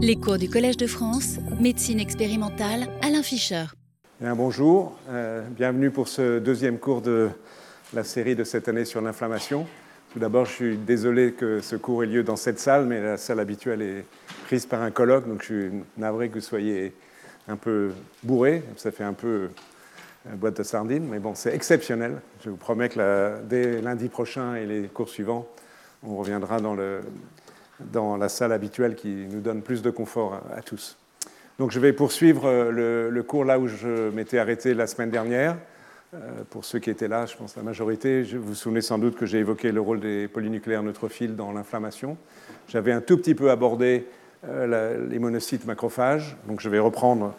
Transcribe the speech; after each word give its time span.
Les 0.00 0.14
cours 0.14 0.38
du 0.38 0.48
Collège 0.48 0.76
de 0.76 0.86
France, 0.86 1.38
médecine 1.58 1.98
expérimentale, 1.98 2.86
Alain 3.02 3.24
Fischer. 3.24 3.64
Bien, 4.20 4.36
bonjour, 4.36 4.96
euh, 5.08 5.44
bienvenue 5.50 5.90
pour 5.90 6.06
ce 6.06 6.38
deuxième 6.38 6.78
cours 6.78 7.02
de 7.02 7.30
la 7.92 8.04
série 8.04 8.36
de 8.36 8.44
cette 8.44 8.68
année 8.68 8.84
sur 8.84 9.00
l'inflammation. 9.00 9.66
Tout 10.12 10.20
d'abord, 10.20 10.44
je 10.44 10.52
suis 10.52 10.76
désolé 10.76 11.32
que 11.32 11.60
ce 11.60 11.74
cours 11.74 12.04
ait 12.04 12.06
lieu 12.06 12.22
dans 12.22 12.36
cette 12.36 12.60
salle, 12.60 12.86
mais 12.86 13.02
la 13.02 13.16
salle 13.16 13.40
habituelle 13.40 13.82
est 13.82 14.04
prise 14.44 14.66
par 14.66 14.82
un 14.82 14.92
colloque, 14.92 15.26
donc 15.26 15.40
je 15.40 15.46
suis 15.46 15.70
navré 15.96 16.28
que 16.28 16.34
vous 16.34 16.42
soyez 16.42 16.92
un 17.48 17.56
peu 17.56 17.90
bourré, 18.22 18.62
ça 18.76 18.92
fait 18.92 19.02
un 19.02 19.14
peu 19.14 19.48
euh, 20.28 20.36
boîte 20.36 20.58
de 20.58 20.62
sardines, 20.62 21.08
mais 21.08 21.18
bon, 21.18 21.34
c'est 21.34 21.52
exceptionnel. 21.52 22.20
Je 22.44 22.50
vous 22.50 22.56
promets 22.56 22.88
que 22.88 23.42
dès 23.48 23.82
lundi 23.82 24.06
prochain 24.08 24.54
et 24.54 24.64
les 24.64 24.82
cours 24.86 25.08
suivants, 25.08 25.48
on 26.04 26.16
reviendra 26.16 26.60
dans 26.60 26.76
le, 26.76 27.00
dans 27.80 28.16
la 28.16 28.28
salle 28.28 28.52
habituelle 28.52 28.94
qui 28.94 29.26
nous 29.30 29.40
donne 29.40 29.62
plus 29.62 29.82
de 29.82 29.90
confort 29.90 30.40
à, 30.54 30.62
tous. 30.62 30.96
Donc 31.58 31.70
je 31.70 31.80
vais 31.80 31.92
poursuivre 31.92 32.46
euh, 32.46 33.10
le, 33.10 33.22
cours 33.22 33.44
là 33.44 33.58
où 33.58 33.66
je 33.66 34.10
m'étais 34.10 34.38
arrêté 34.38 34.74
la 34.74 34.86
semaine 34.86 35.10
dernière. 35.10 35.56
Euh, 36.14 36.18
pour 36.50 36.64
ceux 36.64 36.78
qui 36.78 36.88
étaient 36.90 37.08
là, 37.08 37.26
je 37.26 37.36
pense 37.36 37.56
la 37.56 37.62
majorité, 37.62 38.22
vous 38.22 38.42
vous 38.42 38.54
souvenez 38.54 38.80
sans 38.80 38.98
doute 38.98 39.16
que 39.16 39.26
j'ai 39.26 39.38
évoqué 39.38 39.72
le 39.72 39.80
rôle 39.80 40.00
des 40.00 40.26
polynucléaires 40.26 40.82
neutrophiles 40.82 41.36
dans 41.36 41.52
l'inflammation. 41.52 42.16
J'avais 42.68 42.92
un 42.92 43.00
tout 43.00 43.18
petit 43.18 43.34
peu 43.34 43.50
abordé 43.50 44.06
euh, 44.46 45.06
les 45.08 45.18
monocytes 45.18 45.66
macrophages, 45.66 46.36
donc 46.46 46.60
je 46.60 46.68
vais 46.68 46.78
reprendre 46.78 47.34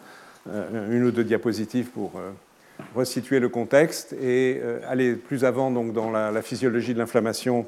une 0.90 1.04
ou 1.04 1.10
deux 1.10 1.22
diapositives 1.22 1.90
pour 1.90 2.12
resituer 2.94 3.40
le 3.40 3.50
contexte 3.50 4.14
et 4.14 4.62
aller 4.88 5.14
plus 5.14 5.44
avant 5.44 5.70
donc, 5.70 5.92
dans 5.92 6.10
la 6.10 6.40
physiologie 6.40 6.94
de 6.94 6.98
l'inflammation 6.98 7.66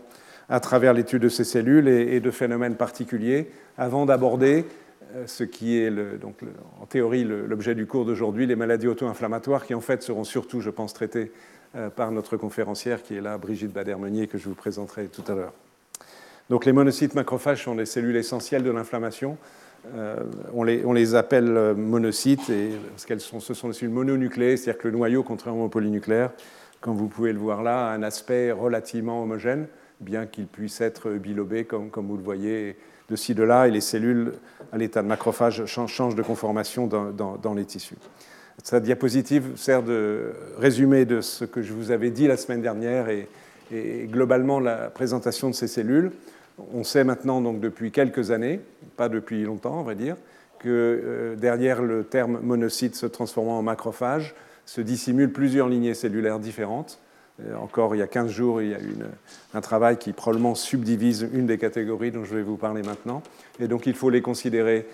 à 0.49 0.61
travers 0.61 0.93
l'étude 0.93 1.23
de 1.23 1.29
ces 1.29 1.45
cellules 1.45 1.89
et, 1.89 2.21
de 2.21 2.31
phénomènes 2.31 2.77
particuliers, 2.77 3.51
avant 3.79 4.07
d'aborder 4.07 4.67
euh, 5.15 5.25
ce 5.27 5.45
qui 5.45 5.79
est 5.79 5.91
donc, 5.91 6.37
en 6.81 6.87
théorie 6.87 7.25
l'objet 7.25 7.75
du 7.75 7.87
cours 7.87 8.05
d'aujourd'hui, 8.05 8.47
les 8.47 8.57
maladies 8.57 8.89
auto-inflammatoires, 8.89 9.67
qui 9.67 9.75
en 9.75 9.81
fait 9.81 10.03
seront 10.03 10.25
surtout, 10.25 10.61
je 10.61 10.71
pense, 10.71 10.95
traitées 10.95 11.33
euh, 11.77 11.91
par 11.91 12.11
notre 12.13 12.37
conférencière 12.37 13.03
qui 13.03 13.17
est 13.17 13.21
là, 13.21 13.39
Brigitte 13.39 13.73
Bader-Meunier, 13.73 14.27
que 14.27 14.39
je 14.39 14.49
vous 14.49 14.55
présenterai 14.55 15.07
tout 15.07 15.25
à 15.31 15.35
l'heure. 15.35 15.53
Donc 16.51 16.65
les 16.67 16.73
monocytes 16.73 17.15
macrophages 17.15 17.65
sont 17.65 17.75
des 17.75 17.87
cellules 17.87 18.17
essentielles 18.17 18.63
de 18.63 18.71
l'inflammation. 18.71 19.39
Euh, 19.95 20.17
on, 20.53 20.65
les, 20.65 20.85
on, 20.85 20.93
les, 20.93 21.15
appelle 21.15 21.75
monocytes 21.77 22.51
et, 22.51 22.71
parce 22.91 23.05
qu'elles 23.05 23.21
sont, 23.21 23.41
ce 23.41 23.55
sont 23.55 23.69
des 23.69 23.75
cellules 23.75 23.95
mononucléées, 23.95 24.57
c'est-à-dire 24.57 24.81
que 24.81 24.89
le 24.89 24.95
noyau, 24.97 25.23
contrairement 25.23 25.65
au 25.65 25.69
polynucléaire, 25.69 26.31
comme 26.81 26.97
vous 26.97 27.09
pouvez 27.09 27.33
le 27.33 27.39
voir 27.39 27.63
là, 27.63 27.89
a 27.89 27.93
un 27.93 28.03
aspect 28.03 28.53
relativement 28.53 29.23
homogène 29.23 29.67
bien 30.03 30.27
qu'il 30.27 30.47
puisse 30.47 30.81
être 30.81 31.11
bilobé, 31.11 31.65
comme, 31.65 31.91
vous 31.95 32.17
le 32.17 32.23
voyez 32.23 32.77
de 33.09 33.17
ci, 33.17 33.35
de 33.35 33.43
là, 33.43 33.69
et 33.69 33.71
les 33.71 33.81
cellules 33.81 34.33
à 34.73 34.79
l'état 34.79 35.03
de 35.03 35.09
macrophage 35.09 35.65
changent 35.67 36.15
de 36.15 36.23
conformation 36.23 36.87
dans, 36.87 37.55
les 37.55 37.65
tissus. 37.65 37.97
Cette 38.63 38.85
diapositive 38.85 39.57
sert 39.57 39.83
de 39.83 40.33
résumé 40.59 41.05
de 41.05 41.21
ce 41.21 41.45
que 41.45 41.63
je 41.63 41.73
vous 41.73 41.91
avais 41.91 42.11
dit 42.11 42.27
la 42.27 42.37
semaine 42.37 42.63
dernière 42.63 43.09
et, 43.09 43.29
globalement 44.11 44.61
la 44.61 44.91
présentation 44.91 45.49
de 45.49 45.55
ces 45.55 45.67
cellules. 45.67 46.13
On 46.75 46.85
sait 46.85 47.05
maintenant, 47.05 47.41
donc 47.41 47.59
depuis 47.59 47.91
quelques 47.91 48.31
années, 48.31 48.61
pas 48.99 49.09
depuis 49.09 49.45
longtemps, 49.45 49.81
on 49.81 49.83
va 49.83 49.95
dire, 49.95 50.17
que 50.59 50.69
euh, 50.69 51.37
derrière 51.37 51.81
le 51.81 52.05
terme 52.05 52.39
monocyte 52.43 52.95
se 52.95 53.07
transformant 53.07 53.59
en 53.59 53.63
macrophage 53.63 54.35
se 54.67 54.83
dissimulent 54.83 55.33
plusieurs 55.33 55.71
lignées 55.71 55.95
cellulaires 55.95 56.39
différentes 56.39 57.01
encore 57.59 57.95
il 57.95 57.99
y 57.99 58.03
a 58.03 58.07
15 58.07 58.31
jours, 58.31 58.63
il 58.63 58.71
y 58.71 58.75
a 58.75 58.81
eu 58.81 58.95
un 59.55 59.61
travail 59.61 59.97
qui 59.97 60.13
probablement 60.13 60.55
subdivise 60.55 61.29
une 61.33 61.47
des 61.47 61.59
catégories 61.59 62.11
dont 62.11 62.25
je 62.25 62.35
vais 62.35 62.43
vous 62.43 62.57
parler 62.57 62.83
maintenant. 62.83 63.23
Et 63.59 63.69
donc 63.69 63.87
il 63.87 63.95
faut 63.95 64.11
les 64.11 64.23
considérer 64.23 64.87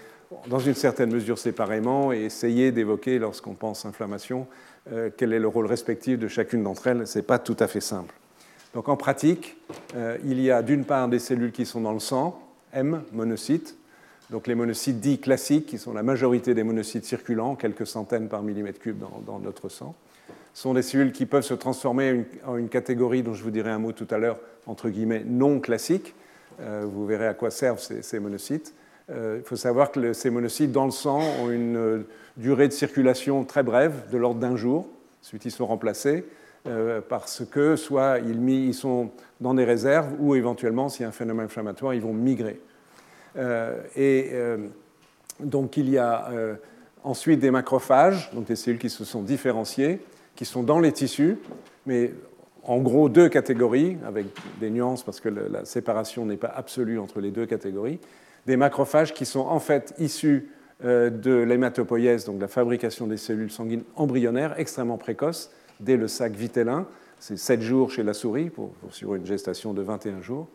dans 0.46 0.58
une 0.58 0.74
certaine 0.74 1.10
mesure 1.10 1.38
séparément 1.38 2.12
et 2.12 2.20
essayer 2.20 2.70
d'évoquer, 2.72 3.18
lorsqu'on 3.18 3.54
pense 3.54 3.86
inflammation, 3.86 4.46
euh, 4.92 5.10
quel 5.16 5.32
est 5.32 5.38
le 5.38 5.48
rôle 5.48 5.66
respectif 5.66 6.18
de 6.18 6.28
chacune 6.28 6.62
d'entre 6.62 6.86
elles. 6.86 7.06
Ce 7.06 7.18
n'est 7.18 7.24
pas 7.24 7.38
tout 7.38 7.56
à 7.58 7.66
fait 7.66 7.80
simple. 7.80 8.14
Donc 8.74 8.88
en 8.88 8.96
pratique, 8.96 9.56
euh, 9.96 10.18
il 10.24 10.40
y 10.40 10.50
a 10.50 10.62
d'une 10.62 10.84
part 10.84 11.08
des 11.08 11.18
cellules 11.18 11.52
qui 11.52 11.64
sont 11.64 11.80
dans 11.80 11.92
le 11.92 12.00
sang, 12.00 12.40
M, 12.72 13.02
monocytes, 13.12 13.76
donc 14.30 14.46
les 14.46 14.54
monocytes 14.54 15.00
dits 15.00 15.18
classiques, 15.18 15.66
qui 15.66 15.78
sont 15.78 15.94
la 15.94 16.02
majorité 16.02 16.52
des 16.52 16.62
monocytes 16.62 17.06
circulants, 17.06 17.56
quelques 17.56 17.86
centaines 17.86 18.28
par 18.28 18.42
millimètre 18.42 18.78
cube 18.78 19.02
dans 19.26 19.38
notre 19.38 19.70
sang 19.70 19.94
sont 20.54 20.74
des 20.74 20.82
cellules 20.82 21.12
qui 21.12 21.26
peuvent 21.26 21.44
se 21.44 21.54
transformer 21.54 22.24
en 22.46 22.56
une 22.56 22.68
catégorie 22.68 23.22
dont 23.22 23.34
je 23.34 23.42
vous 23.42 23.50
dirai 23.50 23.70
un 23.70 23.78
mot 23.78 23.92
tout 23.92 24.08
à 24.10 24.18
l'heure, 24.18 24.40
entre 24.66 24.88
guillemets, 24.88 25.22
non 25.24 25.60
classique. 25.60 26.14
Euh, 26.60 26.84
vous 26.86 27.06
verrez 27.06 27.26
à 27.26 27.34
quoi 27.34 27.50
servent 27.50 27.80
ces, 27.80 28.18
monocytes. 28.18 28.74
Euh, 29.10 29.36
il 29.38 29.44
faut 29.44 29.56
savoir 29.56 29.90
que 29.90 30.12
ces 30.12 30.30
monocytes 30.30 30.72
dans 30.72 30.84
le 30.84 30.90
sang 30.90 31.20
ont 31.40 31.50
une 31.50 31.76
euh, 31.76 32.06
durée 32.36 32.68
de 32.68 32.72
circulation 32.72 33.44
très 33.44 33.62
brève, 33.62 34.10
de 34.10 34.18
l'ordre 34.18 34.40
d'un 34.40 34.56
jour. 34.56 34.88
Ensuite, 35.22 35.44
ils 35.44 35.50
sont 35.50 35.66
remplacés 35.66 36.24
parce 37.08 37.44
que 37.50 37.76
soit 37.76 38.18
ils, 38.18 38.46
ils, 38.50 38.74
sont 38.74 39.10
dans 39.40 39.54
des 39.54 39.64
réserves 39.64 40.12
ou 40.18 40.34
éventuellement, 40.34 40.90
s'il 40.90 41.02
y 41.02 41.04
a 41.06 41.08
un 41.08 41.12
phénomène 41.12 41.46
inflammatoire, 41.46 41.94
ils 41.94 42.02
vont 42.02 42.12
migrer. 42.12 42.60
et 43.96 44.32
donc, 45.40 45.78
il 45.78 45.88
y 45.88 45.96
a 45.96 46.30
ensuite 47.04 47.40
des 47.40 47.50
macrophages, 47.50 48.30
donc 48.34 48.44
des 48.44 48.56
cellules 48.56 48.78
qui 48.78 48.90
se 48.90 49.04
sont 49.06 49.22
différenciées 49.22 50.00
qui 50.38 50.44
sont 50.44 50.62
dans 50.62 50.78
les 50.78 50.92
tissus, 50.92 51.36
mais 51.84 52.12
en 52.62 52.78
gros 52.78 53.08
deux 53.08 53.28
catégories, 53.28 53.96
avec 54.06 54.26
des 54.60 54.70
nuances 54.70 55.02
parce 55.02 55.18
que 55.18 55.28
la 55.28 55.64
séparation 55.64 56.24
n'est 56.26 56.36
pas 56.36 56.52
absolue 56.54 57.00
entre 57.00 57.20
les 57.20 57.32
deux 57.32 57.44
catégories, 57.44 57.98
des 58.46 58.56
macrophages 58.56 59.12
qui 59.12 59.26
sont 59.26 59.40
en 59.40 59.58
fait 59.58 59.94
issus 59.98 60.48
euh, 60.84 61.10
de 61.10 61.34
l'hématopoïèse, 61.34 62.24
donc 62.24 62.40
la 62.40 62.46
fabrication 62.46 63.08
des 63.08 63.16
cellules 63.16 63.50
sanguines 63.50 63.82
embryonnaires 63.96 64.54
extrêmement 64.60 64.96
précoces, 64.96 65.50
dès 65.80 65.96
le 65.96 66.06
sac 66.06 66.36
vitellin, 66.36 66.86
c'est 67.18 67.36
7 67.36 67.60
jours 67.60 67.90
chez 67.90 68.04
la 68.04 68.14
souris, 68.14 68.48
pour, 68.48 68.70
sur 68.90 69.16
une 69.16 69.26
gestation 69.26 69.74
de 69.74 69.82
21 69.82 70.22
jours. 70.22 70.46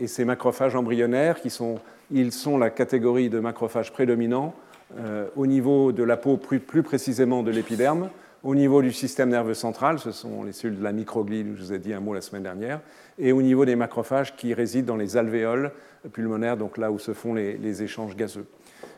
Et 0.00 0.06
ces 0.06 0.24
macrophages 0.24 0.74
embryonnaires, 0.74 1.42
qui 1.42 1.50
sont, 1.50 1.80
ils 2.10 2.32
sont 2.32 2.56
la 2.56 2.70
catégorie 2.70 3.28
de 3.28 3.40
macrophages 3.40 3.92
prédominants 3.92 4.54
euh, 4.98 5.26
au 5.36 5.46
niveau 5.46 5.92
de 5.92 6.02
la 6.02 6.16
peau, 6.16 6.38
plus 6.38 6.82
précisément 6.82 7.42
de 7.42 7.50
l'épiderme, 7.50 8.08
au 8.48 8.54
niveau 8.54 8.80
du 8.80 8.92
système 8.92 9.28
nerveux 9.28 9.52
central, 9.52 9.98
ce 9.98 10.10
sont 10.10 10.42
les 10.42 10.52
cellules 10.52 10.78
de 10.78 10.82
la 10.82 10.92
microglie, 10.92 11.44
dont 11.44 11.54
je 11.54 11.64
vous 11.64 11.72
ai 11.74 11.78
dit 11.78 11.92
un 11.92 12.00
mot 12.00 12.14
la 12.14 12.22
semaine 12.22 12.44
dernière, 12.44 12.80
et 13.18 13.30
au 13.30 13.42
niveau 13.42 13.66
des 13.66 13.76
macrophages 13.76 14.36
qui 14.36 14.54
résident 14.54 14.86
dans 14.86 14.96
les 14.96 15.18
alvéoles 15.18 15.70
pulmonaires, 16.14 16.56
donc 16.56 16.78
là 16.78 16.90
où 16.90 16.98
se 16.98 17.12
font 17.12 17.34
les, 17.34 17.82
échanges 17.82 18.16
gazeux. 18.16 18.46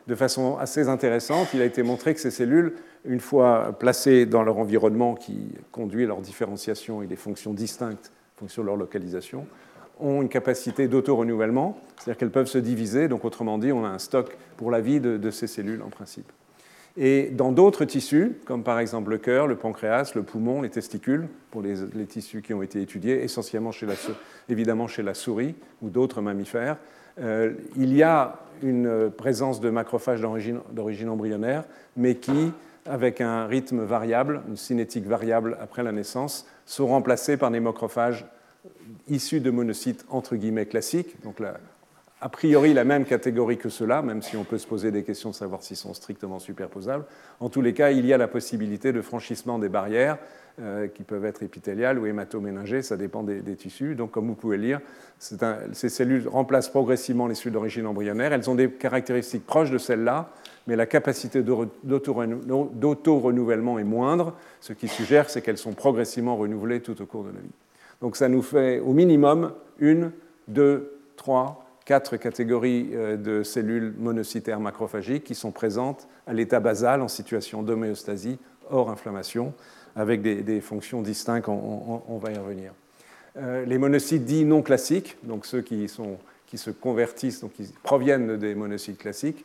De 0.07 0.15
façon 0.15 0.57
assez 0.57 0.87
intéressante, 0.87 1.49
il 1.53 1.61
a 1.61 1.65
été 1.65 1.83
montré 1.83 2.13
que 2.13 2.21
ces 2.21 2.31
cellules, 2.31 2.75
une 3.03 3.19
fois 3.19 3.75
placées 3.77 4.25
dans 4.25 4.41
leur 4.41 4.57
environnement 4.57 5.15
qui 5.15 5.49
conduit 5.73 6.05
leur 6.05 6.21
différenciation 6.21 7.01
et 7.01 7.05
des 7.05 7.17
fonctions 7.17 7.53
distinctes, 7.53 8.13
en 8.37 8.39
fonction 8.39 8.61
de 8.61 8.67
leur 8.67 8.77
localisation, 8.77 9.45
ont 9.99 10.21
une 10.21 10.29
capacité 10.29 10.87
d'auto-renouvellement, 10.87 11.77
c'est-à-dire 11.97 12.17
qu'elles 12.17 12.31
peuvent 12.31 12.47
se 12.47 12.57
diviser, 12.57 13.09
donc 13.09 13.25
autrement 13.25 13.57
dit, 13.57 13.73
on 13.73 13.83
a 13.83 13.89
un 13.89 13.99
stock 13.99 14.37
pour 14.55 14.71
la 14.71 14.79
vie 14.79 15.01
de 15.01 15.29
ces 15.29 15.47
cellules 15.47 15.81
en 15.81 15.89
principe. 15.89 16.31
Et 16.97 17.29
dans 17.31 17.51
d'autres 17.51 17.85
tissus, 17.85 18.33
comme 18.45 18.63
par 18.63 18.79
exemple 18.79 19.11
le 19.11 19.17
cœur, 19.17 19.47
le 19.47 19.55
pancréas, 19.55 20.11
le 20.15 20.23
poumon, 20.23 20.61
les 20.61 20.69
testicules, 20.69 21.27
pour 21.49 21.61
les, 21.61 22.05
tissus 22.05 22.41
qui 22.41 22.53
ont 22.53 22.61
été 22.61 22.81
étudiés, 22.81 23.23
essentiellement 23.23 23.71
chez 23.71 23.85
la, 23.85 23.93
évidemment 24.49 24.87
chez 24.87 25.03
la 25.03 25.13
souris 25.13 25.55
ou 25.81 25.89
d'autres 25.89 26.21
mammifères, 26.21 26.77
euh, 27.19 27.53
il 27.77 27.93
y 27.93 28.03
a 28.03 28.39
une 28.61 29.09
présence 29.09 29.59
de 29.61 29.69
macrophages 29.69 30.21
d'origine 30.21 31.09
embryonnaire, 31.09 31.63
mais 31.95 32.15
qui, 32.15 32.51
avec 32.85 33.21
un 33.21 33.45
rythme 33.45 33.83
variable, 33.83 34.41
une 34.47 34.57
cinétique 34.57 35.05
variable 35.05 35.57
après 35.61 35.83
la 35.83 35.91
naissance, 35.91 36.45
sont 36.65 36.87
remplacés 36.87 37.37
par 37.37 37.51
des 37.51 37.59
macrophages 37.59 38.25
issus 39.09 39.39
de 39.39 39.49
monocytes 39.49 40.05
entre 40.09 40.35
guillemets 40.35 40.65
classiques, 40.65 41.15
a 42.21 42.29
priori 42.29 42.73
la 42.75 42.83
même 42.83 43.05
catégorie 43.05 43.57
que 43.57 43.69
ceux-là, 43.69 44.03
même 44.03 44.21
si 44.21 44.37
on 44.37 44.43
peut 44.43 44.59
se 44.59 44.67
poser 44.67 44.91
des 44.91 45.03
questions 45.03 45.31
de 45.31 45.35
savoir 45.35 45.63
s'ils 45.63 45.75
sont 45.75 45.95
strictement 45.95 46.37
superposables. 46.37 47.05
En 47.39 47.49
tous 47.49 47.61
les 47.61 47.73
cas, 47.73 47.89
il 47.89 48.05
y 48.05 48.13
a 48.13 48.17
la 48.17 48.27
possibilité 48.27 48.93
de 48.93 49.01
franchissement 49.01 49.57
des 49.57 49.69
barrières 49.69 50.19
euh, 50.61 50.87
qui 50.87 51.01
peuvent 51.01 51.25
être 51.25 51.41
épithéliales 51.41 51.97
ou 51.97 52.05
hématoméningées, 52.05 52.83
ça 52.83 52.95
dépend 52.95 53.23
des, 53.23 53.41
tissus. 53.55 53.95
Donc, 53.95 54.11
comme 54.11 54.27
vous 54.27 54.35
pouvez 54.35 54.57
le 54.57 54.63
lire, 54.63 54.81
ces 55.17 55.89
cellules 55.89 56.27
remplacent 56.27 56.69
progressivement 56.69 57.25
les 57.25 57.33
cellules 57.33 57.53
d'origine 57.53 57.87
embryonnaire. 57.87 58.33
Elles 58.33 58.51
ont 58.51 58.55
des 58.55 58.69
caractéristiques 58.69 59.47
proches 59.47 59.71
de 59.71 59.79
celles-là, 59.79 60.29
mais 60.67 60.75
la 60.75 60.85
capacité 60.85 61.41
d'auto-renouvellement 61.41 63.79
est 63.79 63.83
moindre, 63.83 64.35
ce 64.59 64.73
qui 64.73 64.87
suggère 64.87 65.27
c'est 65.29 65.41
qu'elles 65.41 65.57
sont 65.57 65.73
progressivement 65.73 66.37
renouvelées 66.37 66.81
tout 66.81 67.01
au 67.01 67.07
cours 67.07 67.23
de 67.23 67.29
la 67.29 67.39
vie. 67.39 67.49
Donc, 67.99 68.15
ça 68.15 68.29
nous 68.29 68.43
fait 68.43 68.79
au 68.79 68.93
minimum 68.93 69.53
une, 69.79 70.11
deux, 70.47 70.99
trois, 71.15 71.65
quatre 71.91 72.15
catégories 72.15 72.91
euh, 72.93 73.17
de 73.17 73.43
cellules 73.43 73.93
monocytaires 73.97 74.61
macrophagiques 74.61 75.25
qui 75.25 75.35
sont 75.35 75.51
présentes 75.51 76.07
à 76.25 76.31
l'état 76.31 76.61
basal 76.61 77.01
en 77.01 77.09
situation 77.09 77.63
d'homéostasie, 77.63 78.39
hors 78.69 78.89
inflammation, 78.89 79.53
avec 79.97 80.21
des, 80.21 80.61
fonctions 80.61 81.01
distinctes, 81.01 81.49
on, 81.49 82.17
va 82.17 82.31
y 82.31 82.37
revenir. 82.37 82.71
Euh, 83.35 83.65
les 83.65 83.77
monocytes 83.77 84.23
dits 84.23 84.45
non 84.45 84.61
classiques, 84.61 85.17
donc 85.23 85.45
ceux 85.45 85.61
qui, 85.61 85.89
se 85.89 86.69
convertissent, 86.69 87.41
donc 87.41 87.51
qui 87.51 87.69
proviennent 87.83 88.37
des 88.37 88.55
monocytes 88.55 88.97
classiques, 88.97 89.43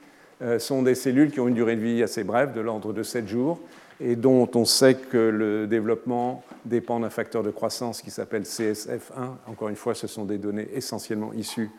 sont 0.60 0.82
des 0.82 0.94
cellules 0.94 1.32
qui 1.32 1.40
ont 1.40 1.48
une 1.48 1.54
durée 1.54 1.74
de 1.74 1.80
vie 1.80 2.00
assez 2.04 2.22
brève, 2.22 2.52
de 2.52 2.60
l'ordre 2.60 2.92
de 2.92 3.02
7 3.02 3.26
jours, 3.26 3.58
et 4.00 4.14
dont 4.14 4.48
on 4.54 4.64
sait 4.64 4.94
que 4.94 5.16
le 5.16 5.66
développement 5.66 6.44
dépend 6.64 7.00
d'un 7.00 7.10
facteur 7.10 7.42
de 7.42 7.50
croissance 7.50 8.02
qui 8.02 8.12
s'appelle 8.12 8.42
CSF1. 8.42 9.34
Encore 9.48 9.68
une 9.68 9.74
fois, 9.74 9.96
ce 9.96 10.06
sont 10.06 10.24
des 10.24 10.38
données 10.38 10.68
essentiellement 10.72 11.32
issues 11.32 11.70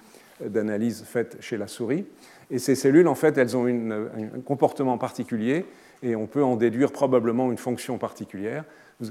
d'analyses 0.44 1.04
faites 1.06 1.38
chez 1.40 1.58
la 1.58 1.68
souris. 1.68 2.06
Et 2.50 2.60
ces 2.60 2.76
cellules, 2.76 3.08
en 3.08 3.16
fait, 3.16 3.38
elles 3.38 3.58
ont 3.58 3.66
un 3.66 4.42
comportement 4.46 4.98
particulier 4.98 5.66
et 6.04 6.16
on 6.16 6.28
peut 6.28 6.44
en 6.44 6.56
déduire 6.56 6.92
probablement 6.92 7.52
une 7.52 7.58
fonction 7.58 7.98
particulière. 7.98 8.64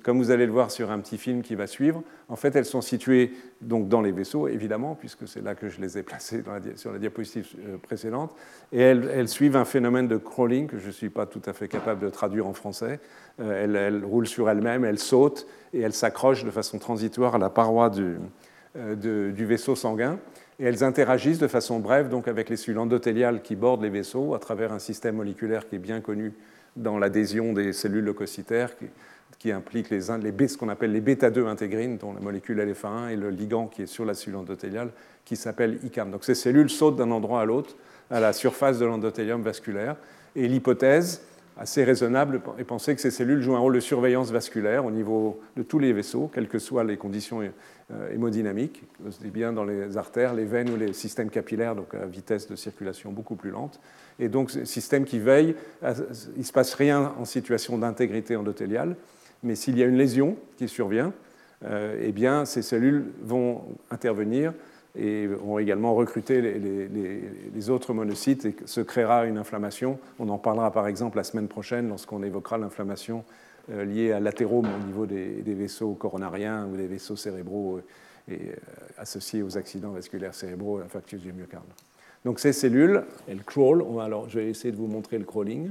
Comme 0.02 0.19
vous 0.19 0.32
allez 0.32 0.46
le 0.46 0.52
voir 0.52 0.73
sur 0.73 0.90
un 0.90 0.99
petit 0.99 1.17
film 1.17 1.43
qui 1.43 1.55
va 1.55 1.69
suivre, 1.69 2.02
en 2.28 2.34
fait, 2.34 2.56
elles 2.56 2.64
sont 2.64 2.81
situées 2.81 3.32
donc 3.61 3.88
dans 3.88 4.00
les 4.00 4.11
vaisseaux, 4.11 4.49
évidemment, 4.49 4.96
puisque 4.96 5.28
c'est 5.28 5.43
là 5.43 5.55
que 5.55 5.69
je 5.69 5.81
les 5.81 5.96
ai 5.96 6.02
placées 6.02 6.43
sur 6.75 6.93
la 6.93 6.99
diapositive 6.99 7.46
euh, 7.61 7.76
précédente, 7.79 8.34
et 8.72 8.81
elles, 8.81 9.29
suivent 9.29 9.55
un 9.55 9.64
phénomène 9.64 10.08
de 10.08 10.17
crawling 10.17 10.67
que 10.67 10.79
je 10.79 10.88
ne 10.88 10.93
suis 10.93 11.08
pas 11.08 11.26
tout 11.26 11.43
à 11.46 11.52
fait 11.52 11.69
capable 11.69 12.00
de 12.00 12.08
traduire 12.08 12.49
en 12.49 12.52
français. 12.52 12.99
Euh, 13.38 13.64
elles, 13.64 14.05
roulent 14.05 14.26
sur 14.26 14.50
elles-mêmes, 14.50 14.84
elles 14.84 14.99
sautent 14.99 15.46
et 15.72 15.81
elles 15.81 15.93
s'accrochent 15.93 16.44
de 16.44 16.50
façon 16.50 16.81
transitoire 16.81 17.37
à 17.37 17.38
la 17.38 17.50
paroi 17.50 17.88
du, 17.88 18.17
euh, 18.76 19.31
du 19.31 19.44
vaisseau 19.44 19.76
sanguin 19.76 20.19
et 20.58 20.64
elles 20.64 20.85
interagissent 20.85 21.38
de 21.38 21.49
façon 21.49 21.79
brève 21.79 22.08
donc 22.08 22.29
avec 22.29 22.49
les 22.49 22.56
cellules 22.56 22.79
endothéliales 22.79 23.43
qui 23.43 23.56
bordent 23.56 23.82
les 23.82 23.91
vaisseaux 23.91 24.35
à 24.35 24.38
travers 24.38 24.73
un 24.73 24.79
système 24.79 25.17
moléculaire 25.17 25.69
qui 25.69 25.76
est 25.76 25.81
bien 25.81 26.00
connu 26.00 26.32
dans 26.76 26.99
l'adhésion 26.99 27.53
des 27.53 27.73
cellules 27.73 28.05
leucocytaires 28.05 28.70
qui, 29.38 29.53
implique 29.53 29.91
les, 29.91 30.00
ce 30.00 30.56
qu'on 30.56 30.69
appelle 30.69 30.93
les 30.93 31.00
bêta-2 31.00 31.47
intégrines, 31.47 31.99
dont 31.99 32.12
la 32.12 32.20
molécule 32.20 32.58
LFA1 32.58 33.11
et 33.11 33.17
le 33.17 33.31
ligand 33.31 33.67
qui 33.67 33.82
est 33.82 33.87
sur 33.87 34.05
la 34.05 34.14
cellule 34.14 34.37
endothéliale, 34.37 34.91
qui 35.25 35.37
s'appelle 35.37 35.79
ICAM. 35.85 36.11
Donc 36.11 36.25
ces 36.25 36.35
cellules 36.35 36.70
sautent 36.70 36.97
d'un 36.97 37.11
endroit 37.11 37.43
à 37.43 37.44
l'autre, 37.44 37.76
à 38.11 38.19
la 38.19 38.32
surface 38.32 38.79
de 38.79 38.87
l'endothélium 38.87 39.43
vasculaire. 39.43 39.97
Et 40.35 40.49
l'hypothèse 40.49 41.23
assez 41.56 41.85
raisonnable 41.85 42.41
est 42.58 42.64
penser 42.64 42.94
que 42.94 43.00
ces 43.00 43.11
cellules 43.11 43.41
jouent 43.41 43.56
un 43.56 43.61
rôle 43.61 43.75
de 43.75 43.81
surveillance 43.81 44.31
vasculaire 44.31 44.85
au 44.85 44.91
niveau 44.91 45.41
de 45.56 45.62
tous 45.62 45.79
les 45.79 45.93
vaisseaux, 45.93 46.31
quelles 46.32 46.49
que 46.49 46.58
soient 46.58 46.85
les 46.85 46.97
conditions 46.97 47.43
euh, 47.92 48.12
hémodynamiques, 48.12 48.82
aussi 49.06 49.28
bien 49.28 49.52
dans 49.52 49.64
les 49.64 49.96
artères, 49.96 50.34
les 50.34 50.44
veines 50.44 50.70
ou 50.70 50.76
les 50.76 50.92
systèmes 50.92 51.30
capillaires, 51.30 51.76
donc 51.76 51.94
à 51.94 52.04
vitesse 52.06 52.48
de 52.48 52.56
circulation 52.56 53.12
beaucoup 53.12 53.36
plus 53.36 53.50
lente. 53.50 53.80
Et 54.18 54.28
donc, 54.28 54.50
système 54.64 55.04
qui 55.04 55.18
veille, 55.18 55.54
il 55.82 56.38
ne 56.38 56.42
se 56.42 56.52
passe 56.52 56.74
rien 56.74 57.14
en 57.18 57.24
situation 57.24 57.78
d'intégrité 57.78 58.34
endothéliale, 58.34 58.96
mais 59.42 59.54
s'il 59.54 59.78
y 59.78 59.82
a 59.82 59.86
une 59.86 59.96
lésion 59.96 60.36
qui 60.56 60.68
survient, 60.68 61.12
euh, 61.64 61.98
eh 62.02 62.12
bien, 62.12 62.44
ces 62.44 62.62
cellules 62.62 63.04
vont 63.22 63.62
intervenir 63.90 64.52
et 64.98 65.26
vont 65.26 65.58
également 65.58 65.94
recruter 65.94 66.40
les, 66.40 67.70
autres 67.70 67.92
monocytes 67.92 68.44
et 68.46 68.56
se 68.64 68.80
créera 68.80 69.26
une 69.26 69.38
inflammation. 69.38 69.98
On 70.18 70.28
en 70.28 70.38
parlera 70.38 70.72
par 70.72 70.86
exemple 70.86 71.18
la 71.18 71.24
semaine 71.24 71.48
prochaine 71.48 71.88
lorsqu'on 71.88 72.22
évoquera 72.22 72.58
l'inflammation 72.58 73.24
euh, 73.72 73.84
liée 73.84 74.12
à 74.12 74.20
l'athérome 74.20 74.66
au 74.66 74.86
niveau 74.86 75.06
des, 75.06 75.42
vaisseaux 75.44 75.94
coronariens 75.94 76.66
ou 76.66 76.76
des 76.76 76.86
vaisseaux 76.86 77.16
cérébraux 77.16 77.78
euh, 77.78 78.32
et, 78.32 78.52
associés 78.96 79.42
aux 79.42 79.58
accidents 79.58 79.90
vasculaires 79.90 80.34
cérébraux, 80.34 80.78
infarctus 80.78 81.20
du 81.20 81.32
myocarde. 81.32 81.66
Donc 82.24 82.38
ces 82.38 82.52
cellules, 82.52 83.02
elles 83.28 83.42
crawlent. 83.42 83.84
Alors 84.00 84.28
je 84.28 84.38
vais 84.38 84.50
essayer 84.50 84.70
de 84.70 84.76
vous 84.76 84.86
montrer 84.86 85.18
le 85.18 85.24
crawling. 85.24 85.70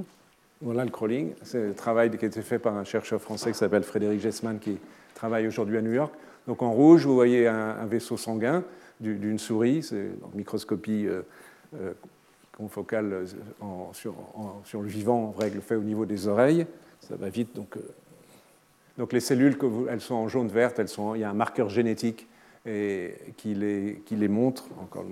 Voilà 0.62 0.84
le 0.84 0.92
crawling. 0.92 1.34
C'est 1.44 1.68
le 1.68 1.74
travail 1.74 2.10
qui 2.18 2.26
a 2.26 2.28
été 2.28 2.42
fait 2.42 2.60
par 2.60 2.76
un 2.76 2.84
chercheur 2.84 3.22
français 3.22 3.52
qui 3.52 3.58
s'appelle 3.58 3.84
Frédéric 3.84 4.20
Gessman 4.20 4.60
qui 4.60 4.78
travaille 5.14 5.48
aujourd'hui 5.48 5.78
à 5.78 5.82
New 5.82 5.94
York. 5.94 6.14
Donc 6.48 6.62
en 6.62 6.72
rouge, 6.72 7.06
vous 7.06 7.16
voyez 7.16 7.48
un, 7.48 7.86
vaisseau 7.86 8.18
sanguin 8.18 8.64
d'une 9.00 9.40
souris, 9.40 9.84
c'est 9.84 9.96
une 9.96 10.38
microscopie 10.38 11.08
euh, 11.08 11.22
euh, 11.76 11.94
confocale 12.56 13.26
sur, 13.92 14.16
sur, 14.64 14.82
le 14.82 14.88
vivant, 14.88 15.26
en 15.26 15.32
règle 15.32 15.62
fait 15.62 15.76
au 15.76 15.82
niveau 15.82 16.06
des 16.06 16.28
oreilles. 16.28 16.66
Ça 17.08 17.16
va 17.16 17.30
vite. 17.30 17.56
Donc, 17.56 17.78
euh, 17.78 19.06
les 19.12 19.20
cellules, 19.20 19.58
elles 19.90 20.02
sont 20.02 20.16
en 20.16 20.28
jaune-verte, 20.28 20.82
il 21.16 21.22
y 21.22 21.24
a 21.24 21.30
un 21.30 21.34
marqueur 21.34 21.70
génétique 21.70 22.28
qui, 22.66 23.54
les, 23.54 24.02
qui 24.06 24.16
les 24.16 24.28
montre, 24.28 24.64
encore, 24.82 25.06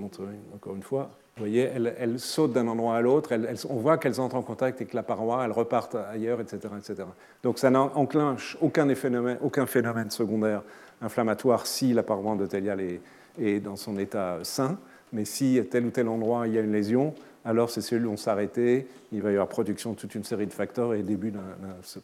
encore 0.55 0.75
une 0.75 0.81
fois, 0.81 1.11
vous 1.35 1.45
voyez, 1.45 1.63
elles, 1.97 2.19
sautent 2.19 2.53
d'un 2.53 2.67
endroit 2.67 2.95
à 2.95 3.01
l'autre, 3.01 3.31
on 3.67 3.77
voit 3.77 3.97
qu'elles 3.97 4.21
entrent 4.21 4.35
en 4.35 4.43
contact 4.43 4.81
avec 4.81 4.93
la 4.93 5.01
paroi, 5.01 5.43
elles 5.43 5.51
repartent 5.51 5.95
ailleurs, 5.95 6.39
etc. 6.39 6.59
etc. 6.77 7.05
Donc 7.41 7.57
ça 7.57 7.71
n'enclenche 7.71 8.55
aucun 8.61 8.93
phénomène, 8.93 9.39
aucun 9.41 9.65
phénomène 9.65 10.11
secondaire 10.11 10.61
inflammatoire 11.01 11.65
si 11.65 11.91
la 11.91 12.03
paroi 12.03 12.33
endothéliale 12.33 12.81
est, 12.81 13.01
est, 13.41 13.59
dans 13.59 13.75
son 13.77 13.97
état 13.97 14.37
sain, 14.43 14.77
mais 15.11 15.25
si 15.25 15.57
à 15.57 15.63
tel 15.63 15.87
ou 15.87 15.89
tel 15.89 16.07
endroit 16.07 16.47
il 16.47 16.53
y 16.53 16.59
a 16.59 16.61
une 16.61 16.71
lésion, 16.71 17.15
alors 17.45 17.69
ces 17.69 17.81
cellules 17.81 18.05
vont 18.05 18.17
s'arrêter, 18.17 18.87
il 19.11 19.21
va 19.21 19.29
y 19.29 19.33
avoir 19.33 19.49
production 19.49 19.91
de 19.91 19.97
toute 19.97 20.15
une 20.15 20.23
série 20.23 20.47
de 20.47 20.53
facteurs 20.53 20.93
et 20.93 21.03
début 21.03 21.31
d'un 21.31 21.41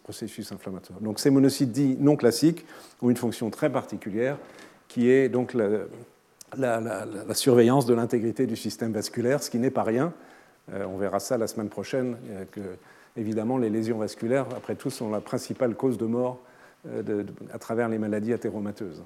processus 0.03 0.51
inflammatoire. 0.51 0.99
Donc 0.99 1.19
ces 1.19 1.29
monocytes 1.29 1.71
dits 1.71 1.97
non 1.99 2.15
classiques 2.15 2.65
ont 3.01 3.09
une 3.09 3.17
fonction 3.17 3.49
très 3.49 3.71
particulière 3.71 4.37
qui 4.89 5.09
est 5.09 5.29
donc 5.29 5.55
la, 6.57 7.05
surveillance 7.33 7.85
de 7.85 7.93
l'intégrité 7.93 8.47
du 8.47 8.57
système 8.57 8.91
vasculaire, 8.91 9.41
ce 9.41 9.49
qui 9.49 9.59
n'est 9.59 9.69
pas 9.69 9.83
rien. 9.83 10.13
Euh, 10.73 10.85
on 10.85 10.97
verra 10.97 11.19
ça 11.19 11.37
la 11.37 11.47
semaine 11.47 11.69
prochaine, 11.69 12.17
euh, 12.57 12.75
évidemment 13.15 13.57
les 13.57 13.69
lésions 13.69 13.97
vasculaires, 13.97 14.45
après 14.57 14.75
tout, 14.75 14.89
sont 14.89 15.09
la 15.09 15.21
principale 15.21 15.75
cause 15.75 15.97
de 15.97 16.05
mort 16.05 16.39
euh, 16.87 17.23
à 17.53 17.59
travers 17.59 17.87
les 17.87 17.97
maladies 17.97 18.33
athéromateuses. 18.33 19.03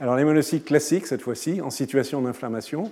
Alors 0.00 0.16
les 0.16 0.24
monocytes 0.24 0.64
classiques, 0.64 1.06
cette 1.06 1.22
fois-ci, 1.22 1.60
en 1.60 1.70
situation 1.70 2.22
d'inflammation, 2.22 2.90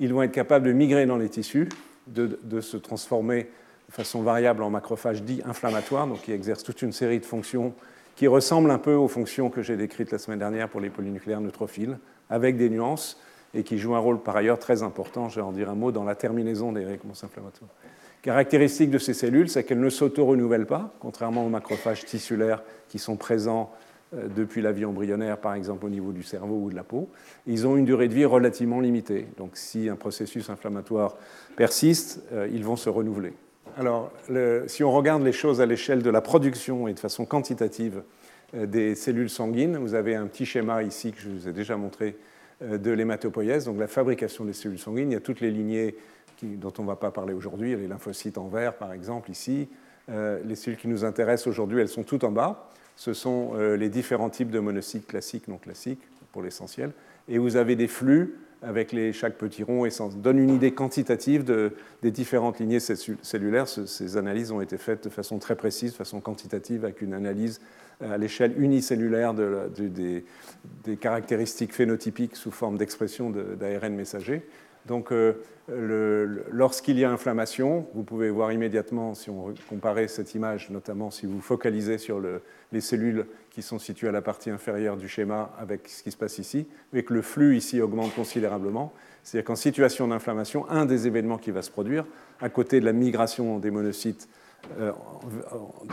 ils 0.00 0.12
vont 0.12 0.22
être 0.22 0.32
capables 0.32 0.66
de 0.66 0.72
migrer 0.72 1.06
dans 1.06 1.16
les 1.16 1.28
tissus, 1.28 1.68
de, 2.06 2.60
se 2.60 2.76
transformer 2.76 3.50
de 3.88 3.92
façon 3.92 4.22
variable 4.22 4.62
en 4.62 4.70
macrophages 4.70 5.22
dits 5.22 5.42
inflammatoires, 5.44 6.06
donc 6.06 6.22
qui 6.22 6.32
exercent 6.32 6.62
toute 6.62 6.82
une 6.82 6.92
série 6.92 7.20
de 7.20 7.26
fonctions 7.26 7.74
qui 8.16 8.26
ressemblent 8.26 8.70
un 8.70 8.78
peu 8.78 8.94
aux 8.94 9.08
fonctions 9.08 9.50
que 9.50 9.62
j'ai 9.62 9.76
décrites 9.76 10.12
la 10.12 10.18
semaine 10.18 10.38
dernière 10.38 10.68
pour 10.68 10.80
les 10.80 10.90
polynucléaires 10.90 11.40
neutrophiles 11.40 11.98
avec 12.30 12.56
des 12.56 12.70
nuances, 12.70 13.20
et 13.54 13.62
qui 13.62 13.78
jouent 13.78 13.94
un 13.94 14.00
rôle 14.00 14.20
par 14.20 14.36
ailleurs 14.36 14.58
très 14.58 14.82
important, 14.82 15.28
je 15.28 15.36
vais 15.36 15.42
en 15.42 15.52
dire 15.52 15.70
un 15.70 15.74
mot, 15.74 15.92
dans 15.92 16.04
la 16.04 16.14
terminaison 16.14 16.72
des 16.72 16.84
réponses 16.84 17.22
inflammatoires. 17.22 17.70
Caractéristique 18.22 18.90
de 18.90 18.98
ces 18.98 19.14
cellules, 19.14 19.48
c'est 19.48 19.64
qu'elles 19.64 19.80
ne 19.80 19.90
s'auto-renouvellent 19.90 20.66
pas, 20.66 20.94
contrairement 20.98 21.46
aux 21.46 21.50
macrophages 21.50 22.04
tissulaires 22.04 22.62
qui 22.88 22.98
sont 22.98 23.16
présents 23.16 23.70
depuis 24.34 24.62
la 24.62 24.72
vie 24.72 24.84
embryonnaire, 24.84 25.38
par 25.38 25.54
exemple 25.54 25.86
au 25.86 25.88
niveau 25.88 26.12
du 26.12 26.22
cerveau 26.22 26.56
ou 26.64 26.70
de 26.70 26.74
la 26.74 26.84
peau. 26.84 27.08
Ils 27.46 27.66
ont 27.66 27.76
une 27.76 27.84
durée 27.84 28.08
de 28.08 28.14
vie 28.14 28.24
relativement 28.24 28.80
limitée. 28.80 29.26
Donc 29.38 29.52
si 29.54 29.88
un 29.88 29.96
processus 29.96 30.50
inflammatoire 30.50 31.16
persiste, 31.56 32.22
euh, 32.32 32.48
ils 32.52 32.64
vont 32.64 32.76
se 32.76 32.88
renouveler. 32.88 33.32
Alors, 33.76 34.12
si 34.66 34.84
on 34.84 34.92
regarde 34.92 35.24
les 35.24 35.32
choses 35.32 35.60
à 35.60 35.66
l'échelle 35.66 36.02
de 36.02 36.10
la 36.10 36.20
production 36.20 36.86
et 36.86 36.94
de 36.94 37.00
façon 37.00 37.24
quantitative 37.24 38.02
euh, 38.54 38.66
des 38.66 38.94
cellules 38.94 39.30
sanguines. 39.30 39.76
Vous 39.76 39.94
avez 39.94 40.14
un 40.14 40.26
petit 40.26 40.46
schéma 40.46 40.82
ici 40.82 41.12
que 41.12 41.20
je 41.20 41.28
vous 41.28 41.48
ai 41.48 41.52
déjà 41.52 41.76
montré 41.76 42.16
euh, 42.62 42.78
de 42.78 42.90
l'hématopoïèse, 42.90 43.64
donc 43.64 43.78
la 43.78 43.88
fabrication 43.88 44.44
des 44.44 44.52
cellules 44.52 44.78
sanguines. 44.78 45.10
Il 45.10 45.14
y 45.14 45.16
a 45.16 45.20
toutes 45.20 45.40
les 45.40 45.50
lignées 45.50 45.96
dont 46.42 46.72
on 46.78 46.82
ne 46.82 46.88
va 46.88 46.96
pas 46.96 47.10
parler 47.10 47.32
aujourd'hui, 47.32 47.74
les 47.74 47.88
lymphocytes 47.88 48.38
en 48.38 48.48
vert 48.48 48.74
par 48.74 48.92
exemple 48.92 49.30
ici. 49.30 49.68
Euh, 50.10 50.40
les 50.44 50.56
cellules 50.56 50.78
qui 50.78 50.88
nous 50.88 51.04
intéressent 51.04 51.46
aujourd'hui, 51.46 51.80
elles 51.80 51.88
sont 51.88 52.02
toutes 52.02 52.24
en 52.24 52.30
bas. 52.30 52.68
Ce 52.96 53.12
sont 53.12 53.54
les 53.54 53.88
différents 53.88 54.30
types 54.30 54.50
de 54.50 54.60
monocytes 54.60 55.06
classiques, 55.06 55.48
non 55.48 55.58
classiques 55.58 56.02
pour 56.32 56.42
l'essentiel. 56.42 56.92
Et 57.28 57.38
vous 57.38 57.56
avez 57.56 57.76
des 57.76 57.88
flux 57.88 58.36
avec 58.64 58.92
les, 58.92 59.12
chaque 59.12 59.34
petit 59.34 59.62
rond 59.62 59.84
et 59.84 59.90
ça 59.90 60.08
donne 60.16 60.38
une 60.38 60.50
idée 60.50 60.72
quantitative 60.72 61.44
de, 61.44 61.72
des 62.02 62.10
différentes 62.10 62.58
lignées 62.58 62.80
cellulaires. 62.80 63.68
Ces 63.68 64.16
analyses 64.16 64.50
ont 64.50 64.60
été 64.60 64.78
faites 64.78 65.04
de 65.04 65.10
façon 65.10 65.38
très 65.38 65.54
précise, 65.54 65.92
de 65.92 65.96
façon 65.96 66.20
quantitative, 66.20 66.84
avec 66.84 67.02
une 67.02 67.14
analyse 67.14 67.60
à 68.00 68.16
l'échelle 68.18 68.60
unicellulaire 68.60 69.34
de, 69.34 69.70
des, 69.76 70.24
des, 70.84 70.96
caractéristiques 70.96 71.72
phénotypiques 71.72 72.36
sous 72.36 72.50
forme 72.50 72.76
d'expression 72.76 73.30
d'ARN 73.30 73.94
messager. 73.94 74.42
Donc, 74.86 75.12
euh, 75.12 75.32
lorsqu'il 76.50 76.98
y 76.98 77.04
a 77.04 77.10
inflammation, 77.10 77.86
vous 77.94 78.02
pouvez 78.02 78.28
voir 78.28 78.52
immédiatement, 78.52 79.14
si 79.14 79.30
on 79.30 79.54
comparait 79.68 80.08
cette 80.08 80.34
image, 80.34 80.68
notamment 80.70 81.10
si 81.10 81.24
vous 81.26 81.40
focalisez 81.40 81.96
sur 81.96 82.20
le, 82.20 82.42
les 82.72 82.82
cellules 82.82 83.26
qui 83.50 83.62
sont 83.62 83.78
situées 83.78 84.08
à 84.08 84.12
la 84.12 84.20
partie 84.20 84.50
inférieure 84.50 84.96
du 84.96 85.08
schéma 85.08 85.54
avec 85.58 85.88
ce 85.88 86.02
qui 86.02 86.10
se 86.10 86.16
passe 86.16 86.38
ici, 86.38 86.66
et 86.92 87.02
que 87.02 87.14
le 87.14 87.22
flux 87.22 87.56
ici 87.56 87.80
augmente 87.80 88.14
considérablement. 88.14 88.92
C'est-à-dire 89.22 89.46
qu'en 89.46 89.56
situation 89.56 90.08
d'inflammation, 90.08 90.68
un 90.68 90.84
des 90.84 91.06
événements 91.06 91.38
qui 91.38 91.50
va 91.50 91.62
se 91.62 91.70
produire, 91.70 92.04
à 92.40 92.50
côté 92.50 92.80
de 92.80 92.84
la 92.84 92.92
migration 92.92 93.58
des 93.58 93.70
monocytes 93.70 94.28
euh, 94.78 94.92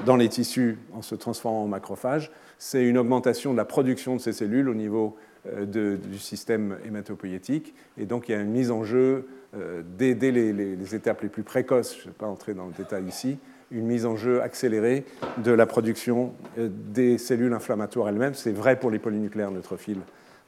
dans 0.05 0.15
les 0.17 0.27
tissus 0.27 0.79
en 0.93 1.01
se 1.01 1.15
transformant 1.15 1.63
en 1.63 1.67
macrophages, 1.67 2.31
c'est 2.57 2.83
une 2.83 2.98
augmentation 2.98 3.53
de 3.53 3.57
la 3.57 3.65
production 3.65 4.15
de 4.15 4.21
ces 4.21 4.33
cellules 4.33 4.67
au 4.67 4.74
niveau 4.74 5.15
euh, 5.48 5.98
du 5.98 6.19
système 6.19 6.77
hématopoïétique. 6.86 7.74
Et 7.98 8.05
donc 8.05 8.29
il 8.29 8.33
y 8.33 8.36
a 8.36 8.39
une 8.39 8.51
mise 8.51 8.71
en 8.71 8.83
jeu 8.83 9.27
euh, 9.55 9.81
dès, 9.98 10.13
les, 10.13 10.95
étapes 10.95 11.21
les 11.21 11.29
plus 11.29 11.43
précoces, 11.43 11.95
je 11.95 12.01
ne 12.01 12.05
vais 12.05 12.17
pas 12.17 12.27
entrer 12.27 12.53
dans 12.53 12.67
le 12.67 12.74
détail 12.74 13.05
ici, 13.05 13.38
une 13.71 13.86
mise 13.86 14.05
en 14.05 14.15
jeu 14.15 14.41
accélérée 14.41 15.05
de 15.43 15.51
la 15.51 15.65
production 15.65 16.33
des 16.57 17.17
cellules 17.17 17.53
inflammatoires 17.53 18.10
elles-mêmes. 18.10 18.33
C'est 18.33 18.51
vrai 18.51 18.77
pour 18.77 18.91
les 18.91 19.00
polynucléaires 19.00 19.51
neutrophiles 19.51 20.01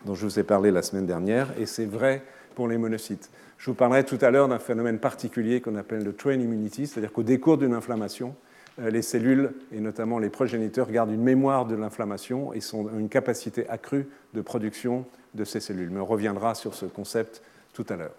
dont 0.06 0.16
je 0.16 0.26
vous 0.26 0.40
ai 0.40 0.44
parlé 0.44 0.72
la 0.72 0.82
semaine 0.82 1.06
dernière, 1.06 1.54
et 1.58 1.66
c'est 1.66 1.86
vrai 1.86 2.24
pour 2.56 2.68
les 2.68 2.78
monocytes. 2.78 3.30
Je 3.58 3.70
vous 3.70 3.76
parlerai 3.76 4.04
tout 4.04 4.18
à 4.22 4.32
l'heure 4.32 4.48
d'un 4.48 4.60
phénomène 4.60 5.00
particulier 5.00 5.62
qu'on 5.62 5.76
appelle 5.76 6.04
le 6.04 6.14
train 6.14 6.34
immunity, 6.34 6.88
c'est-à-dire 6.88 7.14
qu'au 7.14 7.24
décours 7.24 7.58
d'une 7.58 7.74
inflammation, 7.74 8.30
euh, 8.30 8.53
les 8.78 9.02
cellules, 9.02 9.52
et 9.72 9.80
notamment 9.80 10.20
les 10.20 10.30
progéniteurs, 10.30 10.90
gardent 10.90 11.12
une 11.12 11.22
mémoire 11.22 11.66
de 11.66 11.76
l'inflammation 11.76 12.54
et 12.54 12.60
ont 12.74 12.90
une 12.98 13.10
capacité 13.10 13.70
accrue 13.70 14.08
de 14.34 14.42
production 14.42 15.06
de 15.34 15.44
ces 15.44 15.60
cellules. 15.60 15.90
Mais 15.92 16.00
on 16.00 16.06
reviendra 16.06 16.56
sur 16.56 16.74
ce 16.74 16.86
concept 16.86 17.42
tout 17.74 17.86
à 17.90 17.96
l'heure. 17.96 18.16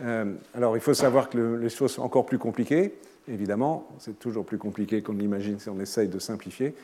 Euh, 0.00 0.32
alors, 0.54 0.76
il 0.76 0.80
faut 0.80 0.94
savoir 0.94 1.28
que 1.28 1.38
les 1.38 1.68
choses 1.68 1.92
sont 1.92 2.02
encore 2.02 2.26
plus 2.26 2.38
compliquées. 2.38 2.94
Évidemment, 3.28 3.88
c'est 4.00 4.18
toujours 4.18 4.44
plus 4.44 4.58
compliqué 4.58 5.00
qu'on 5.00 5.12
l'imagine 5.12 5.60
si 5.60 5.68
on 5.68 5.78
essaye 5.80 6.08
de 6.08 6.18
simplifier. 6.18 6.74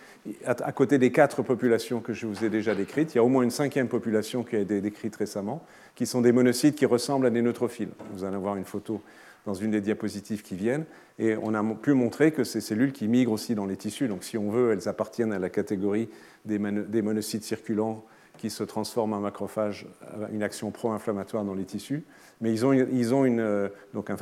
À, 0.44 0.70
côté 0.70 0.98
des 0.98 1.10
quatre 1.10 1.42
populations 1.42 2.00
que 2.00 2.12
je 2.12 2.26
vous 2.26 2.44
ai 2.44 2.48
déjà 2.48 2.76
décrites, 2.76 3.14
il 3.14 3.16
y 3.16 3.18
a 3.18 3.24
au 3.24 3.28
moins 3.28 3.42
une 3.42 3.50
cinquième 3.50 3.88
population 3.88 4.44
qui 4.44 4.54
a 4.54 4.60
été 4.60 4.80
décrite 4.80 5.16
récemment, 5.16 5.64
qui 5.96 6.06
sont 6.06 6.20
des 6.20 6.30
monocytes 6.30 6.76
qui 6.76 6.86
ressemblent 6.86 7.26
à 7.26 7.30
des 7.30 7.42
neutrophiles. 7.42 7.88
Vous 8.12 8.22
allez 8.22 8.36
voir 8.36 8.56
une 8.56 8.64
photo 8.64 9.00
dans 9.48 9.54
une 9.54 9.70
des 9.70 9.80
diapositives 9.80 10.42
qui 10.42 10.56
viennent. 10.56 10.84
Et 11.18 11.34
on 11.42 11.54
a 11.54 11.64
pu 11.74 11.94
montrer 11.94 12.32
que 12.32 12.44
ces 12.44 12.60
cellules 12.60 12.92
qui 12.92 13.08
migrent 13.08 13.32
aussi 13.32 13.54
dans 13.54 13.64
les 13.64 13.78
tissus, 13.78 14.06
donc 14.06 14.22
si 14.22 14.36
on 14.36 14.50
veut, 14.50 14.72
elles 14.72 14.90
appartiennent 14.90 15.32
à 15.32 15.38
la 15.38 15.48
catégorie 15.48 16.10
des, 16.44 16.58
monocytes 16.58 17.44
circulants 17.44 18.04
qui 18.36 18.50
se 18.50 18.62
transforment 18.62 19.14
en 19.14 19.20
macrophages, 19.20 19.86
une 20.32 20.42
action 20.42 20.70
pro-inflammatoire 20.70 21.46
dans 21.46 21.54
les 21.54 21.64
tissus. 21.64 22.04
Mais 22.42 22.52
ils 22.52 22.66
ont, 22.66 22.74
ils 22.74 23.14
ont 23.14 23.24
une, 23.24 23.40
euh, 23.40 23.68
donc 23.94 24.10
un, 24.10 24.16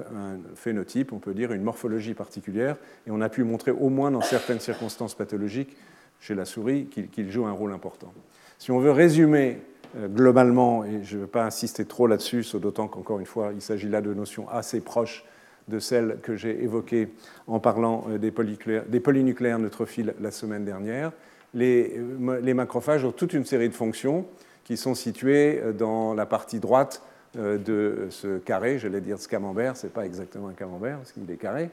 phénotype, 0.54 1.12
on 1.12 1.18
peut 1.18 1.35
dire, 1.35 1.52
une 1.52 1.62
morphologie 1.62 2.14
particulière. 2.14 2.76
Et 3.09 3.11
on 3.11 3.21
a 3.21 3.28
pu 3.28 3.42
montrer, 3.42 3.73
au 3.73 3.88
moins 3.88 4.12
dans 4.12 4.23
certaines 4.23 4.61
circonstances 4.61 5.16
pathologiques, 5.16 5.76
chez 6.21 6.37
la 6.37 6.45
souris, 6.45 6.87
qu'ils 6.87 7.33
jouent 7.33 7.47
un 7.47 7.52
rôle 7.52 7.73
important. 7.73 8.14
Si 8.59 8.71
on 8.71 8.78
veut 8.78 8.92
résumer 8.92 9.59
euh, 9.59 9.61
globalement, 10.09 10.85
et 10.85 11.03
je 11.03 11.17
ne 11.17 11.23
veux 11.23 11.26
pas 11.26 11.45
insister 11.45 11.85
trop 11.85 12.07
là-dessus, 12.07 12.45
d'autant 12.55 12.88
qu'encore 12.88 13.19
une 13.19 13.26
fois, 13.26 13.50
il 13.55 13.62
s'agit 13.62 13.88
là 13.88 14.00
de 14.00 14.12
notions 14.12 14.49
assez 14.49 14.81
proches 14.81 15.25
de 15.69 15.79
celles 15.79 16.19
que 16.23 16.37
j'ai 16.37 16.62
évoquées 16.62 17.09
en 17.47 17.59
parlant 17.59 18.05
euh, 18.09 18.19
des, 18.19 18.31
polynucléaires 18.31 19.59
neutrophiles 19.59 20.15
la 20.21 20.31
semaine 20.31 20.65
dernière. 20.65 21.12
Les, 21.55 21.99
euh, 21.99 22.41
les, 22.41 22.55
macrophages 22.55 23.05
ont 23.05 23.12
toute 23.12 23.33
une 23.33 23.45
série 23.45 23.69
de 23.69 23.75
fonctions 23.75 24.26
qui 24.65 24.76
sont 24.76 24.95
situées 24.95 25.61
dans 25.79 26.12
la 26.15 26.26
partie 26.26 26.59
droite 26.59 27.03
de 27.37 28.07
ce 28.11 28.38
carré, 28.38 28.79
j'allais 28.79 29.00
dire 29.00 29.19
ce 29.21 29.29
camembert, 29.29 29.76
ce 29.76 29.87
n'est 29.87 29.93
pas 29.93 30.07
exactement 30.07 30.49
un 30.49 30.55
camembert 30.55 30.99
qu'il 31.15 31.31
est 31.31 31.37
carré, 31.37 31.71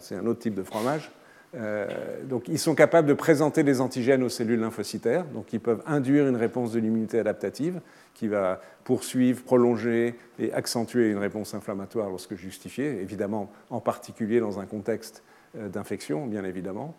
c'est 0.00 0.16
un 0.16 0.26
autre 0.26 0.40
type 0.40 0.54
de 0.54 0.64
fromage. 0.64 1.12
Euh, 1.56 1.86
donc, 2.24 2.48
ils 2.48 2.58
sont 2.58 2.74
capables 2.74 3.08
de 3.08 3.14
présenter 3.14 3.62
des 3.62 3.80
antigènes 3.80 4.22
aux 4.22 4.28
cellules 4.28 4.60
lymphocytaires, 4.60 5.24
donc 5.26 5.52
ils 5.52 5.60
peuvent 5.60 5.82
induire 5.86 6.28
une 6.28 6.36
réponse 6.36 6.72
de 6.72 6.80
l'immunité 6.80 7.18
adaptative 7.18 7.80
qui 8.14 8.28
va 8.28 8.60
poursuivre, 8.84 9.42
prolonger 9.42 10.14
et 10.38 10.52
accentuer 10.52 11.10
une 11.10 11.18
réponse 11.18 11.54
inflammatoire 11.54 12.10
lorsque 12.10 12.34
justifiée, 12.34 13.00
évidemment 13.00 13.50
en 13.70 13.80
particulier 13.80 14.40
dans 14.40 14.60
un 14.60 14.66
contexte 14.66 15.22
euh, 15.56 15.68
d'infection, 15.68 16.26
bien 16.26 16.44
évidemment. 16.44 16.94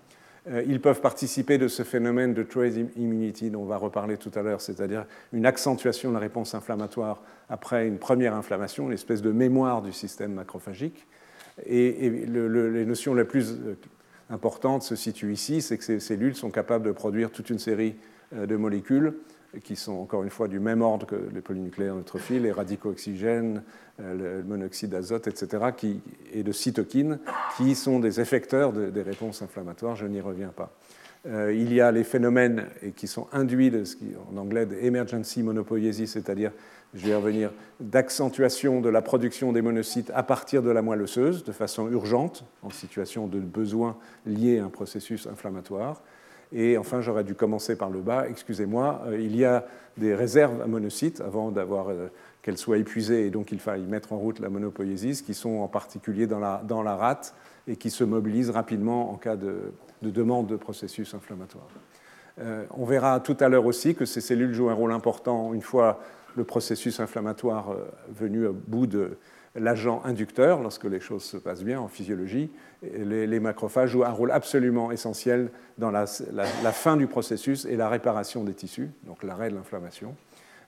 Euh, 0.50 0.64
ils 0.66 0.82
peuvent 0.82 1.02
participer 1.02 1.58
de 1.58 1.68
ce 1.68 1.84
phénomène 1.84 2.34
de 2.34 2.42
trace 2.42 2.76
immunity 2.96 3.52
dont 3.52 3.62
on 3.62 3.66
va 3.66 3.78
reparler 3.78 4.18
tout 4.18 4.32
à 4.34 4.42
l'heure, 4.42 4.62
c'est-à-dire 4.62 5.06
une 5.34 5.46
accentuation 5.46 6.10
de 6.10 6.16
la 6.16 6.20
réponse 6.20 6.56
inflammatoire 6.56 7.22
après 7.50 7.88
une 7.88 8.00
première 8.00 8.34
inflammation, 8.34 8.88
une 8.88 8.94
espèce 8.94 9.22
de 9.22 9.32
mémoire 9.32 9.84
du 9.84 9.92
système 9.92 10.34
macrophagique. 10.34 11.06
Et, 11.66 12.10
les 12.10 12.86
notions 12.86 13.16
les 13.16 13.24
plus 13.24 13.56
importante 14.30 14.84
se 14.84 14.96
situe 14.96 15.34
ici, 15.34 15.62
c'est 15.62 15.78
que 15.78 15.84
ces 15.84 16.00
cellules 16.00 16.36
sont 16.36 16.52
capables 16.52 16.86
de 16.86 16.92
produire 16.92 17.32
toute 17.32 17.50
une 17.50 17.60
série 17.60 17.96
euh, 18.36 18.46
de 18.46 18.56
molécules 18.56 19.14
qui 19.64 19.76
sont 19.76 19.94
encore 19.94 20.24
une 20.24 20.30
fois 20.30 20.48
du 20.48 20.60
même 20.60 20.82
ordre 20.82 21.06
que 21.06 21.16
les 21.34 21.42
polynucléaires 21.42 21.96
neutrophiles, 21.96 22.44
les 22.44 22.52
radicaux 22.52 22.90
oxygènes, 22.90 23.64
euh, 24.02 24.42
le 24.42 24.44
monoxyde 24.44 24.90
d'azote, 24.90 25.28
etc., 25.28 25.64
et 26.34 26.44
de 26.44 26.52
cytokines, 26.52 27.20
qui 27.56 27.74
sont 27.76 28.00
des 28.00 28.20
effecteurs 28.20 28.74
des 28.74 29.02
réponses 29.02 29.42
inflammatoires. 29.42 29.96
Je 29.96 30.06
n'y 30.06 30.22
reviens 30.22 30.50
pas. 30.50 30.78
Euh, 31.26 31.54
il 31.54 31.74
y 31.74 31.82
a 31.82 31.92
les 31.92 32.04
phénomènes 32.04 32.68
qui 32.96 33.08
sont 33.08 33.28
induits 33.32 33.72
de 33.72 33.84
en 34.32 34.38
anglais, 34.38 34.66
d'emergency 34.66 35.44
monopoiesis, 35.44 36.12
c'est-à-dire 36.12 36.52
je 36.94 37.06
vais 37.06 37.16
revenir, 37.16 37.52
d'accentuation 37.80 38.82
de 38.82 38.90
la 38.90 39.02
production 39.02 39.52
des 39.52 39.62
monocytes 39.62 40.12
à 40.16 40.24
partir 40.24 40.64
de 40.64 40.70
la 40.70 40.82
moelle 40.82 41.02
osseuse 41.02 41.44
de 41.44 41.52
façon 41.52 41.90
urgente, 41.90 42.46
en 42.64 42.70
situation 42.70 43.28
de 43.28 43.40
besoin 43.40 43.98
lié 44.26 44.60
à 44.60 44.66
un 44.66 44.70
processus 44.70 45.28
inflammatoire. 45.28 46.02
Et 46.54 46.78
enfin, 46.78 47.02
j'aurais 47.02 47.26
dû 47.26 47.36
commencer 47.36 47.76
par 47.76 47.90
le 47.90 48.00
bas, 48.00 48.28
excusez-moi, 48.30 49.02
euh, 49.08 49.20
il 49.20 49.36
y 49.36 49.44
a 49.44 49.66
des 49.98 50.16
réserves 50.16 50.62
à 50.62 50.68
monocytes 50.68 51.20
avant 51.20 51.52
d'avoir 51.52 51.90
euh, 51.90 52.08
qu'elles 52.42 52.58
soient 52.58 52.78
épuisées 52.78 53.26
et 53.26 53.30
donc 53.30 53.52
il 53.52 53.60
faille 53.60 53.82
mettre 53.82 54.14
en 54.14 54.18
route 54.18 54.40
la 54.40 54.50
monopoiesis, 54.50 55.22
qui 55.22 55.34
sont 55.34 55.58
en 55.58 55.68
particulier 55.68 56.26
dans 56.26 56.40
la, 56.40 56.62
dans 56.66 56.84
la 56.84 56.96
rate 56.96 57.36
et 57.68 57.76
qui 57.76 57.90
se 57.90 58.06
mobilisent 58.06 58.50
rapidement 58.50 59.12
en 59.12 59.16
cas 59.16 59.36
de, 59.36 59.74
demande 60.02 60.48
de 60.48 60.56
processus 60.56 61.14
inflammatoire. 61.14 61.68
Euh, 62.40 62.66
on 62.78 62.86
verra 62.86 63.20
tout 63.20 63.36
à 63.42 63.50
l'heure 63.50 63.66
aussi 63.66 63.96
que 63.96 64.06
ces 64.06 64.22
cellules 64.22 64.54
jouent 64.54 64.70
un 64.70 64.74
rôle 64.74 64.94
important 64.94 65.54
une 65.54 65.62
fois 65.62 66.00
le 66.38 66.44
processus 66.44 67.00
inflammatoire 67.00 67.72
euh, 67.72 67.86
venu 68.10 68.46
au 68.46 68.54
bout 68.54 68.88
de 68.88 69.18
l'agent 69.56 70.02
inducteur, 70.06 70.62
lorsque 70.62 70.86
les 70.86 71.00
choses 71.00 71.24
se 71.24 71.36
passent 71.36 71.64
bien 71.64 71.80
en 71.80 71.88
physiologie, 71.88 72.52
les, 72.84 73.40
macrophages 73.40 73.90
jouent 73.90 74.04
un 74.04 74.12
rôle 74.12 74.32
absolument 74.32 74.92
essentiel 74.92 75.50
dans 75.80 75.90
la, 75.90 76.06
fin 76.06 76.96
du 76.96 77.08
processus 77.08 77.66
et 77.66 77.76
la 77.76 77.90
réparation 77.90 78.44
des 78.44 78.54
tissus, 78.54 78.92
donc 79.04 79.24
l'arrêt 79.24 79.50
de 79.50 79.56
l'inflammation. 79.56 80.16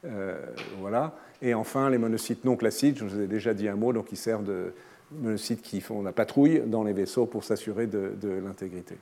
Euh, 0.05 0.43
voilà. 0.79 1.13
Et 1.43 1.53
enfin, 1.53 1.91
les 1.91 1.99
monocytes 1.99 2.45
non 2.45 2.55
classiques, 2.55 2.97
je 2.97 3.05
vous 3.05 3.21
ai 3.21 3.27
déjà 3.27 3.53
dit 3.53 3.67
un 3.67 3.75
mot, 3.75 3.93
donc 3.93 4.11
ils 4.11 4.17
servent 4.17 4.45
de 4.45 4.73
monocytes 5.11 5.61
qui 5.61 5.81
font 5.81 6.01
la 6.01 6.11
patrouille 6.11 6.63
dans 6.65 6.83
les 6.83 6.93
vaisseaux 6.93 7.27
pour 7.27 7.43
s'assurer 7.43 7.85
de 7.85 8.41
l'intégrité. 8.43 8.97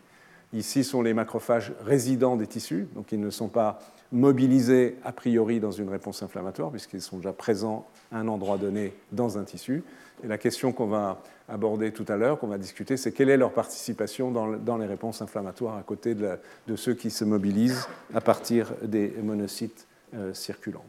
Ici 0.53 0.83
sont 0.83 1.01
les 1.01 1.13
macrophages 1.13 1.73
résidents 1.83 2.37
des 2.37 2.47
tissus, 2.47 2.87
donc 2.95 3.11
ils 3.11 3.19
ne 3.19 3.29
sont 3.29 3.49
pas 3.49 3.79
mobilisés 4.13 4.95
a 5.03 5.11
priori 5.11 5.59
dans 5.59 5.71
une 5.71 5.89
réponse 5.89 6.23
inflammatoire, 6.23 6.71
puisqu'ils 6.71 7.01
sont 7.01 7.17
déjà 7.17 7.33
présents 7.33 7.85
à 8.11 8.19
un 8.19 8.27
endroit 8.29 8.57
donné 8.57 8.93
dans 9.11 9.37
un 9.37 9.43
tissu. 9.43 9.83
Et 10.23 10.27
la 10.27 10.37
question 10.37 10.71
qu'on 10.71 10.87
va 10.87 11.21
aborder 11.49 11.91
tout 11.91 12.05
à 12.07 12.15
l'heure, 12.15 12.39
qu'on 12.39 12.47
va 12.47 12.57
discuter, 12.57 12.95
c'est 12.95 13.11
quelle 13.11 13.29
est 13.29 13.37
leur 13.37 13.51
participation 13.51 14.31
dans, 14.31 14.77
les 14.77 14.85
réponses 14.85 15.21
inflammatoires 15.21 15.77
à 15.77 15.83
côté 15.83 16.15
de, 16.15 16.37
ceux 16.75 16.93
qui 16.93 17.09
se 17.09 17.25
mobilisent 17.25 17.87
à 18.13 18.21
partir 18.21 18.73
des 18.81 19.13
monocytes 19.21 19.85
euh, 20.15 20.33
circulants. 20.33 20.85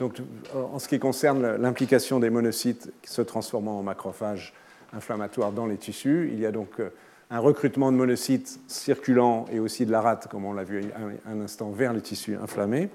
Donc, 0.00 0.16
en 0.54 0.80
ce 0.80 0.88
qui 0.88 0.98
concerne 0.98 1.56
l'implication 1.56 2.18
des 2.18 2.30
monocytes 2.30 2.92
se 3.04 3.22
transformant 3.22 3.78
en 3.78 3.82
macrophages 3.84 4.52
inflammatoires 4.92 5.52
dans 5.52 5.66
les 5.66 5.76
tissus, 5.76 6.30
il 6.32 6.40
y 6.40 6.46
a 6.46 6.50
donc 6.50 6.80
euh, 6.80 6.90
un 7.30 7.38
recrutement 7.38 7.90
de 7.90 7.96
monocytes 7.96 8.60
circulants 8.68 9.46
et 9.50 9.58
aussi 9.58 9.86
de 9.86 9.90
la 9.90 10.00
rate, 10.00 10.28
comme 10.28 10.44
on 10.44 10.52
l'a 10.52 10.64
vu 10.64 10.82
un, 11.26 11.40
instant, 11.40 11.70
vers 11.70 11.92
les 11.92 12.00
tissus 12.00 12.36
inflammés, 12.36 12.88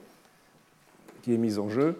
qui 1.23 1.33
est 1.33 1.37
mise 1.37 1.59
en 1.59 1.69
jeu, 1.69 1.99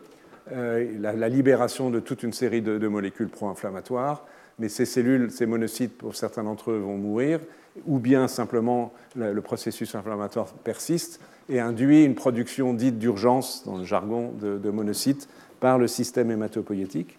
euh, 0.51 0.87
la, 0.99 1.29
libération 1.29 1.89
de 1.89 1.99
toute 1.99 2.23
une 2.23 2.33
série 2.33 2.61
de, 2.61 2.87
molécules 2.87 3.29
pro-inflammatoires, 3.29 4.25
mais 4.57 4.69
ces 4.69 4.85
cellules, 4.85 5.31
ces 5.31 5.45
monocytes, 5.45 5.97
pour 5.97 6.15
certains 6.15 6.43
d'entre 6.43 6.71
eux, 6.71 6.77
vont 6.77 6.97
mourir, 6.97 7.39
ou 7.85 7.99
bien 7.99 8.27
simplement 8.27 8.93
le, 9.15 9.39
processus 9.41 9.95
inflammatoire 9.95 10.47
persiste 10.47 11.21
et 11.49 11.59
induit 11.59 12.03
une 12.03 12.15
production 12.15 12.73
dite 12.73 12.99
d'urgence, 12.99 13.63
dans 13.65 13.77
le 13.77 13.83
jargon, 13.83 14.31
de, 14.39 14.69
monocytes 14.69 15.27
par 15.59 15.77
le 15.77 15.87
système 15.87 16.31
hématopoïétique, 16.31 17.17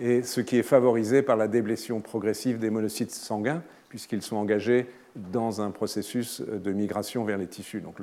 et 0.00 0.22
ce 0.22 0.40
qui 0.40 0.58
est 0.58 0.64
favorisé 0.64 1.22
par 1.22 1.36
la 1.36 1.48
déblétion 1.48 2.00
progressive 2.00 2.58
des 2.58 2.70
monocytes 2.70 3.12
sanguins, 3.12 3.62
puisqu'ils 3.94 4.22
sont 4.22 4.34
engagés 4.34 4.86
dans 5.14 5.60
un 5.60 5.70
processus 5.70 6.40
de 6.40 6.72
migration 6.72 7.22
vers 7.22 7.38
les 7.38 7.46
tissus. 7.46 7.80
Donc 7.80 7.98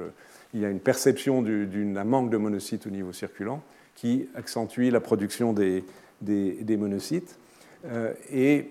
il 0.54 0.62
y 0.62 0.66
a 0.66 0.70
une 0.70 0.80
perception 0.80 1.42
d'un 1.42 2.04
manque 2.06 2.30
de 2.30 2.38
monocytes 2.38 2.88
au 2.88 2.90
niveau 2.90 3.12
circulant 3.12 3.62
qui 3.94 4.30
accentue 4.34 4.90
la 4.90 5.02
production 5.02 5.52
des, 5.52 5.84
monocytes. 6.78 7.38
Euh, 7.84 8.14
et 8.32 8.70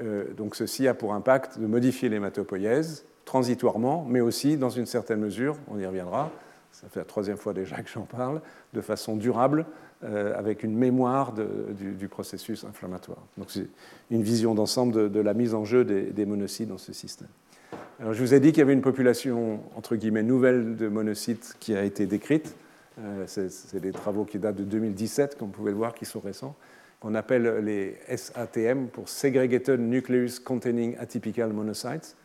euh, 0.00 0.32
donc 0.34 0.54
ceci 0.54 0.86
a 0.86 0.94
pour 0.94 1.14
impact 1.14 1.58
de 1.58 1.66
modifier 1.66 2.08
l'hématopoïèse 2.08 3.06
transitoirement, 3.24 4.06
mais 4.08 4.20
aussi 4.20 4.56
dans 4.56 4.70
une 4.70 4.86
certaine 4.86 5.18
mesure, 5.18 5.56
on 5.66 5.80
y 5.80 5.86
reviendra, 5.86 6.30
ça 6.70 6.86
fait 6.88 7.00
la 7.00 7.06
troisième 7.06 7.38
fois 7.38 7.54
déjà 7.54 7.82
que 7.82 7.90
j'en 7.90 8.02
parle, 8.02 8.40
de 8.72 8.80
façon 8.80 9.16
durable, 9.16 9.66
avec 10.02 10.62
une 10.62 10.76
mémoire 10.76 11.32
du, 11.32 12.08
processus 12.08 12.64
inflammatoire. 12.64 13.24
Donc 13.38 13.50
c'est 13.50 13.68
une 14.10 14.22
vision 14.22 14.54
d'ensemble 14.54 15.10
de, 15.10 15.20
la 15.20 15.34
mise 15.34 15.54
en 15.54 15.64
jeu 15.64 15.84
des, 15.84 16.26
monocytes 16.26 16.68
dans 16.68 16.78
ce 16.78 16.92
système. 16.92 17.28
Alors, 18.00 18.14
je 18.14 18.20
vous 18.20 18.34
ai 18.34 18.40
dit 18.40 18.48
qu'il 18.48 18.58
y 18.58 18.62
avait 18.62 18.72
une 18.72 18.82
population, 18.82 19.60
entre 19.76 19.94
guillemets, 19.94 20.24
nouvelle 20.24 20.76
de 20.76 20.88
monocytes 20.88 21.54
qui 21.60 21.76
a 21.76 21.84
été 21.84 22.06
décrite. 22.06 22.56
Euh, 22.98 23.24
c'est 23.26 23.80
des 23.80 23.92
travaux 23.92 24.24
qui 24.24 24.38
datent 24.38 24.56
de 24.56 24.64
2017, 24.64 25.38
comme 25.38 25.48
vous 25.48 25.54
pouvez 25.54 25.70
le 25.70 25.76
voir, 25.76 25.94
qui 25.94 26.04
sont 26.04 26.20
récents, 26.20 26.56
qu'on 27.00 27.14
appelle 27.14 27.64
les 27.64 27.96
SATM 28.14 28.88
pour 28.88 29.08
Segregated 29.08 29.80
Nucleus 29.80 30.40
Containing 30.44 30.96
Atypical 30.98 31.52
Monocytes. 31.52 32.16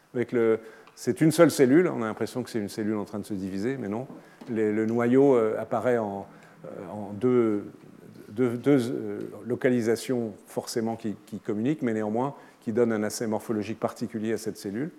C'est 0.95 1.21
une 1.21 1.31
seule 1.31 1.51
cellule, 1.51 1.87
on 1.87 2.01
a 2.01 2.07
l'impression 2.07 2.41
que 2.41 2.49
c'est 2.49 2.59
une 2.59 2.69
cellule 2.69 2.97
en 2.97 3.05
train 3.05 3.19
de 3.19 3.25
se 3.25 3.35
diviser, 3.35 3.77
mais 3.77 3.87
non. 3.87 4.07
le 4.49 4.85
noyau 4.87 5.35
euh, 5.35 5.61
apparaît 5.61 5.99
en, 5.99 6.21
euh, 6.21 6.46
en 6.91 7.13
deux, 7.13 7.63
euh, 8.39 9.19
localisations 9.45 10.33
forcément 10.47 10.95
qui, 10.95 11.15
communiquent, 11.45 11.81
mais 11.81 11.93
néanmoins 11.93 12.35
qui 12.61 12.73
donnent 12.73 12.91
un 12.91 13.03
aspect 13.03 13.27
morphologique 13.27 13.79
particulier 13.79 14.33
à 14.33 14.37
cette 14.37 14.57
cellule. 14.57 14.91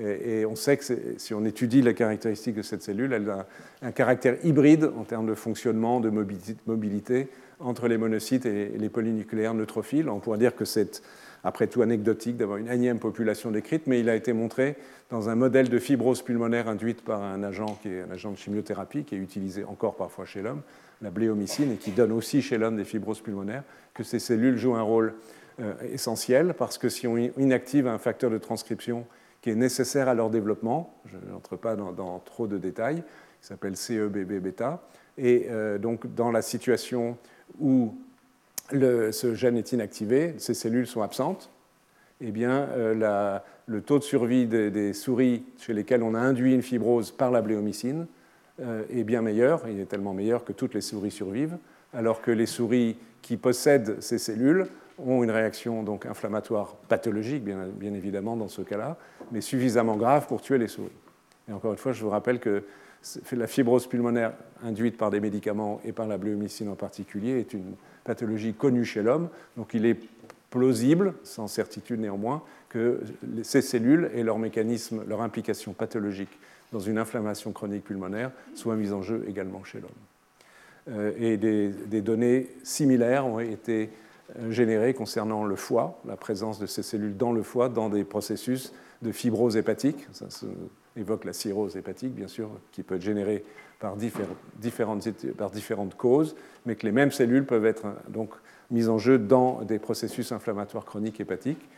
Et, 0.00 0.46
on 0.46 0.54
sait 0.54 0.76
que 0.76 0.84
si 1.16 1.34
on 1.34 1.44
étudie 1.44 1.82
les 1.82 1.94
caractéristiques 1.94 2.54
de 2.54 2.62
cette 2.62 2.82
cellule, 2.82 3.12
elle 3.12 3.28
a 3.28 3.46
un, 3.82 3.90
caractère 3.90 4.36
hybride 4.44 4.90
en 4.96 5.02
termes 5.02 5.26
de 5.26 5.34
fonctionnement, 5.34 5.98
de 5.98 6.10
mobilité, 6.10 7.28
entre 7.58 7.88
les 7.88 7.98
monocytes 7.98 8.46
et 8.46 8.68
les 8.78 8.88
polynucléaires 8.88 9.54
neutrophiles. 9.54 10.08
On 10.08 10.20
pourrait 10.20 10.38
dire 10.38 10.54
que 10.54 10.64
c'est 10.64 11.02
après 11.44 11.66
tout 11.66 11.82
anecdotique 11.82 12.36
d'avoir 12.36 12.58
une 12.58 12.68
énième 12.68 12.98
population 12.98 13.50
décrite, 13.50 13.86
mais 13.86 14.00
il 14.00 14.08
a 14.08 14.14
été 14.14 14.32
montré 14.32 14.76
dans 15.10 15.28
un 15.28 15.34
modèle 15.34 15.68
de 15.68 15.78
fibrose 15.78 16.22
pulmonaire 16.22 16.68
induite 16.68 17.02
par 17.02 17.22
un 17.22 17.42
agent 17.42 17.78
qui 17.82 17.88
est 17.88 18.02
un 18.02 18.10
agent 18.10 18.30
de 18.32 18.36
chimiothérapie 18.36 19.04
qui 19.04 19.14
est 19.14 19.18
utilisé 19.18 19.64
encore 19.64 19.96
parfois 19.96 20.26
chez 20.26 20.42
l'homme, 20.42 20.62
la 21.02 21.10
bléomycine, 21.10 21.72
et 21.72 21.76
qui 21.76 21.92
donne 21.92 22.12
aussi 22.12 22.42
chez 22.42 22.58
l'homme 22.58 22.76
des 22.76 22.84
fibroses 22.84 23.20
pulmonaires, 23.20 23.64
que 23.94 24.02
ces 24.02 24.18
cellules 24.18 24.56
jouent 24.56 24.76
un 24.76 24.82
rôle 24.82 25.14
euh, 25.60 25.74
essentiel 25.92 26.54
parce 26.54 26.78
que 26.78 26.88
si 26.88 27.06
on 27.06 27.16
inactive 27.16 27.88
un 27.88 27.98
facteur 27.98 28.30
de 28.30 28.38
transcription 28.38 29.06
qui 29.40 29.50
est 29.50 29.56
nécessaire 29.56 30.08
à 30.08 30.14
leur 30.14 30.30
développement, 30.30 30.94
je 31.06 31.16
n'entre 31.32 31.56
pas 31.56 31.76
dans, 31.76 32.18
trop 32.20 32.46
de 32.46 32.58
détails, 32.58 33.02
qui 33.40 33.46
s'appelle 33.48 33.76
CEBB-bêta, 33.76 34.82
et 35.16 35.46
euh, 35.48 35.78
donc 35.78 36.14
dans 36.14 36.30
la 36.30 36.42
situation 36.42 37.16
où 37.58 37.94
ce 38.70 39.34
gène 39.34 39.56
est 39.56 39.72
inactivé, 39.72 40.34
ces 40.38 40.54
cellules 40.54 40.86
sont 40.86 41.02
absentes, 41.02 41.50
eh 42.20 42.30
bien, 42.30 42.68
euh, 42.76 43.38
le 43.66 43.80
taux 43.80 43.98
de 43.98 44.04
survie 44.04 44.46
des, 44.46 44.92
souris 44.92 45.44
chez 45.58 45.72
lesquelles 45.72 46.02
on 46.02 46.14
a 46.14 46.20
induit 46.20 46.54
une 46.54 46.62
fibrose 46.62 47.10
par 47.10 47.30
la 47.30 47.42
bléomycine 47.42 48.06
est 48.60 49.04
bien 49.04 49.22
meilleur, 49.22 49.68
il 49.68 49.80
est 49.80 49.86
tellement 49.86 50.14
meilleur 50.14 50.44
que 50.44 50.52
toutes 50.52 50.74
les 50.74 50.80
souris 50.80 51.10
survivent, 51.10 51.56
alors 51.92 52.20
que 52.20 52.30
les 52.30 52.46
souris 52.46 52.96
qui 53.22 53.36
possèdent 53.36 54.00
ces 54.00 54.18
cellules 54.18 54.66
ont 54.98 55.22
une 55.22 55.30
réaction 55.30 55.82
donc 55.82 56.06
inflammatoire 56.06 56.74
pathologique, 56.88 57.44
bien, 57.44 57.94
évidemment, 57.94 58.36
dans 58.36 58.48
ce 58.48 58.62
cas-là, 58.62 58.96
mais 59.30 59.40
suffisamment 59.40 59.96
grave 59.96 60.26
pour 60.26 60.40
tuer 60.40 60.58
les 60.58 60.68
souris. 60.68 60.90
Et 61.48 61.52
encore 61.52 61.72
une 61.72 61.78
fois, 61.78 61.92
je 61.92 62.02
vous 62.02 62.10
rappelle 62.10 62.40
que 62.40 62.64
la 63.32 63.46
fibrose 63.46 63.86
pulmonaire 63.86 64.32
induite 64.62 64.96
par 64.96 65.10
des 65.10 65.20
médicaments 65.20 65.80
et 65.84 65.92
par 65.92 66.08
la 66.08 66.18
bléomycine 66.18 66.68
en 66.68 66.74
particulier 66.74 67.38
est 67.38 67.54
une 67.54 67.74
pathologie 68.02 68.54
connue 68.54 68.84
chez 68.84 69.02
l'homme, 69.02 69.28
donc 69.56 69.72
il 69.72 69.86
est 69.86 69.98
plausible, 70.50 71.14
sans 71.22 71.46
certitude 71.46 72.00
néanmoins, 72.00 72.42
que 72.68 73.00
ces 73.42 73.62
cellules 73.62 74.10
et 74.14 74.22
leur 74.22 74.38
mécanisme, 74.38 75.04
leur 75.06 75.22
implication 75.22 75.74
pathologique 75.74 76.38
dans 76.72 76.80
une 76.80 76.98
inflammation 76.98 77.52
chronique 77.52 77.84
pulmonaire 77.84 78.30
soient 78.54 78.76
mises 78.76 78.92
en 78.92 79.02
jeu 79.02 79.24
également 79.28 79.64
chez 79.64 79.80
l'homme. 79.80 79.90
Euh, 80.90 81.12
et 81.18 81.36
des, 81.36 82.00
données 82.00 82.48
similaires 82.62 83.26
ont 83.26 83.40
été 83.40 83.90
euh, 84.38 84.50
générées 84.50 84.94
concernant 84.94 85.44
le 85.44 85.56
foie, 85.56 86.00
la 86.06 86.16
présence 86.16 86.58
de 86.58 86.66
ces 86.66 86.82
cellules 86.82 87.16
dans 87.16 87.32
le 87.32 87.42
foie, 87.42 87.68
dans 87.68 87.88
des 87.88 88.04
processus 88.04 88.72
de 89.02 89.12
fibrose 89.12 89.56
hépatique. 89.56 90.06
Ça 90.12 90.26
évoque 90.96 91.24
la 91.24 91.32
cirrhose 91.32 91.76
hépatique, 91.76 92.14
bien 92.14 92.28
sûr, 92.28 92.50
qui 92.72 92.82
peut 92.82 92.96
être 92.96 93.02
générée 93.02 93.44
par 93.78 93.96
différentes, 93.96 95.08
par 95.36 95.50
différentes 95.50 95.94
causes, 95.96 96.34
mais 96.66 96.74
que 96.74 96.84
les 96.84 96.92
mêmes 96.92 97.12
cellules 97.12 97.44
peuvent 97.44 97.66
être 97.66 97.86
donc 98.08 98.30
mises 98.70 98.88
en 98.88 98.98
jeu 98.98 99.18
dans 99.18 99.62
des 99.62 99.78
processus 99.78 100.32
inflammatoires 100.32 100.84
chroniques 100.84 101.20
hépatiques. 101.20 101.68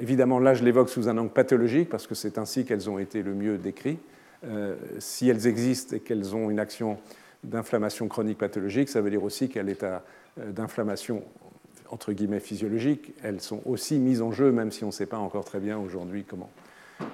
Évidemment, 0.00 0.38
là, 0.38 0.54
je 0.54 0.64
l'évoque 0.64 0.88
sous 0.88 1.08
un 1.08 1.16
angle 1.18 1.30
pathologique 1.30 1.88
parce 1.88 2.06
que 2.06 2.14
c'est 2.14 2.38
ainsi 2.38 2.64
qu'elles 2.64 2.90
ont 2.90 2.98
été 2.98 3.22
le 3.22 3.34
mieux 3.34 3.58
décrites. 3.58 4.00
Euh, 4.44 4.76
si 4.98 5.28
elles 5.28 5.46
existent 5.46 5.96
et 5.96 6.00
qu'elles 6.00 6.34
ont 6.34 6.50
une 6.50 6.60
action 6.60 6.98
d'inflammation 7.44 8.06
chronique 8.08 8.38
pathologique, 8.38 8.88
ça 8.88 9.00
veut 9.00 9.10
dire 9.10 9.24
aussi 9.24 9.48
qu'à 9.48 9.62
l'état 9.62 10.04
euh, 10.38 10.52
d'inflammation 10.52 11.22
entre 11.90 12.12
guillemets 12.12 12.40
physiologique, 12.40 13.14
elles 13.22 13.40
sont 13.40 13.62
aussi 13.64 13.98
mises 13.98 14.20
en 14.20 14.30
jeu, 14.30 14.52
même 14.52 14.70
si 14.70 14.84
on 14.84 14.88
ne 14.88 14.92
sait 14.92 15.06
pas 15.06 15.16
encore 15.16 15.44
très 15.44 15.58
bien 15.58 15.78
aujourd'hui 15.78 16.24
comment. 16.24 16.50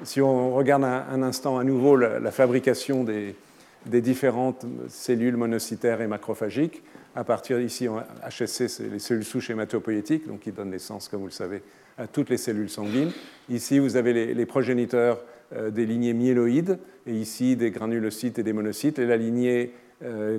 Si 0.02 0.20
on 0.20 0.54
regarde 0.54 0.82
un, 0.84 1.22
instant 1.22 1.58
à 1.58 1.64
nouveau 1.64 1.94
la, 1.96 2.30
fabrication 2.30 3.04
des, 3.04 3.36
des, 3.86 4.00
différentes 4.00 4.64
cellules 4.88 5.36
monocytaires 5.36 6.00
et 6.00 6.06
macrophagiques, 6.06 6.82
à 7.14 7.24
partir 7.24 7.58
d'ici, 7.58 7.86
HSC, 8.28 8.68
c'est 8.68 8.88
les 8.88 8.98
cellules 8.98 9.24
souches 9.24 9.50
hématopoïétiques, 9.50 10.26
donc 10.26 10.40
qui 10.40 10.52
donnent 10.52 10.70
naissance, 10.70 11.08
comme 11.08 11.20
vous 11.20 11.26
le 11.26 11.32
savez, 11.32 11.62
à 11.96 12.06
toutes 12.06 12.30
les 12.30 12.36
cellules 12.36 12.70
sanguines. 12.70 13.12
Ici, 13.48 13.78
vous 13.78 13.96
avez 13.96 14.34
les, 14.34 14.46
progéniteurs 14.46 15.22
euh, 15.54 15.70
des 15.70 15.86
lignées 15.86 16.12
myéloïdes, 16.12 16.78
et 17.06 17.12
ici 17.12 17.56
des 17.56 17.70
granulocytes 17.70 18.38
et 18.38 18.42
des 18.42 18.52
monocytes, 18.52 18.98
et 18.98 19.06
la 19.06 19.16
lignée 19.16 19.72
euh, 20.02 20.38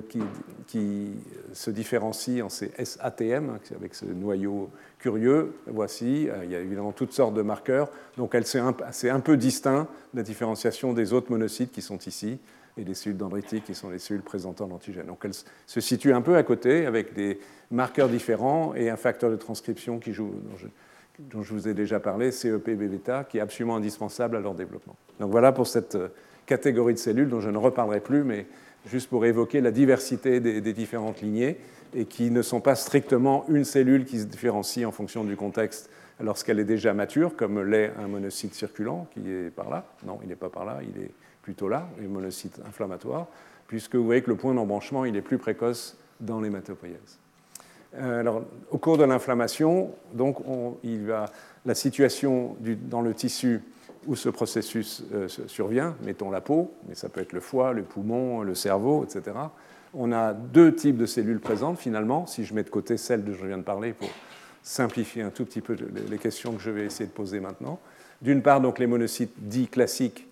qui, 0.66 1.12
se 1.54 1.70
différencie 1.70 2.42
en 2.42 2.50
ces 2.50 2.70
SATM, 2.84 3.48
hein, 3.48 3.58
avec 3.74 3.94
ce 3.94 4.04
noyau 4.04 4.68
curieux. 4.98 5.54
Voici, 5.66 6.28
euh, 6.28 6.44
il 6.44 6.50
y 6.50 6.54
a 6.54 6.60
évidemment 6.60 6.92
toutes 6.92 7.12
sortes 7.12 7.32
de 7.32 7.40
marqueurs, 7.40 7.90
donc 8.18 8.36
c'est 8.44 8.58
un, 8.58 8.76
un, 9.04 9.20
peu 9.20 9.36
distinct 9.38 9.88
de 10.12 10.18
la 10.18 10.22
différenciation 10.22 10.92
des 10.92 11.14
autres 11.14 11.30
monocytes 11.30 11.72
qui 11.72 11.80
sont 11.80 11.98
ici 11.98 12.38
et 12.78 12.84
des 12.84 12.94
cellules 12.94 13.16
dendritiques 13.16 13.64
qui 13.64 13.74
sont 13.74 13.90
les 13.90 13.98
cellules 13.98 14.22
présentant 14.22 14.66
l'antigène. 14.66 15.06
Donc 15.06 15.24
elles 15.24 15.32
se 15.66 15.80
situent 15.80 16.12
un 16.12 16.20
peu 16.20 16.36
à 16.36 16.42
côté 16.42 16.86
avec 16.86 17.14
des 17.14 17.40
marqueurs 17.70 18.08
différents 18.08 18.74
et 18.74 18.90
un 18.90 18.96
facteur 18.96 19.30
de 19.30 19.36
transcription 19.36 19.98
qui 19.98 20.12
joue, 20.12 20.34
dont 21.18 21.42
je, 21.42 21.54
vous 21.54 21.68
ai 21.68 21.74
déjà 21.74 22.00
parlé, 22.00 22.30
CEP-bêta, 22.30 23.24
qui 23.24 23.38
est 23.38 23.40
absolument 23.40 23.76
indispensable 23.76 24.36
à 24.36 24.40
leur 24.40 24.54
développement. 24.54 24.96
Donc 25.20 25.30
voilà 25.30 25.52
pour 25.52 25.66
cette 25.66 25.94
euh, 25.94 26.08
catégorie 26.44 26.94
de 26.94 26.98
cellules 26.98 27.28
dont 27.28 27.40
je 27.40 27.48
ne 27.48 27.58
reparlerai 27.58 28.00
plus, 28.00 28.24
mais 28.24 28.46
juste 28.86 29.08
pour 29.08 29.24
évoquer 29.24 29.60
la 29.62 29.70
diversité 29.70 30.40
des, 30.40 30.60
des 30.60 30.72
différentes 30.74 31.22
lignées 31.22 31.58
et 31.94 32.04
qui 32.04 32.30
ne 32.30 32.42
sont 32.42 32.60
pas 32.60 32.74
strictement 32.74 33.46
une 33.48 33.64
cellule 33.64 34.04
qui 34.04 34.20
se 34.20 34.26
différencie 34.26 34.86
en 34.86 34.92
fonction 34.92 35.24
du 35.24 35.34
contexte 35.34 35.88
lorsqu'elle 36.20 36.60
est 36.60 36.64
déjà 36.64 36.92
mature, 36.92 37.36
comme 37.36 37.62
l'est 37.62 37.92
un 37.98 38.08
monocyte 38.08 38.54
circulant 38.54 39.06
qui 39.12 39.30
est 39.30 39.50
par 39.50 39.70
là. 39.70 39.86
Non, 40.06 40.18
il 40.22 40.28
n'est 40.28 40.36
pas 40.36 40.50
par 40.50 40.64
là, 40.64 40.80
il 40.82 41.02
est 41.02 41.10
plutôt 41.46 41.68
là, 41.68 41.88
les 42.00 42.08
monocytes 42.08 42.60
inflammatoires, 42.66 43.28
puisque 43.68 43.94
vous 43.94 44.04
voyez 44.04 44.20
que 44.20 44.30
le 44.30 44.36
point 44.36 44.52
d'embranchement 44.52 45.04
il 45.04 45.14
est 45.14 45.22
plus 45.22 45.38
précoce 45.38 45.96
dans 46.18 46.40
l'hématopoïèse. 46.40 47.20
Euh, 47.94 48.18
alors, 48.18 48.42
au 48.72 48.78
cours 48.78 48.98
de 48.98 49.04
l'inflammation, 49.04 49.92
donc, 50.12 50.38
il 50.82 51.06
va, 51.06 51.26
la 51.64 51.76
situation 51.76 52.56
dans 52.90 53.00
le 53.00 53.14
tissu 53.14 53.62
où 54.08 54.16
ce 54.16 54.28
processus 54.28 55.04
euh, 55.14 55.28
survient, 55.46 55.94
mettons 56.02 56.32
la 56.32 56.40
peau, 56.40 56.74
mais 56.88 56.96
ça 56.96 57.08
peut 57.08 57.20
être 57.20 57.32
le 57.32 57.38
foie, 57.38 57.72
le 57.72 57.84
poumon, 57.84 58.42
le 58.42 58.56
cerveau, 58.56 59.04
etc. 59.04 59.36
On 59.94 60.10
a 60.10 60.32
deux 60.32 60.74
types 60.74 60.96
de 60.96 61.06
cellules 61.06 61.38
présentes 61.38 61.78
finalement, 61.78 62.26
si 62.26 62.44
je 62.44 62.54
mets 62.54 62.64
de 62.64 62.70
côté 62.70 62.96
celles 62.96 63.24
dont 63.24 63.34
je 63.34 63.46
viens 63.46 63.58
de 63.58 63.62
parler 63.62 63.92
pour 63.92 64.08
simplifier 64.64 65.22
un 65.22 65.30
tout 65.30 65.44
petit 65.44 65.60
peu 65.60 65.76
les 66.10 66.18
questions 66.18 66.54
que 66.54 66.60
je 66.60 66.72
vais 66.72 66.86
essayer 66.86 67.06
de 67.06 67.14
poser 67.14 67.38
maintenant. 67.38 67.78
D'une 68.20 68.42
part, 68.42 68.60
donc 68.60 68.80
les 68.80 68.88
monocytes 68.88 69.34
dits 69.38 69.68
classiques 69.68 70.25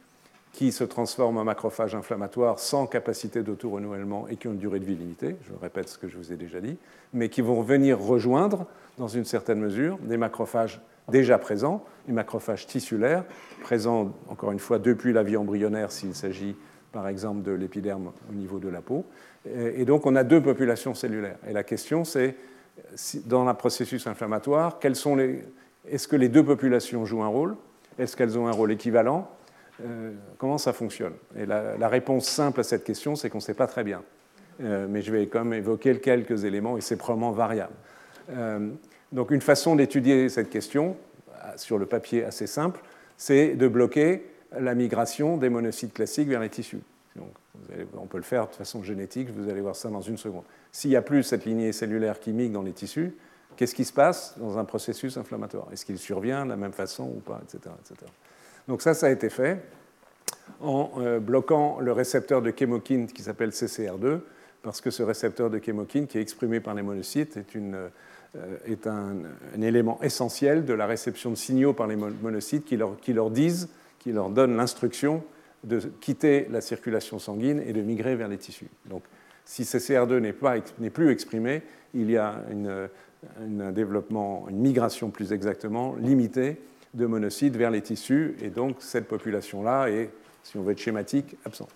qui 0.54 0.70
se 0.70 0.84
transforment 0.84 1.38
en 1.38 1.44
macrophages 1.44 1.96
inflammatoires 1.96 2.60
sans 2.60 2.86
capacité 2.86 3.42
d'auto-renouvellement 3.42 4.28
et 4.28 4.36
qui 4.36 4.46
ont 4.46 4.52
une 4.52 4.58
durée 4.58 4.78
de 4.78 4.84
vie 4.84 4.94
limitée, 4.94 5.34
je 5.42 5.52
répète 5.60 5.88
ce 5.88 5.98
que 5.98 6.06
je 6.08 6.16
vous 6.16 6.32
ai 6.32 6.36
déjà 6.36 6.60
dit, 6.60 6.78
mais 7.12 7.28
qui 7.28 7.42
vont 7.42 7.60
venir 7.60 8.00
rejoindre, 8.00 8.66
dans 8.96 9.08
une 9.08 9.24
certaine 9.24 9.58
mesure, 9.58 9.98
des 9.98 10.16
macrophages 10.16 10.80
déjà 11.08 11.38
présents, 11.38 11.84
des 12.06 12.12
macrophages 12.12 12.68
tissulaires, 12.68 13.24
présents, 13.62 14.12
encore 14.28 14.52
une 14.52 14.60
fois, 14.60 14.78
depuis 14.78 15.12
la 15.12 15.24
vie 15.24 15.36
embryonnaire 15.36 15.90
s'il 15.90 16.14
s'agit, 16.14 16.54
par 16.92 17.08
exemple, 17.08 17.42
de 17.42 17.50
l'épiderme 17.50 18.12
au 18.30 18.32
niveau 18.32 18.60
de 18.60 18.68
la 18.68 18.80
peau. 18.80 19.04
Et 19.44 19.84
donc, 19.84 20.06
on 20.06 20.14
a 20.14 20.22
deux 20.22 20.40
populations 20.40 20.94
cellulaires. 20.94 21.38
Et 21.48 21.52
la 21.52 21.64
question, 21.64 22.04
c'est, 22.04 22.36
dans 23.26 23.48
un 23.48 23.54
processus 23.54 24.06
inflammatoire, 24.06 24.78
est-ce 24.80 26.06
que 26.06 26.16
les 26.16 26.28
deux 26.28 26.44
populations 26.44 27.04
jouent 27.04 27.24
un 27.24 27.28
rôle? 27.28 27.56
Est-ce 27.98 28.16
qu'elles 28.16 28.38
ont 28.38 28.46
un 28.46 28.52
rôle 28.52 28.70
équivalent? 28.70 29.28
Euh, 29.82 30.12
comment 30.38 30.58
ça 30.58 30.72
fonctionne? 30.72 31.14
Et 31.36 31.46
la, 31.46 31.88
réponse 31.88 32.26
simple 32.26 32.60
à 32.60 32.62
cette 32.62 32.84
question, 32.84 33.16
c'est 33.16 33.30
qu'on 33.30 33.38
ne 33.38 33.42
sait 33.42 33.54
pas 33.54 33.66
très 33.66 33.84
bien. 33.84 34.02
Euh, 34.62 34.86
mais 34.88 35.02
je 35.02 35.10
vais 35.10 35.26
quand 35.26 35.44
même 35.44 35.54
évoquer 35.54 35.98
quelques 35.98 36.44
éléments 36.44 36.76
et 36.76 36.80
c'est 36.80 36.96
probablement 36.96 37.32
variable. 37.32 37.74
Euh, 38.30 38.70
donc 39.12 39.30
une 39.30 39.40
façon 39.40 39.76
d'étudier 39.76 40.28
cette 40.28 40.50
question, 40.50 40.96
sur 41.56 41.78
le 41.78 41.86
papier 41.86 42.24
assez 42.24 42.46
simple, 42.46 42.80
c'est 43.16 43.54
de 43.54 43.68
bloquer 43.68 44.24
la 44.58 44.74
migration 44.74 45.36
des 45.36 45.50
monocytes 45.50 45.92
classiques 45.92 46.28
vers 46.28 46.40
les 46.40 46.48
tissus. 46.48 46.80
on 47.96 48.06
peut 48.06 48.16
le 48.16 48.22
faire 48.22 48.48
de 48.48 48.54
façon 48.54 48.82
génétique, 48.82 49.28
vous 49.30 49.50
allez 49.50 49.60
voir 49.60 49.76
ça 49.76 49.90
dans 49.90 50.00
une 50.00 50.16
seconde. 50.16 50.44
S'il 50.72 50.90
n'y 50.90 50.96
a 50.96 51.02
plus 51.02 51.22
cette 51.22 51.44
lignée 51.44 51.72
cellulaire 51.72 52.18
qui 52.18 52.32
migre 52.32 52.54
dans 52.54 52.62
les 52.62 52.72
tissus, 52.72 53.14
qu'est-ce 53.56 53.74
qui 53.74 53.84
se 53.84 53.92
passe 53.92 54.38
dans 54.38 54.56
un 54.56 54.64
processus 54.64 55.16
inflammatoire? 55.16 55.66
Est-ce 55.70 55.84
qu'il 55.84 55.98
survient 55.98 56.44
de 56.44 56.50
la 56.50 56.56
même 56.56 56.72
façon 56.72 57.04
ou 57.04 57.20
pas, 57.20 57.40
etc. 57.44 57.74
etc. 57.80 58.10
Donc 58.68 58.82
ça, 58.82 58.94
ça 58.94 59.06
a 59.06 59.10
été 59.10 59.28
fait 59.28 59.60
en 60.60 60.90
euh, 60.98 61.20
bloquant 61.20 61.78
le 61.80 61.92
récepteur 61.92 62.42
de 62.42 62.52
chémokine 62.56 63.06
qui 63.06 63.22
s'appelle 63.22 63.50
CCR2, 63.50 64.20
parce 64.62 64.80
que 64.80 64.90
ce 64.90 65.02
récepteur 65.02 65.50
de 65.50 65.60
chémokine 65.62 66.06
qui 66.06 66.18
est 66.18 66.22
exprimé 66.22 66.60
par 66.60 66.74
les 66.74 66.82
monocytes 66.82 67.36
est, 67.36 67.56
euh, 67.56 67.88
un, 68.86 69.62
élément 69.62 70.00
essentiel 70.02 70.64
de 70.64 70.72
la 70.72 70.86
réception 70.86 71.30
de 71.30 71.36
signaux 71.36 71.72
par 71.72 71.86
les 71.86 71.96
monocytes 71.96 72.64
qui 72.64 72.76
leur, 72.76 73.30
disent, 73.30 73.68
qui 73.98 74.12
leur 74.12 74.30
donnent 74.30 74.56
l'instruction 74.56 75.22
de 75.64 75.78
quitter 76.00 76.46
la 76.50 76.60
circulation 76.60 77.18
sanguine 77.18 77.62
et 77.64 77.72
de 77.72 77.80
migrer 77.80 78.16
vers 78.16 78.28
les 78.28 78.38
tissus. 78.38 78.68
Donc 78.86 79.02
Si 79.44 79.62
CCR2 79.62 80.18
n'est 80.78 80.90
plus 80.90 81.10
exprimé, 81.10 81.62
il 81.94 82.10
y 82.10 82.16
a 82.16 82.42
un 83.40 83.72
développement, 83.72 84.46
une 84.50 84.58
migration 84.58 85.10
plus 85.10 85.32
exactement, 85.32 85.94
limitée 85.94 86.58
de 86.94 87.06
monocytes 87.06 87.56
vers 87.56 87.70
les 87.70 87.82
tissus, 87.82 88.36
et 88.40 88.48
donc 88.48 88.76
cette 88.80 89.06
population-là 89.06 89.88
est, 89.88 90.10
si 90.42 90.56
on 90.56 90.62
veut 90.62 90.72
être 90.72 90.78
schématique, 90.78 91.36
absente. 91.44 91.70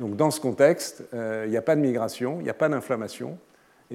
Donc 0.00 0.16
dans 0.16 0.30
ce 0.30 0.40
contexte, 0.40 1.04
euh, 1.14 1.44
il 1.46 1.50
n'y 1.50 1.56
a 1.56 1.62
pas 1.62 1.76
de 1.76 1.80
migration, 1.80 2.36
il 2.40 2.44
n'y 2.44 2.50
a 2.50 2.54
pas 2.54 2.68
d'inflammation, 2.68 3.38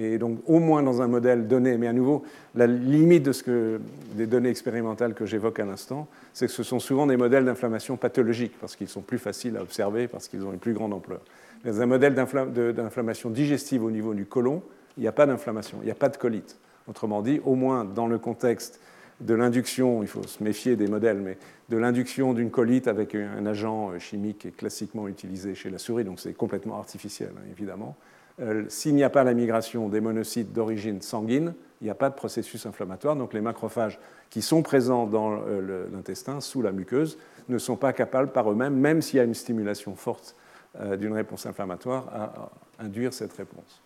et 0.00 0.16
donc, 0.16 0.38
au 0.46 0.60
moins 0.60 0.84
dans 0.84 1.02
un 1.02 1.08
modèle 1.08 1.48
donné, 1.48 1.76
mais 1.76 1.88
à 1.88 1.92
nouveau, 1.92 2.22
la 2.54 2.68
limite 2.68 3.24
de 3.24 3.32
ce 3.32 3.42
que, 3.42 3.80
des 4.12 4.28
données 4.28 4.48
expérimentales 4.48 5.12
que 5.12 5.26
j'évoque 5.26 5.58
à 5.58 5.64
l'instant, 5.64 6.06
c'est 6.32 6.46
que 6.46 6.52
ce 6.52 6.62
sont 6.62 6.78
souvent 6.78 7.08
des 7.08 7.16
modèles 7.16 7.44
d'inflammation 7.44 7.96
pathologique, 7.96 8.52
parce 8.60 8.76
qu'ils 8.76 8.88
sont 8.88 9.00
plus 9.00 9.18
faciles 9.18 9.56
à 9.56 9.62
observer, 9.62 10.06
parce 10.06 10.28
qu'ils 10.28 10.44
ont 10.44 10.52
une 10.52 10.60
plus 10.60 10.72
grande 10.72 10.94
ampleur. 10.94 11.20
Dans 11.64 11.80
un 11.80 11.86
modèle 11.86 12.14
d'inflammation 12.14 13.28
digestive 13.30 13.82
au 13.82 13.90
niveau 13.90 14.14
du 14.14 14.24
côlon, 14.24 14.62
il 14.96 15.00
n'y 15.00 15.08
a 15.08 15.12
pas 15.12 15.26
d'inflammation, 15.26 15.78
il 15.82 15.86
n'y 15.86 15.90
a 15.90 15.96
pas 15.96 16.08
de 16.08 16.16
colite. 16.16 16.56
Autrement 16.86 17.20
dit, 17.20 17.40
au 17.44 17.56
moins 17.56 17.84
dans 17.84 18.06
le 18.06 18.18
contexte 18.18 18.80
de 19.20 19.34
l'induction, 19.34 20.02
il 20.02 20.08
faut 20.08 20.22
se 20.22 20.42
méfier 20.42 20.76
des 20.76 20.86
modèles, 20.86 21.18
mais 21.18 21.38
de 21.68 21.76
l'induction 21.76 22.34
d'une 22.34 22.50
colite 22.50 22.88
avec 22.88 23.14
un 23.14 23.46
agent 23.46 23.98
chimique 23.98 24.38
qui 24.38 24.48
est 24.48 24.56
classiquement 24.56 25.08
utilisé 25.08 25.54
chez 25.54 25.70
la 25.70 25.78
souris, 25.78 26.04
donc 26.04 26.20
c'est 26.20 26.34
complètement 26.34 26.78
artificiel, 26.78 27.30
hein, 27.36 27.42
évidemment. 27.50 27.96
Euh, 28.40 28.64
s'il 28.68 28.94
n'y 28.94 29.02
a 29.02 29.10
pas 29.10 29.24
la 29.24 29.34
migration 29.34 29.88
des 29.88 30.00
monocytes 30.00 30.52
d'origine 30.52 31.02
sanguine, 31.02 31.54
il 31.80 31.84
n'y 31.84 31.90
a 31.90 31.94
pas 31.94 32.10
de 32.10 32.14
processus 32.14 32.66
inflammatoire. 32.66 33.16
Donc 33.16 33.34
les 33.34 33.40
macrophages 33.40 33.98
qui 34.30 34.42
sont 34.42 34.62
présents 34.62 35.06
dans 35.06 35.32
euh, 35.32 35.86
l'intestin, 35.92 36.40
sous 36.40 36.62
la 36.62 36.72
muqueuse, 36.72 37.18
ne 37.48 37.58
sont 37.58 37.76
pas 37.76 37.92
capables 37.92 38.30
par 38.30 38.50
eux-mêmes, 38.50 38.74
même 38.74 39.02
s'il 39.02 39.16
y 39.16 39.20
a 39.20 39.24
une 39.24 39.34
stimulation 39.34 39.96
forte 39.96 40.36
euh, 40.80 40.96
d'une 40.96 41.12
réponse 41.12 41.46
inflammatoire, 41.46 42.08
à, 42.14 42.50
induire 42.78 43.12
cette 43.12 43.32
réponse. 43.32 43.82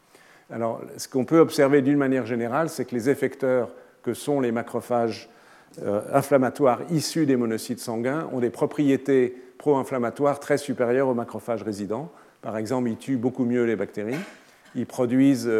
Alors, 0.51 0.83
ce 0.99 1.09
qu'on 1.09 1.25
peut 1.25 1.38
observer 1.38 1.81
d'une 1.81 1.97
manière 1.97 2.27
générale, 2.27 2.68
c'est 2.68 2.85
que 2.85 2.95
les 2.95 3.09
effecteurs 3.09 3.71
que 4.03 4.15
sont 4.15 4.41
les 4.41 4.53
macrophages 4.53 5.29
inflammatoires 6.12 6.81
issus 6.91 7.25
des 7.25 7.37
monocytes 7.37 7.81
sanguins 7.81 8.29
ont 8.33 8.41
des 8.41 8.51
propriétés 8.51 9.35
pro-inflammatoires 9.57 10.38
très 10.38 10.59
supérieures 10.59 11.09
aux 11.09 11.15
macrophages 11.15 11.62
résidents. 11.62 12.12
Par 12.43 12.59
exemple, 12.59 12.91
ils 12.91 12.99
tuent 12.99 13.17
beaucoup 13.17 13.45
mieux 13.45 13.65
les 13.65 13.77
bactéries 13.77 14.19
ils 14.75 14.87
produisent 14.87 15.51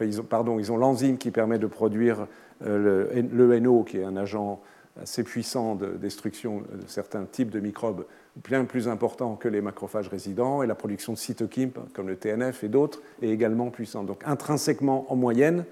ils 0.00 0.20
ont, 0.20 0.24
pardon, 0.24 0.58
ils 0.58 0.72
ont 0.72 0.76
l'enzyme 0.76 1.18
qui 1.18 1.30
permet 1.30 1.58
de 1.58 1.66
produire 1.66 2.26
euh, 2.66 3.22
le, 3.30 3.60
NO, 3.60 3.84
qui 3.84 3.98
est 3.98 4.04
un 4.04 4.16
agent 4.16 4.60
assez 5.00 5.22
puissant 5.22 5.74
de 5.74 5.88
destruction 5.88 6.60
de 6.60 6.86
certains 6.86 7.24
types 7.24 7.50
de 7.50 7.60
microbes, 7.60 8.06
bien 8.48 8.64
plus 8.64 8.88
important 8.88 9.34
que 9.36 9.48
les 9.48 9.60
macrophages 9.60 10.08
résidents, 10.08 10.62
et 10.62 10.66
la 10.66 10.74
production 10.74 11.12
de 11.12 11.18
cytokines, 11.18 11.72
comme 11.92 12.08
le 12.08 12.16
TNF 12.16 12.64
et 12.64 12.68
d'autres, 12.68 13.02
est 13.22 13.28
également 13.28 13.70
puissante. 13.70 14.06
Donc 14.06 14.22
intrinsèquement, 14.24 15.06
en 15.12 15.16
moyenne, 15.16 15.64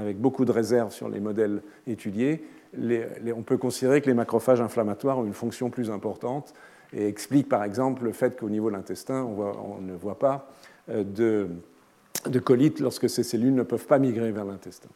avec 0.00 0.18
beaucoup 0.18 0.44
de 0.44 0.52
réserves 0.52 0.92
sur 0.92 1.08
les 1.08 1.20
modèles 1.20 1.62
étudiés, 1.86 2.44
on 2.76 3.42
peut 3.42 3.58
considérer 3.58 4.00
que 4.00 4.06
les 4.06 4.14
macrophages 4.14 4.60
inflammatoires 4.60 5.18
ont 5.18 5.24
une 5.24 5.34
fonction 5.34 5.70
plus 5.70 5.90
importante 5.90 6.54
et 6.92 7.06
explique 7.06 7.48
par 7.48 7.64
exemple 7.64 8.04
le 8.04 8.12
fait 8.12 8.38
qu'au 8.38 8.48
niveau 8.48 8.70
de 8.70 8.76
l'intestin, 8.76 9.22
on, 9.22 9.80
ne 9.80 9.94
voit 9.94 10.18
pas 10.18 10.52
euh, 10.88 11.04
de, 11.04 12.38
colite 12.40 12.80
lorsque 12.80 13.08
ces 13.08 13.22
cellules 13.22 13.54
ne 13.54 13.62
peuvent 13.62 13.86
pas 13.86 13.98
migrer 13.98 14.32
vers 14.32 14.44
l'intestin. 14.44 14.88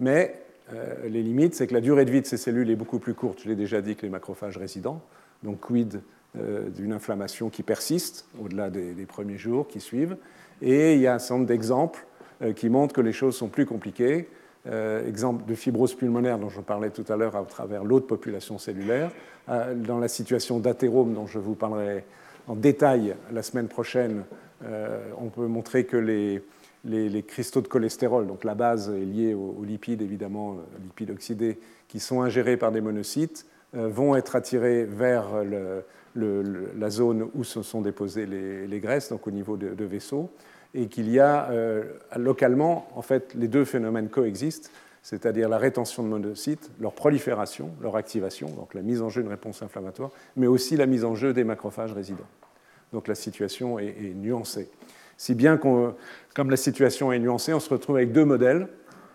Mais 0.00 0.42
euh, 0.72 1.08
les 1.08 1.22
limites, 1.22 1.54
c'est 1.54 1.66
que 1.66 1.74
la 1.74 1.80
durée 1.80 2.04
de 2.04 2.10
vie 2.10 2.20
de 2.20 2.26
ces 2.26 2.36
cellules 2.36 2.70
est 2.70 2.76
beaucoup 2.76 2.98
plus 2.98 3.14
courte, 3.14 3.40
je 3.42 3.48
l'ai 3.48 3.56
déjà 3.56 3.80
dit, 3.80 3.96
que 3.96 4.02
les 4.02 4.08
macrophages 4.08 4.56
résidents. 4.56 5.02
Donc, 5.42 5.60
quid 5.60 6.00
euh, 6.38 6.68
d'une 6.70 6.92
inflammation 6.92 7.48
qui 7.48 7.62
persiste 7.62 8.26
au-delà 8.40 8.70
des, 8.70 9.06
premiers 9.06 9.38
jours 9.38 9.66
qui 9.66 9.80
suivent. 9.80 10.16
Et 10.62 10.94
il 10.94 11.00
y 11.00 11.06
a 11.06 11.14
un 11.14 11.18
certain 11.18 11.36
nombre 11.36 11.48
d'exemples 11.48 12.06
qui 12.56 12.68
montrent 12.68 12.94
que 12.94 13.00
les 13.00 13.12
choses 13.12 13.36
sont 13.36 13.48
plus 13.48 13.66
compliquées. 13.66 14.28
exemple 15.06 15.44
de 15.46 15.54
fibrose 15.54 15.94
pulmonaire 15.94 16.38
dont 16.38 16.48
je 16.48 16.60
parlais 16.60 16.90
tout 16.90 17.04
à 17.08 17.16
l'heure 17.16 17.36
à 17.36 17.44
travers 17.44 17.84
l'autre 17.84 18.06
population 18.06 18.58
cellulaire. 18.58 19.10
dans 19.46 19.98
la 19.98 20.08
situation 20.08 20.58
d'athérome 20.58 21.12
dont 21.12 21.26
je 21.26 21.38
vous 21.38 21.54
parlerai 21.54 22.04
en 22.48 22.56
détail 22.56 23.14
la 23.32 23.42
semaine 23.42 23.68
prochaine, 23.68 24.24
euh, 24.64 24.98
on 25.18 25.28
peut 25.28 25.46
montrer 25.46 25.84
que 25.84 25.96
les, 25.96 27.22
cristaux 27.22 27.60
de 27.60 27.68
cholestérol, 27.68 28.26
donc 28.26 28.44
la 28.44 28.54
base 28.54 28.90
est 28.90 29.04
liée 29.04 29.34
aux, 29.34 29.62
lipides, 29.64 30.02
évidemment, 30.02 30.52
euh, 30.52 30.78
lipides 30.82 31.10
oxydés, 31.10 31.58
qui 31.88 32.00
sont 32.00 32.22
ingérés 32.22 32.56
par 32.56 32.72
des 32.72 32.80
monocytes, 32.80 33.46
euh, 33.76 33.88
vont 33.88 34.16
être 34.16 34.36
attirés 34.36 34.84
vers 34.84 35.28
la 36.14 36.90
zone 36.90 37.28
où 37.34 37.44
se 37.44 37.62
sont 37.62 37.82
déposées 37.82 38.26
les, 38.26 38.80
graisses, 38.80 39.10
donc 39.10 39.26
au 39.26 39.30
niveau 39.30 39.56
de, 39.56 39.84
vaisseaux, 39.84 40.30
et 40.74 40.86
qu'il 40.86 41.10
y 41.10 41.18
a 41.18 41.50
localement, 42.16 42.88
en 42.94 43.02
fait, 43.02 43.34
les 43.34 43.48
deux 43.48 43.64
phénomènes 43.64 44.08
coexistent, 44.08 44.70
c'est-à-dire 45.02 45.48
la 45.48 45.58
rétention 45.58 46.02
de 46.02 46.08
monocytes, 46.08 46.70
leur 46.80 46.92
prolifération, 46.92 47.70
leur 47.80 47.96
activation, 47.96 48.50
donc 48.50 48.74
la 48.74 48.82
mise 48.82 49.02
en 49.02 49.08
jeu 49.08 49.22
d'une 49.22 49.30
réponse 49.30 49.62
inflammatoire, 49.62 50.10
mais 50.36 50.46
aussi 50.46 50.76
la 50.76 50.86
mise 50.86 51.04
en 51.04 51.14
jeu 51.14 51.32
des 51.32 51.44
macrophages 51.44 51.92
résidents. 51.92 52.28
Donc 52.92 53.08
la 53.08 53.14
situation 53.14 53.78
est, 53.78 54.14
nuancée. 54.14 54.68
Si 55.16 55.34
bien 55.34 55.56
qu'on, 55.56 55.94
comme 56.34 56.50
la 56.50 56.56
situation 56.56 57.12
est 57.12 57.18
nuancée, 57.18 57.54
on 57.54 57.60
se 57.60 57.70
retrouve 57.70 57.96
avec 57.96 58.12
deux 58.12 58.24
modèles, 58.24 58.68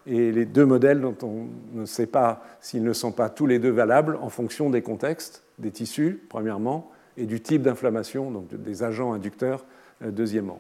et 0.08 0.32
les 0.32 0.46
deux 0.46 0.66
modèles 0.66 1.02
dont 1.02 1.16
on 1.24 1.48
ne 1.74 1.86
sait 1.86 2.06
pas 2.06 2.44
s'ils 2.62 2.84
ne 2.84 2.94
sont 2.94 3.12
pas 3.12 3.30
tous 3.30 3.48
les 3.48 3.58
deux 3.58 3.72
valables 3.72 4.18
en 4.22 4.30
fonction 4.30 4.70
des 4.70 4.84
contextes, 4.84 5.44
des 5.58 5.72
tissus, 5.72 6.22
premièrement, 6.30 6.92
et 7.18 7.26
du 7.26 7.42
type 7.42 7.64
d'inflammation, 7.64 8.30
donc 8.30 8.54
des 8.54 8.84
agents 8.84 9.14
inducteurs, 9.14 9.66
euh, 10.04 10.12
deuxièmement. 10.12 10.60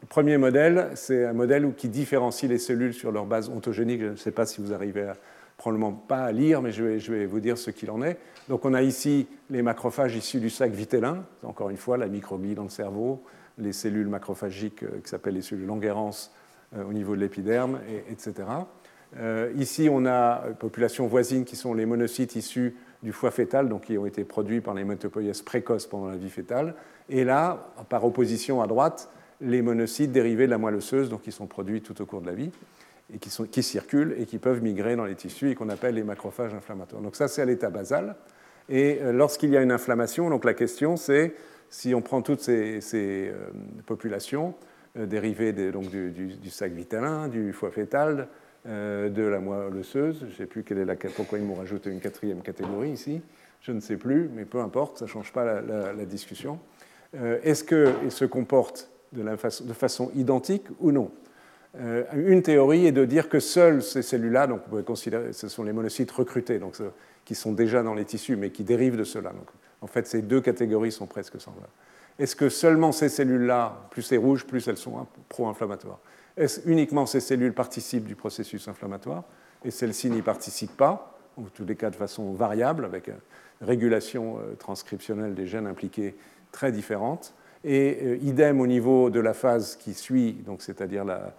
Le 0.00 0.06
premier 0.08 0.38
modèle, 0.38 0.90
c'est 0.94 1.24
un 1.24 1.32
modèle 1.32 1.72
qui 1.74 1.88
différencie 1.88 2.48
les 2.50 2.58
cellules 2.58 2.94
sur 2.94 3.12
leur 3.12 3.26
base 3.26 3.48
ontogénique. 3.48 4.00
Je 4.00 4.06
ne 4.06 4.16
sais 4.16 4.32
pas 4.32 4.46
si 4.46 4.60
vous 4.60 4.72
arrivez 4.72 5.02
à, 5.02 5.16
probablement 5.62 5.92
pas 5.92 6.24
à 6.24 6.32
lire, 6.32 6.60
mais 6.60 6.72
je 6.72 6.82
vais, 6.82 7.26
vous 7.26 7.38
dire 7.38 7.56
ce 7.56 7.70
qu'il 7.70 7.90
en 7.90 8.02
est. 8.02 8.18
Donc 8.48 8.64
on 8.64 8.74
a 8.74 8.82
ici 8.82 9.28
les 9.48 9.62
macrophages 9.62 10.16
issus 10.16 10.40
du 10.40 10.50
sac 10.50 10.72
vitellin, 10.72 11.24
encore 11.44 11.70
une 11.70 11.76
fois 11.76 11.96
la 11.96 12.08
microglie 12.08 12.56
dans 12.56 12.64
le 12.64 12.68
cerveau, 12.68 13.22
les 13.58 13.72
cellules 13.72 14.08
macrophagiques 14.08 14.82
euh, 14.82 15.00
qui 15.02 15.08
s'appellent 15.08 15.34
les 15.34 15.42
cellules 15.42 15.66
Langerhans 15.66 16.30
euh, 16.76 16.84
au 16.84 16.92
niveau 16.92 17.14
de 17.14 17.20
l'épiderme, 17.20 17.78
etc. 18.10 18.34
Euh, 19.18 19.52
ici 19.56 19.88
on 19.88 20.04
a 20.04 20.46
une 20.48 20.56
population 20.56 21.06
voisine 21.06 21.44
qui 21.44 21.54
sont 21.54 21.74
les 21.74 21.86
monocytes 21.86 22.34
issus 22.34 22.74
du 23.04 23.12
foie 23.12 23.30
fœtal, 23.30 23.68
donc 23.68 23.82
qui 23.82 23.98
ont 23.98 24.06
été 24.06 24.24
produits 24.24 24.60
par 24.60 24.74
les 24.74 24.82
métopoïèses 24.82 25.42
précoces 25.42 25.86
pendant 25.86 26.08
la 26.08 26.16
vie 26.16 26.30
fœtale. 26.30 26.74
Et 27.08 27.22
là, 27.22 27.72
par 27.88 28.04
opposition 28.04 28.62
à 28.62 28.66
droite, 28.66 29.10
les 29.42 29.62
monocytes 29.62 30.12
dérivés 30.12 30.46
de 30.46 30.50
la 30.50 30.58
moelle 30.58 30.76
osseuse, 30.76 31.08
donc 31.08 31.22
qui 31.22 31.32
sont 31.32 31.46
produits 31.46 31.82
tout 31.82 32.00
au 32.00 32.06
cours 32.06 32.20
de 32.20 32.26
la 32.26 32.34
vie 32.34 32.50
et 33.14 33.18
qui, 33.18 33.30
sont, 33.30 33.44
qui, 33.44 33.62
circulent 33.62 34.14
et 34.18 34.26
qui 34.26 34.38
peuvent 34.38 34.62
migrer 34.62 34.96
dans 34.96 35.04
les 35.04 35.14
tissus 35.14 35.50
et 35.50 35.54
qu'on 35.54 35.68
appelle 35.68 35.94
les 35.94 36.02
macrophages 36.02 36.54
inflammatoires. 36.54 37.02
Donc 37.02 37.16
ça, 37.16 37.28
c'est 37.28 37.42
à 37.42 37.44
l'état 37.44 37.70
basal. 37.70 38.16
Et 38.68 38.98
euh, 39.02 39.12
lorsqu'il 39.12 39.50
y 39.50 39.56
a 39.56 39.62
une 39.62 39.72
inflammation, 39.72 40.30
donc 40.30 40.44
la 40.44 40.54
question, 40.54 40.96
c'est 40.96 41.34
si 41.68 41.94
on 41.94 42.00
prend 42.00 42.22
toutes 42.22 42.40
ces, 42.40 42.80
euh, 42.94 43.32
populations 43.86 44.54
euh, 44.98 45.06
dérivées 45.06 45.52
donc, 45.72 45.90
du, 45.90 46.50
sac 46.50 46.72
vitellin, 46.72 47.28
du 47.28 47.52
foie 47.52 47.70
fœtal, 47.70 48.28
de 48.64 49.22
la 49.24 49.40
moelle 49.40 49.76
osseuse, 49.76 50.20
je 50.20 50.26
ne 50.26 50.30
sais 50.30 50.46
plus 50.46 50.62
quelle 50.62 50.78
est 50.78 50.84
la, 50.84 50.94
pourquoi 50.94 51.40
ils 51.40 51.44
m'ont 51.44 51.56
rajouté 51.56 51.90
une 51.90 51.98
quatrième 51.98 52.42
catégorie 52.42 52.90
ici, 52.90 53.20
je 53.60 53.72
ne 53.72 53.80
sais 53.80 53.96
plus, 53.96 54.30
mais 54.32 54.44
peu 54.44 54.60
importe, 54.60 54.98
ça 54.98 55.06
ne 55.06 55.10
change 55.10 55.32
pas 55.32 55.60
la, 55.60 56.04
discussion. 56.04 56.60
Est-ce 57.42 57.64
qu'ils 57.64 58.12
se 58.12 58.24
comportent 58.24 58.91
de, 59.12 59.72
façon 59.72 60.10
identique 60.14 60.64
ou 60.80 60.92
non 60.92 61.10
euh, 61.80 62.04
une 62.14 62.42
théorie 62.42 62.86
est 62.86 62.92
de 62.92 63.04
dire 63.04 63.28
que 63.30 63.40
seules 63.40 63.82
ces 63.82 64.02
cellules-là, 64.02 64.46
donc 64.46 64.60
vous 64.70 64.82
considérer, 64.82 65.32
ce 65.32 65.48
sont 65.48 65.62
les 65.62 65.72
monocytes 65.72 66.10
recrutés, 66.10 66.58
donc 66.58 66.76
qui 67.24 67.34
sont 67.34 67.52
déjà 67.52 67.82
dans 67.82 67.94
les 67.94 68.04
tissus, 68.04 68.36
mais 68.36 68.50
qui 68.50 68.62
dérivent 68.62 68.98
de 68.98 69.04
cela. 69.04 69.30
Donc, 69.30 69.48
en 69.80 69.86
fait, 69.86 70.06
ces 70.06 70.22
deux 70.22 70.40
catégories 70.40 70.92
sont 70.92 71.06
presque 71.06 71.40
semblables. 71.40 71.72
Est-ce 72.18 72.36
que 72.36 72.48
seulement 72.48 72.92
ces 72.92 73.08
cellules-là, 73.08 73.88
plus 73.90 74.02
c'est 74.02 74.16
rouge, 74.16 74.46
plus 74.46 74.68
elles 74.68 74.76
sont 74.76 75.06
pro-inflammatoires? 75.28 75.98
Est-ce 76.36 76.60
uniquement 76.68 77.06
ces 77.06 77.20
cellules 77.20 77.54
participent 77.54 78.06
du 78.06 78.16
processus 78.16 78.68
inflammatoire 78.68 79.24
et 79.64 79.70
celles-ci 79.70 80.10
n'y 80.10 80.22
participent 80.22 80.76
pas, 80.76 81.18
en 81.36 81.44
tous 81.44 81.64
les 81.64 81.76
cas 81.76 81.90
de 81.90 81.96
façon 81.96 82.32
variable, 82.32 82.84
avec 82.84 83.08
une 83.08 83.16
régulation 83.60 84.38
euh, 84.38 84.54
transcriptionnelle 84.54 85.34
des 85.34 85.46
gènes 85.46 85.66
impliqués 85.66 86.14
très 86.50 86.72
différente 86.72 87.34
Et 87.64 87.98
euh, 88.02 88.16
idem 88.22 88.60
au 88.60 88.66
niveau 88.66 89.10
de 89.10 89.20
la 89.20 89.34
phase 89.34 89.76
qui 89.76 89.94
suit, 89.94 90.32
donc 90.32 90.62
c'est-à-dire 90.62 91.04
la, 91.04 91.34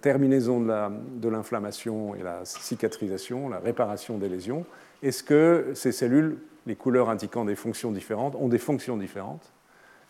terminaison 0.00 0.60
de 0.60 1.28
l'inflammation 1.28 2.14
et 2.14 2.22
la 2.22 2.44
cicatrisation, 2.44 3.48
la 3.48 3.58
réparation 3.58 4.18
des 4.18 4.28
lésions, 4.28 4.64
est-ce 5.02 5.22
que 5.22 5.72
ces 5.74 5.92
cellules, 5.92 6.38
les 6.66 6.76
couleurs 6.76 7.10
indiquant 7.10 7.44
des 7.44 7.54
fonctions 7.54 7.92
différentes, 7.92 8.34
ont 8.36 8.48
des 8.48 8.58
fonctions 8.58 8.96
différentes 8.96 9.52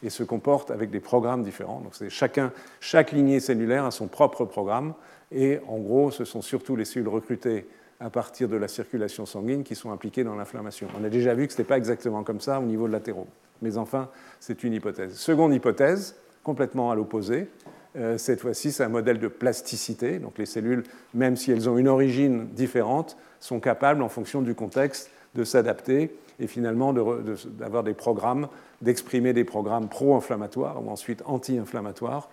et 0.03 0.11
se 0.11 0.23
comportent 0.23 0.71
avec 0.71 0.91
des 0.91 1.01
programmes 1.01 1.43
différents? 1.43 1.81
Donc 1.81 2.09
chacun, 2.09 2.53
chaque 2.81 3.11
lignée 3.11 3.41
cellulaire 3.41 3.85
a 3.85 3.91
son 3.91 4.07
propre 4.07 4.45
programme 4.45 4.95
et 5.33 5.59
en 5.67 5.79
gros, 5.79 6.13
ce 6.13 6.25
sont 6.25 6.43
surtout 6.43 6.77
les 6.77 6.85
cellules 6.85 7.09
recrutées 7.09 7.67
à 8.01 8.11
partir 8.11 8.49
de 8.49 8.57
la 8.57 8.69
circulation 8.69 9.27
sanguine 9.27 9.65
qui 9.65 9.75
sont 9.75 9.91
impliquées 9.91 10.25
dans 10.25 10.35
l'inflammation. 10.35 10.89
On 11.01 11.05
a 11.05 11.09
déjà 11.09 11.35
vu 11.35 11.47
que 11.47 11.53
ce 11.53 11.59
n'était 11.59 11.69
pas 11.69 11.79
exactement 11.79 12.23
comme 12.23 12.41
ça 12.41 12.61
au 12.61 12.65
niveau 12.65 12.87
de 12.87 12.93
l'athérome. 12.93 13.27
Mais 13.63 13.79
enfin, 13.79 14.11
c'est 14.39 14.65
une 14.65 14.75
hypothèse. 14.75 15.15
Seconde 15.15 15.55
hypothèse, 15.55 16.17
complètement 16.43 16.91
à 16.91 16.95
l'opposé. 16.95 17.49
Euh, 17.97 18.19
cette 18.19 18.41
fois-ci, 18.41 18.73
c'est 18.73 18.85
un 18.85 18.89
modèle 18.89 19.19
de 19.19 19.29
plasticité. 19.29 20.19
Donc 20.19 20.39
les 20.39 20.47
cellules, 20.47 20.85
même 21.15 21.37
si 21.37 21.51
elles 21.51 21.69
ont 21.69 21.79
une 21.79 21.89
origine 21.89 22.49
différente, 22.49 23.17
sont 23.41 23.61
capables, 23.61 24.03
en 24.03 24.09
fonction 24.09 24.43
du 24.43 24.55
contexte, 24.55 25.11
de 25.35 25.45
s'adapter 25.45 26.15
et 26.39 26.47
finalement 26.47 26.93
d'avoir 26.93 27.83
des 27.83 27.95
programmes, 27.95 28.49
d'exprimer 28.83 29.33
des 29.33 29.45
programmes 29.45 29.89
pro-inflammatoires 29.89 30.85
ou 30.85 30.91
ensuite 30.91 31.23
anti-inflammatoires 31.25 32.29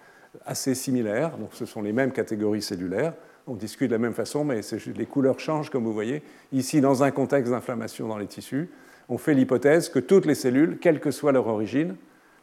assez 0.45 0.75
similaires. 0.75 1.37
Donc 1.37 1.49
ce 1.53 1.65
sont 1.65 1.81
les 1.81 1.93
mêmes 1.93 2.11
catégories 2.11 2.61
cellulaires. 2.61 3.13
On 3.45 3.55
discute 3.55 3.89
de 3.89 3.95
la 3.95 3.99
même 3.99 4.13
façon, 4.13 4.45
mais 4.45 4.61
les 4.95 5.05
couleurs 5.05 5.39
changent, 5.39 5.69
comme 5.69 5.83
vous 5.83 5.93
voyez. 5.93 6.23
Ici, 6.53 6.79
dans 6.79 7.03
un 7.03 7.11
contexte 7.11 7.51
d'inflammation 7.51 8.07
dans 8.07 8.17
les 8.17 8.27
tissus, 8.27 8.69
on 9.09 9.17
fait 9.17 9.33
l'hypothèse 9.33 9.89
que 9.89 9.99
toutes 9.99 10.25
les 10.25 10.35
cellules, 10.35 10.77
quelle 10.79 10.99
que 10.99 11.11
soit 11.11 11.33
leur 11.33 11.47
origine, 11.47 11.95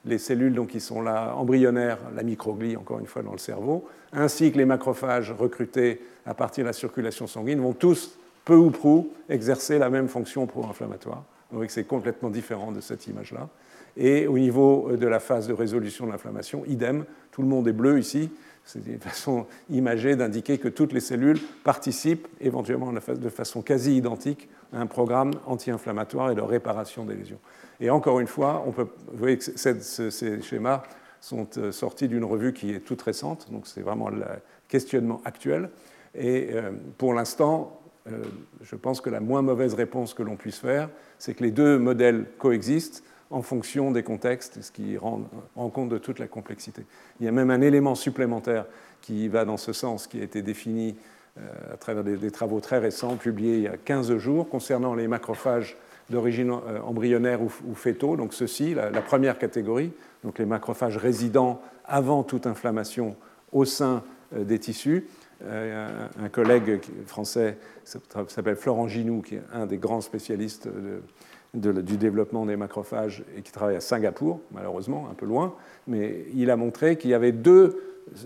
les 0.04 0.18
cellules 0.18 0.54
donc, 0.54 0.68
qui 0.68 0.80
sont 0.80 1.00
là 1.02 1.34
embryonnaires, 1.36 1.98
la 2.14 2.22
microglie 2.22 2.76
encore 2.76 2.98
une 2.98 3.06
fois 3.06 3.22
dans 3.22 3.32
le 3.32 3.38
cerveau, 3.38 3.88
ainsi 4.12 4.52
que 4.52 4.58
les 4.58 4.64
macrophages 4.64 5.32
recrutés 5.32 6.02
à 6.26 6.34
partir 6.34 6.64
de 6.64 6.68
la 6.68 6.72
circulation 6.72 7.26
sanguine, 7.26 7.60
vont 7.60 7.72
tous, 7.72 8.18
peu 8.44 8.54
ou 8.54 8.70
prou, 8.70 9.10
exercer 9.28 9.78
la 9.78 9.90
même 9.90 10.08
fonction 10.08 10.46
pro-inflammatoire. 10.46 11.24
Que 11.50 11.66
c'est 11.68 11.84
complètement 11.84 12.30
différent 12.30 12.72
de 12.72 12.80
cette 12.80 13.06
image-là. 13.06 13.48
Et 13.96 14.26
au 14.26 14.38
niveau 14.38 14.90
de 14.96 15.07
la 15.07 15.20
phase 15.20 15.48
de 15.48 15.53
résolution 15.53 16.07
de 16.07 16.12
l'inflammation, 16.12 16.64
idem, 16.66 17.05
tout 17.33 17.42
le 17.42 17.48
monde 17.48 17.68
est 17.68 17.72
bleu 17.72 17.98
ici. 17.98 18.31
C'est 18.64 18.87
une 18.87 18.98
façon 19.00 19.46
imagée 19.70 20.16
d'indiquer 20.16 20.59
que 20.59 20.68
toutes 20.68 20.92
les 20.92 21.00
cellules 21.00 21.40
participent 21.64 22.29
éventuellement 22.40 22.92
de 22.92 23.29
façon 23.29 23.62
quasi 23.62 23.96
identique 23.96 24.48
à 24.72 24.81
un 24.81 24.87
programme 24.87 25.33
anti-inflammatoire 25.46 26.31
et 26.31 26.35
de 26.35 26.40
réparation 26.40 27.05
des 27.05 27.14
lésions. 27.14 27.40
Et 27.81 27.90
encore 27.90 28.20
une 28.20 28.26
fois, 28.26 28.62
on 28.66 28.72
peut, 28.72 28.88
vous 29.09 29.18
voyez 29.18 29.38
que 29.38 29.44
ces 29.44 30.42
schémas 30.42 30.83
sont 31.20 31.46
euh, 31.59 31.72
sortis 31.72 32.09
d'une 32.09 32.24
revue 32.24 32.53
qui 32.53 32.72
est 32.72 32.81
toute 32.81 33.03
récente, 33.03 33.50
donc 33.50 33.66
c'est 33.66 33.83
vraiment 33.83 34.09
le 34.09 34.22
questionnement 34.68 35.20
actuel. 35.24 35.70
Et 36.14 36.50
euh, 36.53 36.72
pour 36.98 37.14
l'instant, 37.14 37.81
euh, 38.09 38.22
je 38.62 38.76
pense 38.76 39.00
que 39.00 39.11
la 39.11 39.20
moins 39.20 39.42
mauvaise 39.42 39.74
réponse 39.74 40.14
que 40.14 40.22
l'on 40.22 40.37
puisse 40.37 40.59
faire, 40.59 40.88
c'est 41.18 41.35
que 41.35 41.44
les 41.44 41.50
deux 41.50 41.79
modèles 41.79 42.26
coexistent 42.38 43.03
en 43.30 43.42
fonction 43.42 43.90
des 43.90 44.02
contextes, 44.02 44.60
ce 44.60 44.72
qui 44.72 44.96
rend, 44.96 45.22
compte 45.72 45.88
de 45.88 45.98
toute 45.98 46.18
la 46.18 46.26
complexité. 46.26 46.84
Il 47.20 47.26
y 47.26 47.28
a 47.28 47.32
même 47.32 47.50
un 47.50 47.60
élément 47.60 47.94
supplémentaire 47.94 48.66
qui 49.00 49.28
va 49.28 49.44
dans 49.44 49.56
ce 49.56 49.72
sens, 49.72 50.06
qui 50.06 50.20
a 50.20 50.24
été 50.24 50.42
défini 50.42 50.96
à 51.72 51.76
travers 51.76 52.02
des, 52.02 52.30
travaux 52.30 52.60
très 52.60 52.78
récents, 52.78 53.16
publiés 53.16 53.56
il 53.56 53.62
y 53.62 53.68
a 53.68 53.76
15 53.76 54.16
jours, 54.16 54.48
concernant 54.48 54.94
les 54.94 55.06
macrophages 55.06 55.76
d'origine 56.10 56.50
euh, 56.50 56.80
embryonnaire 56.80 57.40
ou, 57.40 57.74
fétaux, 57.74 58.16
donc 58.16 58.34
ceci, 58.34 58.74
la, 58.74 58.90
première 59.00 59.38
catégorie, 59.38 59.92
donc 60.24 60.38
les 60.38 60.44
macrophages 60.44 60.96
résidents 60.96 61.62
avant 61.86 62.22
toute 62.22 62.46
inflammation 62.46 63.16
au 63.52 63.64
sein 63.64 64.02
euh, 64.34 64.44
des 64.44 64.58
tissus. 64.58 65.06
Euh, 65.42 66.06
un, 66.22 66.28
collègue 66.28 66.80
français 67.06 67.56
s'appelle 67.84 68.56
Florent 68.56 68.88
Ginoux, 68.88 69.22
qui 69.22 69.36
est 69.36 69.42
un 69.54 69.64
des 69.64 69.78
grands 69.78 70.02
spécialistes 70.02 70.68
du 71.54 71.96
développement 71.96 72.46
des 72.46 72.56
macrophages 72.56 73.24
et 73.36 73.42
qui 73.42 73.52
travaille 73.52 73.76
à 73.76 73.80
Singapour, 73.80 74.40
malheureusement, 74.52 75.08
un 75.10 75.14
peu 75.14 75.26
loin, 75.26 75.54
mais 75.86 76.24
il 76.34 76.50
a 76.50 76.56
montré 76.56 76.96
qu'il 76.96 77.10
y 77.10 77.14
avait 77.14 77.32
deux, 77.32 77.82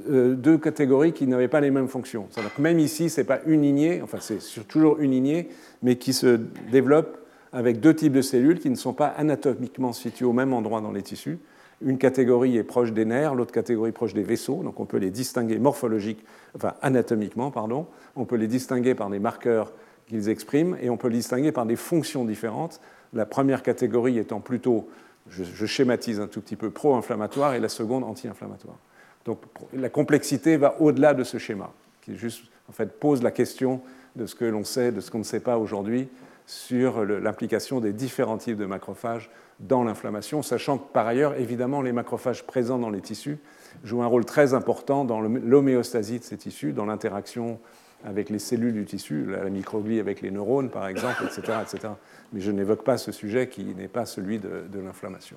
deux 0.08 0.58
catégories 0.58 1.12
qui 1.12 1.26
n'avaient 1.26 1.48
pas 1.48 1.60
les 1.60 1.70
mêmes 1.70 1.88
fonctions. 1.88 2.28
même 2.58 2.78
ici, 2.78 3.08
ce 3.08 3.20
n'est 3.20 3.26
pas 3.26 3.40
une 3.46 3.62
lignée, 3.62 4.02
enfin 4.02 4.18
c'est 4.20 4.68
toujours 4.68 4.98
une 5.00 5.12
lignée, 5.12 5.48
mais 5.82 5.96
qui 5.96 6.12
se 6.12 6.38
développe 6.70 7.18
avec 7.52 7.80
deux 7.80 7.94
types 7.94 8.12
de 8.12 8.20
cellules 8.20 8.58
qui 8.58 8.68
ne 8.68 8.74
sont 8.74 8.92
pas 8.92 9.06
anatomiquement 9.06 9.92
situées 9.92 10.26
au 10.26 10.32
même 10.32 10.52
endroit 10.52 10.80
dans 10.80 10.92
les 10.92 11.02
tissus. 11.02 11.38
Une 11.80 11.98
catégorie 11.98 12.56
est 12.56 12.64
proche 12.64 12.92
des 12.92 13.04
nerfs, 13.04 13.34
l'autre 13.34 13.52
catégorie 13.52 13.92
proche 13.92 14.12
des 14.12 14.22
vaisseaux, 14.22 14.62
donc 14.62 14.80
on 14.80 14.86
peut 14.86 14.96
les 14.96 15.10
distinguer 15.10 15.58
morphologiques, 15.58 16.24
enfin 16.56 16.74
anatomiquement, 16.82 17.50
pardon. 17.50 17.86
On 18.16 18.24
peut 18.24 18.36
les 18.36 18.48
distinguer 18.48 18.94
par 18.94 19.08
des 19.08 19.18
marqueurs 19.18 19.72
qu'ils 20.06 20.28
expriment 20.28 20.76
et 20.80 20.90
on 20.90 20.96
peut 20.96 21.08
les 21.08 21.18
distinguer 21.18 21.52
par 21.52 21.66
des 21.66 21.76
fonctions 21.76 22.24
différentes. 22.24 22.80
La 23.14 23.26
première 23.26 23.62
catégorie 23.62 24.18
étant 24.18 24.40
plutôt, 24.40 24.88
je, 25.28 25.66
schématise 25.66 26.20
un 26.20 26.26
tout 26.26 26.40
petit 26.40 26.56
peu, 26.56 26.70
pro-inflammatoire 26.70 27.54
et 27.54 27.60
la 27.60 27.68
seconde 27.68 28.04
anti-inflammatoire. 28.04 28.76
Donc 29.24 29.40
la 29.72 29.88
complexité 29.88 30.56
va 30.56 30.80
au-delà 30.80 31.14
de 31.14 31.24
ce 31.24 31.38
schéma, 31.38 31.72
qui 32.02 32.16
juste, 32.16 32.44
en 32.68 32.72
fait, 32.72 32.98
pose 32.98 33.22
la 33.22 33.30
question 33.30 33.80
de 34.16 34.26
ce 34.26 34.34
que 34.34 34.44
l'on 34.44 34.64
sait, 34.64 34.92
de 34.92 35.00
ce 35.00 35.10
qu'on 35.10 35.18
ne 35.18 35.24
sait 35.24 35.40
pas 35.40 35.58
aujourd'hui, 35.58 36.08
sur 36.46 37.04
l'implication 37.04 37.80
des 37.80 37.92
différents 37.92 38.36
types 38.36 38.58
de 38.58 38.66
macrophages 38.66 39.30
dans 39.60 39.84
l'inflammation, 39.84 40.42
sachant 40.42 40.78
que 40.78 40.92
par 40.92 41.06
ailleurs, 41.06 41.34
évidemment, 41.36 41.80
les 41.80 41.92
macrophages 41.92 42.44
présents 42.44 42.78
dans 42.78 42.90
les 42.90 43.00
tissus 43.00 43.38
jouent 43.82 44.02
un 44.02 44.06
rôle 44.06 44.24
très 44.24 44.52
important 44.52 45.04
dans 45.04 45.20
l'homéostasie 45.20 46.18
de 46.18 46.24
ces 46.24 46.36
tissus, 46.36 46.72
dans 46.72 46.84
l'interaction 46.84 47.58
avec 48.04 48.28
les 48.30 48.38
cellules 48.38 48.74
du 48.74 48.84
tissu, 48.84 49.26
la 49.26 49.48
microglie 49.48 49.98
avec 49.98 50.20
les 50.20 50.30
neurones, 50.30 50.70
par 50.70 50.86
exemple, 50.86 51.24
etc. 51.24 51.58
etc. 51.62 51.92
Mais 52.32 52.40
je 52.40 52.50
n'évoque 52.50 52.84
pas 52.84 52.98
ce 52.98 53.12
sujet 53.12 53.48
qui 53.48 53.64
n'est 53.74 53.88
pas 53.88 54.06
celui 54.06 54.38
de, 54.38 54.78
l'inflammation. 54.78 55.36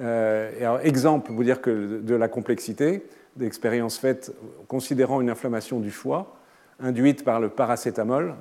Euh, 0.00 0.50
alors, 0.60 0.80
exemple, 0.80 1.32
vous 1.32 1.44
dire 1.44 1.60
que 1.60 2.00
de 2.00 2.14
la 2.14 2.28
complexité, 2.28 3.04
d'expériences 3.36 3.98
faites 3.98 4.32
considérant 4.68 5.20
une 5.20 5.30
inflammation 5.30 5.80
du 5.80 5.90
foie, 5.90 6.36
induite 6.80 7.24
par 7.24 7.40
le 7.40 7.48
paracétamol. 7.48 8.34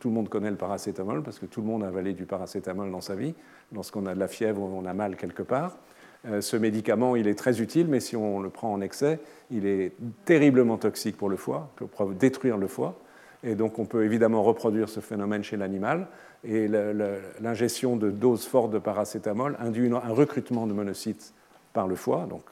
Tout 0.00 0.08
le 0.08 0.14
monde 0.14 0.28
connaît 0.28 0.50
le 0.50 0.56
paracétamol 0.56 1.22
parce 1.22 1.38
que 1.38 1.46
tout 1.46 1.60
le 1.60 1.66
monde 1.66 1.84
a 1.84 1.88
avalé 1.88 2.12
du 2.12 2.24
paracétamol 2.24 2.90
dans 2.90 3.00
sa 3.00 3.14
vie 3.14 3.34
lorsqu'on 3.72 4.06
a 4.06 4.14
de 4.14 4.20
la 4.20 4.28
fièvre 4.28 4.62
on 4.62 4.84
a 4.84 4.94
mal 4.94 5.16
quelque 5.16 5.42
part. 5.42 5.78
Euh, 6.26 6.40
ce 6.40 6.56
médicament, 6.56 7.16
il 7.16 7.28
est 7.28 7.38
très 7.38 7.60
utile, 7.60 7.86
mais 7.88 8.00
si 8.00 8.16
on 8.16 8.40
le 8.40 8.50
prend 8.50 8.72
en 8.72 8.80
excès, 8.80 9.20
il 9.50 9.66
est 9.66 9.92
terriblement 10.24 10.76
toxique 10.76 11.16
pour 11.16 11.28
le 11.28 11.36
foie, 11.36 11.70
peut 11.76 11.86
détruire 12.18 12.56
le 12.56 12.66
foie. 12.66 12.98
Et 13.44 13.54
donc 13.54 13.78
on 13.78 13.84
peut 13.84 14.04
évidemment 14.04 14.42
reproduire 14.42 14.88
ce 14.88 15.00
phénomène 15.00 15.44
chez 15.44 15.56
l'animal. 15.56 16.08
Et 16.44 16.68
l'ingestion 17.40 17.96
de 17.96 18.10
doses 18.10 18.46
fortes 18.46 18.70
de 18.70 18.78
paracétamol 18.78 19.56
induit 19.60 19.90
un 19.92 20.12
recrutement 20.12 20.66
de 20.66 20.72
monocytes 20.72 21.32
par 21.72 21.86
le 21.86 21.96
foie, 21.96 22.26
donc 22.28 22.42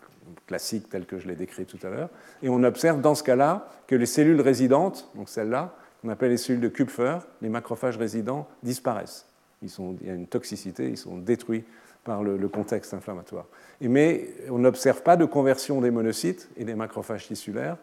classique 0.47 0.89
tel 0.89 1.07
que 1.07 1.19
je 1.19 1.29
l'ai 1.29 1.35
décrit 1.35 1.67
tout 1.67 1.79
à 1.85 1.91
l'heure. 1.91 2.09
Et 2.43 2.49
on 2.49 2.63
observe 2.63 3.01
dans 3.01 3.15
ce 3.15 3.23
cas-là 3.23 3.69
que 3.87 3.95
les 3.95 4.07
cellules 4.07 4.41
résidentes, 4.41 5.11
donc 5.15 5.29
celles-là, 5.29 5.75
qu'on 6.03 6.09
appelle 6.09 6.31
les 6.31 6.37
cellules 6.37 6.61
de 6.61 6.69
Kupfer, 6.69 7.19
les 7.43 7.49
macrophages 7.49 7.97
résidents, 7.97 8.49
disparaissent. 8.63 9.27
Ils 9.63 9.71
sont, 9.71 9.97
il 10.01 10.09
y 10.09 10.11
a 10.11 10.15
une 10.15 10.27
toxicité, 10.27 10.89
ils 10.89 10.99
sont 10.99 11.17
détruits 11.17 11.65
par 12.07 12.23
le, 12.23 12.49
contexte 12.49 12.95
inflammatoire. 12.95 13.47
Et 13.81 13.89
mais 13.89 14.29
on 14.49 14.59
n'observe 14.59 15.03
pas 15.03 15.17
de 15.17 15.25
conversion 15.27 15.81
des 15.81 15.91
monocytes 15.91 16.49
et 16.57 16.65
des 16.65 16.75
macrophages 16.75 17.27
tissulaires 17.27 17.77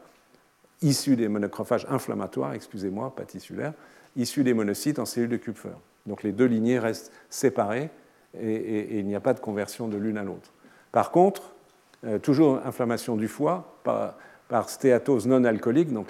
issus 0.84 1.16
des 1.16 1.30
macrophages 1.30 1.88
inflammatoires, 1.90 2.54
excusez-moi, 2.54 3.16
pas 3.16 3.24
tissulaires, 3.24 3.74
issus 4.16 4.44
des 4.44 4.54
monocytes 4.54 5.00
en 5.00 5.06
cellules 5.06 5.30
de 5.30 5.38
Kupfer. 5.38 5.70
Donc 6.06 6.24
les 6.24 6.32
deux 6.32 6.46
lignées 6.46 6.80
restent 6.80 7.12
séparées 7.30 7.90
et, 8.40 9.00
il 9.00 9.06
n'y 9.06 9.16
a 9.16 9.20
pas 9.20 9.34
de 9.34 9.40
conversion 9.40 9.88
de 9.88 9.98
l'une 9.98 10.18
à 10.18 10.24
l'autre. 10.24 10.52
Par 10.92 11.12
contre, 11.12 11.54
euh, 12.04 12.20
toujours 12.20 12.60
inflammation 12.66 13.16
du 13.16 13.28
foie 13.28 13.80
par, 13.84 14.70
stéatose 14.70 15.26
non 15.26 15.44
alcoolique, 15.46 15.92
donc 15.92 16.10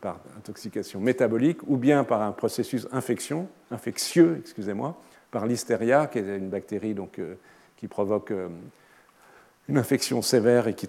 par 0.00 0.20
intoxication 0.36 1.00
métabolique, 1.00 1.58
ou 1.66 1.76
bien 1.76 2.04
par 2.04 2.22
un 2.22 2.32
processus 2.32 2.86
infection, 2.92 3.48
infectieux, 3.70 4.36
excusez-moi, 4.40 4.96
par 5.32 5.46
l'hystéria, 5.46 6.06
qui 6.06 6.18
est 6.18 6.36
une 6.38 6.50
bactérie 6.50 6.94
donc, 6.94 7.18
euh, 7.18 7.34
qui 7.76 7.88
provoque 7.88 8.30
euh, 8.30 8.48
une 9.68 9.78
infection 9.78 10.22
sévère 10.22 10.68
et 10.68 10.74
qui, 10.74 10.86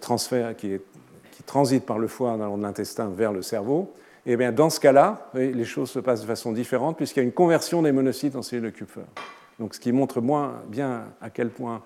transite 1.45 1.85
par 1.85 1.97
le 1.97 2.07
foie 2.07 2.37
dans 2.37 2.55
l'intestin 2.57 3.09
vers 3.09 3.31
le 3.31 3.41
cerveau. 3.41 3.93
Et 4.25 4.33
eh 4.33 4.37
bien 4.37 4.51
dans 4.51 4.69
ce 4.69 4.79
cas-là, 4.79 5.29
les 5.33 5.65
choses 5.65 5.89
se 5.89 5.99
passent 5.99 6.21
de 6.21 6.27
façon 6.27 6.53
différente 6.53 6.95
puisqu'il 6.95 7.19
y 7.19 7.23
a 7.23 7.25
une 7.25 7.33
conversion 7.33 7.81
des 7.81 7.91
monocytes 7.91 8.35
en 8.37 8.41
cellules 8.41 8.65
de 8.65 8.69
Kupfer. 8.69 9.01
Donc, 9.59 9.75
ce 9.75 9.79
qui 9.79 9.91
montre 9.91 10.21
bien 10.67 11.03
à 11.21 11.29
quel 11.29 11.49
point 11.49 11.81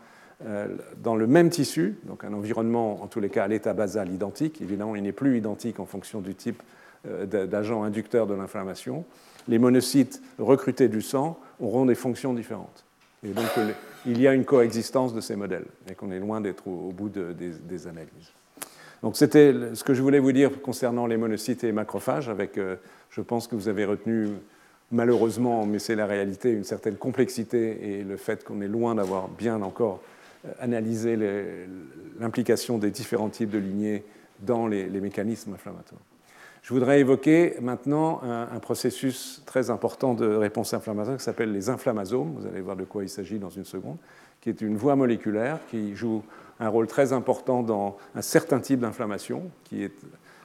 euh, 0.45 0.67
dans 0.97 1.15
le 1.15 1.25
même 1.25 1.49
tissu, 1.49 1.97
donc 2.03 2.23
un 2.23 2.33
environnement 2.33 3.01
en 3.01 3.07
tous 3.07 3.19
les 3.19 3.29
cas 3.29 3.45
à 3.45 3.47
l'état 3.47 3.73
basal 3.73 4.11
identique, 4.11 4.61
évidemment 4.61 4.95
il 4.95 5.01
n'est 5.01 5.11
plus 5.11 5.37
identique 5.37 5.79
en 5.79 5.85
fonction 5.85 6.21
du 6.21 6.35
type 6.35 6.61
d'agent 7.05 7.83
inducteur 7.83 8.27
de 8.27 8.33
l'inflammation, 8.33 9.05
les 9.47 9.59
monocytes 9.59 10.21
recrutés 10.39 10.87
du 10.87 11.01
sang 11.01 11.39
auront 11.59 11.85
des 11.85 11.95
fonctions 11.95 12.33
différentes. 12.33 12.85
Et 13.23 13.29
donc 13.29 13.47
il 14.05 14.21
y 14.21 14.27
a 14.27 14.33
une 14.33 14.45
coexistence 14.45 15.13
de 15.13 15.21
ces 15.21 15.35
modèles, 15.35 15.65
et 15.89 15.95
qu'on 15.95 16.11
est 16.11 16.19
loin 16.19 16.39
d'être 16.41 16.67
au, 16.67 16.91
bout 16.91 17.09
des, 17.09 17.87
analyses. 17.87 18.31
Donc 19.03 19.17
c'était 19.17 19.53
ce 19.73 19.83
que 19.83 19.93
je 19.93 20.01
voulais 20.01 20.19
vous 20.19 20.31
dire 20.31 20.61
concernant 20.61 21.07
les 21.07 21.17
monocytes 21.17 21.63
et 21.63 21.67
les 21.67 21.73
macrophages, 21.73 22.29
avec, 22.29 22.57
euh, 22.57 22.77
je 23.09 23.21
pense 23.21 23.47
que 23.47 23.55
vous 23.55 23.67
avez 23.67 23.85
retenu 23.85 24.29
malheureusement, 24.91 25.65
mais 25.65 25.79
c'est 25.79 25.95
la 25.95 26.05
réalité, 26.05 26.51
une 26.51 26.63
certaine 26.63 26.95
complexité 26.95 27.99
et 27.99 28.03
le 28.03 28.17
fait 28.17 28.43
qu'on 28.43 28.61
est 28.61 28.67
loin 28.67 28.95
d'avoir 28.95 29.27
bien 29.27 29.61
encore 29.61 30.01
euh, 30.45 30.51
analyser 30.59 31.17
l'implication 32.19 32.77
des 32.77 32.91
différents 32.91 33.29
types 33.29 33.49
de 33.49 33.57
lignées 33.57 34.03
dans 34.39 34.67
les, 34.67 34.87
mécanismes 34.87 35.53
inflammatoires. 35.53 36.01
Je 36.63 36.73
voudrais 36.73 36.99
évoquer 36.99 37.55
maintenant 37.61 38.21
un, 38.23 38.59
processus 38.59 39.41
très 39.45 39.69
important 39.69 40.13
de 40.13 40.27
réponse 40.27 40.73
inflammatoire 40.73 41.17
qui 41.17 41.23
s'appelle 41.23 41.51
les 41.51 41.69
inflammasomes. 41.69 42.33
Vous 42.37 42.45
allez 42.45 42.61
voir 42.61 42.75
de 42.75 42.83
quoi 42.83 43.03
il 43.03 43.09
s'agit 43.09 43.39
dans 43.39 43.49
une 43.49 43.63
seconde, 43.63 43.97
qui 44.41 44.49
est 44.49 44.61
une 44.61 44.75
voie 44.75 44.95
moléculaire 44.95 45.59
qui 45.69 45.95
joue 45.95 46.23
un 46.59 46.67
rôle 46.67 46.87
très 46.87 47.13
important 47.13 47.63
dans 47.63 47.97
un 48.15 48.21
certain 48.21 48.59
type 48.59 48.81
d'inflammation, 48.81 49.43
qui 49.63 49.87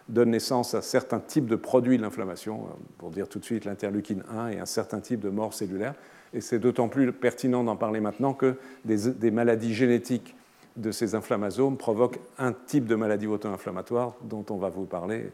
donne 0.09 0.31
naissance 0.31 0.75
à 0.75 0.83
certains 0.83 1.20
types 1.20 1.46
de 1.46 1.57
produits 1.57 1.96
de 1.96 2.03
l'inflammation, 2.03 2.66
pour 2.98 3.11
dire 3.11 3.29
tout 3.29 3.38
de 3.38 3.44
suite 3.44 3.64
l'interleukine 3.64 4.22
1 4.31 4.48
et 4.48 4.59
un 4.61 4.66
certain 4.66 5.01
type 5.01 5.20
de 5.20 5.31
mort 5.31 5.55
cellulaire. 5.55 5.94
Et 6.35 6.40
c'est 6.40 6.59
d'autant 6.59 6.88
plus 6.88 7.12
pertinent 7.12 7.64
d'en 7.64 7.77
parler 7.77 8.01
maintenant 8.01 8.35
que 8.35 8.57
des, 8.85 9.31
maladies 9.31 9.75
génétiques 9.75 10.35
de 10.77 10.90
ces 10.90 11.14
inflammasomes 11.14 11.77
provoquent 11.77 12.20
un 12.38 12.53
type 12.53 12.87
de 12.87 12.94
maladie 12.94 13.27
auto-inflammatoire 13.27 14.14
dont 14.22 14.44
on 14.51 14.57
va 14.57 14.70
vous 14.70 14.87
parler 14.87 15.33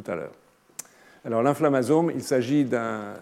tout 0.00 0.10
à 0.10 0.14
l'heure. 0.14 0.32
Alors 1.24 1.42
l'inflammasome, 1.42 2.12
il 2.14 2.22
s'agit 2.22 2.64
d'un 2.64 3.14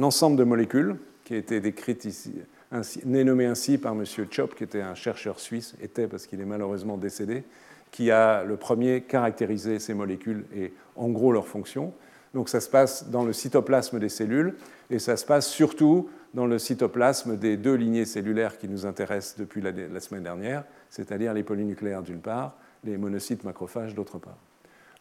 ensemble 0.00 0.36
de 0.36 0.44
molécules 0.44 0.96
qui 1.24 1.34
a 1.34 1.36
été 1.38 1.60
décrite 1.60 2.04
ici, 2.04 2.34
ainsi, 2.70 3.00
nommé 3.06 3.46
ainsi 3.46 3.78
par 3.78 3.92
M. 3.92 4.04
Chop, 4.30 4.54
qui 4.54 4.64
était 4.64 4.82
un 4.82 4.94
chercheur 4.94 5.40
suisse, 5.40 5.74
était 5.80 6.06
parce 6.06 6.26
qu'il 6.26 6.40
est 6.40 6.44
malheureusement 6.44 6.96
décédé, 6.96 7.44
qui 7.90 8.10
a 8.10 8.44
le 8.44 8.56
premier 8.56 9.00
caractérisé 9.00 9.78
ces 9.78 9.94
molécules 9.94 10.44
et 10.54 10.72
en 10.96 11.08
gros 11.08 11.32
leurs 11.32 11.48
fonctions. 11.48 11.92
Donc 12.34 12.48
ça 12.48 12.60
se 12.60 12.68
passe 12.68 13.08
dans 13.08 13.24
le 13.24 13.32
cytoplasme 13.32 13.98
des 13.98 14.08
cellules 14.08 14.54
et 14.90 14.98
ça 14.98 15.16
se 15.16 15.24
passe 15.24 15.48
surtout 15.48 16.08
dans 16.34 16.46
le 16.46 16.58
cytoplasme 16.58 17.36
des 17.36 17.56
deux 17.56 17.74
lignées 17.74 18.04
cellulaires 18.04 18.58
qui 18.58 18.68
nous 18.68 18.86
intéressent 18.86 19.36
depuis 19.38 19.60
la, 19.60 20.00
semaine 20.00 20.22
dernière, 20.22 20.64
c'est-à-dire 20.90 21.34
les 21.34 21.42
polynucléaires 21.42 22.02
d'une 22.02 22.20
part, 22.20 22.56
les 22.84 22.96
monocytes 22.96 23.42
macrophages 23.42 23.94
d'autre 23.94 24.18
part. 24.18 24.36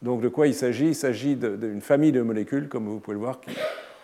Donc 0.01 0.21
de 0.21 0.29
quoi 0.29 0.47
il 0.47 0.55
s'agit? 0.55 0.87
Il 0.87 0.95
s'agit 0.95 1.35
d'une 1.35 1.81
famille 1.81 2.11
de 2.11 2.21
molécules, 2.21 2.69
comme 2.69 2.85
vous 2.87 2.99
pouvez 2.99 3.15
le 3.15 3.21
voir, 3.21 3.39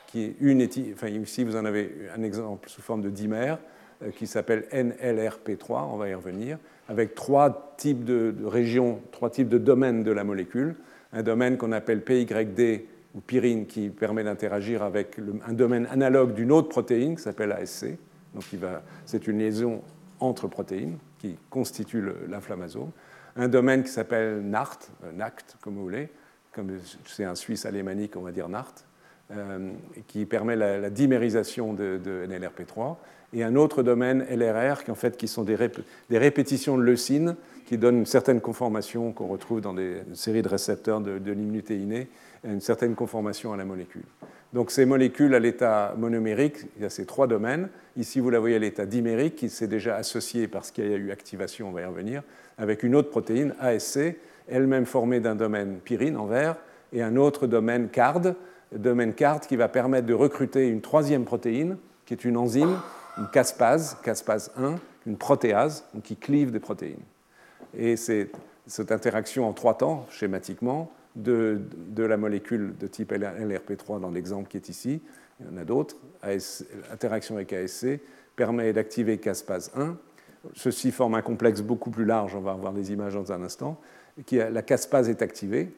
qui, 0.08 0.24
est 0.24 0.36
une 0.40 0.68
enfin, 0.94 1.08
ici 1.08 1.44
vous 1.44 1.56
en 1.56 1.66
avez 1.66 1.92
un 2.16 2.24
exemple 2.24 2.70
sous 2.70 2.82
forme 2.82 3.02
de 3.02 3.10
dimère 3.10 3.60
euh, 4.04 4.12
qui 4.12 4.28
s'appelle 4.28 4.66
NLRP3, 4.74 5.90
on 5.92 5.98
va 5.98 6.10
y 6.10 6.14
revenir, 6.14 6.58
avec 6.90 7.16
trois 7.16 7.76
types 7.78 8.04
de, 8.04 8.34
régions, 8.46 9.02
trois 9.12 9.30
types 9.30 9.50
de 9.50 9.58
domaines 9.58 10.04
de 10.04 10.12
la 10.12 10.24
molécule. 10.24 10.76
Un 11.14 11.24
domaine 11.24 11.58
qu'on 11.58 11.72
appelle 11.72 12.02
PYD 12.02 12.86
ou 13.16 13.22
pyrine 13.22 13.66
qui 13.66 13.90
permet 13.90 14.24
d'interagir 14.24 14.84
avec 14.84 15.18
un 15.48 15.54
domaine 15.54 15.88
analogue 15.90 16.34
d'une 16.34 16.52
autre 16.52 16.68
protéine 16.68 17.16
qui 17.16 17.24
s'appelle 17.24 17.54
ASC. 17.54 17.88
Donc 18.34 18.44
c'est 19.06 19.28
une 19.28 19.40
liaison 19.40 19.82
entre 20.20 20.48
protéines 20.48 20.98
qui 21.20 21.38
constitue 21.50 22.04
l'inflammasome. 22.28 22.92
Un 23.36 23.48
domaine 23.48 23.84
qui 23.84 23.90
s'appelle 23.90 24.42
NART, 24.42 24.80
euh, 25.04 25.12
NACT 25.12 25.58
comme 25.62 25.76
vous 25.76 25.84
voulez, 25.84 26.10
c'est 27.06 27.26
un 27.26 27.36
Suisse 27.36 27.66
alémanique, 27.66 28.16
on 28.16 28.22
va 28.22 28.32
dire 28.32 28.48
NART, 28.48 28.74
euh, 29.32 29.72
qui 30.08 30.26
permet 30.26 30.56
la, 30.56 30.90
dimérisation 30.90 31.74
de, 31.74 32.00
NLRP3. 32.28 32.96
Et 33.34 33.44
un 33.44 33.56
autre 33.56 33.84
domaine 33.84 34.26
LRR, 34.30 34.84
qui, 34.86 34.92
en 34.92 34.96
fait, 34.96 35.18
qui 35.18 35.28
sont 35.28 35.44
des, 35.44 35.58
répétitions 36.12 36.78
de 36.78 36.84
leucine 36.84 37.36
qui 37.66 37.78
donnent 37.78 37.98
une 37.98 38.06
certaine 38.06 38.40
conformation 38.40 39.12
qu'on 39.12 39.28
retrouve 39.28 39.60
dans 39.60 39.74
des, 39.74 40.02
une 40.08 40.16
série 40.16 40.44
de 40.44 40.48
récepteurs 40.48 41.02
de, 41.02 41.18
de 41.18 41.32
l'immunité 41.32 41.76
une 42.44 42.62
certaine 42.62 42.96
conformation 42.96 43.54
à 43.54 43.58
la 43.58 43.66
molécule. 43.66 44.04
Donc 44.54 44.72
ces 44.72 44.86
molécules 44.86 45.34
à 45.36 45.40
l'état 45.40 45.96
monomérique, 45.98 46.60
il 46.78 46.84
y 46.84 46.86
a 46.86 46.90
ces 46.90 47.06
trois 47.06 47.28
domaines. 47.28 47.70
Ici, 47.98 48.20
vous 48.20 48.30
la 48.30 48.40
voyez 48.40 48.56
à 48.56 48.60
l'état 48.60 48.86
dimérique, 48.86 49.36
qui 49.36 49.50
s'est 49.50 49.68
déjà 49.68 49.96
associé 49.96 50.48
parce 50.48 50.72
qu'il 50.72 50.90
y 50.90 50.94
a 50.94 50.98
eu 50.98 51.12
activation, 51.12 51.68
on 51.68 51.72
va 51.72 51.82
y 51.82 51.86
revenir, 51.86 52.24
avec 52.58 52.84
une 52.84 52.96
autre 52.96 53.10
protéine, 53.10 53.56
ASC, 53.60 54.16
elle-même 54.48 54.86
formée 54.86 55.20
d'un 55.20 55.36
domaine 55.36 55.80
pyrine 55.80 56.18
en 56.18 56.26
vert, 56.26 56.58
et 56.94 57.02
un 57.02 57.16
autre 57.16 57.48
domaine 57.48 57.90
CARD, 57.90 58.36
domaine 58.72 59.14
CARD 59.14 59.46
qui 59.46 59.56
va 59.56 59.68
permettre 59.68 60.08
de 60.08 60.14
recruter 60.14 60.68
une 60.68 60.82
troisième 60.82 61.26
protéine, 61.26 61.78
qui 62.06 62.14
est 62.14 62.26
une 62.26 62.38
enzyme, 62.38 62.80
une 63.18 63.28
caspase, 63.28 63.98
caspase 64.04 64.52
1, 64.58 64.76
une 65.08 65.18
protéase, 65.18 65.86
qui 66.04 66.16
clive 66.16 66.52
des 66.52 66.60
protéines. 66.60 67.04
Et 67.78 67.96
c'est 67.96 68.30
cette 68.68 68.92
interaction 68.92 69.48
en 69.48 69.54
trois 69.54 69.78
temps, 69.78 70.06
schématiquement, 70.10 70.92
de, 71.16 71.62
la 71.98 72.18
molécule 72.18 72.76
de 72.78 72.88
type 72.88 73.14
LRP3 73.14 74.02
dans 74.02 74.12
l'exemple 74.12 74.50
qui 74.50 74.58
est 74.58 74.70
ici, 74.70 75.02
il 75.40 75.46
y 75.46 75.50
en 75.50 75.58
a 75.58 75.66
d'autres, 75.66 75.98
interaction 76.92 77.36
avec 77.36 77.54
ASC, 77.54 78.00
permet 78.36 78.74
d'activer 78.74 79.18
caspase 79.18 79.72
1. 79.76 79.98
Ceci 80.54 80.92
forme 80.92 81.16
un 81.16 81.22
complexe 81.22 81.62
beaucoup 81.62 81.90
plus 81.90 82.06
large, 82.06 82.36
on 82.36 82.42
va 82.42 82.54
voir 82.54 82.74
des 82.74 82.92
images 82.92 83.14
dans 83.14 83.32
un 83.32 83.42
instant. 83.42 83.80
Qui 84.26 84.38
la 84.38 84.62
caspase 84.62 85.10
est 85.10 85.22
activée, 85.22 85.74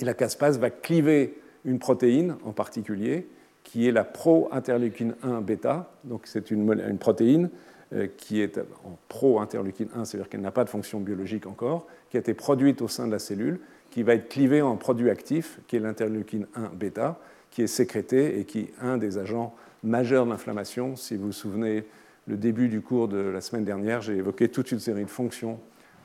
et 0.00 0.04
la 0.04 0.14
caspase 0.14 0.58
va 0.58 0.70
cliver 0.70 1.38
une 1.64 1.78
protéine 1.78 2.36
en 2.44 2.52
particulier, 2.52 3.26
qui 3.64 3.88
est 3.88 3.92
la 3.92 4.04
pro-interleukine 4.04 5.16
1 5.22 5.40
bêta. 5.40 5.90
Donc 6.04 6.22
c'est 6.24 6.50
une, 6.50 6.70
une, 6.88 6.98
protéine 6.98 7.50
euh, 7.92 8.06
qui 8.16 8.40
est 8.40 8.58
en 8.58 8.98
pro-interleukine 9.08 9.88
1, 9.96 10.04
c'est-à-dire 10.04 10.28
qu'elle 10.28 10.42
n'a 10.42 10.52
pas 10.52 10.64
de 10.64 10.68
fonction 10.68 11.00
biologique 11.00 11.46
encore, 11.46 11.86
qui 12.10 12.16
a 12.16 12.20
été 12.20 12.34
produite 12.34 12.82
au 12.82 12.88
sein 12.88 13.06
de 13.06 13.12
la 13.12 13.18
cellule 13.18 13.58
qui 13.94 14.02
va 14.02 14.14
être 14.14 14.28
clivé 14.28 14.60
en 14.60 14.74
produit 14.74 15.08
actif, 15.08 15.60
qui 15.68 15.76
est 15.76 15.78
l'interleukine 15.78 16.48
1 16.56 16.70
bêta, 16.74 17.20
qui 17.52 17.62
est 17.62 17.68
sécrété 17.68 18.40
et 18.40 18.44
qui 18.44 18.58
est 18.58 18.74
un 18.82 18.98
des 18.98 19.18
agents 19.18 19.54
majeurs 19.84 20.24
de 20.24 20.30
l'inflammation. 20.30 20.96
Si 20.96 21.14
vous 21.14 21.26
vous 21.26 21.32
souvenez, 21.32 21.84
le 22.26 22.36
début 22.36 22.68
du 22.68 22.80
cours 22.80 23.08
de 23.08 23.18
la 23.18 23.40
semaine 23.40 23.64
dernière, 23.64 24.00
j'ai 24.02 24.16
évoqué 24.16 24.48
toute 24.48 24.72
une 24.72 24.80
série 24.80 25.04
de 25.04 25.10
fonctions 25.10 25.60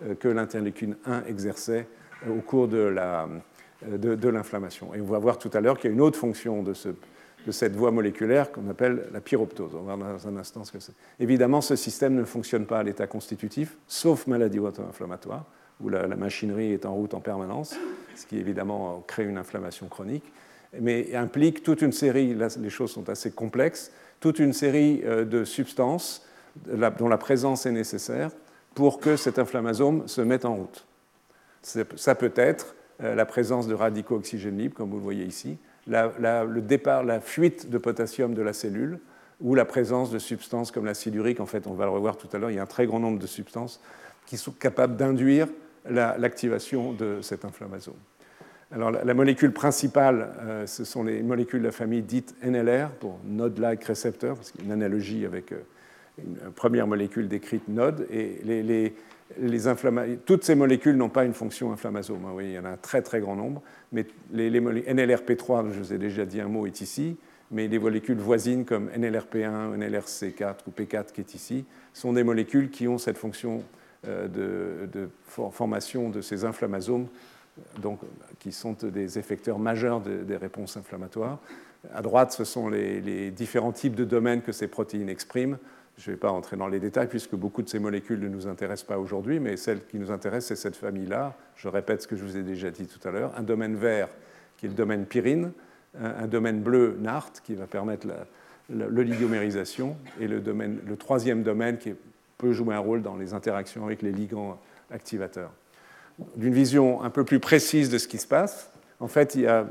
euh, 0.06 0.16
que 0.16 0.28
l'interleukine 0.28 0.96
1 1.06 1.24
exerçait 1.28 1.88
euh, 2.28 2.38
au 2.38 2.42
cours 2.42 2.68
de 2.68 4.30
l'inflammation. 4.30 4.94
Et 4.94 5.02
on 5.02 5.06
va 5.06 5.20
voir 5.20 5.38
tout 5.38 5.52
à 5.54 5.62
l'heure 5.62 5.78
qu'il 5.78 5.90
y 5.90 5.94
a 5.94 5.96
une 5.96 6.02
autre 6.02 6.18
fonction 6.18 6.64
de, 6.64 6.74
ce, 6.74 6.90
de 6.90 7.52
cette 7.52 7.76
voie 7.76 7.92
moléculaire 7.92 8.52
qu'on 8.52 8.70
appelle 8.70 9.08
la 9.14 9.22
pyroptose. 9.22 9.76
On 9.76 9.84
va 9.84 9.96
voir 9.96 10.14
dans 10.14 10.28
un 10.28 10.38
instant 10.38 10.64
ce 10.64 10.72
que 10.72 10.80
c'est. 10.80 10.94
Évidemment, 11.20 11.62
ce 11.62 11.76
système 11.76 12.16
ne 12.16 12.26
fonctionne 12.26 12.66
pas 12.66 12.80
à 12.80 12.84
l'état 12.84 13.08
constitutif, 13.08 13.78
sauf 13.88 14.28
maladie 14.28 14.60
auto-inflammatoire 14.60 15.46
où 15.82 15.90
la, 15.90 16.08
machinerie 16.08 16.74
est 16.74 16.86
en 16.86 16.94
route 16.94 17.14
en 17.14 17.22
permanence, 17.22 17.76
ce 18.16 18.26
qui 18.26 18.38
évidemment 18.38 19.04
crée 19.08 19.24
une 19.24 19.38
inflammation 19.38 19.88
chronique, 19.88 20.26
mais 20.80 21.16
implique 21.16 21.64
toute 21.64 21.82
une 21.82 21.94
série, 21.94 22.36
là 22.36 22.50
les 22.60 22.70
choses 22.70 22.92
sont 22.92 23.10
assez 23.10 23.32
complexes, 23.32 23.92
toute 24.20 24.40
une 24.40 24.54
série 24.54 25.02
euh, 25.06 25.26
de 25.26 25.44
substances 25.44 26.26
dont 26.98 27.08
la 27.08 27.18
présence 27.18 27.66
est 27.66 27.72
nécessaire 27.72 28.32
pour 28.74 29.00
que 29.00 29.16
cet 29.16 29.40
inflammasome 29.40 30.08
se 30.08 30.22
mette 30.22 30.46
en 30.46 30.56
route. 30.56 30.86
Ça 31.62 32.16
peut 32.16 32.34
être 32.36 32.76
euh, 33.02 33.16
la 33.16 33.26
présence 33.26 33.68
de 33.68 33.74
radicaux 33.74 34.16
oxygène 34.16 34.58
libres, 34.58 34.76
comme 34.76 34.90
vous 34.90 34.98
le 34.98 35.04
voyez 35.04 35.26
ici, 35.26 35.58
le 35.88 36.60
départ, 36.60 37.04
la 37.04 37.20
fuite 37.20 37.70
de 37.70 37.78
potassium 37.78 38.34
de 38.34 38.42
la 38.42 38.54
cellule, 38.54 39.00
ou 39.42 39.56
la 39.56 39.66
présence 39.66 40.12
de 40.12 40.20
substances 40.20 40.72
comme 40.72 40.86
l'acide 40.86 41.16
urique. 41.16 41.40
En 41.40 41.46
fait, 41.46 41.66
on 41.68 41.74
va 41.74 41.86
le 41.86 41.92
revoir 41.92 42.18
tout 42.18 42.28
à 42.34 42.38
l'heure, 42.38 42.52
il 42.52 42.56
y 42.56 42.60
a 42.60 42.64
un 42.64 42.68
très 42.68 42.86
grand 42.86 43.00
nombre 43.00 43.20
de 43.20 43.28
substances 43.28 43.80
qui 44.26 44.38
sont 44.38 44.52
capables 44.52 44.96
d'induire 44.96 45.48
l'activation 45.86 46.94
de 46.94 47.20
cet 47.22 47.46
inflammasome. 47.46 47.96
Alors, 48.72 48.92
la, 48.92 49.14
molécule 49.16 49.52
principale, 49.52 50.30
euh, 50.42 50.68
ce 50.68 50.84
sont 50.84 51.04
les 51.04 51.24
molécules 51.24 51.62
de 51.62 51.66
la 51.66 51.72
famille 51.72 52.04
dite 52.04 52.36
NLR, 52.44 52.92
pour 52.92 53.20
node-like 53.26 53.84
receptor, 53.84 54.36
parce 54.36 54.52
qu'il 54.52 54.62
y 54.62 54.64
a 54.64 54.68
une 54.68 54.72
analogie 54.74 55.26
avec 55.26 55.52
euh, 55.52 55.62
une, 56.20 56.52
première 56.52 56.86
molécule 56.86 57.28
décrite 57.28 57.68
node. 57.68 58.06
Et 58.12 58.40
les, 58.44 58.62
les, 58.62 58.94
toutes 60.24 60.44
ces 60.44 60.54
molécules 60.54 60.96
n'ont 60.96 61.10
pas 61.10 61.26
une 61.26 61.34
fonction 61.34 61.72
inflammasome. 61.72 62.26
Hein, 62.26 62.34
oui, 62.36 62.46
il 62.46 62.54
y 62.54 62.60
en 62.60 62.66
a 62.66 62.70
un 62.70 62.78
très 62.78 63.02
très 63.02 63.20
grand 63.22 63.36
nombre, 63.36 63.64
mais 63.92 64.06
les, 64.32 64.52
NLRP3, 64.52 65.72
je 65.72 65.80
vous 65.80 65.94
ai 65.94 65.98
déjà 65.98 66.26
dit 66.26 66.40
un 66.40 66.48
mot, 66.48 66.68
est 66.68 66.82
ici, 66.82 67.18
mais 67.50 67.68
les 67.68 67.80
molécules 67.80 68.20
voisines 68.20 68.66
comme 68.66 68.90
NLRP1, 68.90 69.78
NLRC4 69.80 70.56
ou 70.68 70.72
P4 70.80 71.12
qui 71.12 71.22
est 71.22 71.34
ici, 71.34 71.66
sont 71.94 72.14
des 72.14 72.24
molécules 72.24 72.70
qui 72.70 72.88
ont 72.88 73.00
cette 73.00 73.18
fonction 73.18 73.64
euh, 74.08 74.28
de, 74.88 75.10
formation 75.28 76.10
de 76.10 76.22
ces 76.22 76.46
inflammasomes, 76.46 77.08
donc, 77.82 78.00
qui 78.40 78.52
sont 78.52 78.76
des 78.82 79.20
effecteurs 79.20 79.60
majeurs 79.60 80.02
des 80.02 80.38
réponses 80.38 80.78
inflammatoires. 80.78 81.40
À 81.94 82.02
droite, 82.02 82.32
ce 82.34 82.44
sont 82.44 82.70
les, 82.70 83.32
différents 83.32 83.72
types 83.72 83.96
de 83.96 84.04
domaines 84.04 84.42
que 84.42 84.52
ces 84.52 84.68
protéines 84.68 85.10
expriment. 85.10 85.58
Je 85.98 86.10
ne 86.10 86.16
vais 86.16 86.20
pas 86.20 86.32
entrer 86.32 86.56
dans 86.58 86.68
les 86.68 86.80
détails 86.80 87.08
puisque 87.08 87.36
beaucoup 87.36 87.62
de 87.62 87.70
ces 87.70 87.80
molécules 87.80 88.20
ne 88.20 88.28
nous 88.28 88.48
intéressent 88.48 88.88
pas 88.88 88.98
aujourd'hui, 88.98 89.40
mais 89.40 89.58
celle 89.58 89.86
qui 89.86 89.98
nous 89.98 90.12
intéresse, 90.12 90.48
c'est 90.48 90.56
cette 90.56 90.76
famille-là. 90.76 91.36
Je 91.56 91.68
répète 91.68 92.02
ce 92.02 92.08
que 92.08 92.16
je 92.16 92.24
vous 92.24 92.38
ai 92.38 92.44
déjà 92.44 92.72
dit 92.72 92.88
tout 92.88 93.06
à 93.08 93.12
l'heure. 93.12 93.34
Un 93.38 93.44
domaine 93.44 93.76
vert 93.76 94.10
qui 94.58 94.66
est 94.66 94.70
le 94.70 94.76
domaine 94.76 95.06
pyrine, 95.06 95.52
un, 96.00 96.28
domaine 96.28 96.62
bleu 96.62 96.98
NART 97.00 97.32
qui 97.44 97.56
va 97.56 97.66
permettre 97.66 98.08
l'oligomérisation, 98.70 99.98
et 100.20 100.28
le, 100.28 100.42
troisième 100.98 101.44
domaine 101.44 101.78
qui 101.78 101.94
peut 102.38 102.52
jouer 102.52 102.76
un 102.76 102.80
rôle 102.80 103.02
dans 103.02 103.16
les 103.16 103.34
interactions 103.34 103.86
avec 103.86 104.02
les 104.02 104.12
ligands 104.12 104.60
activateurs. 104.92 105.52
D'une 106.36 106.54
vision 106.54 107.02
un 107.02 107.10
peu 107.10 107.24
plus 107.24 107.40
précise 107.40 107.90
de 107.90 107.98
ce 107.98 108.08
qui 108.08 108.18
se 108.18 108.28
passe, 108.28 108.70
en 109.00 109.08
fait, 109.08 109.36
il 109.36 109.42
y 109.42 109.48
a 109.48 109.68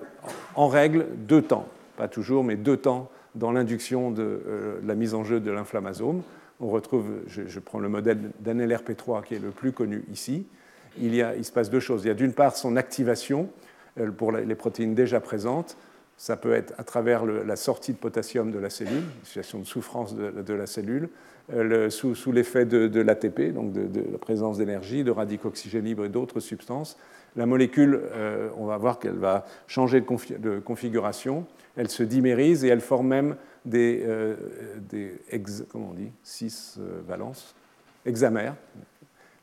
en 0.54 0.68
règle 0.68 1.06
deux 1.16 1.42
temps, 1.42 1.66
pas 1.96 2.08
toujours, 2.08 2.44
mais 2.44 2.56
deux 2.56 2.76
temps 2.76 3.10
dans 3.34 3.52
l'induction 3.52 4.10
de, 4.10 4.22
euh, 4.22 4.80
la 4.84 4.94
mise 4.94 5.14
en 5.14 5.24
jeu 5.24 5.40
de 5.40 5.50
l'inflammasome. 5.50 6.22
On 6.60 6.68
retrouve, 6.68 7.06
je, 7.28 7.60
prends 7.60 7.78
le 7.78 7.88
modèle 7.88 8.18
d'ANLRP3 8.44 9.24
qui 9.24 9.34
est 9.34 9.38
le 9.38 9.50
plus 9.50 9.72
connu 9.72 10.04
ici. 10.10 10.46
Il, 11.00 11.14
y 11.14 11.22
a, 11.22 11.36
il 11.36 11.44
se 11.44 11.52
passe 11.52 11.70
deux 11.70 11.80
choses. 11.80 12.04
Il 12.04 12.08
y 12.08 12.10
a 12.10 12.14
d'une 12.14 12.32
part 12.32 12.56
son 12.56 12.76
activation 12.76 13.48
pour 14.16 14.32
les 14.32 14.54
protéines 14.56 14.94
déjà 14.94 15.20
présentes. 15.20 15.76
Ça 16.16 16.36
peut 16.36 16.52
être 16.52 16.74
à 16.78 16.82
travers 16.82 17.24
la 17.24 17.54
sortie 17.54 17.92
de 17.92 17.98
potassium 17.98 18.50
de 18.50 18.58
la 18.58 18.70
cellule, 18.70 19.04
une 19.20 19.24
situation 19.24 19.60
de 19.60 19.64
souffrance 19.64 20.16
de, 20.16 20.52
la 20.54 20.66
cellule, 20.66 21.10
sous, 21.90 22.32
l'effet 22.32 22.64
de, 22.64 23.00
l'ATP, 23.00 23.52
donc 23.52 23.72
de, 23.72 24.12
la 24.12 24.18
présence 24.18 24.58
d'énergie, 24.58 25.04
de 25.04 25.10
radicaux 25.10 25.48
oxygène 25.48 25.84
libres 25.84 26.04
et 26.04 26.08
d'autres 26.08 26.40
substances. 26.40 26.98
La 27.36 27.46
molécule, 27.46 28.00
on 28.56 28.66
va 28.66 28.76
voir 28.76 28.98
qu'elle 28.98 29.16
va 29.16 29.46
changer 29.66 30.00
de, 30.00 30.58
configuration, 30.58 31.46
elle 31.76 31.88
se 31.88 32.02
dimérise 32.02 32.64
et 32.64 32.68
elle 32.68 32.80
forme 32.80 33.08
même 33.08 33.36
des, 33.64 34.04
des 34.90 35.14
comment 35.70 35.90
on 35.90 35.94
dit, 35.94 36.10
six 36.22 36.78
valences, 37.06 37.54
hexamères, 38.04 38.54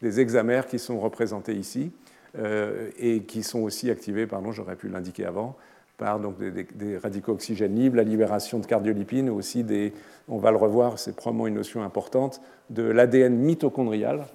des 0.02 0.20
hexamères 0.20 0.68
qui 0.68 0.80
sont 0.80 1.00
représentés 1.00 1.54
ici 1.54 1.92
euh, 2.38 2.90
et 2.98 3.24
qui 3.24 3.44
sont 3.44 3.62
aussi 3.62 3.90
activés, 3.90 4.28
pardon, 4.28 4.52
j'aurais 4.52 4.76
pu 4.76 4.90
l'indiquer 4.90 5.26
avant, 5.26 5.56
par 5.98 6.20
donc, 6.20 6.38
des, 6.40 6.98
radicaux 6.98 7.34
oxygène 7.34 7.76
libres, 7.76 7.98
la 7.98 8.04
libération 8.04 8.60
de 8.60 8.66
cardiolipines, 8.66 9.30
aussi 9.30 9.64
des, 9.64 9.94
on 10.28 10.38
va 10.38 10.52
le 10.52 10.58
revoir, 10.58 11.00
c'est 11.00 11.16
probablement 11.16 11.48
une 11.48 11.56
notion 11.56 11.84
importante, 11.84 12.42
de 12.70 12.84
l'ADN 12.84 13.36
mitochondrial 13.36 14.26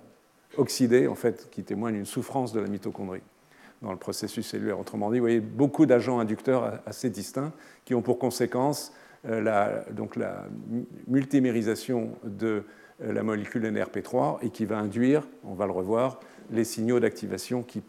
oxydé, 0.57 1.07
en 1.07 1.15
fait, 1.15 1.49
qui 1.51 1.63
témoigne 1.63 1.95
d'une 1.95 2.07
souffrance 2.07 2.53
de 2.53 2.61
la 2.61 2.69
mitochondrie 2.69 3.23
dans 3.83 3.93
le 3.93 3.99
processus 3.99 4.47
cellulaire. 4.47 4.79
Autrement 4.79 5.11
dit, 5.11 5.19
vous 5.19 5.25
voyez 5.25 5.41
beaucoup 5.41 5.87
d'agents 5.87 6.19
inducteurs 6.19 6.81
assez 6.87 7.11
distincts 7.11 7.53
qui 7.85 7.95
ont 7.95 8.03
pour 8.03 8.19
conséquence 8.19 8.93
euh, 9.29 9.41
la, 9.41 9.85
donc 9.93 10.17
la 10.17 10.45
multimérisation 11.07 12.11
de 12.25 12.65
euh, 13.03 13.13
la 13.13 13.23
molécule 13.23 13.65
NRP3 13.65 14.39
et 14.43 14.51
qui 14.51 14.65
va 14.65 14.79
induire, 14.79 15.27
on 15.45 15.55
va 15.55 15.67
le 15.67 15.73
revoir, 15.73 16.21
les 16.51 16.65
signaux 16.65 17.01
d'activation 17.01 17.63
qui, 17.63 17.83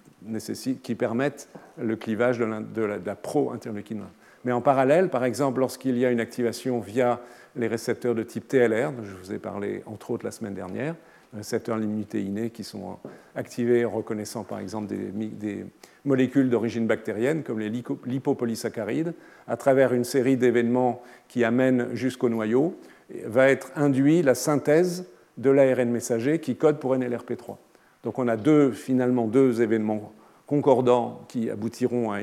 qui 0.83 0.95
permettent 0.95 1.49
le 1.77 1.95
clivage 1.95 2.37
de 2.39 2.45
la, 2.83 3.15
pro-interleukine 3.15 4.03
Mais 4.45 4.51
en 4.51 4.61
parallèle, 4.61 5.09
par 5.09 5.23
exemple, 5.25 5.59
lorsqu'il 5.59 5.97
y 5.97 6.05
a 6.05 6.11
une 6.11 6.19
activation 6.19 6.79
via 6.79 7.21
les 7.55 7.67
récepteurs 7.67 8.15
de 8.15 8.23
type 8.23 8.47
TLR, 8.47 8.91
dont 8.91 9.03
je 9.03 9.15
vous 9.15 9.33
ai 9.33 9.39
parlé 9.39 9.83
entre 9.85 10.11
autres 10.11 10.25
la 10.25 10.31
semaine 10.31 10.53
dernière, 10.53 10.95
récepteurs 11.33 11.79
innée 11.79 12.49
qui 12.49 12.63
sont 12.63 12.97
activés 13.35 13.85
en 13.85 13.89
reconnaissant 13.89 14.43
par 14.43 14.59
exemple 14.59 14.87
des, 14.87 15.11
des 15.11 15.65
molécules 16.03 16.49
d'origine 16.49 16.87
bactérienne 16.87 17.43
comme 17.43 17.59
les 17.59 17.69
lipopolysaccharides, 17.69 19.13
à 19.47 19.57
travers 19.57 19.93
une 19.93 20.03
série 20.03 20.37
d'événements 20.37 21.01
qui 21.27 21.43
amènent 21.43 21.95
jusqu'au 21.95 22.29
noyau, 22.29 22.77
va 23.25 23.49
être 23.49 23.71
induit 23.75 24.21
la 24.21 24.35
synthèse 24.35 25.05
de 25.37 25.49
l'ARN 25.49 25.89
messager 25.89 26.39
qui 26.39 26.55
code 26.55 26.79
pour 26.79 26.95
NLRP3. 26.95 27.55
Donc 28.03 28.19
on 28.19 28.27
a 28.27 28.37
deux, 28.37 28.71
finalement 28.71 29.27
deux 29.27 29.61
événements 29.61 30.13
concordants 30.47 31.25
qui 31.27 31.49
aboutiront 31.49 32.11
à, 32.11 32.19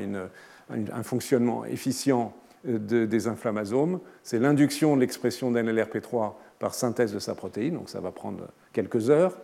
un 0.69 1.03
fonctionnement 1.03 1.65
efficient 1.65 2.33
des 2.65 3.27
inflammasomes. 3.27 3.99
C'est 4.23 4.39
l'induction 4.39 4.95
de 4.95 5.01
l'expression 5.01 5.51
d'NLRP3 5.51 6.33
par 6.59 6.73
synthèse 6.73 7.13
de 7.13 7.19
sa 7.19 7.33
protéine, 7.33 7.75
donc 7.75 7.89
ça 7.89 8.01
va 8.01 8.11
prendre 8.11 8.47
quelques 8.73 9.09
heures, 9.09 9.37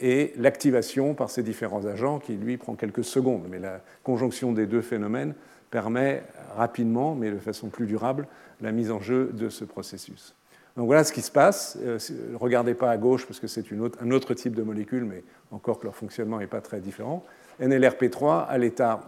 et 0.00 0.32
l'activation 0.36 1.14
par 1.14 1.28
ces 1.28 1.42
différents 1.42 1.84
agents 1.86 2.18
qui, 2.20 2.34
lui, 2.34 2.56
prend 2.56 2.74
quelques 2.74 3.04
secondes. 3.04 3.46
Mais 3.50 3.58
la 3.58 3.80
conjonction 4.04 4.52
des 4.52 4.66
deux 4.66 4.80
phénomènes 4.80 5.34
permet 5.70 6.22
rapidement, 6.54 7.14
mais 7.14 7.30
de 7.30 7.38
façon 7.38 7.68
plus 7.68 7.86
durable, 7.86 8.28
la 8.60 8.72
mise 8.72 8.90
en 8.90 9.00
jeu 9.00 9.30
de 9.34 9.48
ce 9.48 9.64
processus. 9.64 10.34
Donc 10.76 10.86
voilà 10.86 11.04
ce 11.04 11.12
qui 11.12 11.22
se 11.22 11.30
passe. 11.30 11.78
Ne 11.82 11.92
euh, 11.92 11.98
regardez 12.34 12.74
pas 12.74 12.90
à 12.90 12.96
gauche 12.96 13.26
parce 13.26 13.40
que 13.40 13.46
c'est 13.46 13.64
un 13.72 14.10
autre 14.10 14.34
type 14.34 14.54
de 14.54 14.62
molécule, 14.62 15.04
mais 15.04 15.22
encore 15.50 15.78
que 15.78 15.84
leur 15.84 15.96
fonctionnement 15.96 16.38
n'est 16.38 16.46
pas 16.46 16.60
très 16.60 16.80
différent. 16.80 17.24
NLRP3, 17.60 18.46
à 18.46 18.58
l'état 18.58 19.00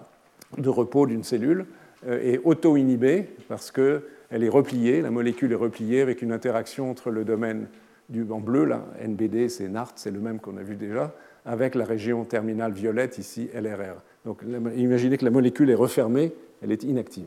de 0.57 0.69
repos 0.69 1.07
d'une 1.07 1.25
cellule, 1.25 1.67
euh, 2.07 2.21
est 2.23 2.41
auto-inhibée 2.43 3.29
parce 3.49 3.71
qu'elle 3.71 4.03
est 4.31 4.49
repliée, 4.49 5.03
la 5.03 5.11
molécule 5.11 5.53
est 5.53 5.57
repliée 5.57 6.01
avec 6.01 6.23
une 6.23 6.33
interaction 6.33 6.91
entre 6.91 7.11
le 7.11 7.25
domaine 7.25 7.67
du, 8.09 8.25
en 8.31 8.41
bleu, 8.41 8.65
là, 8.65 8.87
NBD, 9.07 9.51
c'est 9.51 9.69
NART, 9.69 9.93
c'est 9.97 10.11
le 10.11 10.21
même 10.21 10.41
qu'on 10.41 10.57
a 10.57 10.63
vu 10.63 10.77
déjà, 10.77 11.13
avec 11.45 11.75
la 11.75 11.85
région 11.85 12.25
terminale 12.25 12.73
violette, 12.73 13.19
ici 13.19 13.51
LRR. 13.53 14.01
Donc 14.25 14.43
imaginez 14.77 15.19
que 15.19 15.25
la 15.27 15.31
molécule 15.31 15.69
est 15.69 15.75
refermée, 15.75 16.33
elle 16.63 16.73
est 16.73 16.85
inactive. 16.85 17.27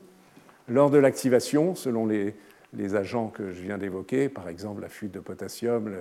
Lors 0.68 0.90
de 0.90 0.98
l'activation, 0.98 1.76
selon 1.76 2.08
les, 2.08 2.34
les 2.74 2.96
agents 2.96 3.28
que 3.28 3.52
je 3.52 3.62
viens 3.62 3.78
d'évoquer, 3.78 4.30
par 4.30 4.50
exemple 4.50 4.82
la 4.82 4.90
fuite 4.90 5.12
de 5.12 5.20
potassium, 5.20 5.92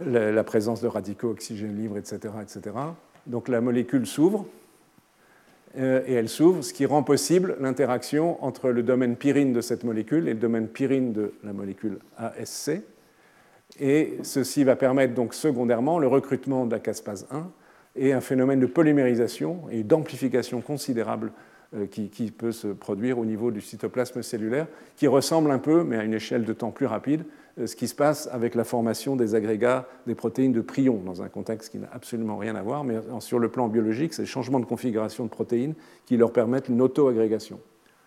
la 0.00 0.44
présence 0.44 0.80
de 0.80 0.88
radicaux 0.88 1.30
oxygène 1.30 1.76
libres, 1.76 1.98
etc., 1.98 2.34
etc. 2.42 2.76
Donc 3.26 3.48
la 3.48 3.60
molécule 3.60 4.06
s'ouvre, 4.06 4.46
euh, 5.78 6.02
et 6.06 6.14
elle 6.14 6.28
s'ouvre, 6.28 6.62
ce 6.62 6.72
qui 6.72 6.84
rend 6.84 7.02
possible 7.02 7.56
l'interaction 7.60 8.42
entre 8.44 8.70
le 8.70 8.82
domaine 8.82 9.16
pyrine 9.16 9.52
de 9.52 9.60
cette 9.60 9.84
molécule 9.84 10.28
et 10.28 10.34
le 10.34 10.40
domaine 10.40 10.68
pyrine 10.68 11.12
de 11.12 11.32
la 11.44 11.52
molécule 11.52 11.98
ASC. 12.16 12.82
Et 13.78 14.18
ceci 14.22 14.64
va 14.64 14.74
permettre 14.74 15.14
donc 15.14 15.32
secondairement 15.32 15.98
le 15.98 16.08
recrutement 16.08 16.66
de 16.66 16.72
la 16.72 16.80
caspase 16.80 17.26
1 17.30 17.48
et 17.96 18.12
un 18.12 18.20
phénomène 18.20 18.58
de 18.58 18.66
polymérisation 18.66 19.62
et 19.70 19.84
d'amplification 19.84 20.60
considérable 20.60 21.32
euh, 21.76 21.86
qui, 21.86 22.32
peut 22.32 22.50
se 22.50 22.66
produire 22.66 23.18
au 23.18 23.24
niveau 23.24 23.52
du 23.52 23.60
cytoplasme 23.60 24.22
cellulaire, 24.22 24.66
qui 24.96 25.06
ressemble 25.06 25.52
un 25.52 25.58
peu, 25.58 25.84
mais 25.84 25.98
à 25.98 26.02
une 26.02 26.14
échelle 26.14 26.44
de 26.44 26.52
temps 26.52 26.72
plus 26.72 26.86
rapide, 26.86 27.24
euh, 27.58 27.68
ce 27.68 27.76
qui 27.76 27.86
se 27.86 27.94
passe 27.94 28.28
avec 28.32 28.56
la 28.56 28.64
formation 28.64 29.14
des 29.14 29.36
agrégats 29.36 29.86
des 30.06 30.16
protéines 30.16 30.52
de 30.52 30.62
prion, 30.62 31.00
dans 31.04 31.22
un 31.22 31.28
contexte 31.28 31.70
qui 31.70 31.78
n'a 31.78 31.88
absolument 31.92 32.38
rien 32.38 32.56
à 32.56 32.62
voir, 32.62 32.82
mais 32.82 32.96
sur 33.20 33.38
le 33.38 33.48
plan 33.48 33.68
biologique, 33.68 34.14
c'est 34.14 34.22
le 34.22 34.26
changement 34.26 34.58
de 34.58 34.64
configuration 34.64 35.24
de 35.24 35.30
protéines 35.30 35.74
qui 36.06 36.16
leur 36.16 36.32
permettent 36.32 36.68
une 36.68 36.82
auto-agrégation. 36.82 37.60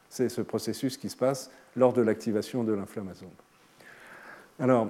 C'est 0.10 0.28
ce 0.28 0.42
processus 0.42 0.98
qui 0.98 1.10
se 1.10 1.16
passe 1.16 1.50
lors 1.78 1.94
de 1.94 2.02
l'activation 2.02 2.66
de 2.66 2.74
l'inflammation. 2.74 3.30
Alors, 4.60 4.90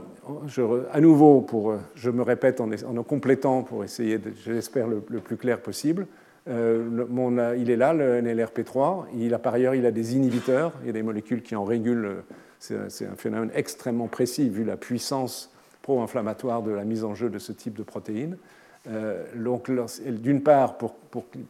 à 0.91 0.99
nouveau, 0.99 1.41
pour, 1.41 1.75
je 1.95 2.09
me 2.09 2.21
répète 2.21 2.59
en, 2.59 2.71
en, 2.71 3.03
complétant 3.03 3.63
pour 3.63 3.83
essayer, 3.83 4.19
j'espère, 4.43 4.87
le, 4.87 4.99
plus 4.99 5.37
clair 5.37 5.61
possible, 5.61 6.07
euh, 6.49 7.55
il 7.57 7.69
est 7.69 7.75
là, 7.75 7.93
le 7.93 8.21
NLRP3. 8.21 9.05
Il 9.17 9.33
a, 9.33 9.39
par 9.39 9.53
ailleurs, 9.53 9.75
il 9.75 9.85
a 9.85 9.91
des 9.91 10.15
inhibiteurs. 10.15 10.73
Il 10.81 10.87
y 10.87 10.89
a 10.89 10.93
des 10.93 11.03
molécules 11.03 11.41
qui 11.41 11.55
en 11.55 11.63
régulent. 11.63 12.23
C'est 12.59 13.05
un 13.05 13.15
phénomène 13.15 13.51
extrêmement 13.53 14.07
précis 14.07 14.49
vu 14.49 14.63
la 14.63 14.77
puissance 14.77 15.53
pro-inflammatoire 15.81 16.63
de 16.63 16.71
la 16.71 16.85
mise 16.85 17.03
en 17.03 17.13
jeu 17.13 17.29
de 17.29 17.39
ce 17.39 17.51
type 17.51 17.77
de 17.77 17.83
protéines. 17.83 18.37
Euh, 18.87 19.23
donc, 19.35 19.69
d'une 20.07 20.41
part, 20.41 20.77
pour, 20.77 20.95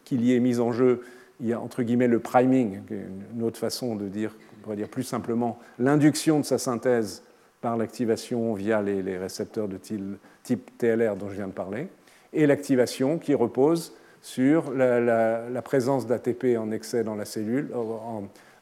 qu'il 0.03 0.23
y 0.23 0.35
ait 0.35 0.39
mise 0.39 0.59
en 0.59 0.71
jeu, 0.71 1.01
il 1.39 1.47
y 1.47 1.53
a 1.53 1.59
entre 1.59 1.83
guillemets 1.83 2.07
le 2.07 2.19
priming, 2.19 2.81
une 2.89 3.43
autre 3.43 3.57
façon 3.57 3.95
de 3.95 4.07
dire, 4.07 4.35
on 4.57 4.63
pourrait 4.63 4.75
dire 4.75 4.89
plus 4.89 5.03
simplement, 5.03 5.59
l'induction 5.79 6.39
de 6.39 6.45
sa 6.45 6.57
synthèse 6.57 7.23
par 7.61 7.77
l'activation 7.77 8.53
via 8.53 8.81
les, 8.81 9.17
récepteurs 9.17 9.67
de 9.67 9.77
type 9.77 10.77
TLR 10.77 11.15
dont 11.15 11.29
je 11.29 11.35
viens 11.35 11.47
de 11.47 11.53
parler, 11.53 11.87
et 12.33 12.45
l'activation 12.45 13.17
qui 13.19 13.33
repose 13.33 13.93
sur 14.23 14.71
la, 14.73 15.61
présence 15.61 16.07
d'ATP 16.07 16.57
en 16.57 16.71
excès 16.71 17.03
dans 17.03 17.15
la 17.15 17.25
cellule, 17.25 17.69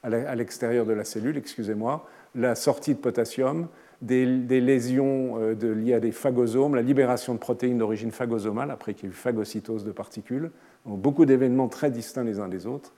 à 0.03 0.35
l'extérieur 0.35 0.87
de 0.87 0.93
la 0.93 1.05
cellule, 1.05 1.37
excusez-moi, 1.37 2.07
la 2.33 2.55
sortie 2.55 2.95
de 2.95 2.99
potassium, 2.99 3.67
des, 4.01 4.25
lésions 4.25 5.37
euh, 5.37 5.75
liées 5.75 5.93
à 5.93 5.99
des 5.99 6.11
phagosomes, 6.11 6.73
la 6.73 6.81
libération 6.81 7.35
de 7.35 7.39
protéines 7.39 7.77
d'origine 7.77 8.11
phagosomale, 8.11 8.71
après 8.71 8.95
qu'il 8.95 9.05
y 9.05 9.07
ait 9.07 9.11
eu 9.11 9.15
phagocytose 9.15 9.85
de 9.85 9.91
particules. 9.91 10.49
beaucoup 10.85 11.25
d'événements 11.27 11.67
très 11.67 11.91
distincts 11.91 12.23
les 12.23 12.39
uns 12.39 12.47
des 12.47 12.65
autres. 12.65 12.93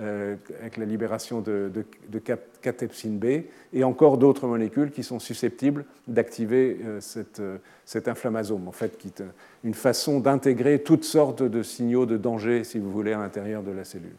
Euh, 0.00 0.36
avec 0.60 0.76
la 0.76 0.84
libération 0.84 1.40
de, 1.40 1.72
de, 2.08 2.20
catepsine 2.62 3.18
B, 3.18 3.46
et 3.72 3.82
encore 3.82 4.16
d'autres 4.16 4.46
molécules 4.46 4.92
qui 4.92 5.02
sont 5.02 5.18
susceptibles 5.18 5.84
d'activer 6.06 6.78
euh, 6.84 7.00
euh, 7.40 7.58
cet 7.84 8.06
inflammasome, 8.06 8.68
en 8.68 8.72
fait, 8.72 8.96
qui 8.96 9.08
est 9.08 9.24
une 9.64 9.74
façon 9.74 10.20
d'intégrer 10.20 10.84
toutes 10.84 11.02
sortes 11.02 11.42
de 11.42 11.64
signaux 11.64 12.06
de 12.06 12.16
danger, 12.16 12.62
si 12.62 12.78
vous 12.78 12.92
voulez, 12.92 13.12
à 13.12 13.18
l'intérieur 13.18 13.64
de 13.64 13.72
la 13.72 13.82
cellule. 13.82 14.14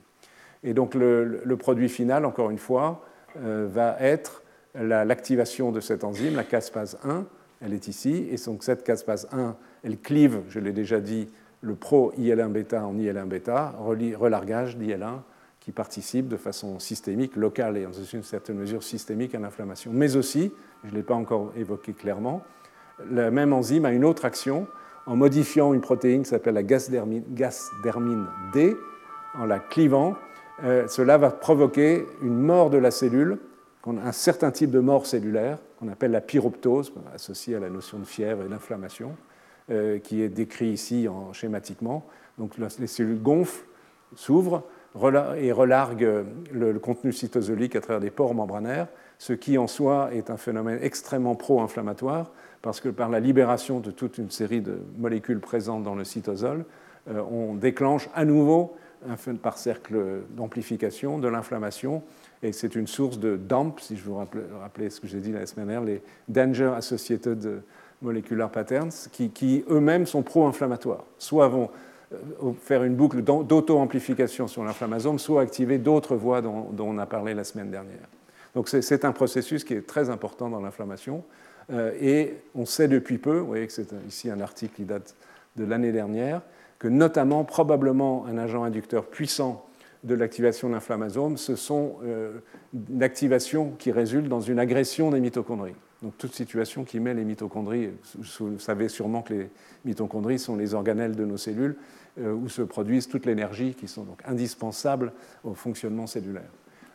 Et 0.63 0.73
donc 0.73 0.95
le, 0.95 1.55
produit 1.57 1.87
final, 1.87 2.25
encore 2.25 2.49
une 2.49 2.57
fois, 2.57 3.05
va 3.35 3.95
être 4.01 4.43
l'activation 4.75 5.71
de 5.71 5.79
cette 5.79 6.03
enzyme, 6.03 6.35
la 6.35 6.43
caspase 6.43 6.97
1, 7.05 7.25
elle 7.61 7.73
est 7.73 7.87
ici, 7.87 8.27
et 8.29 8.35
donc 8.45 8.63
cette 8.63 8.83
caspase 8.83 9.29
1, 9.31 9.55
elle 9.85 9.97
clive, 9.97 10.41
je 10.49 10.59
l'ai 10.59 10.73
déjà 10.73 10.99
dit, 10.99 11.29
le 11.61 11.75
pro-IL1-bêta 11.75 12.83
en 12.83 12.95
IL1-bêta, 12.95 13.75
relargage 14.17 14.77
d'IL1 14.77 15.21
qui 15.59 15.71
participent 15.71 16.27
de 16.27 16.37
façon 16.37 16.79
systémique, 16.79 17.35
locale 17.35 17.77
et 17.77 17.83
dans 17.83 17.91
une 17.91 18.23
certaine 18.23 18.57
mesure 18.57 18.83
systémique 18.83 19.35
à 19.35 19.39
l'inflammation. 19.39 19.91
Mais 19.93 20.15
aussi, 20.15 20.51
je 20.83 20.91
ne 20.91 20.95
l'ai 20.95 21.03
pas 21.03 21.15
encore 21.15 21.51
évoqué 21.55 21.93
clairement, 21.93 22.43
la 23.11 23.31
même 23.31 23.53
enzyme 23.53 23.85
a 23.85 23.91
une 23.91 24.05
autre 24.05 24.25
action 24.25 24.67
en 25.05 25.15
modifiant 25.15 25.73
une 25.73 25.81
protéine 25.81 26.23
qui 26.23 26.29
s'appelle 26.29 26.53
la 26.53 26.63
gasdermine, 26.63 27.23
D, 28.53 28.75
en 29.37 29.45
la 29.45 29.59
clivant. 29.59 30.15
Euh, 30.63 30.87
cela 30.87 31.17
va 31.17 31.31
provoquer 31.31 32.05
une 32.21 32.37
mort 32.37 32.69
de 32.69 32.77
la 32.77 32.91
cellule, 32.91 33.39
un 33.87 34.11
certain 34.11 34.51
type 34.51 34.69
de 34.69 34.79
mort 34.79 35.05
cellulaire 35.05 35.57
qu'on 35.79 35.87
appelle 35.87 36.11
la 36.11 36.21
pyroptose, 36.21 36.93
associée 37.13 37.55
à 37.55 37.59
la 37.59 37.69
notion 37.69 37.97
de 37.97 38.05
fièvre 38.05 38.43
et 38.43 38.49
d'inflammation, 38.49 39.15
euh, 39.71 39.97
qui 39.99 40.21
est 40.21 40.29
décrit 40.29 40.67
ici 40.67 41.07
en, 41.07 41.33
schématiquement. 41.33 42.05
Donc 42.37 42.57
les 42.57 42.87
cellules 42.87 43.21
gonflent, 43.21 43.65
s'ouvrent, 44.15 44.63
et 45.37 45.51
relargue 45.51 46.25
le, 46.51 46.79
contenu 46.79 47.13
cytosolique 47.13 47.75
à 47.75 47.81
travers 47.81 47.99
des 47.99 48.09
pores 48.09 48.33
membranaires, 48.33 48.87
ce 49.17 49.33
qui 49.33 49.57
en 49.57 49.67
soi 49.67 50.09
est 50.13 50.29
un 50.29 50.37
phénomène 50.37 50.79
extrêmement 50.81 51.35
pro-inflammatoire, 51.35 52.31
parce 52.61 52.81
que 52.81 52.89
par 52.89 53.09
la 53.09 53.19
libération 53.19 53.79
de 53.79 53.91
toute 53.91 54.17
une 54.17 54.31
série 54.31 54.61
de 54.61 54.79
molécules 54.97 55.39
présentes 55.39 55.83
dans 55.83 55.95
le 55.95 56.03
cytosol, 56.03 56.65
euh, 57.09 57.21
on 57.31 57.55
déclenche 57.55 58.09
à 58.15 58.25
nouveau, 58.25 58.75
par 59.41 59.57
cercle 59.57 60.23
d'amplification, 60.31 61.19
de 61.19 61.27
l'inflammation, 61.29 62.03
et 62.43 62.51
c'est 62.51 62.75
une 62.75 62.87
source 62.87 63.17
de 63.17 63.37
DAMP, 63.37 63.79
si 63.79 63.95
je 63.95 64.03
vous 64.03 64.15
rappelle 64.15 64.91
ce 64.91 64.99
que 64.99 65.07
j'ai 65.07 65.19
dit 65.19 65.31
la 65.31 65.45
semaine 65.45 65.67
dernière, 65.67 65.85
les 65.85 66.01
Danger 66.27 66.73
Associated 66.75 67.61
Molecular 68.01 68.49
Patterns, 68.49 68.91
qui, 69.11 69.63
eux-mêmes 69.69 70.05
sont 70.05 70.21
pro-inflammatoires, 70.21 71.05
soit 71.17 71.47
vont 71.47 71.65
euh, 71.65 71.88
faire 72.61 72.83
une 72.83 72.95
boucle 72.95 73.21
d'auto-amplification 73.21 74.47
sur 74.47 74.63
l'inflammasome, 74.63 75.19
soit 75.19 75.41
activer 75.41 75.77
d'autres 75.77 76.15
voies 76.15 76.41
dont, 76.41 76.71
on 76.79 76.97
a 76.97 77.05
parlé 77.05 77.33
la 77.33 77.43
semaine 77.43 77.69
dernière. 77.69 78.07
Donc 78.55 78.67
c'est 78.67 79.05
un 79.05 79.11
processus 79.11 79.63
qui 79.63 79.73
est 79.73 79.85
très 79.85 80.09
important 80.09 80.49
dans 80.49 80.59
l'inflammation. 80.59 81.23
Euh, 81.71 81.91
et 82.01 82.37
on 82.55 82.65
sait 82.65 82.87
depuis 82.87 83.19
peu, 83.19 83.37
vous 83.37 83.45
voyez 83.45 83.67
que 83.67 83.73
c'est 83.73 83.93
ici 84.07 84.29
un 84.31 84.41
article 84.41 84.73
qui 84.75 84.85
date 84.85 85.15
de 85.55 85.63
l'année 85.63 85.91
dernière, 85.91 86.41
que 86.79 86.87
notamment, 86.87 87.43
probablement, 87.43 88.25
un 88.25 88.39
agent 88.39 88.63
inducteur 88.63 89.05
puissant 89.05 89.65
de 90.03 90.15
l'activation 90.15 90.69
de 90.69 90.73
l'inflammasome, 90.73 91.37
ce 91.37 91.55
sont 91.55 91.97
euh, 92.03 92.39
une 92.89 93.03
activation 93.03 93.73
qui 93.77 93.91
résulte 93.91 94.27
dans 94.27 94.41
une 94.41 94.57
agression 94.57 95.11
des 95.11 95.19
mitochondries. 95.19 95.75
Donc 96.01 96.17
toute 96.17 96.33
situation 96.33 96.85
qui 96.85 96.99
met 96.99 97.13
les 97.13 97.25
mitochondries, 97.25 97.89
vous 98.39 98.57
savez 98.57 98.87
sûrement 98.87 99.21
que 99.21 99.33
les 99.33 99.49
mitochondries 99.83 100.39
sont 100.39 100.55
les 100.55 100.73
organelles 100.73 101.15
de 101.15 101.25
nos 101.25 101.37
cellules 101.37 101.75
euh, 101.75 101.98
où 102.17 102.49
se 102.49 102.61
produisent 102.61 103.07
toute 103.07 103.25
l'énergie 103.25 103.73
qui 103.75 103.87
sont 103.87 104.03
donc 104.03 104.19
indispensables 104.25 105.13
au 105.43 105.53
fonctionnement 105.53 106.07
cellulaire. 106.07 106.49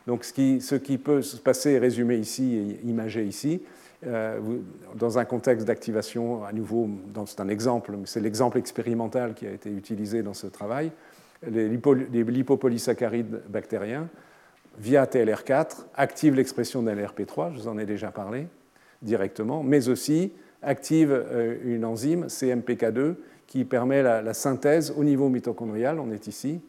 Donc 0.07 0.23
ce 0.23 0.33
qui, 0.33 0.61
ce 0.61 0.75
qui 0.75 0.97
peut 0.97 1.21
se 1.21 1.37
passer 1.37 1.79
résumé 1.79 2.17
ici 2.17 2.55
et 2.55 2.87
imagé 2.87 3.25
ici. 3.25 3.61
Euh, 4.05 4.39
dans 4.95 5.17
un 5.17 5.25
contexte 5.25 5.65
d'activation, 5.65 6.43
à 6.43 6.53
nouveau, 6.53 6.89
c'est 7.25 7.39
un 7.39 7.47
exemple, 7.47 7.95
c'est 8.05 8.19
l'exemple 8.19 8.57
expérimental 8.57 9.33
qui 9.33 9.47
a 9.47 9.51
été 9.51 9.71
utilisé 9.71 10.21
dans 10.21 10.33
ce 10.33 10.47
travail, 10.47 10.91
les, 11.49 11.69
lipopolysaccharides 11.69 13.41
bactériens, 13.49 14.07
via 14.77 15.05
TLR4, 15.05 15.85
activent 15.95 16.35
l'expression 16.35 16.83
de 16.83 16.91
LRP3, 16.91 17.53
je 17.53 17.61
vous 17.61 17.67
en 17.67 17.77
ai 17.77 17.85
déjà 17.85 18.11
parlé 18.11 18.47
directement, 19.01 19.63
mais 19.63 19.87
aussi 19.87 20.33
activent 20.61 21.11
euh, 21.13 21.57
une 21.63 21.85
enzyme, 21.85 22.25
CMPK2, 22.25 23.15
qui 23.47 23.65
permet 23.65 24.03
la, 24.03 24.33
synthèse 24.33 24.93
au 24.95 25.03
niveau 25.03 25.29
mitochondrial, 25.29 25.99
on 25.99 26.11
est 26.11 26.27
ici, 26.27 26.61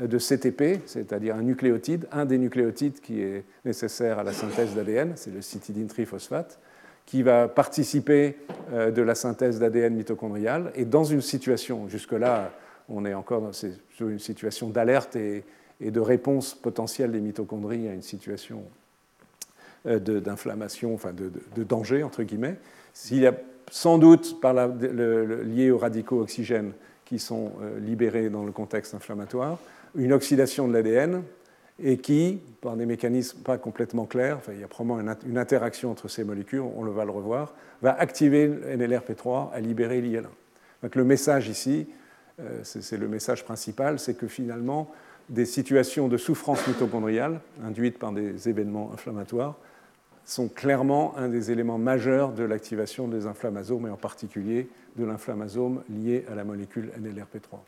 euh, 0.00 0.06
de 0.06 0.18
CTP, 0.18 0.82
c'est-à-dire 0.86 1.36
un 1.36 1.42
nucléotide, 1.42 2.06
un 2.12 2.24
des 2.24 2.38
nucléotides 2.38 3.00
qui 3.00 3.22
est 3.22 3.44
nécessaire 3.64 4.18
à 4.18 4.24
la 4.24 4.32
synthèse 4.32 4.74
d'ADN, 4.74 5.12
c'est 5.16 5.32
le 5.32 5.42
citidine 5.42 5.86
triphosphate, 5.86 6.58
qui 7.06 7.22
va 7.22 7.48
participer 7.48 8.36
euh, 8.72 8.90
de 8.90 9.00
la 9.00 9.14
synthèse 9.14 9.58
d'ADN 9.58 9.94
mitochondrial. 9.94 10.72
Et 10.74 10.84
dans 10.84 11.04
une 11.04 11.22
situation, 11.22 11.88
jusque-là, 11.88 12.52
on 12.88 13.04
est 13.04 13.14
encore 13.14 13.40
dans 13.40 13.52
une 14.00 14.18
situation 14.18 14.68
d'alerte 14.68 15.16
et, 15.16 15.44
de 15.80 16.00
réponse 16.00 16.54
potentielle 16.54 17.12
des 17.12 17.20
mitochondries 17.20 17.88
à 17.88 17.94
une 17.94 18.02
situation 18.02 18.64
euh, 19.86 20.00
d'inflammation, 20.00 20.92
enfin 20.92 21.12
de, 21.12 21.30
danger, 21.62 22.02
entre 22.02 22.24
guillemets. 22.24 22.56
S'il 22.92 23.20
y 23.20 23.26
a 23.26 23.34
sans 23.70 23.98
doute, 23.98 24.40
lié 24.42 25.70
aux 25.70 25.78
radicaux 25.78 26.20
oxygènes 26.20 26.72
qui 27.04 27.18
sont 27.18 27.52
euh, 27.62 27.80
libérés 27.80 28.28
dans 28.28 28.44
le 28.44 28.52
contexte 28.52 28.94
inflammatoire, 28.94 29.58
une 29.96 30.12
oxydation 30.12 30.68
de 30.68 30.74
l'ADN 30.74 31.22
et 31.82 31.96
qui, 31.96 32.40
par 32.60 32.76
des 32.76 32.84
mécanismes 32.84 33.38
pas 33.38 33.56
complètement 33.56 34.04
clairs, 34.04 34.40
il 34.52 34.60
y 34.60 34.64
a 34.64 34.68
probablement 34.68 35.14
une, 35.26 35.38
interaction 35.38 35.90
entre 35.90 36.08
ces 36.08 36.24
molécules, 36.24 36.60
on 36.60 36.82
le 36.82 36.90
va 36.90 37.04
le 37.04 37.10
revoir, 37.10 37.54
va 37.80 37.98
activer 37.98 38.48
NLRP3 38.48 39.52
à 39.52 39.60
libérer 39.60 40.02
l'IL1. 40.02 40.24
Donc 40.82 40.94
le 40.94 41.04
message 41.04 41.48
ici, 41.48 41.86
euh, 42.40 42.60
c'est 42.62 42.98
le 42.98 43.08
message 43.08 43.44
principal, 43.44 43.98
c'est 43.98 44.14
que 44.14 44.26
finalement, 44.26 44.90
des 45.30 45.46
situations 45.46 46.08
de 46.08 46.16
souffrance 46.16 46.66
mitochondriale 46.66 47.40
induites 47.64 47.98
par 47.98 48.12
des 48.12 48.48
événements 48.48 48.90
inflammatoires 48.92 49.56
sont 50.28 50.48
clairement 50.48 51.16
un 51.16 51.28
des 51.28 51.50
éléments 51.50 51.78
majeurs 51.78 52.32
de 52.32 52.44
l'activation 52.44 53.08
des 53.08 53.26
inflammasomes, 53.26 53.86
et 53.86 53.90
en 53.90 53.96
particulier 53.96 54.68
de 54.96 55.04
l'inflammasome 55.06 55.82
lié 55.88 56.26
à 56.30 56.34
la 56.34 56.44
molécule 56.44 56.90
NLRP3. 57.00 57.58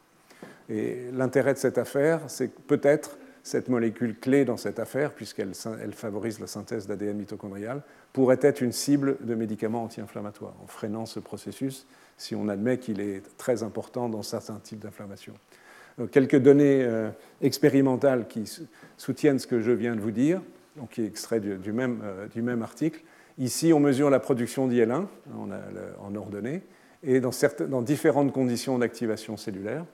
Et 0.68 1.06
l'intérêt 1.14 1.54
de 1.54 1.58
cette 1.58 1.78
affaire, 1.78 2.20
c'est 2.28 2.52
peut-être 2.54 3.16
cette 3.42 3.70
molécule 3.70 4.14
clé 4.14 4.44
dans 4.44 4.58
cette 4.58 4.78
affaire, 4.78 5.14
puisqu'elle 5.14 5.54
favorise 5.92 6.38
la 6.38 6.46
synthèse 6.46 6.86
d'ADN 6.86 7.16
mitochondrial, 7.16 7.80
pourrait 8.12 8.38
être 8.42 8.61
une 8.61 8.72
cible 8.72 9.16
de 9.22 9.34
médicaments 9.34 9.84
anti-inflammatoires, 9.84 10.54
en 10.62 10.66
freinant 10.66 11.06
ce 11.06 11.18
processus, 11.18 11.86
si 12.18 12.34
on 12.34 12.48
admet 12.48 12.76
qu'il 12.76 13.00
est 13.00 13.22
très 13.38 13.62
important 13.62 14.11
dans 14.11 14.22
certains 14.22 14.61
types 14.62 14.80
d'inflammation. 14.80 15.32
Quelques 16.12 16.36
données 16.36 16.84
euh, 16.84 17.08
expérimentales 17.40 18.28
qui 18.28 18.44
soutiennent 18.98 19.38
ce 19.38 19.46
que 19.46 19.61
je 19.61 19.72
viens 19.72 19.96
de 19.96 20.00
vous 20.00 20.11
dire, 20.11 20.42
donc 20.77 20.91
qui 20.91 21.03
est 21.03 21.07
extrait 21.07 21.41
du, 21.41 21.73
même, 21.73 22.01
euh, 22.03 22.27
du 22.29 22.43
même, 22.43 22.62
article. 22.62 23.03
Ici, 23.39 23.73
on 23.73 23.81
mesure 23.81 24.11
la 24.11 24.21
production 24.21 24.68
d'IL1 24.68 25.07
en, 25.35 26.14
ordonnée, 26.14 26.62
et 27.03 27.21
dans, 27.21 27.83
différentes 27.83 28.33
conditions 28.33 28.79
d'activation 28.79 29.37
cellulaire. 29.37 29.85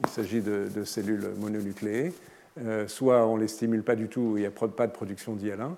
Il 0.00 0.08
s'agit 0.08 0.40
de, 0.40 0.84
cellules 0.84 1.28
mononucléées. 1.38 2.12
Euh, 2.60 2.88
soit 2.88 3.26
on 3.26 3.36
ne 3.36 3.42
les 3.42 3.48
stimule 3.48 3.84
pas 3.84 3.94
du 3.94 4.08
tout, 4.08 4.34
il 4.36 4.40
n'y 4.40 4.46
a 4.46 4.50
pas 4.50 4.86
de 4.86 4.92
production 4.92 5.36
d'IL1. 5.36 5.76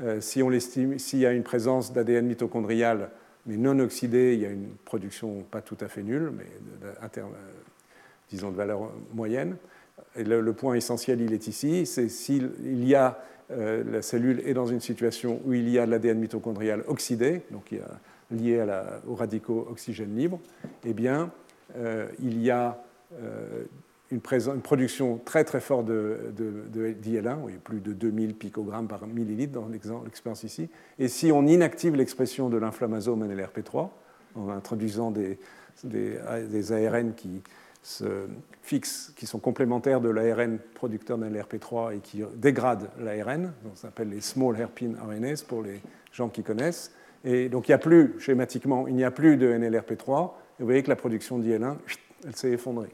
Euh, 0.00 0.20
si 0.20 0.42
s'il 0.98 1.18
y 1.18 1.26
a 1.26 1.32
une 1.32 1.42
présence 1.42 1.92
d'ADN 1.92 2.26
mitochondrial, 2.26 3.10
mais 3.46 3.56
non 3.56 3.78
oxydé, 3.78 4.34
il 4.34 4.40
y 4.40 4.46
a 4.46 4.50
une 4.50 4.68
production 4.84 5.42
pas 5.50 5.62
tout 5.62 5.76
à 5.80 5.88
fait 5.88 6.02
nulle, 6.02 6.32
mais 6.36 6.46
euh, 6.84 7.22
disons 8.30 8.50
de 8.50 8.56
valeur 8.56 8.92
moyenne. 9.14 9.56
Le, 10.16 10.52
point 10.52 10.74
essentiel, 10.74 11.20
il 11.20 11.32
est 11.32 11.46
ici, 11.46 11.86
c'est 11.86 12.08
s'il 12.08 12.84
y 12.84 12.94
a, 12.94 13.18
la 13.50 14.02
cellule 14.02 14.42
est 14.44 14.54
dans 14.54 14.66
une 14.66 14.80
situation 14.80 15.40
où 15.44 15.54
il 15.54 15.68
y 15.68 15.78
a 15.78 15.86
de 15.86 15.90
l'ADN 15.90 16.18
mitochondrial 16.18 16.82
oxydé, 16.86 17.42
donc 17.50 17.72
il 17.72 17.78
y 17.78 18.42
lié 18.42 18.64
aux 19.06 19.14
radicaux 19.14 19.66
oxygène 19.70 20.16
libre, 20.16 20.40
eh 20.84 20.92
bien, 20.92 21.30
il 22.20 22.42
y 22.42 22.50
a 22.50 22.82
une, 24.10 24.20
production 24.20 25.20
très 25.24 25.44
très 25.44 25.60
forte 25.60 25.86
de, 25.86 26.32
d'IL1, 27.02 27.36
oui, 27.42 27.54
plus 27.62 27.80
de 27.80 27.92
2000 27.92 28.34
picogrammes 28.34 28.88
par 28.88 29.06
millilitre 29.06 29.52
dans 29.52 29.68
l'expérience 29.68 30.44
ici. 30.44 30.68
Et 30.98 31.08
si 31.08 31.30
on 31.32 31.46
inactive 31.46 31.94
l'expression 31.94 32.48
de 32.48 32.56
l'inflammasome 32.56 33.26
NLRP3, 33.26 33.88
en 34.34 34.48
introduisant 34.50 35.10
des, 35.10 35.38
ARN 36.72 37.14
qui 37.14 37.42
se 37.82 38.26
fixent, 38.62 39.12
qui 39.16 39.26
sont 39.26 39.38
complémentaires 39.38 40.00
de 40.00 40.08
l'ARN 40.08 40.58
producteur 40.74 41.18
d'NLRP3 41.18 41.96
et 41.96 42.00
qui 42.00 42.22
dégradent 42.36 42.90
l'ARN, 42.98 43.52
on 43.70 43.74
s'appelle 43.74 44.10
les 44.10 44.20
small 44.20 44.58
hairpin 44.58 44.92
RNAs 45.00 45.44
pour 45.46 45.62
les 45.62 45.80
gens 46.12 46.28
qui 46.28 46.42
connaissent. 46.42 46.92
Et 47.24 47.48
donc 47.48 47.68
il 47.68 47.70
n'y 47.70 47.76
a 47.76 47.78
plus, 47.78 48.14
schématiquement, 48.18 48.86
il 48.88 48.94
n'y 48.94 49.04
a 49.04 49.10
plus 49.10 49.36
de 49.36 49.52
NLRP3, 49.52 50.30
et 50.58 50.62
vous 50.62 50.66
voyez 50.66 50.82
que 50.82 50.88
la 50.88 50.96
production 50.96 51.38
d'IL1, 51.38 51.76
elle 52.26 52.36
s'est 52.36 52.50
effondrée. 52.50 52.90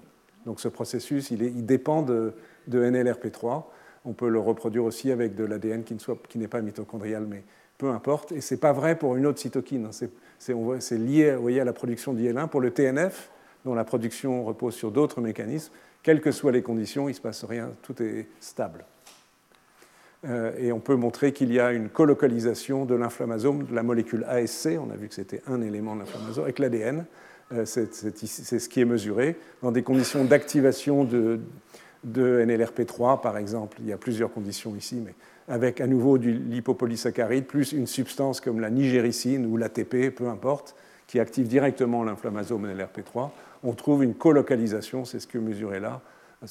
Donc 0.46 0.60
ce 0.60 0.68
processus, 0.68 1.30
il, 1.30 1.64
dépend 1.64 2.02
de, 2.02 2.34
NLRP3. 2.68 3.64
On 4.04 4.12
peut 4.12 4.28
le 4.28 4.38
reproduire 4.38 4.84
aussi 4.84 5.10
avec 5.10 5.34
de 5.34 5.44
l'ADN 5.44 5.82
qui 5.84 6.38
n'est 6.38 6.48
pas 6.48 6.60
mitochondrial, 6.60 7.26
mais 7.26 7.42
peu 7.78 7.88
importe. 7.88 8.32
Et 8.32 8.40
ce 8.40 8.54
n'est 8.54 8.60
pas 8.60 8.72
vrai 8.72 8.98
pour 8.98 9.16
une 9.16 9.26
autre 9.26 9.38
cytokine. 9.38 9.88
C'est 10.38 10.98
lié 10.98 11.30
à 11.30 11.64
la 11.64 11.72
production 11.72 12.14
d'IL1. 12.14 12.48
Pour 12.48 12.60
le 12.60 12.70
TNF, 12.70 13.30
dont 13.64 13.74
la 13.74 13.84
production 13.84 14.44
repose 14.44 14.74
sur 14.74 14.90
d'autres 14.90 15.20
mécanismes, 15.20 15.72
quelles 16.02 16.20
que 16.20 16.32
soient 16.32 16.52
les 16.52 16.62
conditions, 16.62 17.08
il 17.08 17.12
ne 17.12 17.16
se 17.16 17.20
passe 17.20 17.44
rien, 17.44 17.70
tout 17.82 18.00
est 18.02 18.28
stable. 18.40 18.84
Euh, 20.26 20.52
et 20.58 20.72
on 20.72 20.80
peut 20.80 20.96
montrer 20.96 21.32
qu'il 21.32 21.52
y 21.52 21.60
a 21.60 21.72
une 21.72 21.88
colocalisation 21.88 22.84
de 22.84 22.94
l'inflammasome, 22.94 23.64
de 23.64 23.74
la 23.74 23.82
molécule 23.82 24.24
ASC, 24.28 24.70
on 24.78 24.90
a 24.90 24.96
vu 24.96 25.08
que 25.08 25.14
c'était 25.14 25.42
un 25.46 25.60
élément 25.60 25.94
de 25.94 26.00
l'inflammasome, 26.00 26.44
avec 26.44 26.58
l'ADN, 26.58 27.04
euh, 27.52 27.64
c'est 27.64 27.92
ce 27.92 28.68
qui 28.68 28.80
est 28.80 28.86
mesuré. 28.86 29.36
Dans 29.62 29.72
des 29.72 29.82
conditions 29.82 30.24
d'activation 30.24 31.04
de, 31.04 31.40
NLRP3, 32.06 33.20
par 33.20 33.36
exemple, 33.36 33.78
il 33.80 33.88
y 33.88 33.92
a 33.92 33.98
plusieurs 33.98 34.32
conditions 34.32 34.74
ici, 34.76 35.00
mais 35.04 35.14
avec 35.48 35.80
à 35.80 35.86
nouveau 35.86 36.16
du 36.16 36.32
lipopolysaccharide, 36.32 37.44
plus 37.46 37.72
une 37.72 37.86
substance 37.86 38.40
comme 38.40 38.60
la 38.60 38.70
nigéricine 38.70 39.44
ou 39.46 39.56
l'ATP, 39.58 40.10
peu 40.14 40.28
importe, 40.28 40.74
qui 41.06 41.20
active 41.20 41.48
directement 41.48 42.02
l'inflammasome 42.02 42.66
NLRP3, 42.66 43.30
on 43.64 43.72
trouve 43.72 44.04
une 44.04 44.14
colocalisation, 44.14 45.04
c'est 45.04 45.18
ce 45.18 45.26
que 45.26 45.38
mesuré 45.38 45.80
là, 45.80 46.02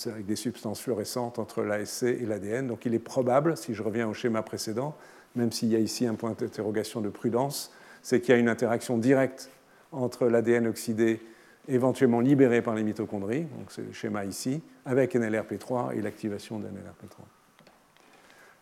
avec 0.07 0.26
des 0.26 0.36
substances 0.36 0.82
fluorescentes 0.82 1.38
entre 1.38 1.61
l'ASC 1.61 2.03
et 2.03 2.26
l'ADN. 2.26 2.68
Donc 2.68 2.86
il 2.86 2.93
est 2.95 2.99
probable, 2.99 3.55
si 3.55 3.76
je 3.76 3.84
reviens 3.84 4.07
au 4.07 4.14
schéma 4.14 4.41
précédent, 4.41 4.95
même 5.36 5.51
s'il 5.51 5.70
y 5.70 5.76
a 5.76 5.80
ici 5.80 6.07
un 6.07 6.16
point 6.16 6.32
d'interrogation 6.32 7.01
de 7.01 7.09
prudence, 7.09 7.72
c'est 8.01 8.20
qu'il 8.20 8.34
y 8.34 8.38
a 8.38 8.39
une 8.39 8.49
interaction 8.49 8.97
directe 8.97 9.49
entre 9.91 10.28
l'ADN 10.28 10.68
oxydé 10.68 11.22
éventuellement 11.68 12.20
libérés 12.20 12.61
par 12.61 12.76
les 12.76 12.84
mitochondries, 12.84 13.43
donc 13.43 13.68
c'est 13.70 13.84
le 13.84 13.93
schéma 13.93 14.26
ici, 14.26 14.61
avec 14.86 15.16
NLRP3 15.16 15.95
et 15.95 16.01
l'activation 16.01 16.59
de 16.59 16.66
NLRP3. 16.66 17.22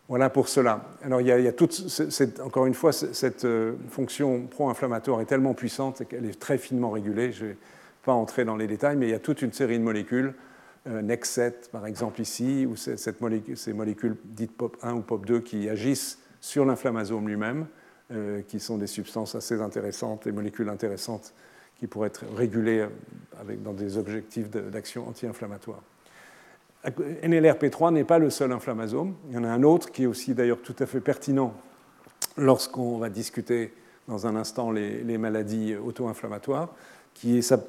Voilà 0.08 0.30
pour 0.30 0.48
cela. 0.48 0.90
Alors 1.02 1.20
il 1.20 1.26
y 1.26 1.32
a, 1.32 1.52
toute, 1.52 1.74
encore 2.44 2.66
une 2.66 2.74
fois, 2.74 2.92
cette 2.92 3.44
euh, 3.44 3.74
fonction 3.88 4.46
pro-inflammatoire 4.46 5.20
est 5.20 5.26
tellement 5.26 5.54
puissante 5.54 6.06
qu'elle 6.06 6.26
est 6.26 6.38
très 6.38 6.58
finement 6.58 6.90
régulée. 6.90 7.32
Pas 8.02 8.12
entrer 8.12 8.44
dans 8.44 8.56
les 8.56 8.66
détails, 8.66 8.96
mais 8.96 9.06
il 9.06 9.10
y 9.10 9.14
a 9.14 9.18
toute 9.18 9.42
une 9.42 9.52
série 9.52 9.78
de 9.78 9.84
molécules, 9.84 10.34
euh, 10.88 11.02
NEX7 11.02 11.70
par 11.70 11.86
exemple 11.86 12.20
ici, 12.20 12.66
ou 12.66 12.76
ces 12.76 13.72
molécules 13.72 14.16
dites 14.24 14.58
POP1 14.58 14.94
ou 14.94 15.00
POP2 15.00 15.42
qui 15.42 15.68
agissent 15.68 16.18
sur 16.40 16.64
l'inflammasome 16.64 17.28
lui-même, 17.28 17.66
euh, 18.10 18.42
qui 18.42 18.58
sont 18.58 18.78
des 18.78 18.88
substances 18.88 19.34
assez 19.34 19.60
intéressantes, 19.60 20.24
des 20.24 20.32
molécules 20.32 20.68
intéressantes 20.68 21.34
qui 21.78 21.86
pourraient 21.86 22.08
être 22.08 22.24
régulées 22.36 22.80
euh, 22.80 23.56
dans 23.64 23.72
des 23.72 23.96
objectifs 23.96 24.50
d'action 24.50 25.08
anti-inflammatoire. 25.08 25.82
NLRP3 26.84 27.92
n'est 27.92 28.02
pas 28.02 28.18
le 28.18 28.28
seul 28.28 28.50
inflammasome. 28.50 29.14
Il 29.28 29.36
y 29.36 29.38
en 29.38 29.44
a 29.44 29.48
un 29.48 29.62
autre 29.62 29.92
qui 29.92 30.02
est 30.02 30.06
aussi 30.06 30.34
d'ailleurs 30.34 30.60
tout 30.62 30.74
à 30.80 30.86
fait 30.86 31.00
pertinent 31.00 31.54
lorsqu'on 32.36 32.98
va 32.98 33.08
discuter 33.08 33.72
dans 34.08 34.26
un 34.26 34.34
instant 34.34 34.72
les 34.72 35.16
maladies 35.16 35.76
auto-inflammatoires. 35.76 36.74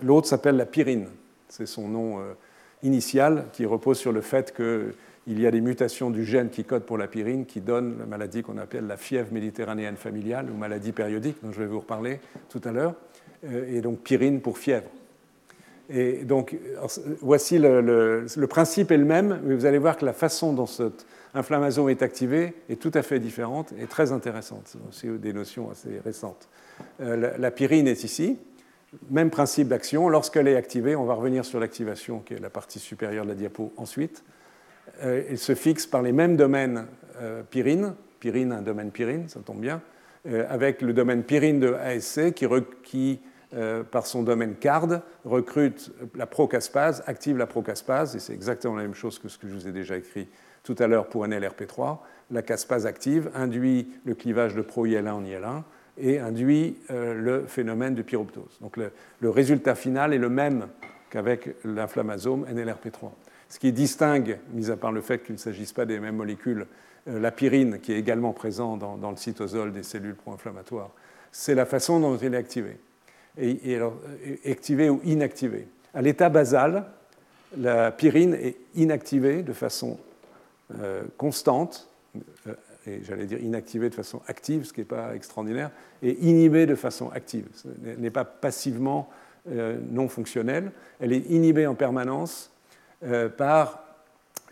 L'autre 0.04 0.28
s'appelle 0.28 0.58
la 0.58 0.66
pyrine. 0.66 1.08
C'est 1.50 1.66
son 1.66 1.88
nom 1.88 2.20
euh, 2.20 2.34
initial 2.82 3.46
qui 3.54 3.66
repose 3.66 3.98
sur 3.98 4.12
le 4.12 4.22
fait 4.22 4.54
qu'il 4.56 5.39
y 5.39 5.46
a 5.46 5.52
des 5.52 5.62
mutations 5.62 6.10
du 6.10 6.26
gène 6.26 6.50
qui 6.50 6.64
code 6.64 6.84
pour 6.84 6.98
la 6.98 7.08
pyrine 7.08 7.46
qui 7.46 7.62
donnent 7.62 7.98
la 8.00 8.06
maladie 8.06 8.41
qu'on 8.41 8.58
appelle 8.58 8.88
la 8.88 8.98
fièvre 8.98 9.32
méditerranéenne 9.32 9.96
familiale 9.96 10.50
ou 10.50 10.58
maladie 10.58 10.91
périodique, 10.91 11.38
dont 11.44 11.52
je 11.52 11.60
vais 11.60 11.68
vous 11.68 11.80
reparler 11.80 12.20
tout 12.50 12.62
à 12.64 12.72
l'heure, 12.72 12.96
euh, 13.46 13.78
et 13.78 13.82
donc 13.82 14.00
pyrine 14.00 14.41
pour 14.41 14.58
fièvre. 14.58 14.89
Et 15.89 16.24
donc, 16.24 16.58
voici 17.22 17.60
le, 17.60 18.26
principe 18.50 18.91
est 18.91 18.98
le 18.98 19.06
même, 19.06 19.41
mais 19.44 19.54
vous 19.54 19.66
allez 19.66 19.78
voir 19.78 19.98
que 19.98 20.06
la 20.06 20.14
façon 20.14 20.54
dont 20.54 20.66
cette 20.66 21.06
inflammation 21.34 21.89
est 21.89 22.02
activée 22.02 22.54
est 22.70 22.80
tout 22.80 22.91
à 22.94 23.02
fait 23.02 23.20
différente 23.20 23.74
et 23.80 23.86
très 23.86 24.12
intéressante. 24.12 24.76
C'est 24.91 25.20
des 25.20 25.34
notions 25.34 25.70
assez 25.72 26.00
récentes. 26.04 26.48
Euh, 27.02 27.38
la, 27.38 27.52
pyrine 27.52 27.88
est 27.88 28.04
ici, 28.04 28.38
même 29.10 29.30
principe 29.30 29.68
d'action. 29.68 30.10
Lorsqu'elle 30.10 30.48
est 30.48 30.56
activée, 30.56 30.96
on 30.96 31.06
va 31.06 31.14
revenir 31.14 31.46
sur 31.46 31.60
l'activation, 31.60 32.20
qui 32.20 32.34
est 32.34 32.39
la 32.39 32.50
partie 32.50 32.80
supérieure 32.80 33.26
de 33.26 33.30
la 33.30 33.36
diapo 33.36 33.74
ensuite. 33.78 34.24
Euh, 35.04 35.24
elle 35.30 35.38
se 35.38 35.56
fixe 35.56 35.86
par 35.86 36.02
les 36.02 36.12
mêmes 36.12 36.36
domaines 36.36 36.86
euh, 37.22 37.44
pyrine, 37.44 37.96
pyrine, 38.20 38.52
un 38.52 38.62
domaine 38.62 38.91
pyrine, 38.91 39.28
ça 39.30 39.39
tombe 39.41 39.60
bien, 39.60 39.82
avec 40.48 40.82
le 40.82 40.94
domaine 40.94 41.24
pyrine 41.24 41.60
de 41.60 41.74
ASC 41.74 42.34
qui, 42.34 42.48
qui 42.82 43.20
euh, 43.56 43.84
par 43.84 44.08
son 44.08 44.24
domaine 44.24 44.56
CARD, 44.56 45.02
recrute 45.26 45.91
la 46.16 46.26
procaspase, 46.26 47.04
active 47.06 47.38
la 47.38 47.46
procaspase, 47.46 48.16
et 48.16 48.20
c'est 48.20 48.34
exactement 48.34 48.76
la 48.76 48.82
même 48.82 48.96
chose 48.96 49.20
que 49.20 49.28
ce 49.28 49.38
que 49.38 49.48
je 49.48 49.54
vous 49.54 49.68
ai 49.68 49.72
déjà 49.72 49.96
écrit 49.96 50.28
tout 50.64 50.76
à 50.80 50.88
l'heure 50.88 51.08
pour 51.08 51.28
NLRP3. 51.28 52.00
La 52.32 52.41
caspase 52.41 52.88
active 52.88 53.30
induit 53.36 53.94
le 54.06 54.16
clivage 54.16 54.56
de 54.56 54.64
pro-IL1 54.64 55.12
en 55.12 55.22
IL1 55.22 55.62
et 55.98 56.20
induit 56.20 56.78
euh, 56.91 57.14
le 57.14 57.46
phénomène 57.46 57.96
de 57.96 58.02
pyroptose. 58.02 58.58
Donc 58.62 58.78
le, 58.78 59.30
résultat 59.30 59.76
final 59.76 60.14
est 60.14 60.18
le 60.18 60.30
même 60.30 60.68
qu'avec 61.10 61.56
l'inflammasome 61.64 62.46
NLRP3. 62.46 63.12
Ce 63.50 63.60
qui 63.60 63.72
distingue, 63.72 64.39
mis 64.54 64.72
à 64.72 64.78
part 64.78 64.91
le 64.91 65.02
fait 65.02 65.24
qu'il 65.24 65.36
ne 65.36 65.39
s'agisse 65.39 65.74
pas 65.74 65.86
des 65.86 66.00
mêmes 66.00 66.16
molécules, 66.16 66.66
euh, 67.08 67.20
la 67.20 67.32
pyrine, 67.32 67.80
qui 67.80 67.94
est 67.94 68.00
également 68.00 68.34
présente 68.34 68.80
dans, 68.80 69.12
le 69.12 69.18
cytosol 69.18 69.72
des 69.72 69.84
cellules 69.84 70.16
pro-inflammatoires, 70.16 70.89
c'est 71.32 71.56
la 71.56 71.66
façon 71.66 72.00
dont 72.00 72.18
elle 72.18 72.34
est 72.34 72.38
activée 72.38 72.78
et, 73.38 73.76
alors, 73.76 73.96
activée 74.46 74.89
ou 74.89 75.02
inactivée. 75.04 75.68
À 75.94 76.02
l'état 76.02 76.30
basal, 76.30 76.86
la 77.58 77.91
pyrine 77.91 78.34
est 78.36 78.58
inactivée 78.76 79.44
de 79.44 79.54
façon 79.54 79.98
euh, 80.80 81.04
constante, 81.18 81.88
euh, 81.88 81.93
et 82.88 83.02
j'allais 83.04 83.26
dire 83.26 83.40
inactivée 83.42 83.90
de 83.90 83.96
façon 83.96 84.22
active, 84.28 84.66
ce 84.66 84.74
qui 84.74 84.82
n'est 84.82 84.86
pas 84.86 85.16
extraordinaire, 85.16 85.72
et 86.02 86.12
inhibée 86.28 86.66
de 86.66 86.76
façon 86.76 87.10
active. 87.12 87.46
Ce 87.54 87.68
n'est 87.98 88.10
pas 88.10 88.26
passivement 88.26 89.10
euh, 89.50 89.78
non 89.92 90.08
fonctionnelle, 90.08 90.72
elle 91.00 91.14
est 91.14 91.30
inhibée 91.30 91.68
en 91.68 91.76
permanence 91.76 92.50
par 93.38 93.84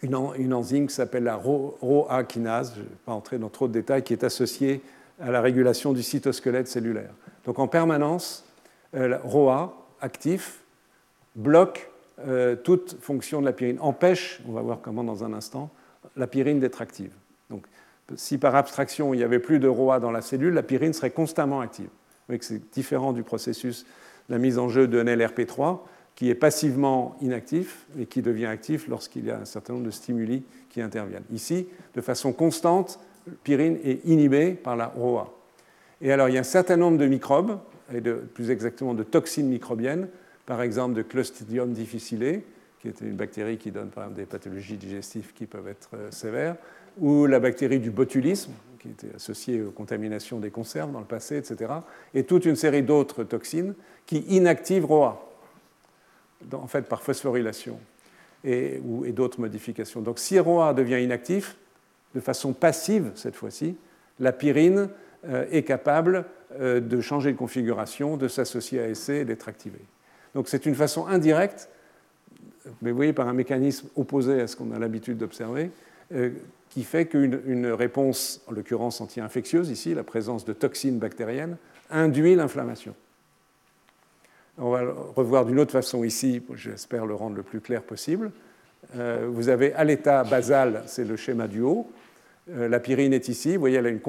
une, 0.01 0.53
enzyme 0.53 0.87
qui 0.87 0.95
s'appelle 0.95 1.23
la 1.23 1.35
ROA 1.35 2.23
kinase, 2.23 2.73
je 2.75 2.81
ne 2.81 2.85
vais 2.85 2.95
pas 3.05 3.13
entrer 3.13 3.37
dans 3.37 3.49
trop 3.49 3.67
de 3.67 3.73
détails, 3.73 4.03
qui 4.03 4.13
est 4.13 4.23
associée 4.23 4.81
à 5.19 5.31
la 5.31 5.41
régulation 5.41 5.93
du 5.93 6.01
cytosquelette 6.01 6.67
cellulaire. 6.67 7.11
Donc 7.45 7.59
en 7.59 7.67
permanence, 7.67 8.43
euh, 8.95 9.17
ROA 9.23 9.77
actif 10.01 10.61
bloque 11.35 11.89
euh, 12.27 12.55
toute 12.55 12.97
fonction 13.01 13.41
de 13.41 13.45
la 13.45 13.53
pyrine, 13.53 13.77
empêche, 13.79 14.41
on 14.47 14.51
va 14.51 14.61
voir 14.61 14.79
comment 14.81 15.03
dans 15.03 15.23
un 15.23 15.33
instant, 15.33 15.69
la 16.15 16.27
pyrine 16.27 16.59
d'être 16.59 16.81
active. 16.81 17.11
Si 18.15 18.37
par 18.37 18.55
abstraction 18.55 19.13
il 19.13 19.17
n'y 19.17 19.23
avait 19.23 19.39
plus 19.39 19.59
de 19.59 19.67
ROA 19.67 19.99
dans 19.99 20.11
la 20.11 20.21
cellule, 20.21 20.53
la 20.53 20.63
pyrine 20.63 20.93
serait 20.93 21.11
constamment 21.11 21.61
active. 21.61 21.89
C'est 22.39 22.71
différent 22.71 23.13
du 23.13 23.23
processus 23.23 23.85
de 24.29 24.33
la 24.33 24.39
mise 24.39 24.57
en 24.57 24.69
jeu 24.69 24.87
de 24.87 25.03
NLRP3, 25.03 25.79
qui 26.15 26.29
est 26.29 26.35
passivement 26.35 27.17
inactif 27.21 27.85
et 27.99 28.05
qui 28.05 28.21
devient 28.21 28.45
actif 28.45 28.87
lorsqu'il 28.87 29.25
y 29.25 29.31
a 29.31 29.39
un 29.39 29.45
certain 29.45 29.73
nombre 29.73 29.85
de 29.85 29.91
stimuli 29.91 30.43
qui 30.69 30.81
interviennent. 30.81 31.23
Ici, 31.31 31.67
de 31.95 32.01
façon 32.01 32.31
constante, 32.31 32.99
pyrine 33.43 33.77
est 33.83 34.05
inhibée 34.05 34.51
par 34.51 34.75
la 34.75 34.87
ROA. 34.87 35.33
Et 36.01 36.11
alors, 36.11 36.29
il 36.29 36.35
y 36.35 36.37
a 36.37 36.41
un 36.41 36.43
certain 36.43 36.77
nombre 36.77 36.97
de 36.97 37.05
microbes 37.05 37.59
et 37.93 38.01
plus 38.01 38.51
exactement 38.51 38.93
de 38.93 39.03
toxines 39.03 39.47
microbiennes, 39.47 40.07
par 40.45 40.61
exemple 40.61 40.95
de 40.95 41.01
Clostridium 41.01 41.73
difficile, 41.73 42.41
qui 42.81 42.87
est 42.87 43.01
une 43.01 43.15
bactérie 43.15 43.57
qui 43.57 43.71
donne 43.71 43.89
par 43.89 44.05
exemple 44.05 44.19
des 44.19 44.25
pathologies 44.25 44.77
digestives 44.77 45.33
qui 45.33 45.45
peuvent 45.45 45.67
être 45.67 45.89
euh, 45.93 46.11
sévères, 46.11 46.55
ou 46.99 47.25
la 47.25 47.39
bactérie 47.39 47.79
du 47.79 47.91
botulisme, 47.91 48.51
qui 48.79 48.89
était 48.89 49.15
associée 49.15 49.61
aux 49.61 49.71
contaminations 49.71 50.39
des 50.39 50.49
conserves 50.49 50.91
dans 50.91 50.99
le 50.99 51.05
passé, 51.05 51.37
etc., 51.37 51.71
et 52.13 52.23
toute 52.23 52.45
une 52.45 52.55
série 52.55 52.83
d'autres 52.83 53.23
toxines 53.23 53.75
qui 54.05 54.19
inactivent 54.29 54.85
ROA, 54.85 55.29
en 56.51 56.67
fait 56.67 56.83
par 56.83 57.03
phosphorylation, 57.03 57.79
et, 58.43 58.81
d'autres 59.13 59.39
modifications. 59.39 60.01
Donc 60.01 60.19
si 60.19 60.39
ROA 60.39 60.73
devient 60.73 61.03
inactif, 61.03 61.57
de 62.15 62.19
façon 62.19 62.53
passive 62.53 63.11
cette 63.15 63.35
fois-ci, 63.35 63.77
la 64.19 64.31
pyrine 64.31 64.89
euh, 65.27 65.45
est 65.51 65.63
capable 65.63 66.25
euh, 66.59 66.79
de 66.79 66.99
changer 66.99 67.31
de 67.31 67.37
configuration, 67.37 68.17
de 68.17 68.27
s'associer 68.27 68.81
à 68.81 68.93
SC 68.93 69.09
et 69.09 69.25
d'être 69.25 69.47
activé. 69.47 69.79
Donc 70.33 70.49
c'est 70.49 70.65
une 70.65 70.75
façon 70.75 71.07
indirecte, 71.07 71.69
mais 72.81 72.91
vous 72.91 72.97
voyez 72.97 73.13
par 73.13 73.27
un 73.27 73.33
mécanisme 73.33 73.87
opposé 73.95 74.41
à 74.41 74.47
ce 74.47 74.55
qu'on 74.55 74.71
a 74.71 74.79
l'habitude 74.79 75.17
d'observer, 75.17 75.71
qui 76.69 76.83
fait 76.83 77.05
qu'une 77.05 77.67
réponse, 77.67 78.41
en 78.47 78.53
l'occurrence 78.53 79.01
anti-infectieuse, 79.01 79.69
ici, 79.69 79.93
la 79.93 80.03
présence 80.03 80.45
de 80.45 80.53
toxines 80.53 80.99
bactériennes, 80.99 81.57
induit 81.89 82.35
l'inflammation. 82.35 82.95
On 84.57 84.69
va 84.69 84.83
le 84.83 84.91
revoir 84.91 85.45
d'une 85.45 85.59
autre 85.59 85.71
façon 85.71 86.03
ici, 86.03 86.41
j'espère 86.55 87.05
le 87.05 87.15
rendre 87.15 87.35
le 87.35 87.43
plus 87.43 87.61
clair 87.61 87.81
possible. 87.83 88.31
vous 88.93 89.49
avez 89.49 89.73
à 89.73 89.83
l'état 89.83 90.23
basal, 90.23 90.83
c'est 90.87 91.05
le 91.05 91.15
schéma 91.15 91.47
du 91.47 91.61
haut, 91.61 91.87
euh, 92.49 92.67
la 92.67 92.79
pyrine 92.79 93.13
est 93.13 93.27
ici. 93.27 93.53
Vous 93.53 93.59
voyez, 93.59 93.77
elle 93.77 93.85
a 93.85 93.89
une 93.89 94.01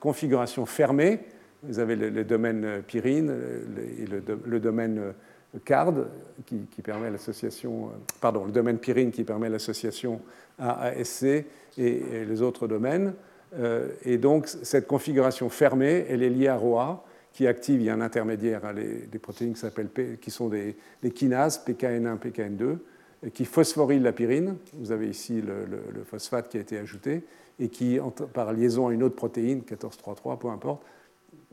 configuration 0.00 0.66
fermée. 0.66 1.20
Vous 1.62 1.78
avez 1.78 1.94
le, 1.96 2.24
domaine 2.24 2.64
euh, 2.64 2.80
pyrine 2.80 3.34
et 4.00 4.06
le, 4.06 4.60
domaine 4.60 4.98
euh, 4.98 5.12
CARD 5.64 6.06
qui, 6.46 6.82
permet 6.82 7.10
l'association, 7.10 7.90
pardon, 8.20 8.44
le 8.44 8.52
domaine 8.52 8.78
pyrine 8.78 9.10
qui 9.10 9.24
permet 9.24 9.48
l'association 9.48 10.20
AASC 10.58 11.24
et, 11.24 11.44
et, 11.78 12.24
les 12.24 12.42
autres 12.42 12.68
domaines. 12.68 13.14
et 14.04 14.18
donc, 14.18 14.46
cette 14.46 14.86
configuration 14.86 15.48
fermée, 15.48 16.06
elle 16.08 16.22
est 16.22 16.30
liée 16.30 16.48
à 16.48 16.56
ROA 16.56 17.04
qui 17.32 17.46
active, 17.46 17.80
il 17.80 17.84
y 17.84 17.90
a 17.90 17.94
un 17.94 18.00
intermédiaire, 18.00 18.64
hein, 18.64 18.74
des 18.74 19.18
protéines 19.18 19.54
qui, 19.54 20.16
qui 20.20 20.30
sont 20.30 20.48
des, 20.48 20.76
kinases, 21.14 21.62
PKN1, 21.64 22.18
PKN2, 22.18 23.30
qui 23.32 23.44
phosphorylent 23.44 24.02
la 24.02 24.12
pyrine. 24.12 24.56
Vous 24.74 24.92
avez 24.92 25.08
ici 25.08 25.40
le, 25.42 26.04
phosphate 26.04 26.48
qui 26.48 26.56
a 26.56 26.60
été 26.60 26.78
ajouté 26.78 27.24
et 27.58 27.68
qui, 27.68 27.98
par 28.32 28.52
liaison 28.52 28.88
à 28.88 28.92
une 28.92 29.02
autre 29.02 29.16
protéine, 29.16 29.58
1433, 29.58 30.38
peu 30.38 30.48
importe, 30.48 30.82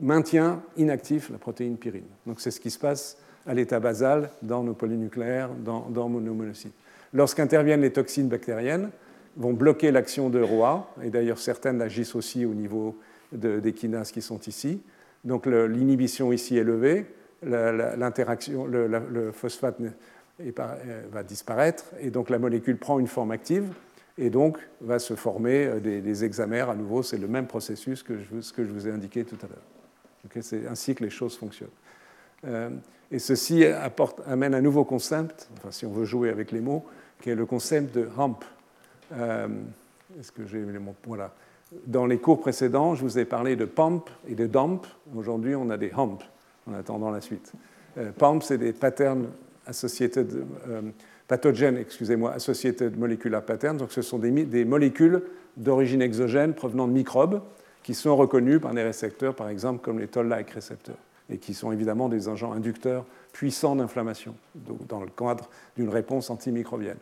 maintient 0.00 0.62
inactif 0.76 1.30
la 1.30 1.38
protéine 1.38 1.76
pyrine. 1.76 2.06
Donc 2.26 2.40
c'est 2.40 2.50
ce 2.50 2.60
qui 2.60 2.70
se 2.70 2.78
passe 2.78 3.18
à 3.48 3.54
l'état 3.54 3.80
basal 3.80 4.30
dans 4.42 4.62
nos 4.62 4.74
polynucléaires, 4.74 5.50
dans, 5.52 5.88
dans 5.88 6.08
nos 6.08 6.34
monocytes. 6.34 6.74
Lorsqu'interviennent 7.12 7.80
les 7.80 7.92
toxines 7.92 8.28
bactériennes, 8.28 8.90
vont 9.36 9.52
bloquer 9.52 9.90
l'action 9.90 10.30
de 10.30 10.40
ROA, 10.40 10.90
et 11.02 11.10
d'ailleurs 11.10 11.38
certaines 11.38 11.80
agissent 11.80 12.14
aussi 12.14 12.44
au 12.44 12.54
niveau 12.54 12.98
des 13.32 13.72
kinases 13.72 14.10
qui 14.10 14.20
sont 14.20 14.40
ici. 14.40 14.82
Donc 15.24 15.46
l'inhibition 15.46 16.32
ici 16.32 16.58
est 16.58 16.64
levée, 16.64 17.06
l'interaction, 17.42 18.66
le, 18.66 19.30
phosphate 19.32 19.80
va 21.10 21.22
disparaître, 21.22 21.84
et 22.00 22.10
donc 22.10 22.30
la 22.30 22.38
molécule 22.38 22.76
prend 22.76 22.98
une 22.98 23.06
forme 23.06 23.30
active, 23.30 23.72
et 24.18 24.30
donc 24.30 24.58
va 24.80 24.98
se 24.98 25.14
former 25.14 25.66
euh, 25.66 25.78
des, 25.78 26.24
hexamères. 26.24 26.70
À 26.70 26.74
nouveau, 26.74 27.04
c'est 27.04 27.18
le 27.18 27.28
même 27.28 27.46
processus 27.46 28.02
que 28.02 28.14
ce 28.40 28.52
que 28.52 28.64
je 28.64 28.72
vous 28.72 28.88
ai 28.88 28.90
indiqué 28.90 29.24
tout 29.24 29.38
à 29.40 29.46
l'heure. 29.46 30.42
c'est 30.42 30.66
ainsi 30.66 30.96
que 30.96 31.04
les 31.04 31.10
choses 31.10 31.36
fonctionnent. 31.36 31.68
Et 32.44 33.18
ceci 33.18 33.64
amène 34.26 34.54
un 34.54 34.60
nouveau 34.60 34.84
concept, 34.84 35.48
enfin, 35.56 35.70
si 35.70 35.86
on 35.86 35.92
veut 35.92 36.04
jouer 36.04 36.30
avec 36.30 36.52
les 36.52 36.60
mots, 36.60 36.84
qui 37.20 37.30
est 37.30 37.34
le 37.34 37.46
concept 37.46 37.94
de 37.94 38.08
hump. 38.18 38.44
Est-ce 39.12 40.32
que 40.32 40.46
j'ai 40.46 40.58
les 40.60 40.78
mots? 40.78 40.94
Voilà. 41.06 41.32
Dans 41.86 42.06
les 42.06 42.18
cours 42.18 42.40
précédents, 42.40 42.94
je 42.94 43.02
vous 43.02 43.18
ai 43.18 43.24
parlé 43.24 43.56
de 43.56 43.64
pump 43.64 44.08
et 44.26 44.34
de 44.34 44.46
dump. 44.46 44.86
Aujourd'hui, 45.14 45.54
on 45.54 45.68
a 45.70 45.76
des 45.76 45.90
hump 45.90 46.22
en 46.66 46.74
attendant 46.74 47.10
la 47.10 47.20
suite. 47.20 47.52
pump, 48.16 48.42
c'est 48.42 48.58
des 48.58 48.72
patterns 48.72 49.26
associated, 49.66 50.46
pathogènes, 51.26 51.76
excusez-moi, 51.76 52.32
associated 52.32 52.98
molecular 52.98 53.42
patterns. 53.42 53.76
Donc, 53.76 53.92
ce 53.92 54.00
sont 54.02 54.18
des, 54.18 54.30
des 54.30 54.64
molécules 54.64 55.22
d'origine 55.56 56.00
exogène 56.00 56.54
provenant 56.54 56.88
de 56.88 56.92
microbes 56.92 57.42
qui 57.82 57.94
sont 57.94 58.16
reconnus 58.16 58.60
par 58.60 58.72
des 58.74 58.82
récepteurs, 58.82 59.34
par 59.34 59.48
exemple, 59.48 59.82
comme 59.82 59.98
les 59.98 60.08
toll-like 60.08 60.50
récepteurs, 60.50 60.96
et 61.30 61.38
qui 61.38 61.54
sont 61.54 61.72
évidemment 61.72 62.08
des 62.08 62.28
agents 62.28 62.52
inducteurs 62.52 63.04
puissants 63.32 63.76
d'inflammation, 63.76 64.34
dans 64.88 65.00
le 65.00 65.08
cadre 65.08 65.48
d'une 65.76 65.88
réponse 65.88 66.30
antimicrobienne. 66.30 66.96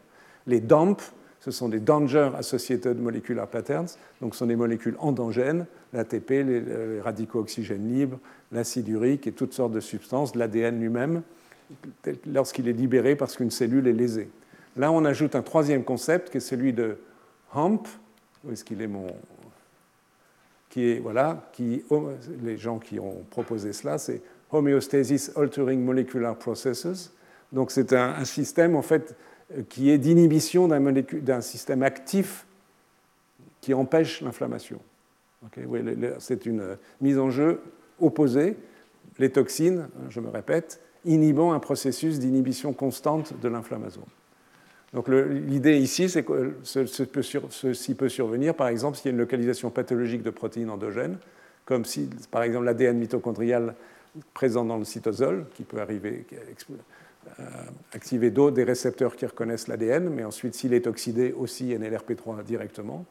Les 0.47 0.61
DAMP, 0.61 1.01
ce 1.41 1.51
sont 1.51 1.69
des 1.69 1.81
Danger 1.81 2.31
Associated 2.37 2.99
Molecular 2.99 3.47
Patterns, 3.47 3.89
donc 4.21 4.35
ce 4.35 4.41
sont 4.41 4.47
des 4.47 4.57
molécules 4.57 4.97
endogènes, 4.99 5.67
l'ATP, 5.93 6.31
les, 6.31 7.01
radicaux 7.01 7.41
oxygènes 7.41 7.89
libres, 7.89 8.19
l'acide 8.53 8.89
urique 8.89 9.27
et 9.27 9.33
toutes 9.33 9.53
sortes 9.53 9.73
de 9.73 9.81
substances, 9.81 10.35
l'ADN 10.35 10.81
lui-même, 10.81 11.23
lorsqu'il 12.27 12.69
est 12.69 12.73
libéré 12.73 13.17
parce 13.17 13.37
qu'une 13.37 13.51
cellule 13.51 13.87
est 13.87 13.93
lésée. 13.93 14.29
Là, 14.77 14.93
on 14.93 15.05
ajoute 15.05 15.35
un 15.35 15.43
troisième 15.43 15.85
concept 15.85 16.31
qui 16.31 16.37
est 16.37 16.41
celui 16.41 16.73
de 16.73 16.99
HAMP. 17.55 17.87
Où 18.45 18.53
est-ce 18.53 18.65
qu'il 18.65 18.83
est 18.83 18.87
mon. 18.87 19.07
Qui 20.77 20.91
est, 20.91 20.99
voilà, 20.99 21.49
qui, 21.55 21.83
les 22.43 22.59
gens 22.59 22.79
qui 22.79 23.01
ont 23.01 23.25
proposé 23.31 23.73
cela, 23.73 23.97
c'est 23.97 24.21
Homeostasis 24.51 25.33
Altering 25.35 25.83
Molecular 25.83 26.37
Processes. 26.37 27.15
Donc, 27.51 27.71
c'est 27.71 27.95
un, 27.95 28.27
système, 28.27 28.77
en 28.77 28.83
fait, 28.83 29.17
qui 29.71 29.89
est 29.89 29.97
d'inhibition 29.97 30.69
d'un 30.69 31.41
système 31.41 31.83
actif 31.83 32.47
qui 33.63 33.73
empêche 33.73 34.21
l'inflammation. 34.21 34.79
c'est 36.19 36.45
une 36.45 36.77
mise 37.01 37.19
en 37.19 37.31
jeu 37.31 37.63
opposée. 37.99 38.59
Les 39.19 39.33
toxines, 39.33 39.89
je 40.11 40.21
me 40.21 40.29
répète, 40.29 40.83
inhibant 41.07 41.55
un 41.55 41.59
processus 41.59 42.19
d'inhibition 42.19 42.75
constante 42.75 43.33
de 43.41 43.49
l'inflammation. 43.49 44.03
Donc 44.97 45.09
l'idée 45.09 45.77
ici, 45.77 46.09
c'est 46.09 46.23
que 46.23 46.55
ceci 46.63 47.95
peut 47.95 48.09
survenir, 48.09 48.55
par 48.55 48.69
exemple, 48.69 48.97
s'il 48.97 49.05
y 49.05 49.09
a 49.09 49.13
une 49.13 49.19
localisation 49.19 49.69
pathologique 49.69 50.23
de 50.23 50.31
protéines 50.31 50.71
endogènes, 50.71 51.19
comme 51.67 51.85
si, 51.85 52.09
par 52.31 52.43
exemple, 52.43 52.65
l'ADN 52.65 52.97
mitochondrial 52.97 53.75
présent 54.33 54.65
dans 54.65 54.79
le 54.79 54.85
cytosol, 54.85 55.45
qui 55.55 55.65
peut 55.65 55.83
arriver, 55.83 56.25
euh, 57.39 57.45
activer 57.93 58.31
d'autres 58.31 58.57
des 58.57 58.65
récepteurs 58.65 59.17
qui 59.17 59.27
reconnaissent 59.27 59.69
l'ADN, 59.69 60.09
mais 60.09 60.25
ensuite, 60.25 60.55
s'il 60.55 60.73
est 60.73 60.87
oxydé, 60.87 61.35
aussi 61.37 61.75
NLRP3 61.75 62.43
directement, 62.43 63.05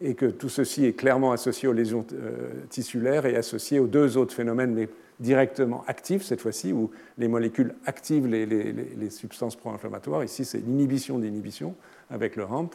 et 0.00 0.14
que 0.14 0.24
tout 0.24 0.48
ceci 0.48 0.86
est 0.86 0.94
clairement 0.94 1.32
associé 1.32 1.68
aux 1.68 1.74
lésions 1.74 2.06
euh, 2.14 2.48
tissulaires 2.70 3.26
et 3.26 3.36
associé 3.36 3.78
aux 3.78 3.86
deux 3.86 4.16
autres 4.16 4.34
phénomènes, 4.34 4.86
directement 5.20 5.84
actifs 5.86 6.22
cette 6.22 6.40
fois-ci, 6.40 6.72
où 6.72 6.90
les 7.18 7.28
molécules 7.28 7.74
activent 7.86 8.26
les, 8.26 9.10
substances 9.10 9.56
pro-inflammatoires. 9.56 10.24
Ici, 10.24 10.44
c'est 10.44 10.58
l'inhibition 10.58 11.18
d'inhibition 11.18 11.74
avec 12.10 12.36
le 12.36 12.44
RAMP. 12.44 12.74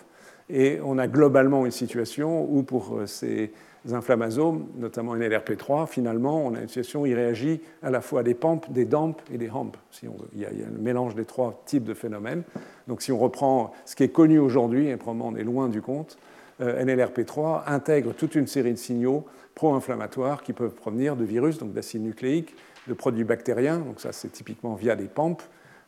Et 0.49 0.79
on 0.83 0.97
a 0.97 1.07
globalement 1.07 1.65
une 1.65 1.71
situation 1.71 2.45
où 2.51 2.63
pour 2.63 2.97
euh, 2.97 3.05
ces 3.05 3.51
inflammasomes, 3.89 4.67
notamment 4.75 5.15
NLRP3, 5.15 5.87
finalement, 5.87 6.45
on 6.45 6.53
a 6.55 6.61
une 6.61 6.67
situation 6.67 7.01
où 7.01 7.05
il 7.05 7.15
réagit 7.15 7.61
à 7.81 7.89
la 7.89 8.01
fois 8.01 8.21
des 8.21 8.33
PAMP, 8.33 8.61
des 8.69 8.85
DAMP 8.85 9.15
et 9.33 9.37
des 9.37 9.47
HAMP. 9.47 9.71
Si 9.91 10.07
on 10.07 10.15
Il, 10.33 10.41
y 10.41 10.45
a, 10.45 10.49
un 10.49 10.81
mélange 10.81 11.15
des 11.15 11.25
trois 11.25 11.61
types 11.65 11.85
de 11.85 11.93
phénomènes. 11.93 12.43
Donc 12.87 13.01
si 13.01 13.11
on 13.11 13.17
reprend 13.17 13.71
ce 13.85 13.95
qui 13.95 14.03
est 14.03 14.09
connu 14.09 14.39
aujourd'hui, 14.39 14.87
et 14.87 14.97
probablement 14.97 15.29
on 15.29 15.35
est 15.35 15.43
loin 15.43 15.69
du 15.69 15.81
compte, 15.81 16.17
euh, 16.61 16.83
NLRP3 16.83 17.63
intègre 17.67 18.13
toute 18.13 18.35
une 18.35 18.47
série 18.47 18.73
de 18.73 18.77
signaux 18.77 19.25
pro-inflammatoires 19.55 20.43
qui 20.43 20.53
peuvent 20.53 20.73
provenir 20.73 21.15
de 21.15 21.23
virus, 21.23 21.57
donc 21.57 21.73
d'acides 21.73 22.03
nucléiques, 22.03 22.55
de 22.87 22.93
produits 22.93 23.23
bactériens, 23.23 23.79
donc 23.79 23.99
ça 23.99 24.11
c'est 24.11 24.29
typiquement 24.29 24.75
via 24.75 24.95
des 24.95 25.05
PAMP, 25.05 25.37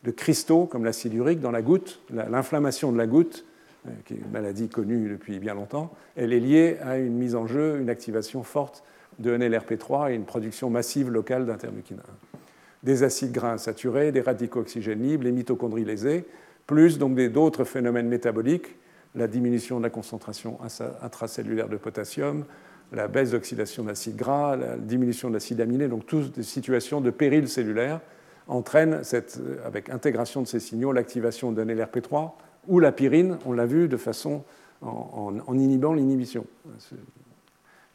de 0.04 0.10
cristaux 0.10 0.66
comme 0.66 0.84
l'acide 0.84 1.14
urique 1.14 1.40
dans 1.40 1.50
la 1.50 1.62
goutte. 1.62 2.00
L'inflammation 2.10 2.92
de 2.92 2.98
la 2.98 3.06
goutte, 3.06 3.44
euh, 3.86 3.90
qui 4.04 4.14
est 4.14 4.18
une 4.18 4.30
maladie 4.30 4.68
connue 4.68 5.08
depuis 5.08 5.38
bien 5.38 5.54
longtemps, 5.54 5.94
elle 6.16 6.32
est 6.32 6.40
liée 6.40 6.76
à 6.82 6.98
une 6.98 7.14
mise 7.14 7.34
en 7.34 7.46
jeu, 7.46 7.78
une 7.80 7.90
activation 7.90 8.42
forte 8.42 8.84
de 9.18 9.36
NLRP3 9.36 10.10
et 10.10 10.14
une 10.14 10.24
production 10.24 10.70
massive 10.70 11.10
locale 11.10 11.46
d'interleukine 11.46 11.98
1. 11.98 12.38
Des 12.82 13.02
acides 13.02 13.32
gras 13.32 13.52
insaturés, 13.52 14.12
des 14.12 14.20
radicaux 14.20 14.60
oxygènes 14.60 15.02
libres, 15.02 15.24
les 15.24 15.32
mitochondries 15.32 15.84
lésées, 15.84 16.26
plus 16.66 16.98
donc 16.98 17.18
d'autres 17.18 17.64
phénomènes 17.64 18.08
métaboliques, 18.08 18.76
la 19.14 19.28
diminution 19.28 19.78
de 19.78 19.84
la 19.84 19.90
concentration 19.90 20.58
intracellulaire 21.02 21.68
de 21.68 21.76
potassium, 21.76 22.44
la 22.92 23.08
baisse 23.08 23.30
d'oxydation 23.30 23.84
d'acide 23.84 24.16
gras, 24.16 24.56
la 24.56 24.76
diminution 24.76 25.28
de 25.28 25.34
l'acide 25.34 25.60
aminé, 25.60 25.88
donc 25.88 26.06
toutes 26.06 26.36
des 26.36 26.42
situations 26.42 27.00
de 27.00 27.10
péril 27.10 27.48
cellulaire 27.48 28.00
entraînent, 28.46 29.02
cette, 29.02 29.40
avec 29.64 29.90
intégration 29.90 30.42
de 30.42 30.46
ces 30.46 30.60
signaux, 30.60 30.92
l'activation 30.92 31.52
d'un 31.52 31.66
LRP3 31.66 32.32
ou 32.66 32.78
la 32.78 32.92
pyrine, 32.92 33.38
on 33.44 33.52
l'a 33.52 33.66
vu, 33.66 33.88
de 33.88 33.96
façon 33.96 34.44
en, 34.82 35.54
inhibant 35.54 35.94
l'inhibition. 35.94 36.44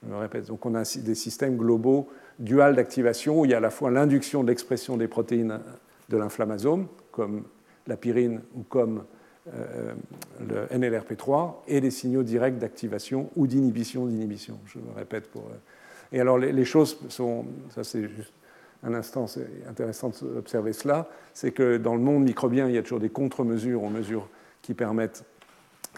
Je 0.04 0.10
me 0.10 0.16
répète, 0.16 0.48
donc 0.48 0.66
on 0.66 0.76
a 0.76 0.84
des 0.98 1.16
systèmes 1.16 1.58
globaux 1.58 2.10
duals 2.40 2.76
d'activation 2.76 3.42
où 3.42 3.46
il 3.46 3.52
y 3.52 3.54
a 3.54 3.58
à 3.58 3.62
la 3.62 3.70
fois 3.70 3.92
l'induction 3.92 4.44
de 4.44 4.50
l'expression 4.50 4.98
des 4.98 5.08
protéines 5.08 5.60
de 6.10 6.18
l'inflammasome, 6.18 6.88
comme 7.12 7.44
la 7.88 7.98
pyrine 7.98 8.42
ou 8.56 8.64
comme 8.64 9.00
euh, 9.00 9.19
le 10.40 10.66
NLRP3 10.68 11.54
et 11.68 11.82
des 11.82 11.92
signaux 11.92 12.24
directs 12.24 12.58
d'activation 12.58 13.30
ou 13.36 13.48
d'inhibition 13.48 14.06
d'inhibition. 14.06 14.60
Je 14.66 14.80
me 14.80 14.92
répète 14.96 15.30
pour. 15.30 15.44
Euh, 15.44 15.56
et 16.12 16.20
alors 16.20 16.38
les, 16.40 16.66
choses 16.66 16.98
sont, 17.10 17.46
ça 17.70 17.84
c'est 17.84 18.08
juste 18.10 18.34
un 18.82 18.96
instant, 18.96 19.28
c'est 19.28 19.48
intéressant 19.68 20.12
d'observer 20.22 20.74
cela, 20.74 21.08
c'est 21.34 21.52
que 21.52 21.78
dans 21.78 21.94
le 21.94 22.02
monde 22.02 22.24
microbien, 22.24 22.68
il 22.68 22.74
y 22.74 22.78
a 22.80 22.82
toujours 22.82 23.00
des 23.00 23.10
contre-mesures 23.10 23.84
aux 23.84 23.90
mesures 23.90 24.28
qui 24.64 24.74
permettent 24.74 25.24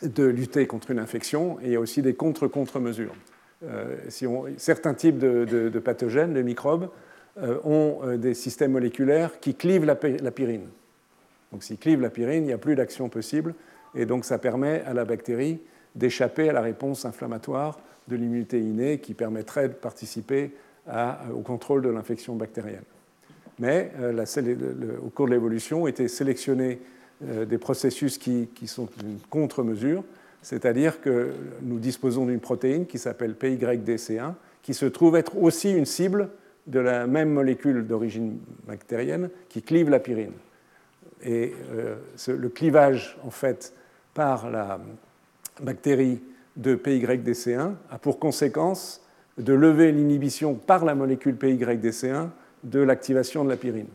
de 0.03 0.25
lutter 0.25 0.67
contre 0.67 0.91
une 0.91 0.99
infection, 0.99 1.59
et 1.61 1.67
il 1.67 1.71
y 1.71 1.75
a 1.75 1.79
aussi 1.79 2.01
des 2.01 2.13
contre-contre-mesures. 2.13 3.15
Euh, 3.63 3.95
si 4.09 4.25
certains 4.57 4.95
types 4.95 5.17
de, 5.17 5.79
pathogènes, 5.79 6.33
de 6.33 6.41
microbes, 6.41 6.89
ont 7.63 8.17
des 8.17 8.33
systèmes 8.33 8.73
moléculaires 8.73 9.39
qui 9.39 9.55
clivent 9.55 9.85
la, 9.85 9.97
la. 10.21 10.31
Donc 11.51 11.63
s'il 11.63 11.77
clive 11.77 12.01
la 12.01 12.09
pyrine, 12.09 12.43
il 12.43 12.47
n'y 12.47 12.53
a 12.53 12.57
plus 12.57 12.75
d'action 12.75 13.09
possible, 13.09 13.53
et 13.95 14.05
donc 14.05 14.25
ça 14.25 14.37
permet 14.37 14.81
à 14.85 14.93
la 14.93 15.05
bactérie 15.05 15.59
d'échapper 15.95 16.49
à 16.49 16.53
la 16.53 16.61
réponse 16.61 17.05
inflammatoire 17.05 17.79
de 18.07 18.15
l'immunité 18.15 18.59
innée 18.59 18.99
qui 18.99 19.13
permettrait 19.13 19.67
de 19.67 19.73
participer 19.73 20.51
au 21.33 21.41
contrôle 21.41 21.81
de 21.81 21.89
l'infection 21.89 22.35
bactérienne. 22.35 22.83
Mais 23.59 23.91
euh, 23.99 24.25
au 25.03 25.09
cours 25.09 25.27
de 25.27 25.31
l'évolution, 25.31 25.87
été 25.87 26.07
sélectionnés 26.07 26.79
euh, 27.23 27.45
des 27.45 27.59
processus 27.59 28.17
qui, 28.17 28.49
qui 28.55 28.67
sont 28.67 28.89
une 29.03 29.19
contre-mesure, 29.29 30.03
c'est-à-dire 30.41 31.01
que 31.01 31.33
nous 31.61 31.77
disposons 31.77 32.25
d'une 32.25 32.39
protéine 32.39 32.87
qui 32.87 32.97
s'appelle 32.97 33.33
PYDC1, 33.33 34.33
qui 34.63 34.73
se 34.73 34.85
trouve 34.85 35.15
être 35.15 35.37
aussi 35.37 35.71
une 35.71 35.85
cible 35.85 36.29
de 36.67 36.79
la 36.79 37.05
même 37.05 37.29
molécule 37.29 37.85
d'origine 37.85 38.39
bactérienne 38.65 39.29
qui 39.49 39.61
clive 39.61 39.89
la 39.89 39.99
pyrine. 39.99 40.33
Et 41.23 41.53
euh, 41.73 41.95
le 42.27 42.49
clivage, 42.49 43.17
en 43.23 43.31
fait, 43.31 43.73
par 44.13 44.49
la 44.49 44.79
bactérie 45.61 46.21
de 46.57 46.75
PYDC1 46.75 47.73
a 47.89 47.97
pour 47.97 48.19
conséquence 48.19 49.01
de 49.37 49.53
lever 49.53 49.91
l'inhibition 49.91 50.55
par 50.55 50.85
la 50.85 50.95
molécule 50.95 51.35
PYDC1 51.35 52.29
de 52.63 52.79
l'activation 52.79 53.43
de 53.43 53.49
la 53.49 53.57
pyrine. 53.57 53.87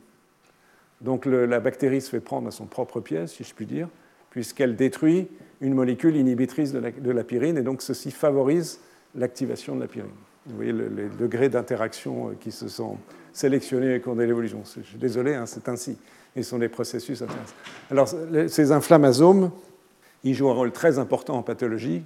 Donc 1.01 1.27
la 1.27 1.61
bactérie 1.61 2.01
se 2.01 2.11
fait 2.11 2.21
prendre 2.21 2.49
à 2.49 2.51
son 2.51 2.65
propre 2.65 3.01
piège, 3.01 3.29
si 3.31 3.45
je 3.45 3.55
puis 3.55 3.67
dire, 3.67 3.89
puisqu'elle 4.31 4.77
détruit 4.77 5.29
une 5.61 5.75
molécule 5.75 6.17
inhibitrice 6.17 6.73
de 6.73 7.11
la, 7.11 7.25
pyrine, 7.25 7.59
et 7.59 7.63
donc 7.63 7.83
ceci 7.83 8.11
favorise 8.11 8.81
l'activation 9.15 9.77
de 9.77 9.81
la 9.81 9.87
pyrine. 9.87 10.11
Vous 10.47 10.57
voyez 10.57 10.73
les 10.73 11.09
degrés 11.19 11.49
d'interaction 11.49 12.29
euh, 12.29 12.33
qui 12.39 12.53
se 12.53 12.69
sont 12.69 12.99
sélectionnés 13.33 13.97
au 13.97 14.01
cours 14.01 14.15
de 14.15 14.23
l'évolution. 14.23 14.63
Je 14.65 14.83
suis 14.83 14.99
désolé, 14.99 15.35
hein, 15.35 15.45
c'est 15.45 15.69
ainsi 15.69 15.99
et 16.37 16.43
sont 16.43 16.59
des 16.59 16.69
processus. 16.69 17.25
Alors, 17.91 18.09
ces 18.49 18.71
inflammasomes, 18.71 19.51
ils 20.23 20.35
jouent 20.35 20.51
un 20.51 20.55
rôle 20.55 20.73
très 20.73 20.99
important 20.99 21.37
en 21.39 21.43
pathologie. 21.43 22.03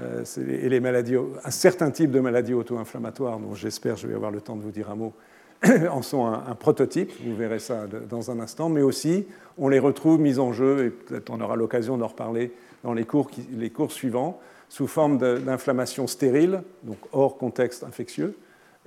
Euh, 0.00 0.24
et 0.48 0.68
les 0.68 0.80
maladies, 0.80 1.14
un 1.44 1.50
certain 1.50 1.90
type 1.90 2.10
de 2.10 2.18
maladies 2.18 2.54
auto-inflammatoires, 2.54 3.38
dont 3.38 3.54
j'espère 3.54 3.96
je 3.96 4.08
vais 4.08 4.14
avoir 4.14 4.32
le 4.32 4.40
temps 4.40 4.56
de 4.56 4.62
vous 4.62 4.72
dire 4.72 4.90
un 4.90 4.96
mot, 4.96 5.12
en 5.90 6.02
sont 6.02 6.26
un, 6.26 6.54
prototype, 6.54 7.12
vous 7.24 7.36
verrez 7.36 7.60
ça 7.60 7.86
dans 8.10 8.30
un 8.30 8.40
instant, 8.40 8.68
mais 8.68 8.82
aussi 8.82 9.26
on 9.56 9.68
les 9.68 9.78
retrouve 9.78 10.18
mis 10.18 10.40
en 10.40 10.52
jeu, 10.52 10.86
et 10.86 10.90
peut-être 10.90 11.30
on 11.30 11.40
aura 11.40 11.54
l'occasion 11.54 11.96
d'en 11.96 12.08
reparler 12.08 12.52
dans 12.82 12.92
les 12.92 13.04
cours, 13.04 13.30
les 13.52 13.70
cours 13.70 13.92
suivants, 13.92 14.40
sous 14.68 14.88
forme 14.88 15.18
d'inflammation 15.18 16.08
stérile, 16.08 16.62
donc 16.82 16.98
hors 17.12 17.38
contexte 17.38 17.84
infectieux, 17.84 18.36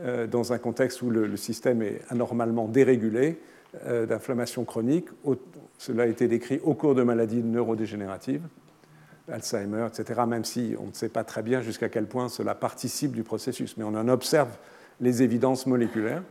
euh, 0.01 0.27
dans 0.27 0.51
un 0.51 0.57
contexte 0.57 1.01
où 1.01 1.09
le 1.09 1.37
système 1.37 1.81
est 1.81 2.01
anormalement 2.09 2.67
dérégulé, 2.67 3.39
d'inflammation 3.85 4.65
chronique. 4.65 5.07
Cela 5.77 6.03
a 6.03 6.05
été 6.07 6.27
décrit 6.27 6.59
au 6.63 6.73
cours 6.73 6.95
de 6.95 7.03
maladies 7.03 7.43
neurodégénératives, 7.43 8.41
Alzheimer, 9.31 9.87
etc., 9.87 10.21
même 10.27 10.45
si 10.45 10.75
on 10.79 10.87
ne 10.87 10.93
sait 10.93 11.09
pas 11.09 11.23
très 11.23 11.43
bien 11.43 11.61
jusqu'à 11.61 11.89
quel 11.89 12.05
point 12.05 12.29
cela 12.29 12.55
participe 12.55 13.11
du 13.11 13.23
processus, 13.23 13.77
mais 13.77 13.83
on 13.83 13.95
en 13.95 14.07
observe 14.07 14.49
les 15.01 15.21
évidences 15.21 15.65
moléculaires. 15.65 16.23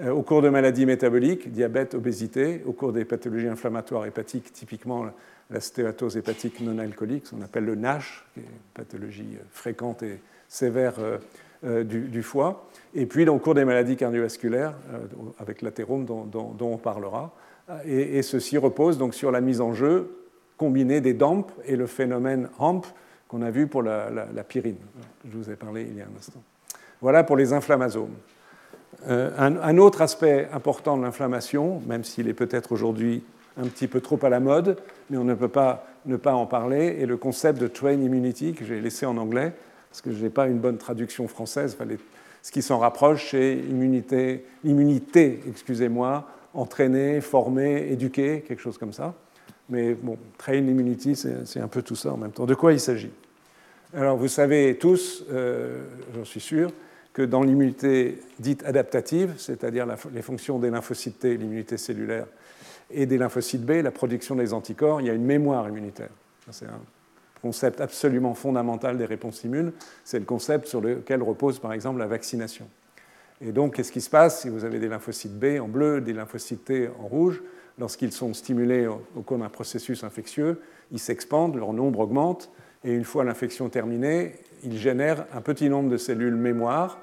Euh, 0.00 0.10
au 0.10 0.22
cours 0.22 0.40
de 0.40 0.48
maladies 0.48 0.86
métaboliques, 0.86 1.50
diabète, 1.52 1.94
obésité, 1.94 2.62
au 2.64 2.72
cours 2.72 2.92
des 2.92 3.04
pathologies 3.04 3.48
inflammatoires 3.48 4.06
hépatiques, 4.06 4.52
typiquement 4.52 5.06
la 5.50 5.60
stéatose 5.60 6.16
hépatique 6.16 6.60
non 6.60 6.78
alcoolique, 6.78 7.26
ce 7.26 7.34
qu'on 7.34 7.42
appelle 7.42 7.64
le 7.64 7.74
NASH, 7.74 8.24
qui 8.32 8.40
est 8.40 8.44
une 8.44 8.48
pathologie 8.72 9.36
euh, 9.36 9.44
fréquente 9.50 10.02
et 10.02 10.20
sévère 10.48 10.94
euh, 11.64 11.84
du, 11.84 12.22
foie, 12.22 12.66
et 12.94 13.06
puis 13.06 13.28
au 13.28 13.38
cours 13.38 13.54
des 13.54 13.64
maladies 13.64 13.96
cardiovasculaires, 13.96 14.74
avec 15.38 15.62
l'athérome 15.62 16.04
dont, 16.04 16.56
on 16.60 16.76
parlera. 16.76 17.32
Et, 17.84 18.22
ceci 18.22 18.58
repose 18.58 18.98
donc 18.98 19.14
sur 19.14 19.30
la 19.30 19.40
mise 19.40 19.60
en 19.60 19.74
jeu 19.74 20.16
combinée 20.56 21.00
des 21.00 21.14
DAMP 21.14 21.46
et 21.64 21.76
le 21.76 21.86
phénomène 21.86 22.48
HAMP 22.58 22.86
qu'on 23.28 23.42
a 23.42 23.50
vu 23.50 23.66
pour 23.66 23.82
la, 23.82 24.10
la 24.10 24.44
pyrine. 24.44 24.76
Je 25.30 25.36
vous 25.36 25.50
ai 25.50 25.56
parlé 25.56 25.86
il 25.88 25.96
y 25.96 26.00
a 26.00 26.04
un 26.04 26.18
instant. 26.18 26.42
Voilà 27.00 27.24
pour 27.24 27.36
les 27.36 27.52
inflammasomes. 27.52 28.14
Euh, 29.08 29.30
un, 29.38 29.78
autre 29.78 30.02
aspect 30.02 30.48
important 30.52 30.96
de 30.98 31.02
l'inflammation, 31.02 31.80
même 31.86 32.04
s'il 32.04 32.28
est 32.28 32.34
peut-être 32.34 32.72
aujourd'hui 32.72 33.22
un 33.56 33.66
petit 33.66 33.88
peu 33.88 34.00
trop 34.00 34.18
à 34.22 34.28
la 34.28 34.40
mode, 34.40 34.76
mais 35.08 35.16
on 35.16 35.24
ne 35.24 35.34
peut 35.34 35.48
pas 35.48 35.86
ne 36.06 36.16
pas 36.16 36.32
en 36.32 36.46
parler, 36.46 36.96
est 37.00 37.06
le 37.06 37.18
concept 37.18 37.60
de 37.60 37.66
train 37.66 37.92
immunity 37.92 38.54
que 38.54 38.64
j'ai 38.64 38.80
laissé 38.80 39.04
en 39.04 39.18
anglais, 39.18 39.52
parce 39.90 40.00
que 40.00 40.12
je 40.12 40.22
n'ai 40.22 40.30
pas 40.30 40.46
une 40.46 40.58
bonne 40.58 40.78
traduction 40.78 41.28
française. 41.28 41.76
ce 42.42 42.52
qui 42.52 42.62
s'en 42.62 42.78
rapproche, 42.78 43.32
c'est 43.32 43.54
immunité, 43.54 44.46
immunité 44.64 45.40
excusez-moi, 45.48 46.26
entraîner, 46.54 47.20
former, 47.20 47.90
éduquer, 47.90 48.42
quelque 48.46 48.60
chose 48.60 48.78
comme 48.78 48.92
ça. 48.92 49.14
Mais 49.68 49.94
bon, 49.94 50.16
train 50.38 50.54
immunity, 50.54 51.14
c'est 51.16 51.60
un 51.60 51.68
peu 51.68 51.82
tout 51.82 51.96
ça 51.96 52.12
en 52.12 52.16
même 52.16 52.32
temps. 52.32 52.46
De 52.46 52.54
quoi 52.54 52.72
il 52.72 52.80
s'agit? 52.80 53.10
Alors, 53.94 54.16
vous 54.16 54.28
savez 54.28 54.76
tous, 54.78 55.24
euh, 55.30 55.82
j'en 56.14 56.24
suis 56.24 56.40
sûr, 56.40 56.70
que 57.12 57.22
dans 57.22 57.42
l'immunité 57.42 58.20
dite 58.38 58.64
adaptative, 58.64 59.34
c'est-à-dire 59.36 59.86
les 60.12 60.22
fonctions 60.22 60.60
des 60.60 60.70
lymphocytes 60.70 61.18
T, 61.18 61.36
l'immunité 61.36 61.76
cellulaire, 61.76 62.26
et 62.90 63.06
des 63.06 63.18
lymphocytes 63.18 63.64
B, 63.64 63.82
la 63.82 63.90
production 63.90 64.36
des 64.36 64.52
anticorps, 64.52 65.00
il 65.00 65.08
y 65.08 65.10
a 65.10 65.14
une 65.14 65.24
mémoire 65.24 65.68
immunitaire. 65.68 66.10
C'est 66.50 66.66
un 66.66 66.80
concept 67.40 67.80
absolument 67.80 68.34
fondamental 68.34 68.98
des 68.98 69.04
réponses 69.04 69.44
immunes. 69.44 69.72
C'est 70.04 70.18
le 70.18 70.24
concept 70.24 70.66
sur 70.66 70.80
lequel 70.80 71.22
repose 71.22 71.58
par 71.58 71.72
exemple 71.72 71.98
la 71.98 72.06
vaccination. 72.06 72.68
Et 73.40 73.52
donc, 73.52 73.74
qu'est-ce 73.74 73.92
qui 73.92 74.02
se 74.02 74.10
passe 74.10 74.42
si 74.42 74.50
vous 74.50 74.64
avez 74.64 74.78
des 74.78 74.88
lymphocytes 74.88 75.38
B 75.38 75.60
en 75.60 75.68
bleu, 75.68 76.00
des 76.00 76.12
lymphocytes 76.12 76.64
T 76.64 76.88
en 76.88 77.06
rouge? 77.06 77.42
Lorsqu'ils 77.78 78.12
sont 78.12 78.34
stimulés 78.34 78.86
au 78.86 79.22
cours 79.22 79.38
d'un 79.38 79.48
processus 79.48 80.04
infectieux, 80.04 80.60
ils 80.92 80.98
s'expandent, 80.98 81.56
leur 81.56 81.72
nombre 81.72 82.00
augmente, 82.00 82.50
et 82.84 82.92
une 82.92 83.04
fois 83.04 83.24
l'infection 83.24 83.70
terminée, 83.70 84.34
il 84.62 84.76
génère 84.76 85.24
un 85.32 85.40
petit 85.40 85.70
nombre 85.70 85.88
de 85.88 85.96
cellules 85.96 86.34
mémoire, 86.34 86.98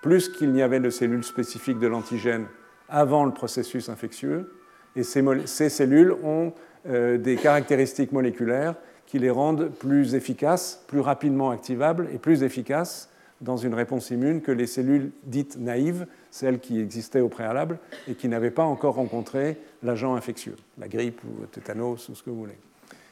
plus 0.00 0.30
qu'il 0.30 0.52
n'y 0.52 0.62
avait 0.62 0.80
de 0.80 0.88
cellules 0.88 1.24
spécifiques 1.24 1.78
de 1.78 1.86
l'antigène 1.86 2.46
avant 2.88 3.24
le 3.24 3.32
processus 3.32 3.88
infectieux. 3.88 4.52
Et 4.96 5.02
ces, 5.02 5.68
cellules 5.68 6.12
ont 6.22 6.52
euh, 6.86 7.18
des 7.18 7.36
caractéristiques 7.36 8.12
moléculaires 8.12 8.74
qui 9.12 9.18
les 9.18 9.28
rendent 9.28 9.68
plus 9.68 10.14
efficaces, 10.14 10.82
plus 10.86 11.00
rapidement 11.00 11.50
activables 11.50 12.08
et 12.14 12.16
plus 12.16 12.44
efficaces 12.44 13.10
dans 13.42 13.58
une 13.58 13.74
réponse 13.74 14.08
immune 14.08 14.40
que 14.40 14.50
les 14.50 14.66
cellules 14.66 15.10
dites 15.24 15.58
naïves, 15.58 16.06
celles 16.30 16.60
qui 16.60 16.80
existaient 16.80 17.20
au 17.20 17.28
préalable 17.28 17.78
et 18.08 18.14
qui 18.14 18.26
n'avaient 18.26 18.50
pas 18.50 18.62
encore 18.62 18.94
rencontré 18.94 19.58
l'agent 19.82 20.14
infectieux, 20.14 20.56
la 20.78 20.88
grippe 20.88 21.20
ou 21.24 21.42
le 21.42 21.46
tétanos 21.46 22.08
ou 22.08 22.14
ce 22.14 22.22
que 22.22 22.30
vous 22.30 22.38
voulez. 22.38 22.56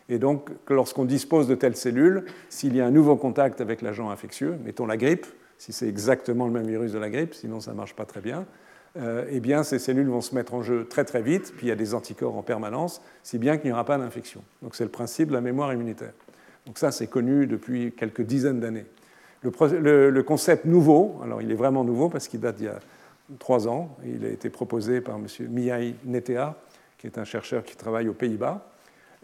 Et 0.08 0.18
donc, 0.18 0.48
lorsqu'on 0.70 1.04
dispose 1.04 1.46
de 1.46 1.54
telles 1.54 1.76
cellules, 1.76 2.24
s'il 2.48 2.74
y 2.74 2.80
a 2.80 2.86
un 2.86 2.90
nouveau 2.90 3.16
contact 3.16 3.60
avec 3.60 3.82
l'agent 3.82 4.08
infectieux, 4.08 4.56
mettons 4.64 4.86
la 4.86 4.96
grippe, 4.96 5.26
si 5.58 5.74
c'est 5.74 5.86
exactement 5.86 6.46
le 6.46 6.52
même 6.52 6.66
virus 6.66 6.92
de 6.92 6.98
la 6.98 7.10
grippe, 7.10 7.34
sinon 7.34 7.60
ça 7.60 7.72
ne 7.72 7.76
marche 7.76 7.94
pas 7.94 8.06
très 8.06 8.22
bien, 8.22 8.46
euh, 8.96 9.24
eh 9.30 9.40
bien 9.40 9.62
ces 9.62 9.78
cellules 9.78 10.08
vont 10.08 10.20
se 10.20 10.34
mettre 10.34 10.54
en 10.54 10.62
jeu 10.62 10.86
très 10.88 11.04
très 11.04 11.22
vite, 11.22 11.52
puis 11.56 11.66
il 11.66 11.68
y 11.68 11.72
a 11.72 11.76
des 11.76 11.94
anticorps 11.94 12.36
en 12.36 12.42
permanence, 12.42 13.02
si 13.22 13.38
bien 13.38 13.56
qu'il 13.56 13.66
n'y 13.66 13.72
aura 13.72 13.84
pas 13.84 13.98
d'infection. 13.98 14.42
Donc 14.62 14.74
c'est 14.74 14.84
le 14.84 14.90
principe 14.90 15.28
de 15.28 15.34
la 15.34 15.40
mémoire 15.40 15.72
immunitaire. 15.72 16.12
Donc 16.66 16.78
ça, 16.78 16.90
c'est 16.90 17.06
connu 17.06 17.46
depuis 17.46 17.92
quelques 17.92 18.22
dizaines 18.22 18.60
d'années. 18.60 18.86
Le, 19.42 20.20
concept 20.20 20.66
nouveau, 20.66 21.18
alors 21.24 21.40
il 21.40 21.50
est 21.50 21.54
vraiment 21.56 21.82
nouveau 21.84 22.10
parce 22.10 22.28
qu'il 22.28 22.40
date 22.40 22.56
d'il 22.56 22.66
y 22.66 22.68
a 22.68 22.78
trois 23.38 23.68
ans, 23.68 23.96
il 24.04 24.24
a 24.24 24.28
été 24.28 24.50
proposé 24.50 25.00
par 25.00 25.16
M. 25.16 25.26
Mihai 25.48 25.94
Netea, 26.04 26.56
qui 26.98 27.06
est 27.06 27.16
un 27.16 27.24
chercheur 27.24 27.64
qui 27.64 27.76
travaille 27.76 28.08
aux 28.08 28.14
Pays-Bas, 28.14 28.70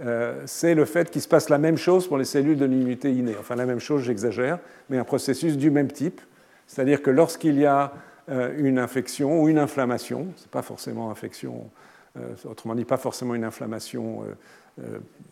euh, 0.01 0.43
c'est 0.47 0.75
le 0.75 0.85
fait 0.85 1.11
qu'il 1.11 1.23
se 1.23 1.29
passe 1.29 1.49
la 1.49 1.59
même 1.59 1.77
chose 1.77 2.07
pour 2.07 2.19
les 2.19 2.25
cellules 2.25 2.59
de 2.59 2.64
l'immunité 2.64 3.12
innée. 3.12 3.35
Enfin, 3.39 3.57
la 3.57 3.67
même 3.67 3.81
chose, 3.81 4.03
j'exagère, 4.03 4.59
mais 4.89 4.99
un 4.99 5.05
processus 5.05 5.57
du 5.57 5.71
même 5.71 5.91
type. 5.91 6.21
C'est-à-dire 6.67 7.03
que 7.03 7.11
lorsqu'il 7.11 7.59
y 7.59 7.67
a 7.67 7.93
une 8.29 8.79
infection 8.79 9.43
ou 9.43 9.49
une 9.49 9.59
inflammation, 9.59 10.29
ce 10.37 10.43
n'est 10.43 10.51
pas 10.51 10.62
forcément 10.62 11.11
infection, 11.11 11.70
euh, 12.16 12.35
autrement 12.45 12.74
dit, 12.74 12.85
pas 12.85 12.97
forcément 12.97 13.35
une 13.35 13.45
inflammation 13.45 14.24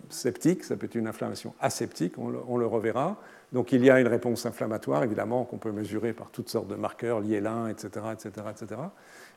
septique, 0.08 0.64
ça 0.64 0.76
peut 0.76 0.86
être 0.86 0.94
une 0.94 1.06
inflammation 1.06 1.54
aseptique, 1.60 2.14
on 2.18 2.56
le, 2.56 2.66
reverra. 2.66 3.16
Donc 3.52 3.72
il 3.72 3.84
y 3.84 3.90
a 3.90 4.00
une 4.00 4.06
réponse 4.06 4.46
inflammatoire, 4.46 5.04
évidemment, 5.04 5.44
qu'on 5.44 5.58
peut 5.58 5.70
mesurer 5.70 6.12
par 6.12 6.30
toutes 6.30 6.48
sortes 6.48 6.68
de 6.68 6.76
marqueurs, 6.76 7.20
l'IL1, 7.20 7.70
etc., 7.70 8.06
etc., 8.12 8.46
etc. 8.50 8.80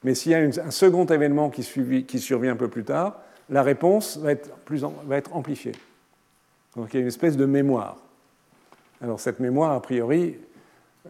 Mais 0.03 0.15
s'il 0.15 0.31
y 0.31 0.35
a 0.35 0.39
un 0.39 0.71
second 0.71 1.05
événement 1.05 1.49
qui, 1.49 1.63
qui 2.05 2.19
survient 2.19 2.53
un 2.53 2.57
peu 2.57 2.69
plus 2.69 2.83
tard, 2.83 3.19
la 3.49 3.63
réponse 3.63 4.17
va 4.17 4.31
être, 4.31 4.49
plus 4.59 4.83
va 5.05 5.17
être 5.17 5.35
amplifiée. 5.35 5.73
Donc 6.75 6.93
il 6.93 6.97
y 6.97 6.99
a 6.99 7.01
une 7.01 7.07
espèce 7.07 7.37
de 7.37 7.45
mémoire. 7.45 7.97
Alors 9.01 9.19
cette 9.19 9.39
mémoire, 9.39 9.71
a 9.71 9.81
priori, 9.81 10.35
euh, 10.35 10.46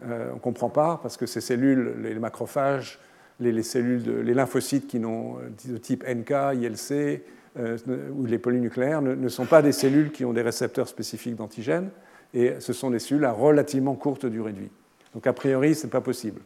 on 0.04 0.34
ne 0.34 0.40
comprend 0.40 0.68
pas 0.68 0.98
parce 1.02 1.16
que 1.16 1.26
ces 1.26 1.40
cellules, 1.40 1.94
les 2.02 2.14
macrophages, 2.14 2.98
les, 3.40 3.62
cellules, 3.62 4.22
les 4.22 4.34
lymphocytes 4.34 4.86
qui 4.86 4.98
n'ont 4.98 5.36
euh, 5.38 5.72
de 5.72 5.78
type 5.78 6.04
NK, 6.06 6.30
ILC 6.54 7.22
euh, 7.58 7.78
ou 8.16 8.26
les 8.26 8.38
polynucléaires 8.38 9.02
ne, 9.02 9.14
ne, 9.14 9.28
sont 9.28 9.46
pas 9.46 9.62
des 9.62 9.72
cellules 9.72 10.10
qui 10.10 10.24
ont 10.24 10.32
des 10.32 10.42
récepteurs 10.42 10.88
spécifiques 10.88 11.36
d'antigènes 11.36 11.90
et 12.34 12.54
ce 12.58 12.72
sont 12.72 12.90
des 12.90 12.98
cellules 12.98 13.24
à 13.24 13.32
relativement 13.32 13.94
courte 13.94 14.26
durée 14.26 14.52
de 14.52 14.60
vie. 14.60 14.70
Donc 15.14 15.26
a 15.26 15.32
priori, 15.32 15.74
ce 15.74 15.86
n'est 15.86 15.90
pas 15.90 16.00
possible. 16.00 16.40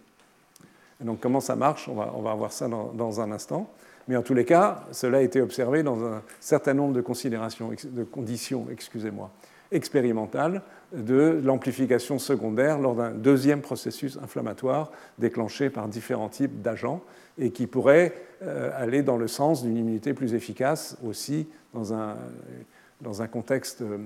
Et 1.00 1.04
donc 1.04 1.20
comment 1.20 1.40
ça 1.40 1.56
marche? 1.56 1.88
On 1.88 1.94
va, 1.94 2.12
on 2.14 2.22
va 2.22 2.34
voir 2.34 2.52
ça 2.52 2.68
dans, 2.68 2.92
dans 2.92 3.20
un 3.20 3.32
instant. 3.32 3.70
Mais 4.08 4.16
en 4.16 4.22
tous 4.22 4.34
les 4.34 4.44
cas, 4.44 4.84
cela 4.92 5.18
a 5.18 5.20
été 5.20 5.40
observé 5.40 5.82
dans 5.82 6.04
un 6.04 6.22
certain 6.40 6.74
nombre 6.74 6.92
de, 6.92 7.00
considérations, 7.00 7.70
de 7.84 8.04
conditions 8.04 8.66
excusez-moi, 8.70 9.30
expérimentales 9.72 10.62
de 10.92 11.40
l'amplification 11.42 12.18
secondaire 12.18 12.78
lors 12.78 12.94
d'un 12.94 13.10
deuxième 13.10 13.60
processus 13.60 14.18
inflammatoire 14.22 14.92
déclenché 15.18 15.70
par 15.70 15.88
différents 15.88 16.28
types 16.28 16.62
d'agents 16.62 17.02
et 17.38 17.50
qui 17.50 17.66
pourrait 17.66 18.14
euh, 18.42 18.70
aller 18.76 19.02
dans 19.02 19.16
le 19.16 19.26
sens 19.26 19.62
d'une 19.64 19.76
immunité 19.76 20.14
plus 20.14 20.34
efficace 20.34 20.98
aussi 21.04 21.48
dans 21.72 21.94
un, 21.94 22.16
dans 23.00 23.22
un 23.22 23.26
contexte 23.26 23.82
euh, 23.82 23.98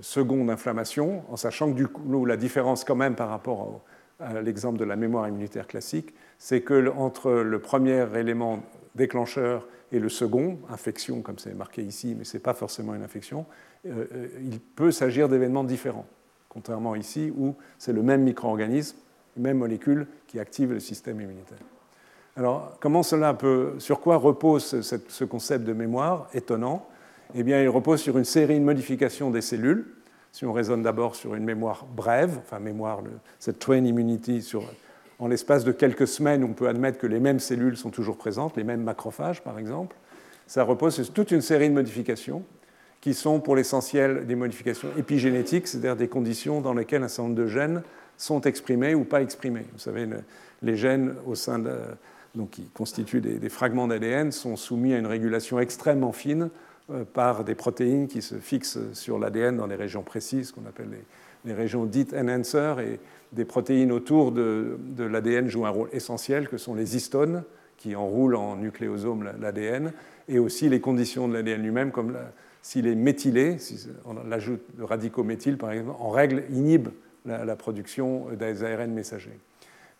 second 0.00 0.44
d'inflammation, 0.44 1.22
en 1.30 1.36
sachant 1.36 1.70
que 1.70 1.76
du 1.76 1.86
coup, 1.86 2.24
la 2.24 2.36
différence 2.36 2.84
quand 2.84 2.96
même 2.96 3.14
par 3.14 3.28
rapport 3.28 3.82
à 4.18 4.40
l'exemple 4.40 4.78
de 4.78 4.84
la 4.84 4.96
mémoire 4.96 5.28
immunitaire 5.28 5.66
classique, 5.66 6.14
c'est 6.38 6.62
que 6.62 6.90
entre 6.96 7.30
le 7.30 7.58
premier 7.58 8.06
élément 8.16 8.62
déclencheur 8.94 9.66
et 9.92 9.98
le 9.98 10.08
second, 10.08 10.58
infection 10.70 11.20
comme 11.20 11.38
c'est 11.38 11.54
marqué 11.54 11.82
ici, 11.82 12.14
mais 12.18 12.24
ce 12.24 12.36
n'est 12.36 12.42
pas 12.42 12.54
forcément 12.54 12.94
une 12.94 13.02
infection, 13.02 13.46
il 13.84 14.60
peut 14.76 14.90
s'agir 14.90 15.28
d'événements 15.28 15.64
différents, 15.64 16.06
contrairement 16.48 16.94
ici 16.94 17.32
où 17.36 17.54
c'est 17.78 17.92
le 17.92 18.02
même 18.02 18.22
micro-organisme, 18.22 18.96
même 19.36 19.58
molécule 19.58 20.06
qui 20.26 20.38
active 20.38 20.72
le 20.72 20.80
système 20.80 21.20
immunitaire. 21.20 21.58
Alors, 22.36 22.76
comment 22.80 23.02
cela 23.02 23.32
peut, 23.34 23.74
sur 23.78 24.00
quoi 24.00 24.16
repose 24.16 24.80
ce, 24.80 25.24
concept 25.24 25.64
de 25.64 25.72
mémoire 25.72 26.28
étonnant? 26.34 26.86
Eh 27.34 27.42
bien, 27.42 27.62
il 27.62 27.68
repose 27.68 28.00
sur 28.00 28.18
une 28.18 28.24
série 28.24 28.58
de 28.58 28.64
modifications 28.64 29.30
des 29.30 29.40
cellules. 29.40 29.86
Si 30.32 30.44
on 30.44 30.52
raisonne 30.52 30.82
d'abord 30.82 31.14
sur 31.14 31.36
une 31.36 31.44
mémoire 31.44 31.86
brève, 31.86 32.38
enfin 32.40 32.58
mémoire, 32.58 33.02
cette 33.38 33.60
train 33.60 33.84
immunity 33.84 34.42
sur 34.42 34.64
en 35.20 35.28
l'espace 35.28 35.62
de 35.62 35.70
quelques 35.70 36.08
semaines, 36.08 36.42
on 36.42 36.54
peut 36.54 36.68
admettre 36.68 36.98
que 36.98 37.06
les 37.06 37.20
mêmes 37.20 37.38
cellules 37.38 37.76
sont 37.76 37.90
toujours 37.90 38.16
présentes, 38.16 38.56
les 38.56 38.64
mêmes 38.64 38.82
macrophages 38.82 39.42
par 39.42 39.60
exemple. 39.60 39.96
Ça 40.48 40.64
repose 40.64 40.96
sur 40.96 41.12
toute 41.12 41.30
une 41.30 41.40
série 41.40 41.68
de 41.68 41.74
modifications 41.74 42.42
qui 43.04 43.12
sont 43.12 43.38
pour 43.38 43.54
l'essentiel 43.54 44.26
des 44.26 44.34
modifications 44.34 44.88
épigénétiques, 44.96 45.66
c'est-à-dire 45.66 45.94
des 45.94 46.08
conditions 46.08 46.62
dans 46.62 46.72
lesquelles 46.72 47.02
un 47.02 47.08
certain 47.08 47.24
nombre 47.24 47.34
de 47.34 47.46
gènes 47.46 47.82
sont 48.16 48.40
exprimés 48.40 48.94
ou 48.94 49.04
pas 49.04 49.20
exprimés. 49.20 49.66
Vous 49.74 49.78
savez, 49.78 50.08
les 50.62 50.76
gènes 50.78 51.14
au 51.26 51.34
sein 51.34 51.58
de, 51.58 51.72
donc, 52.34 52.52
qui 52.52 52.62
constituent 52.72 53.20
des, 53.20 53.48
fragments 53.50 53.88
d'ADN 53.88 54.32
sont 54.32 54.56
soumis 54.56 54.94
à 54.94 54.98
une 54.98 55.06
régulation 55.06 55.60
extrêmement 55.60 56.12
fine 56.12 56.48
euh, 56.90 57.04
par 57.04 57.44
des 57.44 57.54
protéines 57.54 58.08
qui 58.08 58.22
se 58.22 58.36
fixent 58.36 58.78
sur 58.94 59.18
l'ADN 59.18 59.58
dans 59.58 59.68
des 59.68 59.74
régions 59.74 60.02
précises, 60.02 60.50
qu'on 60.50 60.64
appelle 60.66 60.88
les, 61.44 61.52
régions 61.52 61.84
dites 61.84 62.14
enhancer, 62.14 62.74
et 62.80 63.00
des 63.34 63.44
protéines 63.44 63.92
autour 63.92 64.32
de, 64.32 64.78
l'ADN 64.96 65.50
jouent 65.50 65.66
un 65.66 65.70
rôle 65.70 65.90
essentiel, 65.92 66.48
que 66.48 66.56
sont 66.56 66.74
les 66.74 66.96
histones, 66.96 67.42
qui 67.76 67.96
enroule 67.96 68.34
en 68.34 68.56
nucléosome 68.56 69.30
l'ADN, 69.38 69.92
et 70.26 70.38
aussi 70.38 70.70
les 70.70 70.80
conditions 70.80 71.28
de 71.28 71.34
l'ADN 71.34 71.60
lui-même, 71.62 71.90
comme 71.90 72.16
s'il 72.64 72.86
est 72.86 72.94
méthylé, 72.94 73.58
si 73.58 73.86
on 74.06 74.32
ajoute 74.32 74.62
de 74.78 74.82
radicaux 74.82 75.22
méthyl 75.22 75.58
par 75.58 75.70
exemple, 75.70 75.94
en 76.00 76.08
règle 76.08 76.44
inhibe 76.50 76.88
la, 77.26 77.56
production 77.56 78.28
des 78.38 78.64
ARN. 78.64 79.02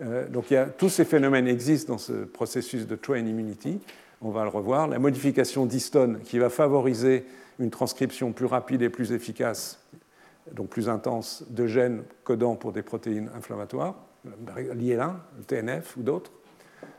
Euh, 0.00 0.26
donc 0.28 0.46
tous 0.78 0.88
ces 0.88 1.04
phénomènes 1.04 1.46
existent 1.46 1.92
dans 1.92 1.98
ce 1.98 2.24
processus 2.24 2.86
de 2.86 2.96
train 2.96 3.18
immunity, 3.18 3.80
on 4.22 4.30
va 4.30 4.44
le 4.44 4.48
revoir. 4.48 4.88
La 4.88 4.98
modification 4.98 5.66
d'histone 5.66 6.20
qui 6.24 6.38
va 6.38 6.48
favoriser 6.48 7.26
une 7.58 7.68
transcription 7.68 8.32
plus 8.32 8.46
rapide 8.46 8.80
et 8.80 8.88
plus 8.88 9.12
efficace, 9.12 9.78
donc 10.50 10.70
plus 10.70 10.88
intense, 10.88 11.44
de 11.50 11.66
gènes 11.66 12.02
codant 12.24 12.56
pour 12.56 12.72
des 12.72 12.82
protéines 12.82 13.28
inflammatoires, 13.36 13.94
l'IL1, 14.74 15.12
le 15.36 15.44
TNF 15.44 15.98
ou 15.98 16.02
d'autres. 16.02 16.32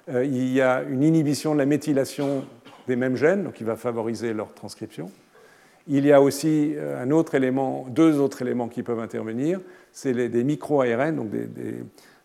Euh, 0.09 0.24
il 0.24 0.47
y 0.53 0.61
a 0.61 0.84
une 0.84 1.01
inhibition 1.01 1.53
de 1.53 1.57
la 1.57 1.66
méthylation 1.66 2.45
des 2.88 2.95
mêmes 2.95 3.16
gènes, 3.16 3.45
donc 3.45 3.53
qui 3.53 3.63
va 3.63 3.76
favoriser 3.76 4.32
leur 4.32 4.53
transcription. 4.53 5.09
Il 5.88 6.05
y 6.05 6.11
a 6.11 6.21
aussi 6.21 6.73
euh, 6.75 7.05
deux 7.89 8.19
autres 8.19 8.41
éléments 8.41 8.67
qui 8.69 8.81
peuvent 8.81 8.99
intervenir, 8.99 9.59
c'est 9.91 10.13
des 10.13 10.43
micro-ARN, 10.43 11.15
donc 11.15 11.29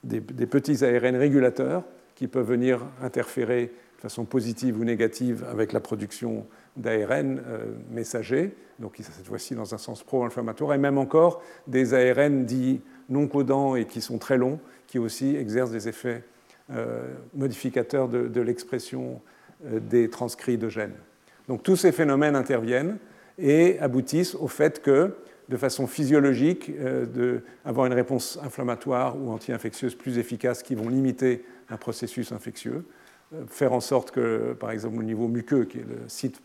des, 0.02 0.46
petits 0.46 0.82
ARN 0.84 1.16
régulateurs 1.16 1.84
qui 2.14 2.26
peuvent 2.26 2.48
venir 2.48 2.80
interférer 3.02 3.70
de 3.96 4.00
façon 4.00 4.24
positive 4.24 4.80
ou 4.80 4.84
négative 4.84 5.44
avec 5.50 5.74
la 5.74 5.80
production 5.80 6.46
d'ARN 6.76 7.42
euh, 7.46 7.66
messagers, 7.90 8.54
donc 8.78 8.94
cette 8.98 9.26
fois-ci 9.26 9.54
dans 9.54 9.74
un 9.74 9.78
sens 9.78 10.02
pro-inflammatoire, 10.02 10.72
et 10.72 10.78
même 10.78 10.96
encore 10.96 11.42
des 11.66 11.92
ARN 11.92 12.46
dits 12.46 12.80
non 13.10 13.28
codants 13.28 13.76
et 13.76 13.84
qui 13.84 14.00
sont 14.00 14.16
très 14.16 14.38
longs, 14.38 14.58
qui 14.86 14.98
aussi 14.98 15.36
exercent 15.36 15.70
des 15.70 15.86
effets 15.86 16.24
euh, 16.72 17.12
modificateurs 17.34 18.08
de, 18.08 18.40
l'expression 18.40 19.20
des 19.62 20.08
transcrits 20.08 20.56
de 20.56 20.70
gènes. 20.70 20.94
Donc 21.46 21.62
tous 21.62 21.76
ces 21.76 21.92
phénomènes 21.92 22.36
interviennent 22.36 22.96
et 23.40 23.78
aboutissent 23.80 24.34
au 24.34 24.48
fait 24.48 24.82
que, 24.82 25.16
de 25.48 25.56
façon 25.56 25.86
physiologique, 25.86 26.70
euh, 26.78 27.48
d'avoir 27.64 27.86
une 27.86 27.92
réponse 27.92 28.38
inflammatoire 28.42 29.16
ou 29.20 29.30
anti-infectieuse 29.30 29.94
plus 29.94 30.18
efficace 30.18 30.62
qui 30.62 30.74
vont 30.74 30.88
limiter 30.88 31.44
un 31.68 31.76
processus 31.76 32.32
infectieux, 32.32 32.84
euh, 33.34 33.42
faire 33.48 33.72
en 33.72 33.80
sorte 33.80 34.10
que, 34.10 34.52
par 34.58 34.70
exemple, 34.70 34.98
au 34.98 35.02
niveau 35.02 35.26
muqueux, 35.26 35.64
qui 35.64 35.78
est 35.78 35.86
le 35.88 36.08
site 36.08 36.40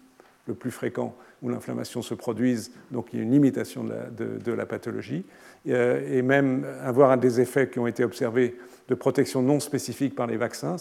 le 0.48 0.54
plus 0.54 0.72
fréquent 0.72 1.16
où 1.41 1.50
l'inflammation 1.50 2.02
se 2.02 2.14
produise, 2.14 2.72
donc 2.91 3.08
il 3.12 3.18
y 3.18 3.20
a 3.20 3.24
une 3.24 3.32
limitation 3.32 3.84
de 3.84 4.52
la, 4.52 4.66
pathologie, 4.66 5.26
euh, 5.68 6.02
et 6.08 6.22
même 6.22 6.66
avoir 6.82 7.18
des 7.18 7.41
effets 7.41 7.70
qui 7.70 7.80
ont 7.80 7.88
été 7.88 8.04
observés 8.04 8.56
de 8.88 8.96
protection 8.96 9.41
non 9.41 9.60
spécifique 9.60 10.16
par 10.16 10.28
les 10.28 10.38
vaccins, 10.38 10.78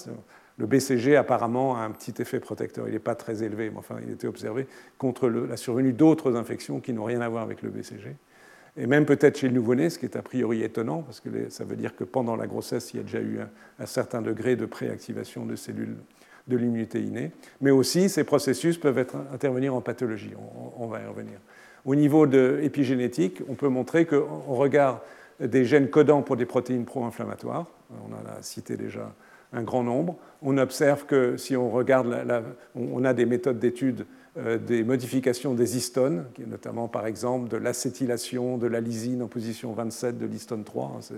le 0.56 0.66
BCG 0.66 1.16
apparemment 1.16 1.76
a 1.76 1.80
un 1.80 1.90
petit 1.90 2.14
effet 2.20 2.38
protecteur. 2.38 2.86
Il 2.88 2.92
n'est 2.92 3.00
pas 3.00 3.14
très 3.14 3.42
élevé, 3.42 3.70
mais 3.70 3.78
enfin, 3.78 3.96
il 4.02 4.12
été 4.12 4.28
observé 4.28 4.66
contre 4.98 5.28
la 5.28 5.56
survenue 5.56 5.92
d'autres 5.92 6.36
infections 6.36 6.80
qui 6.80 6.92
n'ont 6.92 7.04
rien 7.04 7.20
à 7.20 7.28
voir 7.28 7.42
avec 7.42 7.62
le 7.62 7.70
BCG. 7.70 8.16
Et 8.76 8.86
même 8.86 9.04
peut-être 9.04 9.38
chez 9.38 9.48
le 9.48 9.54
nouveau-né, 9.54 9.88
ce 9.88 9.98
qui 9.98 10.04
est 10.04 10.16
a 10.16 10.22
priori 10.22 10.62
étonnant, 10.62 11.02
parce 11.02 11.20
que 11.20 11.28
ça 11.48 11.64
veut 11.64 11.76
dire 11.76 11.94
que 11.94 12.04
pendant 12.04 12.34
la 12.34 12.46
grossesse, 12.46 12.92
il 12.92 12.98
y 12.98 13.00
a 13.00 13.02
déjà 13.04 13.20
eu 13.20 13.38
un, 13.78 13.86
certain 13.86 14.20
degré 14.20 14.56
de 14.56 14.66
préactivation 14.66 15.46
de 15.46 15.54
cellules 15.54 15.96
de 16.48 16.56
l'immunité 16.56 17.00
innée. 17.00 17.30
Mais 17.60 17.70
aussi, 17.70 18.08
ces 18.08 18.24
processus 18.24 18.76
peuvent 18.76 18.98
être, 18.98 19.16
intervenir 19.32 19.74
en 19.74 19.80
pathologie. 19.80 20.32
On, 20.76 20.86
va 20.86 21.00
y 21.00 21.06
revenir. 21.06 21.38
Au 21.84 21.94
niveau 21.94 22.26
de 22.26 22.60
épigénétique, 22.62 23.42
on 23.48 23.54
peut 23.54 23.68
montrer 23.68 24.06
qu'au 24.06 24.26
regard 24.48 25.02
des 25.40 25.64
gènes 25.64 25.88
codants 25.88 26.22
pour 26.22 26.36
des 26.36 26.46
protéines 26.46 26.84
pro-inflammatoires, 26.84 27.66
on 27.90 28.12
en 28.12 28.38
a 28.38 28.42
cité 28.42 28.76
déjà 28.76 29.14
un 29.54 29.62
grand 29.62 29.82
nombre. 29.82 30.16
On 30.42 30.58
observe 30.58 31.06
que 31.06 31.36
si 31.36 31.56
on 31.56 31.70
regarde, 31.70 32.14
on 32.74 33.04
a 33.04 33.14
des 33.14 33.26
méthodes 33.26 33.58
d'étude 33.58 34.04
euh, 34.36 34.58
des 34.58 34.82
modifications 34.82 35.54
des 35.54 35.76
histones, 35.76 36.24
notamment 36.44 36.88
par 36.88 37.06
exemple 37.06 37.48
de 37.48 37.56
l'acétylation 37.56 38.58
de 38.58 38.66
la 38.66 38.80
lysine 38.80 39.22
en 39.22 39.28
position 39.28 39.72
27 39.72 40.18
de 40.18 40.26
l'histone 40.26 40.64
3, 40.64 40.86
hein, 40.86 40.98
c'est 41.02 41.14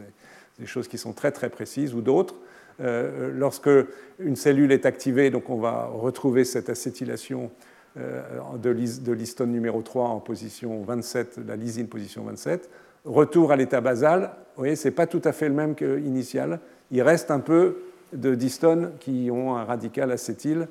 des 0.61 0.67
choses 0.67 0.87
qui 0.87 0.99
sont 0.99 1.15
très 1.15 1.33
très 1.33 1.49
précises, 1.49 1.95
ou 1.95 2.03
d'autres. 2.03 2.35
Euh, 2.83 3.31
lorsque 3.33 3.71
une 4.19 4.37
cellule 4.37 4.71
est 4.71 4.85
activée, 4.85 5.31
donc 5.31 5.49
on 5.49 5.57
va 5.57 5.87
retrouver 5.87 6.45
cette 6.45 6.69
acétylation 6.69 7.51
euh, 7.97 8.23
de 8.59 9.13
l'histone 9.13 9.51
numéro 9.51 9.81
3 9.81 10.09
en 10.09 10.21
position 10.21 10.83
27, 10.83 11.41
la 11.49 11.57
lysine 11.57 11.89
position 11.89 12.25
27. 12.25 12.69
Retour 13.07 13.51
à 13.51 13.57
l'état 13.57 13.81
basal, 13.81 14.33
vous 14.57 14.61
voyez, 14.61 14.77
ce 14.77 14.89
n'est 14.89 14.95
pas 14.95 15.07
tout 15.07 15.23
à 15.25 15.33
fait 15.33 15.49
le 15.49 15.55
même 15.55 15.75
qu'initial. 15.75 16.61
Il 16.91 17.01
reste 17.01 17.31
un 17.31 17.41
peu 17.41 17.79
de 18.13 18.35
distones 18.35 18.93
qui 19.01 19.31
ont 19.31 19.57
un 19.57 19.65
radical 19.65 20.11
acétyl 20.11 20.69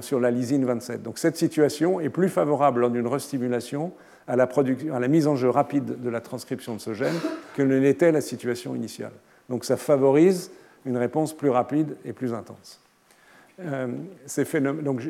sur 0.00 0.20
la 0.20 0.30
lysine 0.30 0.64
27. 0.64 1.02
Donc 1.02 1.18
cette 1.18 1.36
situation 1.36 2.00
est 2.00 2.08
plus 2.08 2.28
favorable 2.28 2.80
lors 2.80 2.90
d'une 2.90 3.06
restimulation 3.06 3.92
à 4.26 4.36
la, 4.36 4.48
à 4.92 5.00
la, 5.00 5.08
mise 5.08 5.26
en 5.26 5.36
jeu 5.36 5.48
rapide 5.48 6.00
de 6.02 6.10
la 6.10 6.20
transcription 6.20 6.74
de 6.74 6.80
ce 6.80 6.94
gène 6.94 7.14
que 7.54 7.62
ne 7.62 7.78
l'était 7.78 8.12
la 8.12 8.20
situation 8.20 8.74
initiale. 8.74 9.12
Donc 9.48 9.64
ça 9.64 9.76
favorise 9.76 10.50
une 10.84 10.96
réponse 10.96 11.36
plus 11.36 11.50
rapide 11.50 11.96
et 12.04 12.12
plus 12.12 12.34
intense. 12.34 12.80
Euh, 13.60 13.88
ces 14.26 14.44
donc, 14.60 15.02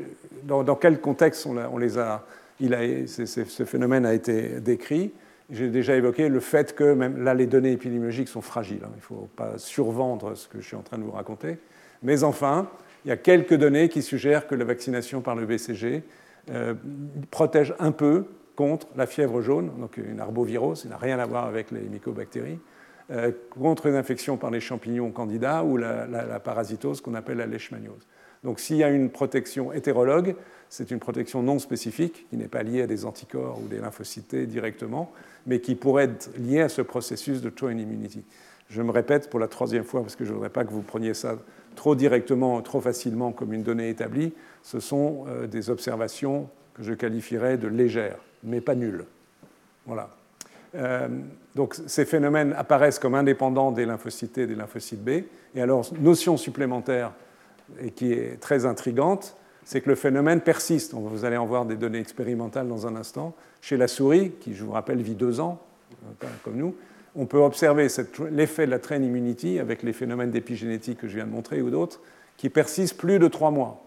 dans, 0.45 0.75
quel 0.77 1.01
contexte 1.01 1.47
on, 1.47 1.57
on 1.57 1.79
les 1.79 1.99
a, 1.99 2.25
il 2.61 2.75
a, 2.75 3.07
ce 3.07 3.65
phénomène 3.65 4.07
a 4.07 4.15
été 4.15 4.61
décrit? 4.61 5.13
J'ai 5.51 5.71
déjà 5.71 5.97
évoqué 5.97 6.29
le 6.29 6.41
fait 6.41 6.75
que 6.75 6.93
même 6.93 7.23
là, 7.23 7.35
les 7.35 7.47
données 7.47 7.73
épidémiologiques 7.73 8.29
sont 8.29 8.43
fragiles. 8.43 8.83
Hein. 8.85 8.91
Il 8.95 8.99
ne 8.99 9.03
faut 9.03 9.29
pas 9.35 9.57
survendre 9.59 10.35
ce 10.35 10.49
que 10.49 10.61
je 10.61 10.67
suis 10.67 10.77
en 10.77 10.83
train 10.83 10.99
de 10.99 11.03
vous 11.03 11.11
raconter. 11.11 11.59
Mais 12.03 12.23
enfin, 12.23 12.69
il 13.05 13.09
y 13.09 13.13
a 13.13 13.17
quelques 13.17 13.55
données 13.55 13.89
qui 13.89 14.03
suggèrent 14.03 14.47
que 14.47 14.55
la 14.55 14.65
vaccination 14.65 15.21
par 15.21 15.35
le 15.35 15.47
BCG 15.47 16.03
euh, 16.51 16.75
protège 17.31 17.75
un 17.79 17.93
peu 17.93 18.27
contre 18.57 18.89
la 18.97 19.07
fièvre 19.07 19.41
jaune, 19.41 19.71
donc 19.79 19.97
une 19.97 20.21
arbovirose, 20.21 20.83
ça 20.83 20.89
n'a 20.89 20.97
rien 20.97 21.19
à 21.19 21.27
voir 21.27 21.47
avec 21.47 21.71
les 21.71 21.81
mycobactéries, 21.81 22.59
euh, 23.11 23.33
contre 23.51 23.87
une 23.87 23.95
infection 23.95 24.37
par 24.37 24.51
les 24.51 24.61
champignons 24.61 25.11
candidats 25.13 25.65
ou 25.65 25.77
la, 25.77 26.07
la 26.07 26.41
parasitose 26.41 27.01
qu'on 27.01 27.15
appelle 27.15 27.39
la 27.39 27.47
leishmaniose. 27.47 28.07
Donc 28.45 28.61
s'il 28.61 28.77
y 28.77 28.85
a 28.85 28.91
une 28.91 29.11
protection 29.11 29.73
hétérologue, 29.73 30.35
c'est 30.69 30.91
une 30.91 30.99
protection 30.99 31.43
non 31.43 31.59
spécifique 31.59 32.27
qui 32.29 32.37
n'est 32.37 32.49
pas 32.49 32.63
liée 32.63 32.83
à 32.83 32.87
des 32.87 33.05
anticorps 33.05 33.59
ou 33.63 33.69
des 33.69 33.79
lymphocytes 33.79 34.35
directement, 34.35 35.11
mais 35.47 35.61
qui 35.61 35.75
pourrait 35.75 36.05
être 36.05 36.31
liée 36.39 36.61
à 36.61 36.69
ce 36.69 36.83
processus 36.83 37.41
de 37.41 37.51
joint 37.55 37.73
immunity. 37.73 38.25
Je 38.71 38.83
me 38.83 38.91
répète 38.91 39.31
pour 39.31 39.41
la 39.41 39.49
troisième 39.49 39.85
fois 39.85 40.03
parce 40.03 40.15
que 40.15 40.25
je 40.25 40.31
ne 40.31 40.35
voudrais 40.35 40.51
pas 40.51 40.65
que 40.65 40.71
vous 40.71 40.83
preniez 40.83 41.15
ça 41.15 41.37
trop 41.75 41.95
directement, 41.95 42.61
trop 42.61 42.81
facilement 42.81 43.33
comme 43.33 43.55
une 43.55 43.63
donnée 43.63 43.89
établie. 43.89 44.35
Ce 44.63 44.81
sont 44.81 45.25
euh, 45.29 45.47
des 45.47 45.71
observations 45.71 46.51
que 46.75 46.83
je 46.83 46.93
qualifierais 46.93 47.57
de 47.57 47.69
légères, 47.69 48.19
mais 48.45 48.61
pas 48.61 48.75
nulles. 48.75 49.05
Voilà. 49.87 50.11
Euh, 50.75 51.09
donc 51.55 51.77
ces 51.87 52.05
phénomènes 52.05 52.53
apparaissent 52.53 52.99
comme 52.99 53.15
indépendants 53.15 53.73
des 53.73 53.87
lymphocytes 53.87 54.37
et 54.37 54.47
des 54.47 54.55
lymphocytes 54.55 55.03
B. 55.03 55.25
Et 55.55 55.63
alors, 55.63 55.91
notion 55.99 56.37
supplémentaire 56.37 57.13
et 57.81 57.91
qui 57.91 58.13
est 58.13 58.41
très 58.41 58.67
intrigante, 58.67 59.37
c'est 59.65 59.81
que 59.81 59.91
le 59.91 59.97
phénomène 59.97 60.41
persiste. 60.41 60.95
Vous 60.95 61.25
allez 61.25 61.37
en 61.37 61.47
voir 61.47 61.67
des 61.67 61.77
données 61.77 61.99
expérimentales 61.99 62.69
dans 62.69 62.87
un 62.87 62.97
instant. 62.97 63.35
Chez 63.61 63.77
la 63.77 63.89
souris, 63.89 64.33
qui, 64.41 64.55
je 64.55 64.65
vous 64.65 64.73
rappelle, 64.73 65.03
vit 65.03 65.15
deux 65.15 65.41
ans, 65.41 65.61
euh, 66.23 66.27
comme 66.43 66.57
nous, 66.57 66.75
on 67.15 67.27
peut 67.27 67.39
observer 67.39 67.89
l'effet 68.31 68.67
de 68.67 68.71
la 68.71 68.79
train 68.79 69.03
immunity 69.03 69.59
avec 69.59 69.83
les 69.83 69.93
phénomènes 69.93 70.31
d'épigénétique 70.31 70.99
que 70.99 71.09
je 71.09 71.17
viens 71.17 71.27
de 71.27 71.33
montrer 71.33 71.61
ou 71.61 71.71
d'autres, 71.71 72.01
qui 72.37 72.49
persistent 72.49 72.97
plus 72.97 73.19
de 73.19 73.29
trois 73.29 73.51
mois. 73.51 73.85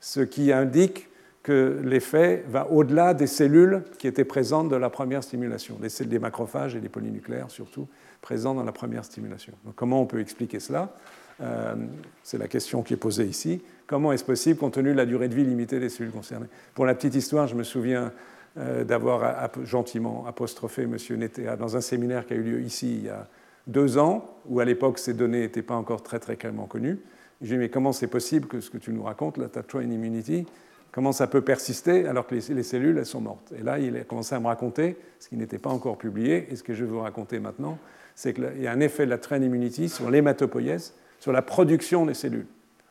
Ce 0.00 0.20
qui 0.20 0.52
indique 0.52 1.08
que 1.42 1.80
l'effet 1.82 2.44
va 2.48 2.70
au-delà 2.70 3.14
des 3.14 3.26
cellules 3.26 3.82
qui 3.98 4.06
étaient 4.06 4.24
présentes 4.24 4.68
de 4.68 4.76
la 4.76 4.90
première 4.90 5.22
stimulation, 5.22 5.78
les 5.82 5.88
cellules 5.88 6.10
des 6.10 6.18
macrophages 6.18 6.76
et 6.76 6.80
des 6.80 6.88
polynucléaires 6.88 7.50
surtout, 7.50 7.88
présents 8.20 8.54
dans 8.54 8.64
la 8.64 8.72
première 8.72 9.04
stimulation. 9.04 9.54
Comment 9.74 10.02
on 10.02 10.06
peut 10.06 10.20
expliquer 10.20 10.60
cela? 10.60 10.94
Euh, 11.42 11.74
c'est 12.22 12.38
la 12.38 12.48
question 12.48 12.82
qui 12.82 12.94
est 12.94 12.98
posée 12.98 13.24
ici. 13.24 13.62
Comment 13.86 14.12
est-ce 14.12 14.24
possible 14.24 14.58
compte 14.58 14.74
tenu 14.74 14.92
de 14.92 14.96
la 14.96 15.06
durée 15.06 15.28
de 15.28 15.34
vie 15.34 15.44
limitée 15.44 15.80
des 15.80 15.88
cellules 15.88 16.12
concernées? 16.12 16.46
Pour 16.74 16.86
la 16.86 16.94
petite 16.94 17.14
histoire, 17.14 17.46
je 17.46 17.54
me 17.54 17.64
souviens 17.64 18.12
euh, 18.58 18.84
d'avoir 18.84 19.50
gentiment 19.64 20.26
apostrophé 20.26 20.82
M. 20.82 20.96
Netea 21.18 21.56
dans 21.56 21.76
un 21.76 21.80
séminaire 21.80 22.26
qui 22.26 22.34
a 22.34 22.36
eu 22.36 22.42
lieu 22.42 22.60
ici 22.60 22.96
il 22.96 23.04
y 23.04 23.08
a 23.08 23.28
deux 23.66 23.98
ans, 23.98 24.24
où 24.46 24.60
à 24.60 24.64
l'époque 24.64 24.98
ces 24.98 25.14
données 25.14 25.40
n'étaient 25.40 25.62
pas 25.62 25.74
encore 25.74 26.02
très 26.02 26.18
très 26.18 26.36
clairement 26.36 26.66
connues. 26.66 26.98
Je 27.40 27.46
lui 27.46 27.54
ai 27.54 27.56
dit, 27.56 27.60
mais 27.60 27.68
comment 27.70 27.92
c'est 27.92 28.06
possible 28.06 28.48
que 28.48 28.60
ce 28.60 28.70
que 28.70 28.78
tu 28.78 28.92
nous 28.92 29.02
racontes, 29.02 29.38
la 29.38 29.48
ta 29.48 29.62
train 29.62 29.82
immunity, 29.82 30.46
comment 30.92 31.12
ça 31.12 31.26
peut 31.26 31.40
persister 31.40 32.06
alors 32.06 32.26
que 32.26 32.34
les, 32.34 32.62
cellules, 32.62 32.98
elles 32.98 33.06
sont 33.06 33.20
mortes? 33.20 33.52
Et 33.58 33.62
là, 33.62 33.78
il 33.78 33.96
a 33.96 34.04
commencé 34.04 34.34
à 34.34 34.40
me 34.40 34.46
raconter, 34.46 34.96
ce 35.18 35.28
qui 35.28 35.36
n'était 35.36 35.58
pas 35.58 35.70
encore 35.70 35.96
publié, 35.96 36.48
et 36.50 36.56
ce 36.56 36.62
que 36.62 36.74
je 36.74 36.84
vais 36.84 36.90
vous 36.90 37.00
raconter 37.00 37.38
maintenant, 37.38 37.78
c'est 38.14 38.34
qu'il 38.34 38.60
y 38.60 38.66
a 38.66 38.72
un 38.72 38.80
effet 38.80 39.06
de 39.06 39.10
la 39.10 39.18
train 39.18 39.40
immunity 39.40 39.88
sur 39.88 40.10
l'hématopoïèse, 40.10 40.94
sur 41.20 41.32
la 41.32 41.42
production 41.42 42.06
des 42.06 42.14
cellules. 42.14 42.46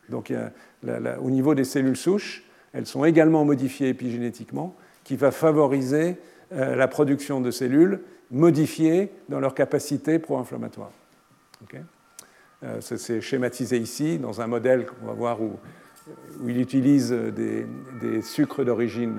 Donc 0.08 0.32
au 0.82 1.30
niveau 1.30 1.54
des 1.54 1.64
cellules 1.64 1.96
souches, 1.96 2.44
elles 2.72 2.86
sont 2.86 3.04
également 3.04 3.44
modifiées 3.44 3.88
épigénétiquement, 3.88 4.74
qui 5.04 5.16
va 5.16 5.30
favoriser 5.30 6.16
euh, 6.52 6.76
la 6.76 6.88
production 6.88 7.40
de 7.40 7.50
cellules 7.50 8.00
modifiées 8.30 9.10
dans 9.28 9.40
leur 9.40 9.54
capacité 9.54 10.18
pro-inflammatoire. 10.18 10.92
Euh, 12.62 12.80
c'est 12.80 13.20
schématisé 13.20 13.78
ici 13.78 14.18
dans 14.18 14.40
un 14.40 14.46
modèle 14.46 14.86
qu'on 14.86 15.06
va 15.06 15.12
voir 15.12 15.42
où 15.42 15.58
il 16.46 16.60
utilise 16.60 17.10
des, 17.10 17.66
des 18.00 18.22
sucres 18.22 18.64
d'origine 18.64 19.16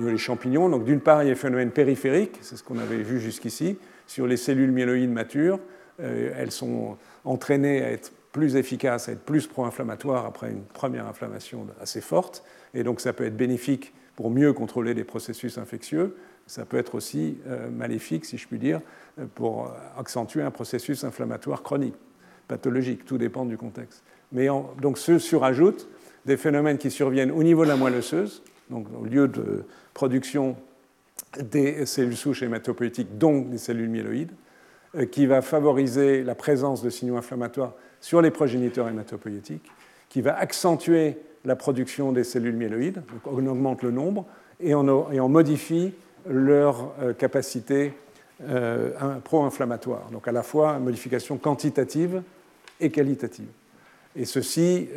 les 0.00 0.18
champignons. 0.18 0.68
Donc 0.68 0.84
d'une 0.84 1.00
part, 1.00 1.22
il 1.22 1.26
y 1.26 1.28
a 1.28 1.34
les 1.34 1.38
phénomènes 1.38 1.72
périphériques, 1.72 2.38
c'est 2.40 2.56
ce 2.56 2.62
qu'on 2.62 2.78
avait 2.78 3.02
vu 3.02 3.20
jusqu'ici, 3.20 3.78
sur 4.06 4.26
les 4.26 4.36
cellules 4.36 4.72
myéloïdes 4.72 5.12
matures. 5.12 5.58
elles 5.98 6.50
sont 6.50 6.96
entraînées 7.24 7.82
à 7.82 7.90
être 7.90 8.12
plus 8.32 8.56
efficaces, 8.56 9.08
à 9.08 9.12
être 9.12 9.24
plus 9.24 9.46
pro-inflammatoires 9.46 10.26
après 10.26 10.50
une 10.50 10.62
première 10.62 11.06
inflammation 11.06 11.66
assez 11.80 12.00
forte. 12.00 12.42
Et 12.74 12.82
donc 12.82 13.00
ça 13.00 13.12
peut 13.12 13.24
être 13.24 13.36
bénéfique 13.36 13.92
pour 14.16 14.30
mieux 14.30 14.52
contrôler 14.52 14.94
les 14.94 15.04
processus 15.04 15.58
infectieux. 15.58 16.16
Ça 16.46 16.64
peut 16.64 16.78
être 16.78 16.94
aussi 16.94 17.38
maléfique, 17.70 18.24
si 18.24 18.36
je 18.36 18.48
puis 18.48 18.58
dire, 18.58 18.80
pour 19.34 19.70
accentuer 19.96 20.42
un 20.42 20.50
processus 20.50 21.04
inflammatoire 21.04 21.62
chronique, 21.62 21.94
pathologique. 22.48 23.04
Tout 23.04 23.16
dépend 23.16 23.44
du 23.44 23.56
contexte. 23.56 24.02
Mais 24.32 24.48
donc 24.80 24.98
se 24.98 25.18
surajoutent 25.18 25.88
des 26.24 26.36
phénomènes 26.36 26.78
qui 26.78 26.90
surviennent 26.90 27.30
au 27.30 27.42
niveau 27.42 27.64
de 27.64 27.68
la 27.68 27.76
moelle 27.76 27.96
osseuse, 27.96 28.42
donc 28.70 28.86
au 28.98 29.04
lieu 29.04 29.28
de 29.28 29.64
production 29.94 30.56
des 31.38 31.86
cellules 31.86 32.16
souches 32.16 32.42
hématopoïétiques, 32.42 33.18
donc 33.18 33.50
des 33.50 33.58
cellules 33.58 33.88
myéloïdes, 33.88 34.32
euh, 34.96 35.06
qui 35.06 35.26
va 35.26 35.42
favoriser 35.42 36.22
la 36.22 36.34
présence 36.34 36.82
de 36.82 36.90
signaux 36.90 37.16
inflammatoires 37.16 37.74
sur 38.02 38.20
les 38.20 38.30
progéniteurs 38.30 38.86
hématopoïétiques, 38.88 39.70
qui 40.10 40.20
va 40.20 40.36
accentuer 40.36 41.16
la 41.46 41.56
production 41.56 42.12
des 42.12 42.24
cellules 42.24 42.54
myéloïdes, 42.54 42.96
donc 43.10 43.26
on 43.26 43.46
augmente 43.46 43.82
le 43.82 43.90
nombre, 43.90 44.26
et 44.60 44.74
on, 44.74 45.28
modifie 45.30 45.94
leur 46.28 46.92
euh, 47.00 47.14
capacité 47.14 47.94
euh, 48.46 48.90
pro-inflammatoire. 49.24 50.10
Donc 50.12 50.28
à 50.28 50.32
la 50.32 50.42
fois 50.42 50.78
modification 50.78 51.38
quantitative 51.38 52.22
et 52.78 52.90
qualitative. 52.90 53.48
Et 54.14 54.26
ceci 54.26 54.88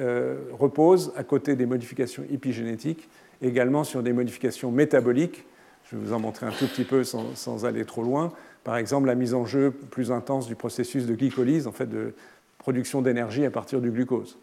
repose, 0.59 1.13
à 1.15 1.23
côté 1.23 1.55
des 1.55 1.65
modifications 1.65 2.25
épigénétiques, 2.29 3.07
également 3.41 3.83
sur 3.83 4.03
des 4.03 4.13
modifications 4.13 4.71
métaboliques. 4.71 5.45
Je 5.89 5.95
vais 5.95 6.03
vous 6.03 6.13
en 6.13 6.19
montrer 6.19 6.45
un 6.45 6.51
tout 6.51 6.67
petit 6.67 6.83
peu 6.83 7.03
sans, 7.03 7.65
aller 7.65 7.85
trop 7.85 8.03
loin. 8.03 8.33
Par 8.63 8.77
exemple, 8.77 9.07
la 9.07 9.15
mise 9.15 9.33
en 9.33 9.45
jeu 9.45 9.71
plus 9.71 10.11
intense 10.11 10.47
du 10.47 10.55
processus 10.55 11.05
de 11.05 11.13
glycolyse, 11.13 11.67
en 11.67 11.71
fait, 11.71 11.85
de 11.85 12.13
production 12.57 13.01
d'énergie 13.01 13.45
à 13.45 13.51
partir 13.51 13.81
du 13.81 13.91
glucose. 13.91 14.37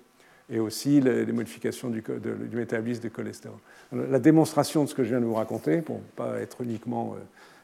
Et 0.50 0.58
aussi 0.58 1.00
les, 1.00 1.24
modifications 1.26 1.88
du, 1.88 2.02
métabolisme 2.52 3.02
du 3.02 3.10
cholestérol. 3.10 3.58
La 3.92 4.18
démonstration 4.18 4.84
de 4.84 4.88
ce 4.88 4.94
que 4.94 5.04
je 5.04 5.10
viens 5.10 5.20
de 5.20 5.24
vous 5.24 5.34
raconter, 5.34 5.80
pour 5.80 5.96
ne 5.96 6.02
pas 6.16 6.40
être 6.40 6.60
uniquement 6.60 7.14
euh, 7.14 7.22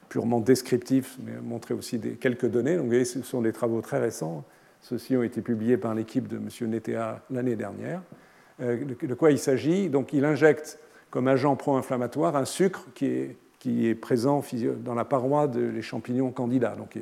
purement 0.09 0.41
descriptif, 0.41 1.17
mais 1.25 1.33
montrer 1.43 1.75
aussi 1.75 2.01
quelques 2.21 2.47
données. 2.47 2.77
Donc, 2.77 2.93
ce 3.05 3.23
sont 3.23 3.43
des 3.43 3.53
travaux 3.53 3.81
très 3.81 3.99
récents. 3.99 4.45
Ceux-ci 4.81 5.17
ont 5.17 5.23
été 5.23 5.43
publiés 5.43 5.77
par 5.77 5.95
l'équipe 5.95 6.29
de 6.29 6.37
M. 6.37 6.71
Netea 6.71 7.21
l'année 7.31 7.57
dernière. 7.57 8.01
Euh, 8.61 8.85
de 8.85 9.15
quoi 9.15 9.33
il 9.33 9.39
s'agit? 9.39 9.89
Donc, 9.89 10.13
il 10.13 10.25
injecte 10.25 10.79
comme 11.11 11.29
agent 11.29 11.57
pro-inflammatoire 11.57 12.37
un 12.37 12.45
sucre 12.45 12.87
qui 12.95 13.07
est, 13.07 13.95
présent 13.95 14.43
dans 14.85 14.95
la 14.95 15.05
paroi 15.05 15.49
des 15.49 15.83
champignons 15.83 16.31
candida, 16.31 16.75
donc 16.77 16.91
qui, 16.91 17.01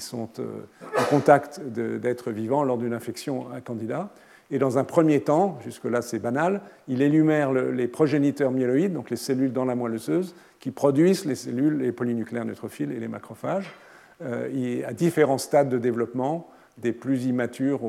sont 0.00 0.28
euh, 0.38 0.62
en 0.98 1.04
contact 1.04 1.60
d'êtres 1.60 2.30
vivants 2.30 2.64
lors 2.64 2.78
d'une 2.78 2.94
infection 2.94 3.50
à 3.52 3.60
candida. 3.60 4.10
Et 4.50 4.58
dans 4.58 4.76
un 4.76 4.84
premier 4.84 5.20
temps, 5.20 5.58
jusque-là 5.64 6.02
c'est 6.02 6.18
banal, 6.18 6.60
il 6.88 7.00
énumère 7.00 7.52
les 7.52 7.88
progéniteurs 7.88 8.50
myéloïdes, 8.50 8.92
donc 8.92 9.10
les 9.10 9.16
cellules 9.16 9.52
dans 9.52 9.64
la 9.64 9.74
moelle 9.74 9.94
osseuse, 9.94 10.34
qui 10.60 10.70
produisent 10.70 11.24
les 11.24 11.34
cellules, 11.34 11.78
les 11.78 11.92
polynucléaires 11.92 12.44
neutrophiles 12.44 12.92
et 12.92 13.00
les 13.00 13.08
macrophages, 13.08 13.72
euh, 14.20 14.82
à 14.86 14.92
différents 14.92 15.38
stades 15.38 15.70
de 15.70 15.78
développement, 15.78 16.48
des 16.78 16.92
plus 16.92 17.26
immatures 17.26 17.80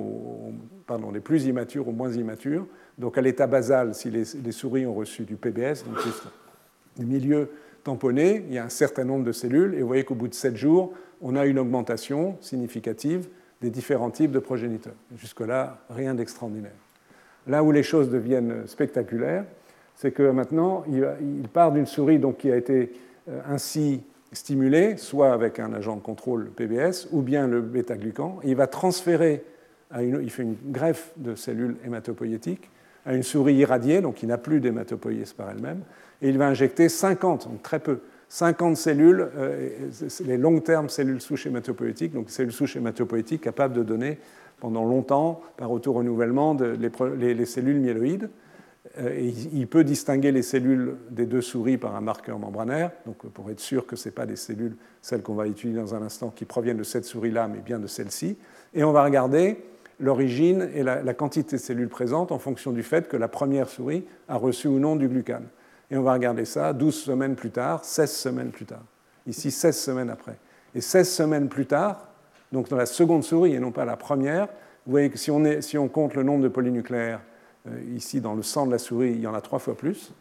pardon, 0.87 1.11
des 1.11 1.19
plus 1.19 1.45
immatures 1.45 1.87
aux 1.87 1.93
moins 1.93 2.11
immatures. 2.11 2.65
Donc 2.97 3.17
à 3.17 3.21
l'état 3.21 3.47
basal, 3.47 3.95
si 3.95 4.09
les, 4.09 4.51
souris 4.51 4.85
ont 4.85 4.93
reçu 4.93 5.23
du 5.23 5.35
PBS, 5.35 5.83
donc 5.85 5.97
du 6.97 7.05
milieu 7.05 7.49
tamponné, 7.83 8.43
il 8.47 8.53
y 8.53 8.57
a 8.57 8.63
un 8.63 8.69
certain 8.69 9.03
nombre 9.03 9.25
de 9.25 9.31
cellules, 9.31 9.75
et 9.75 9.81
vous 9.81 9.87
voyez 9.87 10.03
qu'au 10.03 10.15
bout 10.15 10.27
de 10.27 10.33
7 10.33 10.55
jours, 10.55 10.93
on 11.21 11.35
a 11.35 11.45
une 11.45 11.59
augmentation 11.59 12.37
significative 12.41 13.27
des 13.61 13.69
différents 13.69 14.11
types 14.11 14.31
de 14.31 14.39
progéniteurs. 14.39 14.95
Jusque-là, 15.17 15.79
rien 15.89 16.13
d'extraordinaire. 16.15 16.71
Là 17.47 17.63
où 17.63 17.71
les 17.71 17.83
choses 17.83 18.09
deviennent 18.09 18.67
spectaculaires, 18.67 19.45
c'est 19.95 20.11
que 20.11 20.23
maintenant, 20.23 20.83
il 20.89 21.47
part 21.49 21.71
d'une 21.71 21.85
souris 21.85 22.19
donc, 22.19 22.37
qui 22.37 22.51
a 22.51 22.55
été 22.55 22.93
euh, 23.29 23.39
ainsi 23.47 24.01
stimulée, 24.31 24.97
soit 24.97 25.31
avec 25.31 25.59
un 25.59 25.73
agent 25.73 25.95
de 25.95 26.01
contrôle 26.01 26.49
PBS, 26.49 27.07
ou 27.11 27.21
bien 27.21 27.47
le 27.47 27.61
bêta-glucan, 27.61 28.39
il 28.43 28.55
va 28.55 28.67
transférer, 28.67 29.43
il 29.99 30.29
fait 30.31 30.43
une 30.43 30.55
greffe 30.71 31.11
de 31.17 31.35
cellules 31.35 31.77
hématopoïétiques, 31.85 32.69
à 33.05 33.13
une 33.13 33.23
souris 33.23 33.55
irradiée, 33.55 34.01
donc 34.01 34.15
qui 34.15 34.27
n'a 34.27 34.37
plus 34.37 34.59
d'hématopoïèse 34.59 35.33
par 35.33 35.51
elle-même, 35.51 35.81
et 36.23 36.29
il 36.29 36.37
va 36.37 36.47
injecter 36.47 36.89
50, 36.89 37.49
donc 37.49 37.61
très 37.61 37.79
peu, 37.79 37.99
50 38.29 38.77
cellules, 38.77 39.29
euh, 39.37 39.69
les 40.25 40.37
long-termes 40.37 40.89
cellules 40.89 41.21
souches 41.21 41.45
hématopoïétiques, 41.45 42.13
donc 42.13 42.31
cellules 42.31 42.51
souches 42.51 42.77
hématopoïétiques 42.77 43.41
capables 43.41 43.75
de 43.75 43.83
donner 43.83 44.17
pendant 44.59 44.85
longtemps, 44.85 45.41
par 45.57 45.71
auto-renouvellement, 45.71 46.57
les, 47.19 47.33
les, 47.33 47.45
cellules 47.45 47.79
myéloïdes. 47.79 48.29
Euh, 48.97 49.09
et 49.13 49.33
il 49.53 49.67
peut 49.67 49.83
distinguer 49.83 50.31
les 50.31 50.41
cellules 50.41 50.95
des 51.11 51.25
deux 51.25 51.41
souris 51.41 51.77
par 51.77 51.95
un 51.95 52.01
marqueur 52.01 52.39
membranaire, 52.39 52.91
donc 53.05 53.17
pour 53.17 53.51
être 53.51 53.59
sûr 53.59 53.85
que 53.85 53.95
ce 53.95 54.07
n'est 54.07 54.13
pas 54.13 54.25
des 54.25 54.37
cellules, 54.37 54.77
celles 55.01 55.21
qu'on 55.21 55.35
va 55.35 55.47
étudier 55.47 55.75
dans 55.75 55.93
un 55.93 56.01
instant, 56.01 56.29
qui 56.29 56.45
proviennent 56.45 56.77
de 56.77 56.83
cette 56.83 57.05
souris-là, 57.05 57.49
mais 57.49 57.59
bien 57.59 57.79
de 57.79 57.87
celle-ci. 57.87 58.37
Et 58.73 58.83
on 58.83 58.93
va 58.93 59.03
regarder 59.03 59.57
l'origine 59.99 60.69
et 60.73 60.83
la, 60.83 61.13
quantité 61.13 61.57
de 61.57 61.61
cellules 61.61 61.89
présentes 61.89 62.31
en 62.31 62.39
fonction 62.39 62.71
du 62.71 62.83
fait 62.83 63.07
que 63.07 63.17
la 63.17 63.27
première 63.27 63.69
souris 63.69 64.05
a 64.27 64.37
reçu 64.37 64.67
ou 64.67 64.79
non 64.79 64.95
du 64.95 65.07
glucane. 65.07 65.47
Et 65.91 65.97
on 65.97 66.03
va 66.03 66.13
regarder 66.13 66.45
ça 66.45 66.73
12 66.73 66.93
semaines 66.93 67.35
plus 67.35 67.51
tard, 67.51 67.83
16 67.83 68.11
semaines 68.11 68.51
plus 68.51 68.65
tard. 68.65 68.83
Ici, 69.27 69.51
16 69.51 69.77
semaines 69.77 70.09
après. 70.09 70.37
Et 70.75 70.81
16 70.81 71.09
semaines 71.09 71.49
plus 71.49 71.65
tard, 71.65 72.07
donc 72.51 72.69
dans 72.69 72.77
la 72.77 72.85
seconde 72.85 73.23
souris 73.23 73.53
et 73.53 73.59
non 73.59 73.71
pas 73.71 73.85
la 73.85 73.95
première, 73.95 74.47
vous 74.85 74.91
voyez 74.91 75.09
que 75.09 75.17
si 75.17 75.31
on, 75.31 75.87
compte 75.87 76.15
le 76.15 76.23
nombre 76.23 76.43
de 76.43 76.49
polynucléaires, 76.49 77.21
euh, 77.67 77.79
ici 77.95 78.19
dans 78.19 78.33
le 78.33 78.41
sang 78.41 78.65
de 78.65 78.71
la 78.71 78.79
souris, 78.79 79.11
il 79.11 79.21
y 79.21 79.27
en 79.27 79.33
a 79.33 79.41
trois 79.41 79.59
fois 79.59 79.77
plus. 79.77 80.11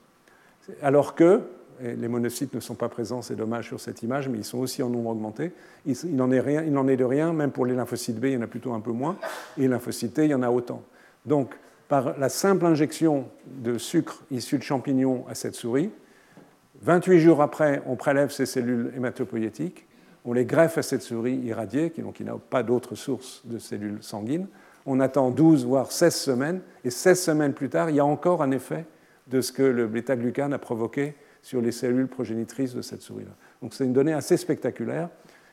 Alors 0.83 1.15
que 1.15 1.43
les 1.81 2.09
monocytes 2.09 2.55
ne 2.55 2.61
sont 2.61 2.75
pas 2.75 2.89
présents, 2.89 3.23
c'est 3.23 3.35
dommage 3.35 3.67
sur 3.67 3.81
cette 3.81 4.03
image, 4.03 4.29
mais 4.29 4.39
ils 4.39 4.45
sont 4.45 4.59
aussi 4.59 4.83
en 4.83 4.89
nombre 4.89 5.11
augmenté. 5.11 5.53
Il 5.87 6.15
n'en 6.15 6.31
est, 6.31 6.37
est, 6.37 6.97
de 6.97 7.05
rien, 7.05 7.33
même 7.33 7.51
pour 7.51 7.67
les 7.67 7.75
lymphocytes 7.75 8.21
B, 8.21 8.27
il 8.27 8.33
y 8.33 8.37
en 8.37 8.43
a 8.43 8.47
plutôt 8.47 8.73
un 8.73 8.81
peu 8.81 8.93
moins, 8.93 9.17
et 9.57 9.63
les 9.63 9.69
lymphocytes 9.69 10.15
T, 10.15 10.25
il 10.25 10.31
y 10.31 10.35
en 10.35 10.43
a 10.43 10.51
autant. 10.51 10.83
Donc, 11.27 11.55
par 11.89 12.19
la 12.19 12.29
simple 12.29 12.67
injection 12.67 13.29
de 13.47 13.79
sucre 13.79 14.23
issu 14.31 14.59
de 14.59 14.63
champignons 14.63 15.25
à 15.29 15.35
cette 15.35 15.55
souris, 15.55 15.91
28 16.83 17.21
jours 17.21 17.43
après, 17.43 17.83
on 17.87 17.97
prélève 17.97 18.31
ces 18.31 18.47
cellules 18.47 18.93
hématopoïétiques, 18.97 19.87
on 20.25 20.33
les 20.33 20.45
greffe 20.45 20.79
à 20.79 20.83
cette 20.83 21.03
souris 21.03 21.37
irradiée, 21.37 21.91
qui, 21.91 22.03
donc, 22.03 22.15
qui 22.15 22.25
n'a 22.25 22.35
pas 22.35 22.63
d'autre 22.63 22.95
source 22.95 23.43
de 23.45 23.59
cellules 23.59 23.99
sanguines. 24.03 24.47
On 24.87 25.01
attend 25.01 25.31
12 25.31 25.65
voire 25.65 25.93
16 25.93 26.15
semaines, 26.15 26.61
et 26.85 26.91
16 26.91 27.21
semaines 27.21 27.53
plus 27.55 27.69
tard, 27.69 27.91
il 27.91 27.97
y 27.97 28.01
a 28.01 28.05
encore 28.05 28.43
un 28.43 28.51
effet 28.51 28.85
de 29.29 29.41
ce 29.41 29.53
que 29.53 29.63
le 29.63 29.87
bêta-glucane 29.87 30.53
a 30.53 30.59
provoqué 30.59 31.15
sur 31.43 31.61
les 31.61 31.73
cellules 31.73 32.09
progénitrices 32.09 32.75
de 32.75 32.83
cette 32.83 33.03
souris-là. 33.03 33.33
Donc 33.63 33.75
c'est 33.75 33.85
une 33.85 33.93
donnée 33.93 34.13
assez 34.13 34.37
spectaculaire 34.37 35.09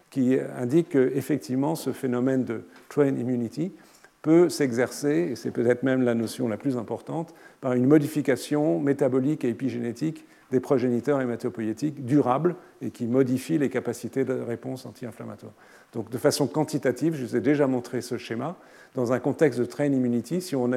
qui 0.09 0.37
indique 0.57 0.89
qu'effectivement 0.89 1.75
ce 1.75 1.91
phénomène 1.91 2.43
de 2.43 2.63
train 2.89 3.07
immunity 3.07 3.71
peut 4.21 4.49
s'exercer, 4.49 5.29
et 5.31 5.35
c'est 5.35 5.51
peut-être 5.51 5.83
même 5.83 6.01
la 6.01 6.13
notion 6.13 6.47
la 6.47 6.57
plus 6.57 6.77
importante, 6.77 7.33
par 7.61 7.73
une 7.73 7.85
modification 7.85 8.79
métabolique 8.79 9.45
et 9.45 9.49
épigénétique 9.49 10.25
des 10.51 10.59
progéniteurs 10.59 11.21
hématopoïétiques 11.21 12.05
durables 12.05 12.55
et 12.81 12.89
qui 12.89 13.05
modifie 13.05 13.57
les 13.57 13.69
capacités 13.69 14.25
de 14.25 14.33
réponse 14.33 14.85
anti-inflammatoire. 14.85 15.53
Donc 15.93 16.09
de 16.09 16.17
façon 16.17 16.47
quantitative, 16.47 17.15
je 17.15 17.25
vous 17.25 17.35
ai 17.35 17.41
déjà 17.41 17.67
montré 17.67 18.01
ce 18.01 18.17
schéma, 18.17 18.57
dans 18.95 19.13
un 19.13 19.19
contexte 19.19 19.59
de 19.59 19.65
train 19.65 19.85
immunity, 19.85 20.41
si 20.41 20.55
on 20.55 20.71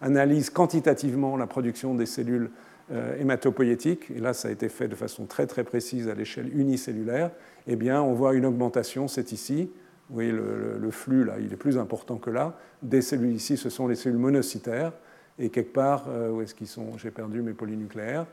analyse 0.00 0.50
quantitativement 0.50 1.36
la 1.36 1.46
production 1.46 1.94
des 1.94 2.06
cellules 2.06 2.50
euh, 2.90 3.20
hématopoïétique, 3.20 4.10
et 4.10 4.18
là 4.18 4.32
ça 4.32 4.48
a 4.48 4.50
été 4.50 4.70
fait 4.70 4.88
de 4.88 4.94
façon 4.94 5.26
très 5.26 5.46
très 5.46 5.62
précise 5.62 6.08
à 6.08 6.14
l'échelle 6.14 6.50
unicellulaire, 6.58 7.30
eh 7.66 7.76
bien 7.76 8.02
on 8.02 8.14
voit 8.14 8.34
une 8.34 8.46
augmentation, 8.46 9.08
c'est 9.08 9.32
ici, 9.32 9.70
vous 10.08 10.14
voyez 10.14 10.32
le, 10.32 10.90
flux 10.90 11.24
là, 11.24 11.34
il 11.38 11.52
est 11.52 11.56
plus 11.56 11.78
important 11.78 12.16
que 12.16 12.30
là, 12.30 12.56
des 12.82 13.02
cellules 13.02 13.34
ici, 13.34 13.56
ce 13.56 13.68
sont 13.68 13.86
les 13.86 13.94
cellules 13.94 14.18
monocytaires, 14.18 14.92
et 15.38 15.50
quelque 15.50 15.72
part, 15.72 16.06
euh, 16.08 16.30
où 16.30 16.42
est-ce 16.42 16.54
qu'ils 16.54 16.66
sont? 16.66 16.96
J'ai 16.98 17.10
perdu 17.10 17.42
mes 17.42 17.52
polynucléaires. 17.52 18.26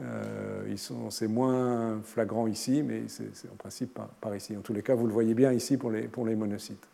Euh, 0.00 0.74
c'est 1.10 1.28
moins 1.28 2.00
flagrant 2.02 2.46
ici, 2.46 2.82
mais 2.82 3.02
c'est 3.06 3.50
en 3.52 3.56
principe 3.56 3.98
par, 4.20 4.34
ici. 4.34 4.56
En 4.56 4.60
tous 4.60 4.72
les 4.72 4.82
cas, 4.82 4.94
vous 4.94 5.06
le 5.06 5.12
voyez 5.12 5.34
bien 5.34 5.52
ici 5.52 5.76
pour 5.76 5.90
les, 5.90 6.02
pour 6.02 6.26
les 6.26 6.34
monocytes. 6.34 6.88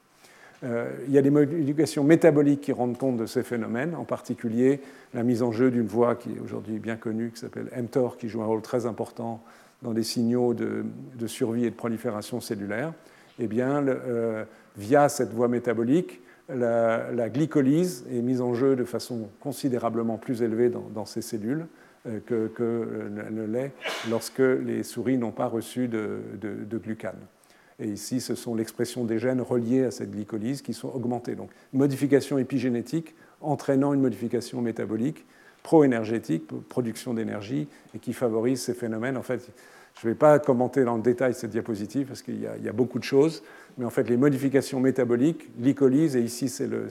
Euh, 0.64 0.90
il 1.06 1.12
y 1.12 1.18
a 1.18 1.22
des 1.22 1.30
modifications 1.30 2.02
métaboliques 2.02 2.62
qui 2.62 2.72
rendent 2.72 2.98
compte 2.98 3.16
de 3.16 3.26
ces 3.26 3.42
phénomènes, 3.42 3.94
en 3.94 4.04
particulier 4.04 4.80
la 5.14 5.22
mise 5.22 5.42
en 5.42 5.52
jeu 5.52 5.70
d'une 5.70 5.86
voie 5.86 6.16
qui 6.16 6.30
est 6.30 6.40
aujourd'hui 6.40 6.78
bien 6.78 6.96
connue, 6.96 7.30
qui 7.30 7.38
s'appelle 7.38 7.70
mTOR, 7.76 8.16
qui 8.16 8.28
joue 8.28 8.42
un 8.42 8.46
rôle 8.46 8.62
très 8.62 8.86
important 8.86 9.40
dans 9.82 9.92
des 9.92 10.02
signaux 10.02 10.54
de, 10.54 10.84
survie 11.26 11.64
et 11.64 11.70
de 11.70 11.76
prolifération 11.76 12.40
cellulaire. 12.40 12.92
Eh 13.38 13.46
bien, 13.46 13.86
euh, 13.86 14.44
via 14.76 15.08
cette 15.08 15.32
voie 15.32 15.48
métabolique, 15.48 16.20
la, 16.48 17.28
glycolyse 17.28 18.06
est 18.10 18.22
mise 18.22 18.40
en 18.40 18.54
jeu 18.54 18.74
de 18.74 18.84
façon 18.84 19.28
considérablement 19.40 20.16
plus 20.16 20.42
élevée 20.42 20.70
dans, 20.70 21.04
ces 21.04 21.20
cellules 21.20 21.66
euh, 22.06 22.20
que, 22.24 23.10
ne 23.10 23.44
l'est 23.44 23.72
lorsque 24.10 24.38
les 24.38 24.82
souris 24.82 25.18
n'ont 25.18 25.30
pas 25.30 25.46
reçu 25.46 25.88
de, 25.88 26.20
glucane. 26.72 27.18
Et 27.80 27.86
ici, 27.86 28.20
ce 28.20 28.34
sont 28.34 28.54
l'expression 28.56 29.04
des 29.04 29.18
gènes 29.18 29.40
reliés 29.40 29.84
à 29.84 29.90
cette 29.90 30.10
glycolyse 30.10 30.62
qui 30.62 30.72
sont 30.72 30.88
augmentés. 30.88 31.36
Donc, 31.36 31.50
modification 31.72 32.38
épigénétique 32.38 33.14
entraînant 33.40 33.92
une 33.92 34.00
modification 34.00 34.60
métabolique 34.60 35.26
pro-énergétique, 35.62 36.44
production 36.68 37.14
d'énergie, 37.14 37.68
et 37.94 37.98
qui 37.98 38.12
favorise 38.12 38.62
ces 38.62 38.74
phénomènes. 38.74 39.16
En 39.16 39.22
fait, 39.22 39.50
je 40.00 40.06
ne 40.06 40.12
vais 40.12 40.18
pas 40.18 40.38
commenter 40.38 40.84
dans 40.84 40.96
le 40.96 41.02
détail 41.02 41.34
cette 41.34 41.50
diapositive 41.50 42.06
parce 42.06 42.22
qu'il 42.22 42.40
y, 42.40 42.68
a 42.68 42.72
beaucoup 42.72 42.98
de 42.98 43.04
choses, 43.04 43.42
mais 43.78 43.84
en 43.84 43.90
fait, 43.90 44.08
les 44.08 44.16
modifications 44.16 44.78
métaboliques, 44.78 45.50
glycolyse, 45.60 46.14
et 46.14 46.20
ici 46.20 46.48
c'est 46.48 46.68
le, 46.68 46.88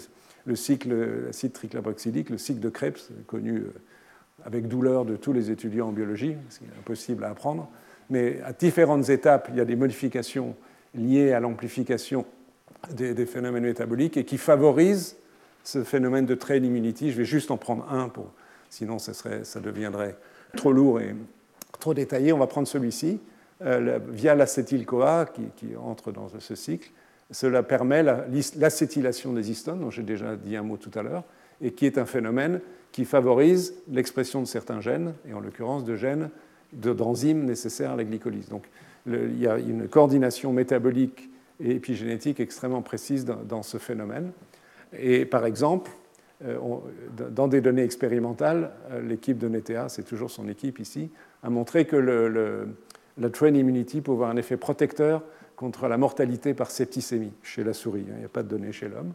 cycle 0.56 0.94
acide 1.30 1.54
triclaboxylique, 1.54 2.30
le 2.30 2.38
cycle 2.38 2.60
de 2.60 2.70
Krebs, 2.70 3.10
connu 3.26 3.60
euh, 3.60 3.74
avec 4.46 4.68
douleur 4.68 5.06
de 5.06 5.16
tous 5.16 5.32
les 5.32 5.52
étudiants 5.52 5.90
en 5.90 5.92
biologie, 5.92 6.36
ce 6.50 6.60
qui 6.60 6.66
est 6.66 6.80
impossible 6.80 7.24
à 7.24 7.30
apprendre. 7.30 7.70
Mais 8.10 8.42
à 8.44 8.54
différentes 8.54 9.10
étapes, 9.10 9.48
il 9.52 9.58
y 9.58 9.62
a 9.62 9.66
des 9.66 9.76
modifications 9.76 10.56
liées 10.94 11.32
à 11.34 11.40
l'amplification 11.40 12.26
des, 12.92 13.26
phénomènes 13.26 13.64
métaboliques 13.64 14.18
et 14.18 14.26
qui 14.26 14.38
favorisent 14.38 15.18
ce 15.64 15.84
phénomène 15.84 16.26
de 16.26 16.36
train 16.36 16.56
immunity. 16.56 17.12
Je 17.12 17.18
vais 17.18 17.26
juste 17.26 17.52
en 17.52 17.58
prendre 17.58 17.86
un, 17.92 18.12
sinon 18.70 19.00
ça, 19.00 19.14
ça 19.14 19.60
deviendrait 19.60 20.16
trop 20.56 20.72
lourd 20.72 21.02
et 21.02 21.14
trop 21.80 21.94
détaillé. 21.94 22.34
On 22.34 22.38
va 22.38 22.48
prendre 22.48 22.68
celui-ci. 22.68 23.19
Euh, 23.64 23.98
via 24.10 24.35
l'acétyl-CoA 24.35 25.26
qui, 25.26 25.76
entre 25.76 26.11
dans 26.11 26.30
ce 26.38 26.53
cycle. 26.53 26.91
Cela 27.31 27.64
permet 27.64 28.03
l'acétylation 28.03 29.34
des 29.34 29.49
histones, 29.49 29.80
dont 29.80 29.89
j'ai 29.89 30.03
déjà 30.03 30.35
dit 30.35 30.56
un 30.56 30.61
mot 30.61 30.77
tout 30.77 30.91
à 30.94 31.02
l'heure, 31.02 31.23
et 31.60 31.72
qui 31.72 31.88
est 31.88 31.98
un 31.98 32.06
phénomène 32.06 32.61
qui 32.91 33.03
favorise 33.03 33.73
l'expression 33.89 34.41
de 34.41 34.45
certains 34.45 34.80
gènes, 34.80 35.14
et 35.27 35.34
en 35.34 35.39
l'occurrence 35.39 35.84
de 35.84 35.95
gènes 35.95 36.30
d'enzymes 36.72 37.45
nécessaires 37.45 37.91
à 37.91 37.95
la 37.95 38.03
glycolyse. 38.03 38.48
Donc 38.48 38.69
il 39.07 39.39
y 39.39 39.48
a 39.48 39.57
une 39.57 39.88
coordination 39.88 40.53
métabolique 40.53 41.30
et 41.60 41.72
épigénétique 41.72 42.39
extrêmement 42.39 42.84
précise 42.84 43.26
dans, 43.26 43.64
ce 43.64 43.80
phénomène. 43.80 44.31
Et 44.98 45.26
par 45.26 45.45
exemple, 45.45 45.89
euh, 46.45 46.60
dans 47.31 47.48
des 47.48 47.61
données 47.61 47.84
expérimentales, 47.84 48.72
euh, 48.91 49.02
l'équipe 49.02 49.39
de 49.39 49.48
NETA, 49.48 49.89
c'est 49.89 50.03
toujours 50.03 50.30
son 50.30 50.48
équipe 50.48 50.80
ici, 50.80 51.10
a 51.43 51.49
montré 51.49 51.85
que 51.85 51.95
la 53.18 53.30
train 53.30 53.53
immunity 53.53 54.01
peut 54.01 54.11
avoir 54.11 54.30
un 54.30 54.38
effet 54.38 54.57
protecteur 54.57 55.23
contre 55.55 55.88
la 55.88 55.97
mortalité 55.97 56.53
par 56.53 56.72
septicémie 56.72 57.34
chez 57.43 57.64
la 57.64 57.73
souris. 57.73 58.05
Hein, 58.09 58.14
il 58.15 58.19
n'y 58.19 58.26
a 58.26 58.30
pas 58.30 58.43
de 58.43 58.47
données 58.47 58.72
chez 58.72 58.88
l'homme. 58.88 59.14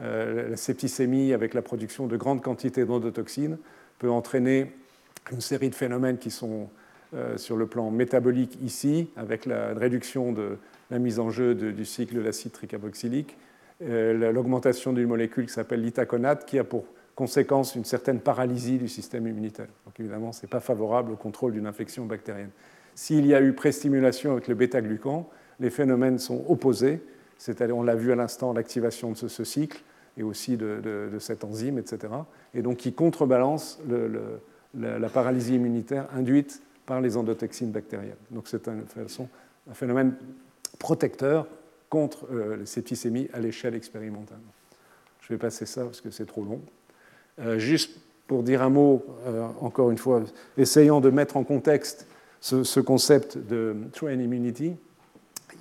Euh, 0.00 0.50
la 0.50 0.56
septicémie, 0.56 1.32
avec 1.32 1.54
la 1.54 1.62
production 1.62 2.06
de 2.06 2.16
grandes 2.16 2.42
quantités 2.42 2.84
d'endotoxines, 2.84 3.58
peut 3.98 4.10
entraîner 4.10 4.72
une 5.30 5.40
série 5.40 5.68
de 5.70 5.74
phénomènes 5.74 6.18
qui 6.18 6.30
sont 6.30 6.70
euh, 7.14 7.36
sur 7.36 7.56
le 7.56 7.66
plan 7.66 7.90
métabolique 7.90 8.58
ici, 8.62 9.10
avec 9.16 9.44
la 9.44 9.74
réduction 9.74 10.32
de 10.32 10.56
la 10.90 10.98
mise 10.98 11.18
en 11.18 11.30
jeu 11.30 11.54
du 11.54 11.84
cycle 11.84 12.14
de 12.14 12.20
l'acide 12.20 12.52
tricarboxylique, 12.52 13.36
euh, 13.82 14.32
l'augmentation 14.32 14.92
d'une 14.92 15.08
molécule 15.08 15.46
qui 15.46 15.52
s'appelle 15.52 15.82
l'itaconate, 15.82 16.46
qui 16.46 16.58
a 16.58 16.64
pour 16.64 16.86
conséquence 17.14 17.74
une 17.74 17.84
certaine 17.84 18.20
paralysie 18.20 18.78
du 18.78 18.88
système 18.88 19.26
immunitaire. 19.26 19.68
Donc 19.84 19.98
évidemment, 20.00 20.32
ce 20.32 20.42
n'est 20.42 20.48
pas 20.48 20.60
favorable 20.60 21.12
au 21.12 21.16
contrôle 21.16 21.52
d'une 21.52 21.66
infection 21.66 22.06
bactérienne. 22.06 22.50
S'il 22.94 23.26
y 23.26 23.34
a 23.34 23.40
eu 23.40 23.52
préstimulation 23.52 24.32
avec 24.32 24.48
le 24.48 24.54
bêta-glucan, 24.54 25.28
les 25.60 25.70
phénomènes 25.70 26.18
sont 26.18 26.44
opposés, 26.48 27.00
c'est-à-dire, 27.38 27.76
on 27.76 27.82
l'a 27.82 27.94
vu 27.94 28.12
à 28.12 28.16
l'instant, 28.16 28.52
l'activation 28.52 29.12
de 29.12 29.16
ce, 29.16 29.44
cycle 29.44 29.82
et 30.16 30.22
aussi 30.22 30.56
de, 30.56 31.10
cette 31.18 31.44
enzyme, 31.44 31.78
etc. 31.78 32.12
Et 32.54 32.62
donc 32.62 32.78
qui 32.78 32.92
contrebalance 32.92 33.80
la, 34.74 35.08
paralysie 35.08 35.56
immunitaire 35.56 36.06
induite 36.14 36.62
par 36.86 37.00
les 37.00 37.16
endotoxines 37.16 37.70
bactériennes. 37.70 38.16
Donc 38.30 38.48
c'est 38.48 38.68
un, 38.68 38.82
phénomène 39.72 40.14
protecteur 40.78 41.46
contre 41.88 42.26
euh, 42.32 42.56
les 42.56 42.66
septicémies 42.66 43.28
à 43.32 43.38
l'échelle 43.38 43.74
expérimentale. 43.74 44.40
Je 45.20 45.28
vais 45.28 45.38
passer 45.38 45.66
ça 45.66 45.84
parce 45.84 46.00
que 46.00 46.10
c'est 46.10 46.26
trop 46.26 46.44
long. 46.44 46.60
Euh, 47.42 47.58
juste 47.58 47.98
pour 48.26 48.42
dire 48.42 48.62
un 48.62 48.70
mot, 48.70 49.04
euh, 49.26 49.46
encore 49.60 49.90
une 49.90 49.98
fois, 49.98 50.22
essayant 50.56 51.00
de 51.00 51.10
mettre 51.10 51.36
en 51.36 51.44
contexte 51.44 52.06
ce, 52.40 52.80
concept 52.80 53.38
de 53.38 53.76
train 53.92 54.12
immunity, 54.12 54.74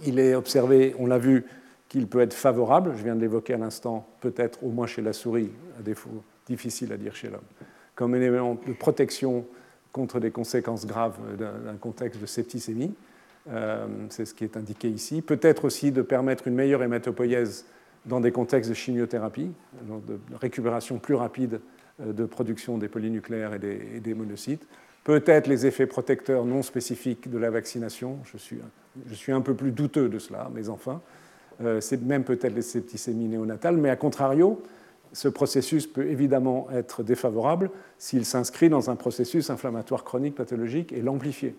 il 0.05 0.19
est 0.19 0.35
observé, 0.35 0.95
on 0.99 1.05
l'a 1.05 1.17
vu, 1.17 1.45
qu'il 1.89 2.07
peut 2.07 2.21
être 2.21 2.33
favorable, 2.33 2.93
je 2.97 3.03
viens 3.03 3.15
de 3.15 3.19
l'évoquer 3.19 3.55
à 3.55 3.57
l'instant, 3.57 4.07
peut-être 4.21 4.63
au 4.63 4.69
moins 4.69 4.87
chez 4.87 5.01
la 5.01 5.11
souris, 5.11 5.49
à 5.77 5.81
défaut 5.81 6.23
difficile 6.47 6.93
à 6.93 6.97
dire 6.97 7.13
chez 7.13 7.27
l'homme, 7.27 7.41
comme 7.95 8.13
un 8.13 8.17
élément 8.21 8.57
de 8.65 8.71
protection 8.71 9.45
contre 9.91 10.21
des 10.21 10.31
conséquences 10.31 10.85
graves 10.85 11.17
d'un 11.37 11.75
contexte 11.79 12.21
de 12.21 12.25
septicémie. 12.25 12.93
Euh, 13.49 13.87
c'est 14.09 14.25
ce 14.25 14.33
qui 14.33 14.43
est 14.43 14.55
indiqué 14.55 14.87
ici. 14.87 15.21
Peut-être 15.21 15.65
aussi 15.65 15.91
de 15.91 16.01
permettre 16.01 16.47
une 16.47 16.55
meilleure 16.55 16.83
hématopoïèse 16.83 17.65
dans 18.05 18.19
des 18.19 18.31
contextes 18.31 18.69
de 18.69 18.75
chimiothérapie, 18.75 19.51
de 19.83 20.19
récupération 20.39 20.97
plus 20.99 21.15
rapide 21.15 21.61
euh, 22.01 22.13
de 22.13 22.25
production 22.25 22.77
des 22.77 22.87
polynucléaires 22.87 23.53
et 23.53 23.99
des 23.99 24.13
monocytes 24.13 24.67
peut-être 25.03 25.47
les 25.47 25.65
effets 25.65 25.87
protecteurs 25.87 26.45
non 26.45 26.61
spécifiques 26.61 27.29
de 27.29 27.37
la 27.37 27.49
vaccination. 27.49 28.19
Je 28.25 28.37
suis, 28.37 28.59
je 29.07 29.13
suis 29.13 29.31
un 29.31 29.41
peu 29.41 29.53
plus 29.53 29.71
douteux 29.71 30.09
de 30.09 30.19
cela, 30.19 30.49
mais 30.53 30.69
enfin, 30.69 31.01
euh, 31.63 31.81
c'est 31.81 32.01
même 32.01 32.23
peut-être 32.23 32.53
les 32.53 32.61
septicémies 32.61 33.27
néonatales, 33.27 33.77
mais 33.77 33.89
à 33.89 33.95
contrario, 33.95 34.61
ce 35.13 35.27
processus 35.27 35.87
peut 35.87 36.07
évidemment 36.07 36.67
être 36.71 37.03
défavorable 37.03 37.69
s'il 37.97 38.25
s'inscrit 38.25 38.69
dans 38.69 38.89
un 38.89 38.95
processus 38.95 39.49
inflammatoire 39.49 40.03
chronique 40.03 40.35
pathologique 40.35 40.93
et 40.93 41.01
l'amplifier. 41.01 41.55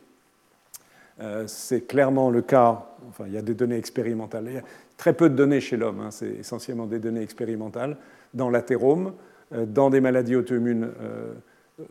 Euh, 1.23 1.45
c'est 1.47 1.83
clairement 1.83 2.31
le 2.31 2.43
cas, 2.43 2.85
enfin 3.09 3.25
il 3.27 3.33
y 3.33 3.39
a 3.39 3.43
des 3.43 3.55
données 3.55 3.77
expérimentales, 3.77 4.45
il 4.49 4.55
y 4.55 4.59
a 4.59 4.63
très 4.97 5.13
peu 5.13 5.31
de 5.31 5.37
données 5.37 5.61
chez 5.61 5.77
l'homme, 5.77 6.01
hein, 6.01 6.11
c'est 6.11 6.31
essentiellement 6.31 6.87
des 6.87 6.99
données 6.99 7.23
expérimentales, 7.23 7.97
dans 8.35 8.51
l'athérome, 8.51 9.13
euh, 9.55 9.65
dans 9.65 9.89
des 9.89 10.01
maladies 10.01 10.35
auto-immunes 10.35 10.91
euh, 11.01 11.33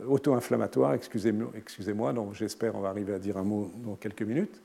auto-inflammatoire, 0.07 0.93
excusez-moi, 0.93 2.13
donc 2.13 2.33
j'espère 2.33 2.75
on 2.75 2.81
va 2.81 2.89
arriver 2.89 3.13
à 3.13 3.19
dire 3.19 3.37
un 3.37 3.43
mot 3.43 3.71
dans 3.85 3.95
quelques 3.95 4.21
minutes, 4.21 4.61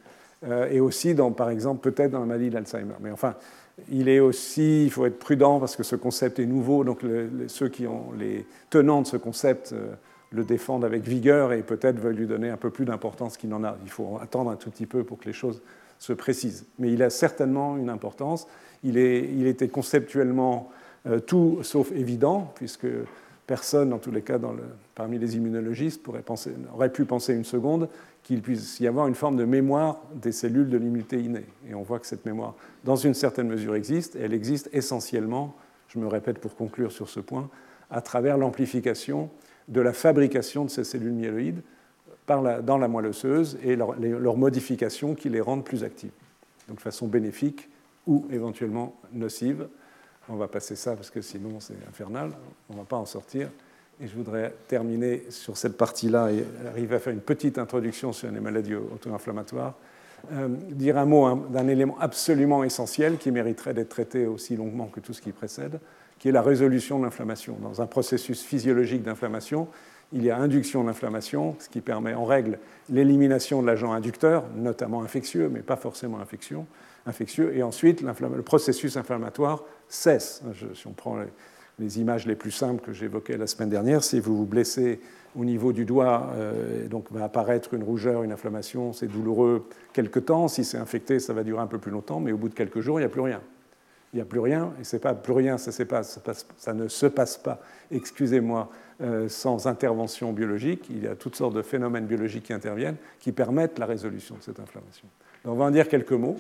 et 0.71 0.81
aussi 0.81 1.15
dans, 1.15 1.33
par 1.33 1.49
exemple, 1.49 1.91
peut-être 1.91 2.13
dans 2.13 2.21
la 2.21 2.27
maladie 2.27 2.51
d'Alzheimer. 2.51 2.95
Mais 3.01 3.11
enfin, 3.11 3.35
il 3.91 4.09
est 4.09 4.21
aussi, 4.21 4.85
il 4.85 4.91
faut 4.91 5.07
être 5.07 5.19
prudent 5.19 5.59
parce 5.59 5.75
que 5.75 5.83
ce 5.83 5.97
concept 5.97 6.39
est 6.39 6.47
nouveau, 6.47 6.85
donc 6.85 7.01
ceux 7.49 7.69
qui 7.69 7.87
ont 7.87 8.13
les 8.17 8.47
tenants 8.69 9.01
de 9.01 9.07
ce 9.07 9.17
concept 9.17 9.75
le 10.37 10.45
défendent 10.45 10.85
avec 10.85 11.03
vigueur 11.03 11.53
et 11.53 11.63
peut-être 11.63 11.99
veulent 11.99 12.17
lui 12.17 12.27
donner 12.27 12.51
un 12.51 12.57
peu 12.57 12.71
plus 12.71 12.85
d'importance 12.85 13.37
qu'il 13.37 13.51
n'en 13.51 13.65
a. 13.65 13.77
Il 13.85 13.91
faut 13.91 14.19
attendre 14.21 14.51
un 14.51 14.57
tout 14.57 14.71
petit 14.71 14.87
peu 14.87 15.03
pour 15.03 15.19
que 15.19 15.25
les 15.25 15.33
choses 15.33 15.61
se 15.99 16.13
précisent. 16.13 16.67
Mais 16.79 16.93
il 16.93 17.03
a 17.03 17.11
certainement 17.11 17.77
une 17.77 17.91
importance. 17.91 18.47
Il, 18.85 18.99
est, 18.99 19.25
il 19.25 19.47
était 19.47 19.69
conceptuellement 19.69 20.71
tout 21.27 21.61
sauf 21.63 21.93
évident, 21.93 22.53
puisque 22.57 22.87
personne, 23.47 23.93
en 23.93 23.99
tous 23.99 24.11
les 24.11 24.23
cas 24.23 24.39
parmi 24.95 25.19
les 25.19 25.37
immunologistes, 25.37 26.03
aurait 26.09 26.93
pu 26.93 27.05
penser 27.05 27.35
une 27.35 27.45
seconde 27.45 27.89
qu'il 28.23 28.43
puisse 28.43 28.81
y 28.81 28.89
avoir 28.89 29.07
une 29.07 29.15
forme 29.15 29.37
de 29.37 29.45
mémoire 29.45 30.03
des 30.15 30.33
cellules 30.33 30.69
de 30.69 30.77
l'immunité 30.77 31.23
innée. 31.23 31.47
Et 31.69 31.75
on 31.75 31.83
voit 31.83 32.01
que 32.01 32.07
cette 32.07 32.27
mémoire, 32.27 32.55
dans 32.83 32.97
une 32.97 33.15
certaine 33.15 33.47
mesure, 33.47 33.77
existe, 33.77 34.17
elle 34.17 34.35
existe 34.35 34.69
essentiellement, 34.73 35.55
je 35.89 36.01
me 36.01 36.09
répète 36.09 36.41
pour 36.41 36.57
conclure 36.57 36.91
sur 36.91 37.09
ce 37.09 37.21
point, 37.21 37.49
à 37.89 38.01
travers 38.01 38.37
l'amplification 38.37 39.31
de 39.69 39.81
la 39.81 39.93
fabrication 39.93 40.65
de 40.65 40.71
ces 40.71 40.85
cellules 40.85 41.13
myéloïdes 41.13 41.63
dans 42.27 42.79
la 42.79 42.89
moelle 42.89 43.07
osseuse 43.07 43.59
et 43.63 43.77
leur, 43.77 43.99
leur 43.99 44.37
modification 44.37 45.15
qui 45.15 45.29
les 45.29 45.41
rendent 45.41 45.65
plus 45.65 45.85
actives, 45.85 46.11
donc 46.69 46.79
de 46.79 46.83
façon 46.83 47.07
bénéfique 47.07 47.69
ou 48.07 48.27
éventuellement 48.31 48.97
nocive. 49.13 49.69
On 50.29 50.37
va 50.37 50.49
passer 50.49 50.75
ça 50.75 50.97
parce 50.97 51.11
que 51.11 51.21
sinon 51.21 51.61
c'est 51.61 51.77
infernal, 51.89 52.33
on 52.69 52.75
ne 52.75 52.79
va 52.79 52.85
pas 52.85 52.97
en 52.97 53.07
sortir. 53.07 53.49
Et 54.01 54.09
je 54.09 54.15
voudrais 54.15 54.53
terminer 54.69 55.25
sur 55.31 55.57
cette 55.57 55.77
partie-là 55.77 56.31
et 56.31 56.45
arriver 56.69 56.97
à 56.97 56.99
faire 56.99 57.13
une 57.13 57.21
petite 57.21 57.57
introduction 57.59 58.13
sur 58.13 58.31
les 58.31 58.41
maladies 58.41 58.75
auto-inflammatoires. 58.75 59.75
Euh, 60.33 60.49
dire 60.49 60.99
un 60.99 61.07
mot 61.07 61.47
d'un 61.51 61.69
élément 61.69 61.97
absolument 62.01 62.65
essentiel 62.65 63.17
qui 63.17 63.31
mériterait 63.31 63.75
d'être 63.75 63.89
traité 63.89 64.27
aussi 64.27 64.57
longuement 64.57 64.87
que 64.87 65.01
tout 65.01 65.13
ce 65.13 65.23
qui 65.23 65.33
précède, 65.33 65.79
qui 66.19 66.29
est 66.29 66.33
la 66.33 66.43
résolution 66.43 66.99
de 66.99 67.05
l'inflammation. 67.05 67.57
Dans 67.63 67.83
un 67.83 67.87
processus 67.87 68.43
physiologique 68.43 69.03
d'inflammation, 69.03 69.69
il 70.13 70.25
y 70.25 70.31
a 70.31 70.39
induction 70.39 70.85
d'inflammation, 70.85 71.57
ce 71.59 71.69
qui 71.69 71.81
permet 71.81 72.15
en 72.15 72.25
règle 72.25 72.59
l'élimination 72.89 73.61
de 73.61 73.67
l'agent 73.67 73.93
inducteur, 73.93 74.45
notamment 74.57 75.03
infectieux, 75.03 75.51
mais 75.53 75.61
pas 75.61 75.77
forcément 75.77 76.19
infectieux, 76.21 77.57
et 77.57 77.63
ensuite 77.63 78.03
le 78.03 78.43
processus 78.43 78.97
inflammatoire 78.97 79.65
cesse. 79.89 80.43
si 80.75 80.87
on 80.87 80.93
prend 80.93 81.19
les, 81.79 82.01
images 82.01 82.27
les 82.27 82.37
plus 82.37 82.53
simples 82.53 82.83
que 82.83 82.93
j'évoquais 82.93 83.37
la 83.37 83.47
semaine 83.47 83.69
dernière, 83.69 84.05
si 84.05 84.21
vous 84.21 84.37
vous 84.37 84.47
blessez 84.47 85.01
au 85.39 85.45
niveau 85.45 85.73
du 85.73 85.85
doigt, 85.85 86.31
euh, 86.35 86.89
donc 86.89 87.11
va 87.11 87.25
apparaître 87.25 87.75
une 87.75 87.83
rougeur, 87.83 88.23
une 88.23 88.33
inflammation, 88.33 88.93
c'est 88.93 89.07
douloureux 89.07 89.69
quelque 89.93 90.19
temps. 90.19 90.49
Si 90.49 90.65
c'est 90.65 90.79
infecté, 90.79 91.19
ça 91.19 91.35
va 91.35 91.45
durer 91.45 91.61
un 91.61 91.67
peu 91.67 91.79
plus 91.79 91.91
longtemps, 91.91 92.21
mais 92.21 92.33
au 92.33 92.39
bout 92.39 92.49
de 92.49 92.55
quelques 92.55 92.81
jours, 92.81 92.99
il 92.99 93.03
n'y 93.03 93.07
a 93.07 93.11
plus 93.11 93.21
rien. 93.21 93.43
Il 94.17 94.21
n'y 94.21 94.23
a 94.23 94.27
plus 94.27 94.41
rien, 94.41 94.73
et 94.81 94.85
c'est 94.85 94.99
pas 94.99 95.13
plus 95.13 95.35
rien, 95.35 95.59
ça, 95.59 96.73
ne 96.73 96.89
se 96.89 97.07
passe 97.07 97.37
pas, 97.37 97.61
excusez-moi, 97.91 98.71
euh, 99.03 99.29
sans 99.29 99.67
intervention 99.67 100.33
biologique. 100.33 100.87
Il 100.89 101.05
y 101.05 101.07
a 101.07 101.15
toutes 101.15 101.37
sortes 101.37 101.55
de 101.55 101.61
phénomènes 101.61 102.07
biologiques 102.07 102.45
qui 102.45 102.55
interviennent 102.55 102.97
qui 103.21 103.33
permettent 103.33 103.79
la 103.79 103.85
résolution 103.85 104.37
de 104.37 104.43
cette 104.43 104.59
inflammation. 104.59 105.07
Donc, 105.45 105.53
on 105.53 105.59
va 105.59 105.67
en 105.67 105.71
dire 105.71 105.87
quelques 105.87 106.13
mots. 106.13 106.37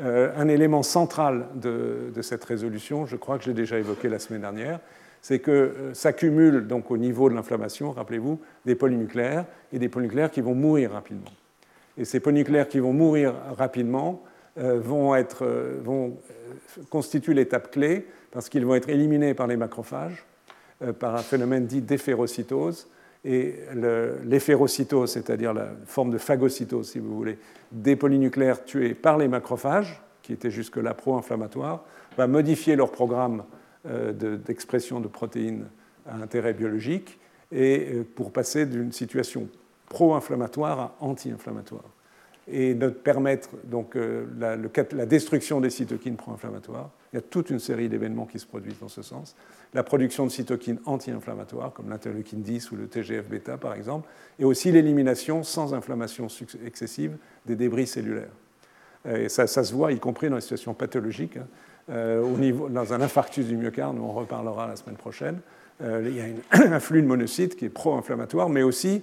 Euh, 0.00 0.32
un 0.36 0.48
élément 0.48 0.82
central 0.82 1.46
de, 1.54 2.10
de, 2.12 2.20
cette 2.20 2.44
résolution, 2.44 3.06
je 3.06 3.14
crois 3.14 3.38
que 3.38 3.44
j'ai 3.44 3.54
déjà 3.54 3.78
évoqué 3.78 4.08
la 4.08 4.18
semaine 4.18 4.40
dernière, 4.40 4.80
c'est 5.22 5.38
que 5.38 5.52
euh, 5.52 5.94
s'accumulent 5.94 6.66
donc 6.66 6.90
au 6.90 6.96
niveau 6.96 7.30
de 7.30 7.36
l'inflammation, 7.36 7.92
rappelez-vous, 7.92 8.40
des 8.64 8.74
polynucléaires 8.74 9.44
et 9.72 9.78
des 9.78 9.88
polynucléaires 9.88 10.32
qui 10.32 10.40
vont 10.40 10.56
mourir 10.56 10.90
rapidement. 10.90 11.30
Et 11.96 12.04
ces 12.04 12.18
polynucléaires 12.18 12.66
qui 12.66 12.80
vont 12.80 12.92
mourir 12.92 13.34
rapidement 13.56 14.24
vont, 14.56 15.14
être, 15.14 15.46
vont 15.82 16.16
constituent 16.90 17.34
l'étape 17.34 17.70
clé 17.70 18.06
parce 18.30 18.48
qu'ils 18.48 18.64
vont 18.64 18.74
être 18.74 18.88
éliminés 18.88 19.34
par 19.34 19.46
les 19.46 19.56
macrophages 19.56 20.24
euh, 20.82 20.92
par 20.92 21.14
un 21.14 21.22
phénomène 21.22 21.66
dit 21.66 21.82
d'éphérocytose. 21.82 22.88
Et 23.24 23.54
l'éphérocytose, 24.24 25.12
c'est-à-dire 25.12 25.54
la 25.54 25.68
forme 25.86 26.10
de 26.10 26.18
phagocytose, 26.18 26.90
si 26.90 26.98
vous 26.98 27.16
voulez, 27.16 27.38
des 27.72 27.96
polynucléaires 27.96 28.64
tués 28.64 28.92
par 28.92 29.16
les 29.16 29.28
macrophages, 29.28 30.02
qui 30.20 30.34
étaient 30.34 30.50
jusque-là 30.50 30.92
pro-inflammatoires, 30.92 31.84
va 32.18 32.26
modifier 32.26 32.76
leur 32.76 32.90
programme 32.90 33.44
euh, 33.86 34.12
d'expression 34.12 35.00
de, 35.00 35.08
protéines 35.08 35.68
à 36.06 36.16
intérêt 36.16 36.52
biologique 36.52 37.18
et 37.50 37.88
euh, 37.94 38.04
pour 38.14 38.30
passer 38.30 38.66
d'une 38.66 38.92
situation 38.92 39.48
pro-inflammatoire 39.88 40.80
à 40.80 40.96
anti-inflammatoire 41.00 41.93
et 42.46 42.74
de 42.74 42.88
permettre 42.88 43.50
donc, 43.64 43.96
la, 44.38 44.56
la, 44.56 45.06
destruction 45.06 45.60
des 45.60 45.70
cytokines 45.70 46.16
pro-inflammatoires. 46.16 46.90
Il 47.12 47.16
y 47.16 47.18
a 47.18 47.22
toute 47.22 47.50
une 47.50 47.58
série 47.58 47.88
d'événements 47.88 48.26
qui 48.26 48.38
se 48.38 48.46
produisent 48.46 48.80
dans 48.80 48.88
ce 48.88 49.02
sens 49.02 49.34
la 49.74 49.82
production 49.82 50.24
de 50.24 50.30
cytokines 50.30 50.78
anti-inflammatoires, 50.86 51.72
comme 51.72 51.90
l'interleukine 51.90 52.42
10 52.42 52.70
ou 52.70 52.76
le 52.76 52.86
TGF-bêta 52.86 53.58
par 53.58 53.74
exemple, 53.74 54.08
et 54.38 54.44
aussi 54.44 54.70
l'élimination 54.70 55.42
sans 55.42 55.74
inflammation 55.74 56.28
excessive 56.64 57.16
des 57.44 57.56
débris 57.56 57.86
cellulaires. 57.86 58.32
Et 59.06 59.28
ça, 59.28 59.46
se 59.46 59.74
voit, 59.74 59.92
y 59.92 59.98
compris 59.98 60.30
dans 60.30 60.36
les 60.36 60.40
situations 60.40 60.72
pathologiques, 60.72 61.36
hein. 61.36 61.46
euh, 61.90 62.68
dans 62.70 62.94
un 62.94 63.00
infarctus 63.02 63.46
du 63.46 63.56
myocarde, 63.56 63.98
on 63.98 64.12
reparlera 64.12 64.66
la 64.66 64.76
semaine 64.76 64.96
prochaine. 64.96 65.40
Euh, 65.82 66.02
il 66.06 66.16
y 66.16 66.20
a 66.20 66.74
un 66.74 66.80
flux 66.80 67.02
de 67.02 67.06
monocytes 67.06 67.56
qui 67.56 67.66
est 67.66 67.70
pro-inflammatoire, 67.70 68.48
mais 68.48 68.62
aussi 68.62 69.02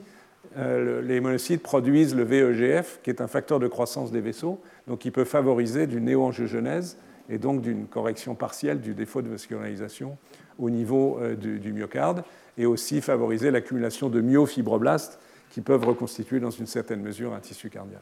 euh, 0.57 1.01
les 1.01 1.19
monocytes 1.21 1.63
produisent 1.63 2.15
le 2.15 2.23
VEGF, 2.23 2.99
qui 3.03 3.09
est 3.09 3.21
un 3.21 3.27
facteur 3.27 3.59
de 3.59 3.67
croissance 3.67 4.11
des 4.11 4.21
vaisseaux, 4.21 4.59
donc 4.87 4.99
qui 4.99 5.11
peut 5.11 5.23
favoriser 5.23 5.87
du 5.87 6.01
néoangiogenèse 6.01 6.97
et 7.29 7.37
donc 7.37 7.61
d'une 7.61 7.87
correction 7.87 8.35
partielle 8.35 8.81
du 8.81 8.93
défaut 8.93 9.21
de 9.21 9.29
vascularisation 9.29 10.17
au 10.59 10.69
niveau 10.69 11.17
euh, 11.21 11.35
du, 11.35 11.71
myocarde 11.71 12.23
et 12.57 12.65
aussi 12.65 13.01
favoriser 13.01 13.51
l'accumulation 13.51 14.09
de 14.09 14.19
myofibroblastes 14.19 15.19
qui 15.49 15.61
peuvent 15.61 15.85
reconstituer 15.85 16.39
dans 16.39 16.51
une 16.51 16.67
certaine 16.67 17.01
mesure 17.01 17.33
un 17.33 17.39
tissu 17.39 17.69
cardiaque. 17.69 18.01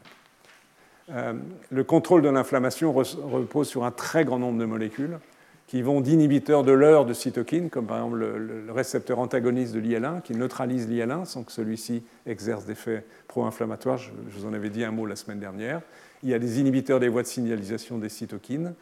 Euh, 1.10 1.34
le 1.70 1.84
contrôle 1.84 2.22
de 2.22 2.28
l'inflammation 2.28 2.92
repose 2.92 3.68
sur 3.68 3.84
un 3.84 3.90
très 3.90 4.24
grand 4.24 4.38
nombre 4.38 4.58
de 4.58 4.64
molécules 4.64 5.18
qui 5.70 5.82
vont 5.82 6.00
d'inhibiteurs 6.00 6.64
de 6.64 6.72
l'heure 6.72 7.06
de 7.06 7.12
cytokines, 7.12 7.70
comme 7.70 7.86
par 7.86 7.98
exemple 7.98 8.16
le, 8.18 8.72
récepteur 8.72 9.20
antagoniste 9.20 9.72
de 9.72 9.78
l'IL1, 9.78 10.20
qui 10.20 10.34
neutralise 10.34 10.88
l'IL1 10.88 11.26
sans 11.26 11.44
que 11.44 11.52
celui-ci 11.52 12.02
exerce 12.26 12.64
des 12.64 12.72
effets 12.72 13.04
pro-inflammatoires. 13.28 13.96
Je, 13.96 14.10
vous 14.36 14.46
en 14.46 14.52
avais 14.52 14.68
dit 14.68 14.82
un 14.82 14.90
mot 14.90 15.06
la 15.06 15.14
semaine 15.14 15.38
dernière. 15.38 15.80
Il 16.24 16.28
y 16.28 16.34
a 16.34 16.40
des 16.40 16.58
inhibiteurs 16.58 16.98
des 16.98 17.06
voies 17.06 17.22
de 17.22 17.28
signalisation 17.28 17.98
des 17.98 18.08
cytokines. 18.08 18.74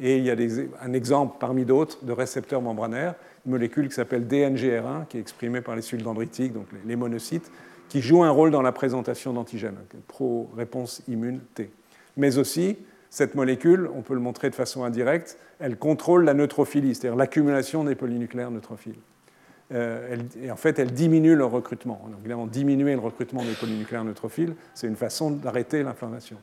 Et 0.00 0.18
il 0.18 0.24
y 0.24 0.30
a 0.30 0.36
un 0.82 0.92
exemple 0.92 1.34
parmi 1.40 1.64
d'autres 1.64 2.04
de 2.04 2.12
récepteurs 2.12 2.62
membranaires, 2.62 3.16
une 3.44 3.50
molécule 3.50 3.88
qui 3.88 3.94
s'appelle 3.96 4.28
DNGR1, 4.28 5.08
qui 5.08 5.16
est 5.16 5.20
exprimée 5.20 5.62
par 5.62 5.74
les 5.74 5.82
cellules 5.82 6.04
dendritiques, 6.04 6.52
donc 6.52 6.66
les 6.86 6.94
monocytes, 6.94 7.50
qui 7.88 8.00
joue 8.00 8.22
un 8.22 8.30
rôle 8.30 8.52
dans 8.52 8.62
la 8.62 8.70
présentation 8.70 9.32
d'antigènes, 9.32 9.78
pro-réponse 10.06 11.02
immune 11.08 11.40
T. 11.54 11.70
Mais 12.16 12.38
aussi, 12.38 12.76
cette 13.16 13.34
molécule, 13.34 13.88
on 13.96 14.02
peut 14.02 14.12
le 14.12 14.20
montrer 14.20 14.50
de 14.50 14.54
façon 14.54 14.84
indirecte, 14.84 15.38
elle 15.58 15.78
contrôle 15.78 16.26
la 16.26 16.34
neutrophilie, 16.34 16.94
c'est-à-dire 16.94 17.16
l'accumulation 17.16 17.82
des 17.82 17.94
polynucléaires 17.94 18.50
neutrophiles. 18.50 18.98
Euh, 19.72 20.18
et 20.42 20.50
en 20.50 20.56
fait, 20.56 20.78
elle 20.78 20.92
diminue 20.92 21.34
leur 21.34 21.50
recrutement. 21.50 21.98
Donc, 22.10 22.18
évidemment, 22.20 22.46
diminuer 22.46 22.92
le 22.92 23.00
recrutement 23.00 23.42
des 23.42 23.54
polynucléaires 23.54 24.04
neutrophiles, 24.04 24.54
c'est 24.74 24.86
une 24.86 24.96
façon 24.96 25.30
d'arrêter 25.30 25.82
l'inflammation. 25.82 26.36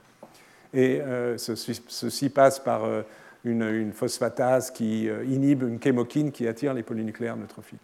Et 0.74 1.00
euh, 1.00 1.38
ceci, 1.38 2.30
passe 2.30 2.58
par 2.58 2.86
euh, 2.86 3.04
une, 3.44 3.94
phosphatase 3.94 4.72
qui 4.72 5.08
inhibe 5.28 5.62
une 5.62 5.80
chémokine 5.80 6.32
qui 6.32 6.48
attire 6.48 6.74
les 6.74 6.82
polynucléaires 6.82 7.38
neutrophiles. 7.38 7.78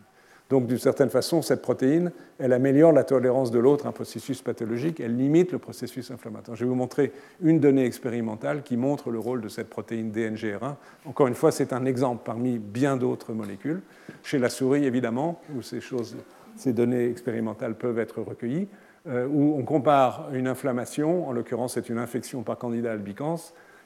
Donc, 0.50 0.66
d'une 0.66 0.80
certaine 0.80 1.12
façon, 1.12 1.44
cette 1.44 1.62
protéine, 1.62 2.12
elle 2.40 2.54
améliore 2.54 2.92
la 2.92 3.04
tolérance 3.04 3.52
de 3.52 3.60
l'autre 3.60 3.86
un 3.86 3.92
processus 3.92 4.42
pathologique, 4.42 5.00
elle 5.00 5.16
limite 5.16 5.52
le 5.52 5.60
processus 5.60 6.10
inflammatoire. 6.10 6.58
Je 6.58 6.64
vais 6.64 6.70
vous 6.70 6.76
montrer 6.76 7.12
une 7.42 7.60
donnée 7.60 7.86
expérimentale 7.86 8.64
qui 8.64 8.76
montre 8.76 9.12
le 9.12 9.20
rôle 9.20 9.42
de 9.42 9.48
cette 9.48 9.70
protéine 9.70 10.12
DNGR1. 10.12 10.76
Encore 11.06 11.28
une 11.28 11.36
fois, 11.36 11.52
c'est 11.52 11.72
un 11.72 11.86
exemple 11.86 12.24
parmi 12.26 12.58
bien 12.58 12.98
d'autres 12.98 13.34
molécules. 13.34 13.82
Chez 14.24 14.40
la 14.40 14.50
souris, 14.50 14.86
évidemment, 14.86 15.40
où 15.56 15.62
ces, 15.62 15.82
choses, 15.82 16.18
ces 16.56 16.74
données 16.74 17.08
expérimentales 17.08 17.76
peuvent 17.76 18.00
être 18.00 18.22
recueillies, 18.22 18.68
euh, 19.08 19.28
où 19.28 19.56
on 19.56 19.64
compare 19.64 20.30
une 20.34 20.48
inflammation, 20.48 21.30
en 21.30 21.32
l'occurrence 21.32 21.76
c'est 21.76 21.90
une 21.90 22.00
infection 22.00 22.42
par 22.42 22.58
candida 22.58 22.92
albicans, 22.92 23.38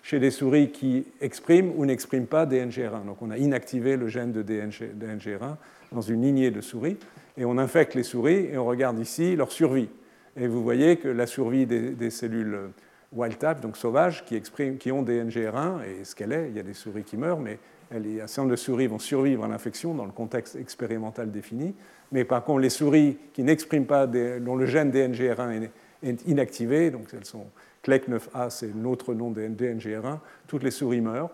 chez 0.03 0.19
des 0.19 0.31
souris 0.31 0.69
qui 0.69 1.05
expriment 1.21 1.71
ou 1.77 1.85
n'expriment 1.85 2.27
pas 2.27 2.45
DNGR1. 2.45 3.05
Donc 3.05 3.21
on 3.21 3.31
a 3.31 3.37
inactivé 3.37 3.95
le 3.95 4.09
gène 4.09 4.33
de 4.33 4.43
DNGR1 4.43 5.55
dans 5.93 6.01
une 6.01 6.21
lignée 6.21 6.51
de 6.51 6.61
souris 6.61 6.97
et 7.37 7.45
on 7.45 7.57
infecte 7.57 7.95
les 7.95 8.03
souris 8.03 8.49
et 8.51 8.57
on 8.57 8.65
regarde 8.65 8.99
ici 8.99 9.35
leur 9.35 9.51
survie. 9.51 9.89
Et 10.35 10.47
vous 10.47 10.61
voyez 10.61 10.97
que 10.97 11.07
la 11.07 11.25
survie 11.25 11.65
des, 11.65 12.09
cellules 12.09 12.71
wild 13.13 13.37
type, 13.37 13.61
donc 13.61 13.77
sauvages, 13.77 14.25
qui, 14.25 14.35
expriment, 14.35 14.77
qui 14.77 14.91
ont 14.91 15.03
DNGR1, 15.03 15.83
et 15.83 16.03
ce 16.03 16.15
qu'elle 16.15 16.33
est, 16.33 16.49
il 16.49 16.55
y 16.55 16.59
a 16.59 16.63
des 16.63 16.73
souris 16.73 17.03
qui 17.03 17.17
meurent, 17.17 17.39
mais 17.39 17.59
un 17.91 18.27
certain 18.27 18.41
nombre 18.41 18.51
de 18.51 18.55
souris 18.55 18.87
vont 18.87 18.97
survivre 18.97 19.43
à 19.43 19.47
l'infection 19.47 19.93
dans 19.93 20.05
le 20.05 20.11
contexte 20.11 20.55
expérimental 20.55 21.31
défini. 21.31 21.75
Mais 22.11 22.25
par 22.25 22.43
contre, 22.43 22.61
les 22.61 22.71
souris 22.71 23.17
qui 23.33 23.43
n'expriment 23.43 23.85
pas, 23.85 24.07
dont 24.07 24.55
le 24.55 24.65
gène 24.65 24.89
DNGR1 24.89 25.69
est 26.01 26.27
inactivé, 26.27 26.89
donc 26.89 27.07
elles 27.13 27.25
sont 27.25 27.45
CLEC9A, 27.85 28.49
c'est 28.49 28.73
l'autre 28.73 29.13
nom 29.13 29.31
de 29.31 29.41
DNGR1, 29.41 30.19
toutes 30.47 30.63
les 30.63 30.71
souris 30.71 31.01
meurent. 31.01 31.31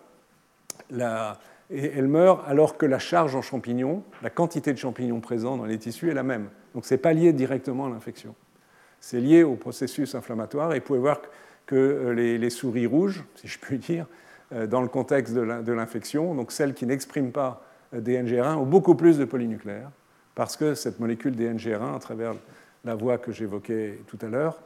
et 0.91 1.85
elles 1.95 2.07
meurent 2.07 2.43
alors 2.47 2.77
que 2.77 2.85
la 2.85 2.99
charge 2.99 3.35
en 3.35 3.41
champignons, 3.41 4.03
la 4.23 4.30
quantité 4.30 4.73
de 4.73 4.77
champignons 4.77 5.19
présents 5.19 5.57
dans 5.57 5.65
les 5.65 5.77
tissus 5.77 6.09
est 6.09 6.15
la 6.15 6.23
même. 6.23 6.49
Donc 6.73 6.85
ce 6.85 6.93
n'est 6.93 6.99
pas 6.99 7.13
lié 7.13 7.34
directement 7.34 7.85
à 7.85 7.89
l'infection. 7.89 8.35
C'est 8.99 9.19
lié 9.19 9.43
au 9.43 9.55
processus 9.55 10.15
inflammatoire. 10.15 10.73
Et 10.73 10.80
vous 10.80 10.85
pouvez 10.85 10.99
voir 10.99 11.21
que 11.65 11.76
euh, 11.76 12.13
les, 12.13 12.49
souris 12.49 12.88
rouges, 12.88 13.23
si 13.35 13.47
je 13.47 13.59
puis 13.59 13.77
dire, 13.77 14.07
euh, 14.53 14.67
dans 14.67 14.81
le 14.81 14.88
contexte 14.88 15.34
de 15.34 15.71
l'infection, 15.71 16.34
donc 16.35 16.51
celles 16.51 16.73
qui 16.73 16.85
n'expriment 16.85 17.31
pas 17.31 17.63
euh, 17.93 18.01
DNGR1, 18.01 18.55
ont 18.55 18.65
beaucoup 18.65 18.95
plus 18.95 19.17
de 19.17 19.26
polynucléaires, 19.26 19.91
parce 20.35 20.57
que 20.57 20.73
cette 20.73 20.99
molécule 20.99 21.35
DNGR1, 21.35 21.95
à 21.95 21.99
travers 21.99 22.34
la 22.85 22.95
voie 22.95 23.17
que 23.17 23.31
j'évoquais 23.31 23.99
tout 24.07 24.17
à 24.21 24.27
l'heure, 24.27 24.59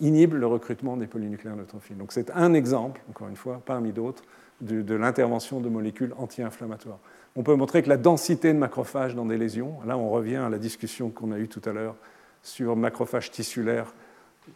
inhibe 0.00 0.34
le 0.34 0.46
recrutement 0.46 0.96
des 0.96 1.06
polynucléaires 1.06 1.56
neutrophiles. 1.56 1.96
Donc 1.96 2.12
c'est 2.12 2.30
un 2.30 2.54
exemple, 2.54 3.00
encore 3.10 3.28
une 3.28 3.36
fois, 3.36 3.60
parmi 3.64 3.92
d'autres, 3.92 4.22
de, 4.60 4.94
l'intervention 4.94 5.60
de 5.60 5.68
molécules 5.68 6.14
anti-inflammatoires. 6.18 6.98
On 7.36 7.42
peut 7.42 7.54
montrer 7.54 7.82
que 7.82 7.88
la 7.88 7.96
densité 7.96 8.52
de 8.52 8.58
macrophages 8.58 9.14
dans 9.14 9.26
des 9.26 9.38
lésions, 9.38 9.76
là 9.86 9.96
on 9.96 10.10
revient 10.10 10.36
à 10.36 10.48
la 10.48 10.58
discussion 10.58 11.10
qu'on 11.10 11.30
a 11.32 11.38
eue 11.38 11.48
tout 11.48 11.62
à 11.64 11.72
l'heure 11.72 11.94
sur 12.42 12.74
macrophages 12.74 13.30
tissulaires 13.30 13.92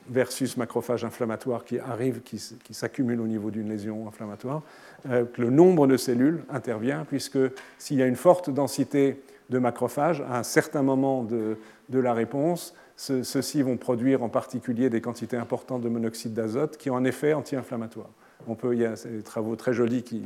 versus 0.09 0.57
macrophages 0.57 1.05
inflammatoires 1.05 1.65
qui 1.65 1.79
arrivent, 1.79 2.23
qui, 2.23 2.39
s'accumulent 2.75 3.21
au 3.21 3.27
niveau 3.27 3.51
d'une 3.51 3.69
lésion 3.69 4.09
inflammatoire, 4.09 4.63
euh, 5.09 5.25
que 5.25 5.43
le 5.43 5.51
nombre 5.51 5.87
de 5.87 5.97
cellules 5.97 6.45
intervient, 6.51 7.05
puisque 7.05 7.39
s'il 7.79 7.99
y 7.99 8.03
a 8.03 8.07
une 8.07 8.17
forte 8.17 8.49
densité 8.49 9.23
de 9.51 9.59
macrophages, 9.59 10.23
à 10.23 10.39
un 10.39 10.43
certain 10.43 10.83
moment 10.83 11.23
de, 11.23 11.59
de 11.91 11.99
la 11.99 12.15
réponse, 12.15 12.75
ceux-ci 12.97 13.63
vont 13.63 13.77
produire 13.77 14.23
en 14.23 14.29
particulier 14.29 14.91
des 14.91 15.01
quantités 15.01 15.37
importantes 15.37 15.83
de 15.83 15.89
monoxyde 15.89 16.35
d'azote 16.35 16.77
qui 16.77 16.91
ont 16.91 16.97
un 16.97 17.05
effet 17.05 17.33
anti-inflammatoire. 17.33 18.11
On 18.47 18.55
peut, 18.55 18.75
il 18.75 18.81
y 18.81 18.85
a 18.85 18.95
des 18.95 19.23
travaux 19.23 19.57
très 19.57 19.73
jolis 19.73 20.03
qui 20.03 20.23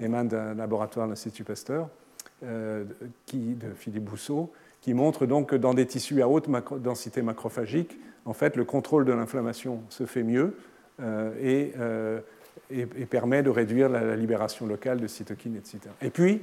émanent 0.00 0.28
d'un 0.28 0.54
laboratoire 0.54 1.06
de 1.06 1.12
l'Institut 1.12 1.44
Pasteur, 1.44 1.88
euh, 2.44 2.84
qui, 3.26 3.54
de 3.54 3.72
Philippe 3.76 4.04
Bousseau, 4.04 4.52
qui 4.80 4.94
montrent 4.94 5.26
donc 5.26 5.50
que 5.50 5.56
dans 5.56 5.74
des 5.74 5.86
tissus 5.86 6.22
à 6.22 6.28
haute 6.28 6.48
densité 6.80 7.22
macrophagique, 7.22 7.98
en 8.24 8.32
fait, 8.32 8.56
le 8.56 8.64
contrôle 8.64 9.04
de 9.04 9.12
l'inflammation 9.12 9.82
se 9.88 10.06
fait 10.06 10.22
mieux 10.22 10.56
euh, 11.00 11.70
euh, 11.80 12.20
et, 12.70 13.06
permet 13.06 13.42
de 13.42 13.50
réduire 13.50 13.88
la, 13.88 14.02
la, 14.02 14.16
libération 14.16 14.66
locale 14.66 15.00
de 15.00 15.06
cytokines, 15.06 15.56
etc. 15.56 15.80
Et 16.00 16.10
puis, 16.10 16.42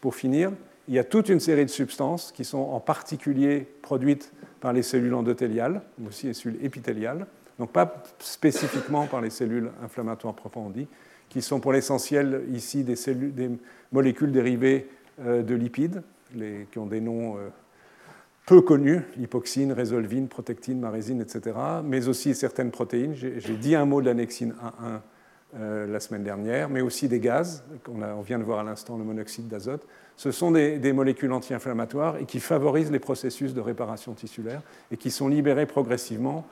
pour 0.00 0.14
finir, 0.14 0.52
il 0.88 0.94
y 0.94 0.98
a 0.98 1.04
toute 1.04 1.28
une 1.28 1.40
série 1.40 1.64
de 1.64 1.70
substances 1.70 2.32
qui 2.32 2.44
sont 2.44 2.58
en 2.58 2.80
particulier 2.80 3.66
produites 3.82 4.32
par 4.60 4.72
les 4.72 4.82
cellules 4.82 5.14
endothéliales, 5.14 5.82
mais 5.98 6.08
aussi 6.08 6.26
les 6.26 6.34
cellules 6.34 6.58
épithéliales. 6.62 7.26
donc 7.58 7.72
pas 7.72 8.02
spécifiquement 8.18 9.06
par 9.06 9.20
les 9.20 9.30
cellules 9.30 9.70
inflammatoires 9.82 10.34
dites, 10.74 10.88
qui 11.28 11.42
sont 11.42 11.60
pour 11.60 11.72
l'essentiel 11.72 12.42
ici 12.52 12.84
des, 12.84 12.96
molécules 13.92 14.32
dérivées 14.32 14.88
euh, 15.24 15.42
de 15.42 15.54
lipides, 15.54 16.02
qui 16.70 16.78
ont 16.78 16.86
des 16.86 17.00
noms 17.00 17.36
euh, 17.36 17.48
peu 18.46 18.60
connus, 18.62 19.02
hypoxine, 19.18 19.72
résolvine, 19.72 20.28
protectine, 20.28 20.80
marésine, 20.80 21.20
etc., 21.20 21.56
mais 21.84 22.08
aussi 22.08 22.34
certaines 22.34 22.70
protéines. 22.70 23.14
J'ai 23.14 23.56
dit 23.56 23.74
un 23.74 23.84
mot 23.84 24.00
de 24.00 24.06
l'annexine 24.06 24.54
1.1 24.82 25.00
euh, 25.58 25.86
la 25.86 25.98
semaine 25.98 26.22
dernière, 26.22 26.68
mais 26.68 26.80
aussi 26.80 27.08
des 27.08 27.18
gaz, 27.18 27.64
on, 27.88 28.02
on 28.02 28.20
vient 28.20 28.38
de 28.38 28.44
voir 28.44 28.60
à 28.60 28.64
l'instant 28.64 28.96
le 28.96 29.04
monoxyde 29.04 29.48
d'azote. 29.48 29.84
Ce 30.20 30.30
sont 30.32 30.50
des, 30.50 30.92
molécules 30.92 31.32
anti-inflammatoires 31.32 32.18
et 32.18 32.26
qui 32.26 32.40
favorisent 32.40 32.92
les 32.92 32.98
processus 32.98 33.54
de 33.54 33.60
réparation 33.60 34.12
tissulaire 34.12 34.60
et 34.92 34.98
qui 34.98 35.10
sont 35.10 35.28
libérées 35.28 35.64
progressivement, 35.64 36.46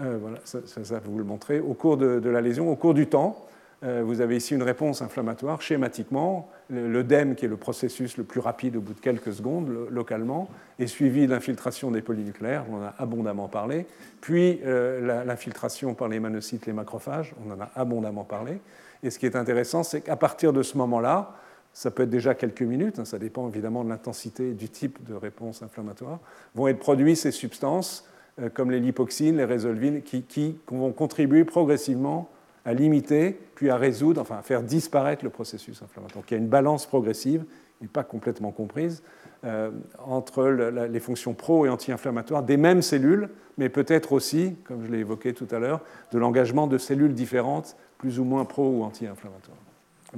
euh, 0.00 0.16
voilà, 0.20 0.38
ça, 0.44 0.60
ça, 0.64 1.00
vous 1.04 1.18
le 1.18 1.24
montrer, 1.24 1.58
au 1.58 1.74
cours 1.74 1.96
de, 1.96 2.28
la 2.28 2.40
lésion, 2.40 2.70
au 2.70 2.76
cours 2.76 2.94
du 2.94 3.08
temps. 3.08 3.44
Euh, 3.82 4.02
vous 4.04 4.20
avez 4.20 4.36
ici 4.36 4.54
une 4.54 4.62
réponse 4.62 5.00
inflammatoire 5.00 5.62
schématiquement. 5.62 6.50
L'œdème, 6.68 7.34
qui 7.34 7.46
est 7.46 7.48
le 7.48 7.56
processus 7.56 8.18
le 8.18 8.24
plus 8.24 8.40
rapide 8.40 8.76
au 8.76 8.80
bout 8.80 8.92
de 8.92 9.00
quelques 9.00 9.32
secondes 9.32 9.70
localement, 9.90 10.48
est 10.78 10.86
suivi 10.86 11.26
de 11.26 11.30
l'infiltration 11.32 11.90
des 11.90 12.02
polynucléaires, 12.02 12.64
on 12.70 12.76
en 12.76 12.82
a 12.82 12.94
abondamment 12.98 13.48
parlé, 13.48 13.86
puis 14.20 14.60
euh, 14.64 15.24
l'infiltration 15.24 15.94
par 15.94 16.08
les 16.08 16.20
manocytes, 16.20 16.66
les 16.66 16.72
macrophages, 16.72 17.34
on 17.44 17.52
en 17.52 17.60
a 17.60 17.70
abondamment 17.74 18.24
parlé. 18.24 18.60
Et 19.02 19.10
ce 19.10 19.18
qui 19.18 19.26
est 19.26 19.36
intéressant, 19.36 19.82
c'est 19.82 20.02
qu'à 20.02 20.16
partir 20.16 20.52
de 20.52 20.62
ce 20.62 20.76
moment-là, 20.76 21.34
ça 21.72 21.90
peut 21.90 22.02
être 22.02 22.10
déjà 22.10 22.34
quelques 22.34 22.62
minutes, 22.62 22.98
hein, 22.98 23.04
ça 23.04 23.18
dépend 23.18 23.48
évidemment 23.48 23.84
de 23.84 23.88
l'intensité 23.88 24.50
et 24.50 24.54
du 24.54 24.68
type 24.68 25.02
de 25.08 25.14
réponse 25.14 25.62
inflammatoire, 25.62 26.18
vont 26.54 26.68
être 26.68 26.78
produits 26.78 27.16
ces 27.16 27.30
substances 27.30 28.06
euh, 28.40 28.48
comme 28.48 28.70
les 28.70 28.80
lipoxines, 28.80 29.36
les 29.36 29.44
résolvines, 29.44 30.02
qui, 30.02 30.58
vont 30.68 30.92
contribuer 30.92 31.44
progressivement 31.44 32.30
à 32.64 32.74
limiter, 32.74 33.38
puis 33.54 33.70
à 33.70 33.76
résoudre, 33.76 34.20
enfin 34.20 34.36
à 34.38 34.42
faire 34.42 34.62
disparaître 34.62 35.24
le 35.24 35.30
processus 35.30 35.82
inflammatoire. 35.82 36.22
Donc 36.22 36.30
il 36.30 36.34
y 36.34 36.36
a 36.36 36.40
une 36.40 36.48
balance 36.48 36.86
progressive, 36.86 37.44
et 37.82 37.86
pas 37.86 38.04
complètement 38.04 38.50
comprise, 38.50 39.02
euh, 39.44 39.70
entre 40.04 40.44
les 40.44 41.00
fonctions 41.00 41.32
pro- 41.32 41.64
et 41.64 41.70
anti-inflammatoires 41.70 42.42
des 42.42 42.58
mêmes 42.58 42.82
cellules, 42.82 43.30
mais 43.56 43.70
peut-être 43.70 44.12
aussi, 44.12 44.56
comme 44.64 44.84
je 44.84 44.90
l'ai 44.90 44.98
évoqué 44.98 45.32
tout 45.32 45.48
à 45.50 45.58
l'heure, 45.58 45.80
de 46.12 46.18
l'engagement 46.18 46.66
de 46.66 46.76
cellules 46.76 47.14
différentes, 47.14 47.76
plus 47.96 48.18
ou 48.18 48.24
moins 48.24 48.44
pro- 48.44 48.68
ou 48.70 48.82
anti-inflammatoires. 48.82 49.56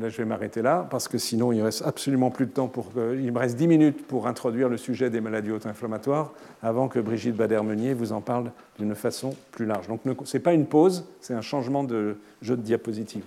Là, 0.01 0.09
je 0.09 0.17
vais 0.17 0.25
m'arrêter 0.25 0.63
là, 0.63 0.87
parce 0.91 1.07
que 1.07 1.19
sinon, 1.19 1.53
il 1.53 1.59
ne 1.59 1.65
reste 1.65 1.83
absolument 1.85 2.31
plus 2.31 2.47
de 2.47 2.51
temps. 2.51 2.67
Pour, 2.67 2.93
il 2.97 3.31
me 3.31 3.39
reste 3.39 3.57
10 3.57 3.67
minutes 3.67 4.07
pour 4.07 4.27
introduire 4.27 4.71
le 4.71 4.79
sujet 4.79 5.11
des 5.11 5.21
maladies 5.21 5.51
auto-inflammatoires, 5.51 6.33
avant 6.63 6.89
que 6.89 6.99
Brigitte 6.99 7.37
Bader-Meunier 7.37 7.93
vous 7.93 8.13
en 8.13 8.23
parle 8.23 8.53
d'une 8.79 8.95
façon 8.95 9.37
plus 9.51 9.67
large. 9.67 9.89
Donc, 9.89 10.01
ce 10.25 10.37
n'est 10.37 10.43
pas 10.43 10.55
une 10.55 10.65
pause, 10.65 11.05
c'est 11.21 11.35
un 11.35 11.43
changement 11.43 11.85
de 11.85 12.17
jeu 12.41 12.57
de 12.57 12.63
diapositive. 12.63 13.25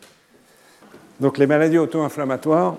Donc, 1.19 1.37
les 1.37 1.45
maladies 1.45 1.77
auto-inflammatoires, 1.77 2.77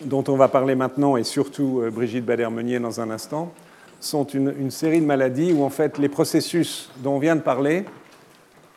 dont 0.00 0.24
on 0.28 0.36
va 0.36 0.48
parler 0.48 0.74
maintenant, 0.74 1.18
et 1.18 1.24
surtout 1.24 1.82
euh, 1.82 1.90
Brigitte 1.90 2.24
Bader-Meunier 2.24 2.78
dans 2.78 2.98
un 2.98 3.10
instant, 3.10 3.52
sont 4.00 4.24
une, 4.24 4.54
une 4.58 4.70
série 4.70 5.00
de 5.02 5.06
maladies 5.06 5.52
où, 5.52 5.64
en 5.64 5.70
fait, 5.70 5.98
les 5.98 6.08
processus 6.08 6.90
dont 7.02 7.16
on 7.16 7.18
vient 7.18 7.36
de 7.36 7.42
parler 7.42 7.84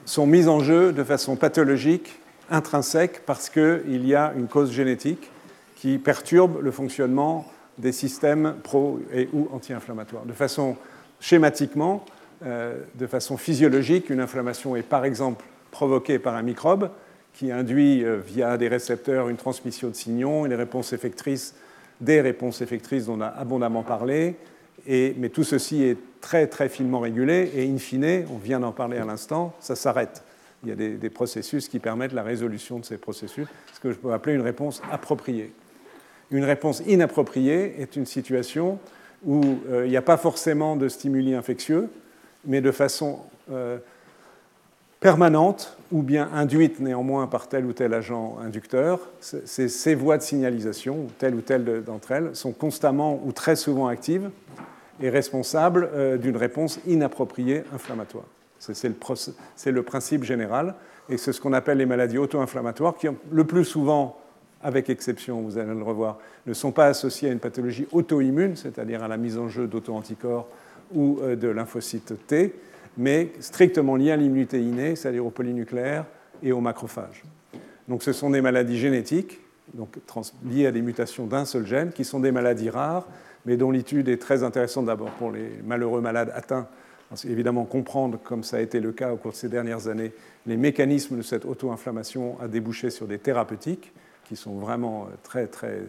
sont 0.03 0.27
mis 0.27 0.49
en 0.49 0.59
jeu 0.59 0.91
de 0.91 1.03
façon 1.05 1.37
pathologique 1.37 2.19
intrinsèque 2.49 3.21
parce 3.25 3.49
qu'il 3.49 4.07
y 4.07 4.15
a 4.15 4.33
une 4.37 4.47
cause 4.47 4.71
génétique 4.71 5.29
qui 5.75 5.97
perturbe 5.97 6.61
le 6.61 6.71
fonctionnement 6.71 7.45
des 7.77 7.91
systèmes 7.91 8.55
pro- 8.63 8.99
et 9.13 9.29
ou 9.33 9.47
anti-inflammatoires. 9.53 10.25
De 10.25 10.33
façon 10.33 10.75
schématiquement, 11.19 12.03
euh, 12.45 12.79
de 12.95 13.07
façon 13.07 13.37
physiologique, 13.37 14.09
une 14.09 14.19
inflammation 14.19 14.75
est 14.75 14.83
par 14.83 15.05
exemple 15.05 15.45
provoquée 15.71 16.19
par 16.19 16.35
un 16.35 16.41
microbe 16.41 16.89
qui 17.33 17.51
induit 17.51 18.03
euh, 18.03 18.17
via 18.25 18.57
des 18.57 18.67
récepteurs 18.67 19.29
une 19.29 19.37
transmission 19.37 19.89
de 19.89 19.95
signaux, 19.95 20.47
effectrice, 20.93 21.55
des 22.01 22.21
réponses 22.21 22.61
effectrices 22.61 23.05
dont 23.05 23.17
on 23.17 23.21
a 23.21 23.27
abondamment 23.27 23.83
parlé, 23.83 24.35
mais 24.87 25.29
tout 25.29 25.43
ceci 25.43 25.83
est 25.83 25.97
très 26.21 26.47
très 26.47 26.69
finement 26.69 26.99
régulé 26.99 27.51
et 27.55 27.67
in 27.67 27.77
fine, 27.77 28.25
on 28.31 28.37
vient 28.37 28.59
d'en 28.59 28.71
parler 28.71 28.97
à 28.97 29.05
l'instant, 29.05 29.53
ça 29.59 29.75
s'arrête 29.75 30.23
il 30.63 30.69
y 30.69 30.71
a 30.71 30.75
des, 30.75 31.09
processus 31.09 31.67
qui 31.67 31.79
permettent 31.79 32.13
la 32.13 32.23
résolution 32.23 32.79
de 32.79 32.85
ces 32.85 32.97
processus, 32.97 33.47
ce 33.73 33.79
que 33.79 33.91
je 33.91 33.97
peux 33.97 34.11
appeler 34.11 34.35
une 34.35 34.41
réponse 34.41 34.81
appropriée. 34.91 35.53
Une 36.31 36.43
réponse 36.43 36.81
inappropriée 36.85 37.79
est 37.79 37.95
une 37.95 38.05
situation 38.05 38.79
où 39.25 39.41
euh, 39.69 39.85
il 39.85 39.89
n'y 39.89 39.97
a 39.97 40.01
pas 40.01 40.17
forcément 40.17 40.75
de 40.75 40.89
stimuli 40.89 41.33
infectieux, 41.33 41.89
mais 42.45 42.61
de 42.61 42.71
façon 42.71 43.19
euh, 43.51 43.77
permanente 44.99 45.77
ou 45.91 46.01
bien 46.01 46.29
induite 46.33 46.79
néanmoins 46.79 47.27
par 47.27 47.47
tel 47.47 47.65
ou 47.65 47.73
tel 47.73 47.93
agent 47.93 48.37
inducteur, 48.43 48.99
ces 49.21 49.95
voies 49.95 50.17
de 50.17 50.23
signalisation, 50.23 51.07
telle 51.19 51.35
ou 51.35 51.41
telle 51.41 51.83
d'entre 51.83 52.11
elles, 52.11 52.35
sont 52.35 52.51
constamment 52.51 53.21
ou 53.23 53.31
très 53.31 53.55
souvent 53.55 53.87
actives 53.87 54.29
et 55.01 55.09
responsables 55.09 55.89
euh, 55.93 56.17
d'une 56.17 56.35
réponse 56.35 56.79
inappropriée 56.87 57.63
inflammatoire. 57.73 58.25
C'est 58.59 58.89
le, 59.71 59.83
principe 59.83 60.23
général. 60.23 60.75
Et 61.09 61.17
c'est 61.17 61.31
ce 61.31 61.39
qu'on 61.39 61.53
appelle 61.53 61.77
les 61.77 61.85
maladies 61.85 62.17
auto-inflammatoires, 62.17 62.95
qui, 62.95 63.07
le 63.31 63.43
plus 63.43 63.65
souvent, 63.65 64.17
avec 64.61 64.89
exception, 64.89 65.41
vous 65.41 65.57
allez 65.57 65.73
le 65.73 65.83
revoir, 65.83 66.17
ne 66.45 66.53
sont 66.53 66.71
pas 66.71 66.87
associées 66.87 67.29
à 67.29 67.31
une 67.31 67.39
pathologie 67.39 67.87
auto-immune, 67.91 68.55
c'est-à-dire 68.55 69.03
à 69.03 69.07
la 69.07 69.17
mise 69.17 69.37
en 69.37 69.47
jeu 69.47 69.67
d'auto-anticorps 69.67 70.47
ou 70.93 71.19
euh, 71.21 71.35
de 71.35 71.47
lymphocytes 71.47 72.13
T, 72.27 72.55
mais 72.97 73.31
strictement 73.39 73.95
liées 73.95 74.11
à 74.11 74.17
l'immunité 74.17 74.59
innée, 74.61 74.95
c'est-à-dire 74.95 75.25
aux 75.25 75.29
polynucléaires 75.29 76.05
et 76.41 76.51
aux 76.51 76.61
macrophages. 76.61 77.23
Donc 77.87 78.03
ce 78.03 78.11
sont 78.11 78.29
des 78.29 78.41
maladies 78.41 78.77
génétiques, 78.77 79.39
donc 79.73 79.97
liées 80.45 80.65
à 80.65 80.71
des 80.71 80.81
mutations 80.81 81.25
d'un 81.25 81.45
seul 81.45 81.65
gène, 81.65 81.91
qui 81.91 82.03
sont 82.03 82.19
des 82.19 82.31
maladies 82.31 82.69
rares, 82.69 83.07
mais 83.45 83.57
dont 83.57 83.71
l'étude 83.71 84.09
est 84.09 84.21
très 84.21 84.43
intéressante 84.43 84.85
d'abord 84.85 85.11
pour 85.11 85.31
les 85.31 85.51
malheureux 85.65 86.01
malades 86.01 86.31
atteints 86.33 86.67
évidemment 87.25 87.65
comprendre, 87.65 88.19
comme 88.23 88.43
ça 88.43 88.57
a 88.57 88.59
été 88.59 88.79
le 88.79 88.91
cas 88.91 89.13
au 89.13 89.17
cours 89.17 89.31
de 89.31 89.37
ces 89.37 89.49
dernières 89.49 89.87
années, 89.87 90.11
les 90.45 90.57
mécanismes 90.57 91.17
de 91.17 91.21
cette 91.21 91.45
auto-inflammation 91.45 92.37
a 92.41 92.47
débouché 92.47 92.89
sur 92.89 93.07
des 93.07 93.19
thérapeutiques 93.19 93.93
qui 94.27 94.35
sont 94.35 94.57
vraiment 94.57 95.05
euh, 95.05 95.15
très 95.23 95.47
très 95.47 95.83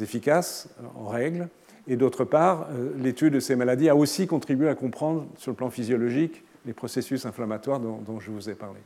efficaces 0.00 0.68
euh, 0.80 0.86
en 0.96 1.08
règle. 1.08 1.48
Et 1.86 1.96
d'autre 1.96 2.24
part, 2.24 2.68
euh, 2.72 2.92
l'étude 2.98 3.34
de 3.34 3.40
ces 3.40 3.56
maladies 3.56 3.88
a 3.88 3.96
aussi 3.96 4.26
contribué 4.26 4.68
à 4.68 4.74
comprendre 4.74 5.26
sur 5.36 5.50
le 5.50 5.56
plan 5.56 5.70
physiologique 5.70 6.42
les 6.66 6.72
processus 6.72 7.26
inflammatoires 7.26 7.78
dont, 7.78 8.20
je 8.20 8.30
vous 8.30 8.48
ai 8.48 8.54
parlé. 8.54 8.80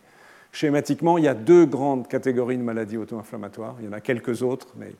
Schématiquement, 0.50 1.16
il 1.16 1.24
y 1.24 1.28
a 1.28 1.34
deux 1.34 1.64
grandes 1.64 2.09
catégories 2.09 2.59
de 2.59 2.62
maladies 2.62 2.96
auto-inflammatoires. 2.96 3.76
Il 3.78 3.86
y 3.86 3.88
en 3.88 3.92
a 3.92 4.00
quelques 4.00 4.42
autres, 4.42 4.66
mais 4.76 4.90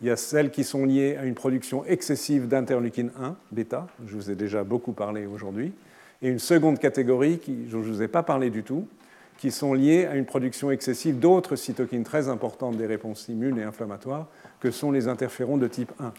il 0.00 0.08
y 0.08 0.10
a 0.10 0.16
celles 0.16 0.50
qui 0.50 0.64
sont 0.64 0.84
liées 0.84 1.16
à 1.16 1.26
une 1.26 1.34
production 1.34 1.84
excessive 1.84 2.48
d'interleukine 2.48 3.12
1, 3.20 3.36
bêta, 3.52 3.86
je 4.04 4.16
vous 4.16 4.32
ai 4.32 4.34
déjà 4.34 4.64
beaucoup 4.64 4.92
parlé 4.92 5.26
aujourd'hui, 5.26 5.72
et 6.22 6.28
une 6.28 6.38
seconde 6.38 6.78
catégorie 6.78 7.40
dont 7.46 7.82
je 7.82 7.88
ne 7.88 7.94
vous 7.94 8.02
ai 8.02 8.08
pas 8.08 8.22
parlé 8.22 8.50
du 8.50 8.62
tout, 8.62 8.86
qui 9.38 9.50
sont 9.50 9.74
liées 9.74 10.06
à 10.06 10.14
une 10.14 10.26
production 10.26 10.70
excessive 10.70 11.18
d'autres 11.18 11.56
cytokines 11.56 12.04
très 12.04 12.28
importantes 12.28 12.76
des 12.76 12.86
réponses 12.86 13.28
immunes 13.28 13.58
et 13.58 13.64
inflammatoires, 13.64 14.28
que 14.60 14.70
sont 14.70 14.92
les 14.92 15.08
interférons 15.08 15.56
de 15.56 15.66
type 15.66 15.92
1. 16.00 16.12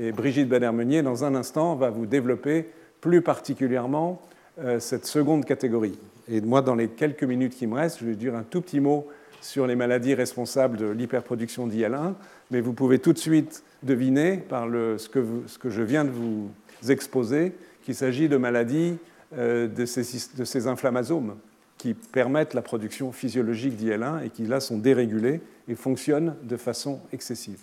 Et 0.00 0.12
Brigitte 0.12 0.48
Bader-Meunier, 0.48 1.02
dans 1.02 1.24
un 1.24 1.34
instant, 1.34 1.74
va 1.76 1.90
vous 1.90 2.06
développer 2.06 2.68
plus 3.00 3.22
particulièrement 3.22 4.20
euh, 4.60 4.80
cette 4.80 5.06
seconde 5.06 5.44
catégorie. 5.44 5.98
Et 6.28 6.40
moi, 6.40 6.62
dans 6.62 6.74
les 6.74 6.88
quelques 6.88 7.24
minutes 7.24 7.54
qui 7.54 7.66
me 7.66 7.74
restent, 7.74 8.00
je 8.00 8.06
vais 8.06 8.14
dire 8.14 8.34
un 8.34 8.42
tout 8.42 8.60
petit 8.60 8.80
mot 8.80 9.08
sur 9.40 9.66
les 9.66 9.76
maladies 9.76 10.14
responsables 10.14 10.76
de 10.76 10.86
l'hyperproduction 10.86 11.68
d'IL1, 11.68 12.14
mais 12.50 12.60
vous 12.60 12.72
pouvez 12.72 12.98
tout 12.98 13.12
de 13.12 13.18
suite 13.18 13.62
deviner 13.82 14.36
par 14.36 14.66
ce, 14.66 15.08
que 15.08 15.70
je 15.70 15.82
viens 15.82 16.04
de 16.04 16.10
vous 16.10 16.50
exposer 16.88 17.52
qu'il 17.84 17.94
s'agit 17.94 18.28
de 18.28 18.36
maladies 18.36 18.98
de 19.36 19.84
ces, 19.84 20.28
de 20.36 20.44
ces, 20.44 20.66
inflammasomes 20.66 21.36
qui 21.76 21.94
permettent 21.94 22.54
la 22.54 22.62
production 22.62 23.12
physiologique 23.12 23.74
d'IL1 23.78 24.24
et 24.24 24.30
qui 24.30 24.46
là 24.46 24.60
sont 24.60 24.78
dérégulés 24.78 25.40
et 25.68 25.74
fonctionnent 25.74 26.34
de 26.42 26.56
façon 26.56 27.00
excessive. 27.12 27.60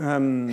Euh, 0.00 0.50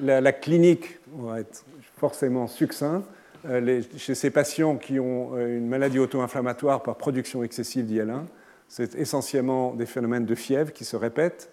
la, 0.00 0.32
clinique 0.32 0.98
va 1.12 1.40
être 1.40 1.64
forcément 1.96 2.46
succinct. 2.46 3.02
Euh, 3.46 3.82
chez 3.96 4.14
ces 4.14 4.30
patients 4.30 4.76
qui 4.76 4.98
ont 5.00 5.38
une 5.38 5.68
maladie 5.68 5.98
auto-inflammatoire 5.98 6.82
par 6.82 6.96
production 6.96 7.42
excessive 7.42 7.86
d'IL1, 7.86 8.24
c'est 8.68 8.94
essentiellement 8.96 9.74
des 9.74 9.86
phénomènes 9.86 10.26
de 10.26 10.34
fièvre 10.34 10.72
qui 10.72 10.84
se 10.84 10.96
répètent 10.96 11.50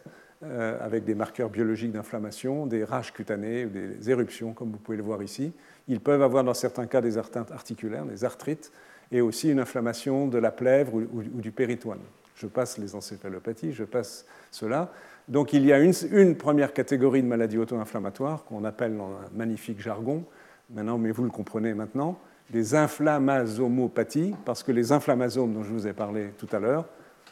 avec 0.79 1.03
des 1.03 1.15
marqueurs 1.15 1.49
biologiques 1.49 1.91
d'inflammation, 1.91 2.67
des 2.67 2.83
rages 2.83 3.11
cutanées, 3.11 3.65
des 3.65 4.11
éruptions, 4.11 4.53
comme 4.53 4.69
vous 4.69 4.77
pouvez 4.77 4.95
le 4.95 5.01
voir 5.01 5.23
ici, 5.23 5.51
ils 5.87 5.99
peuvent 5.99 6.21
avoir 6.21 6.43
dans 6.43 6.53
certains 6.53 6.85
cas 6.85 7.01
des 7.01 7.17
atteintes 7.17 7.51
articulaires, 7.51 8.05
des 8.05 8.25
arthrites, 8.25 8.71
et 9.11 9.21
aussi 9.21 9.49
une 9.49 9.59
inflammation 9.59 10.27
de 10.27 10.37
la 10.37 10.51
plèvre 10.51 10.95
ou, 10.95 11.21
du 11.23 11.51
péritoine. 11.51 12.01
Je 12.35 12.47
passe 12.47 12.77
les 12.77 12.93
encéphalopathies, 12.93 13.71
je 13.71 13.83
passe 13.83 14.25
cela. 14.51 14.91
Donc 15.27 15.53
il 15.53 15.65
y 15.65 15.73
a 15.73 15.79
une, 15.79 16.35
première 16.35 16.73
catégorie 16.73 17.23
de 17.23 17.27
maladies 17.27 17.57
auto-inflammatoires 17.57 18.43
qu'on 18.45 18.63
appelle 18.63 18.95
dans 18.95 19.07
un 19.07 19.29
magnifique 19.35 19.81
jargon, 19.81 20.23
maintenant, 20.69 20.97
mais 20.97 21.11
vous 21.11 21.23
le 21.23 21.29
comprenez 21.29 21.73
maintenant, 21.73 22.19
des 22.49 22.75
inflammasomopathies, 22.75 24.35
parce 24.45 24.63
que 24.63 24.71
les 24.71 24.91
inflammasomes 24.91 25.53
dont 25.53 25.63
je 25.63 25.71
vous 25.71 25.87
ai 25.87 25.93
parlé 25.93 26.31
tout 26.37 26.47
à 26.51 26.59
l'heure 26.59 26.85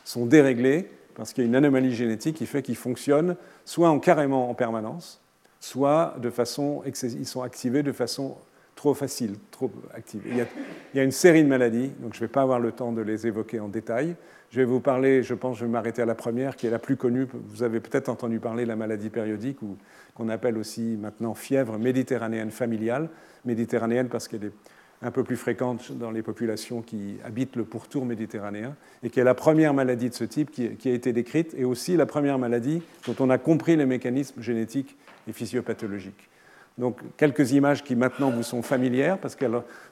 sont 0.03 0.25
déréglés 0.25 0.89
parce 1.15 1.33
qu'il 1.33 1.43
y 1.43 1.47
a 1.47 1.49
une 1.49 1.55
anomalie 1.55 1.95
génétique 1.95 2.35
qui 2.35 2.45
fait 2.45 2.61
qu'ils 2.61 2.75
fonctionnent 2.75 3.35
soit 3.63 3.89
en 3.89 3.99
carrément 3.99 4.49
en 4.49 4.53
permanence, 4.53 5.21
soit 5.65 6.15
de 6.21 6.29
façon 6.29 6.83
ils 6.85 7.25
sont 7.25 7.41
activés 7.41 7.81
de 7.81 7.91
façon 7.91 8.37
trop 8.75 8.93
facile, 8.93 9.35
trop 9.49 9.71
active. 9.95 10.21
Il 10.27 10.37
y, 10.37 10.99
a, 10.99 11.03
une 11.03 11.11
série 11.11 11.43
de 11.43 11.47
maladies, 11.47 11.91
donc 11.99 12.13
je 12.13 12.19
ne 12.19 12.25
vais 12.25 12.31
pas 12.31 12.43
avoir 12.43 12.59
le 12.59 12.71
temps 12.71 12.91
de 12.91 13.01
les 13.01 13.25
évoquer 13.25 13.59
en 13.59 13.67
détail. 13.67 14.15
Je 14.51 14.57
vais 14.57 14.65
vous 14.65 14.79
parler, 14.79 15.23
je 15.23 15.33
pense, 15.33 15.57
je 15.57 15.65
vais 15.65 15.71
m'arrêter 15.71 16.03
à 16.03 16.05
la 16.05 16.13
première, 16.13 16.55
qui 16.55 16.67
est 16.67 16.69
la 16.69 16.77
plus 16.77 16.97
connue. 16.97 17.25
Vous 17.47 17.63
avez 17.63 17.79
peut-être 17.79 18.09
entendu 18.09 18.39
parler 18.39 18.63
de 18.63 18.67
la 18.67 18.75
maladie 18.75 19.09
périodique, 19.09 19.61
ou 19.63 19.77
qu'on 20.13 20.29
appelle 20.29 20.57
aussi 20.57 20.97
maintenant 21.01 21.33
fièvre 21.33 21.79
méditerranéenne 21.79 22.51
familiale. 22.51 23.09
Méditerranéenne 23.45 24.09
parce 24.09 24.27
qu'elle 24.27 24.43
est 24.43 24.53
un 25.01 25.11
peu 25.11 25.23
plus 25.23 25.37
fréquente 25.37 25.93
dans 25.93 26.11
les 26.11 26.21
populations 26.21 26.81
qui 26.81 27.17
habitent 27.23 27.55
le 27.55 27.63
pourtour 27.63 28.05
méditerranéen, 28.05 28.75
et 29.03 29.09
qui 29.09 29.19
est 29.19 29.23
la 29.23 29.35
première 29.35 29.73
maladie 29.73 30.09
de 30.09 30.15
ce 30.15 30.25
type 30.25 30.51
qui 30.51 30.89
a 30.89 30.93
été 30.93 31.11
décrite, 31.11 31.55
et 31.57 31.63
aussi 31.63 31.95
la 31.95 32.05
première 32.05 32.37
maladie 32.37 32.83
dont 33.07 33.15
on 33.19 33.29
a 33.29 33.37
compris 33.37 33.77
les 33.77 33.85
mécanismes 33.85 34.41
génétiques 34.41 34.97
et 35.27 35.33
physiopathologiques. 35.33 36.29
Donc 36.77 36.99
quelques 37.17 37.53
images 37.53 37.83
qui 37.83 37.95
maintenant 37.95 38.31
vous 38.31 38.43
sont 38.43 38.61
familières, 38.61 39.17
parce 39.17 39.35
que 39.35 39.45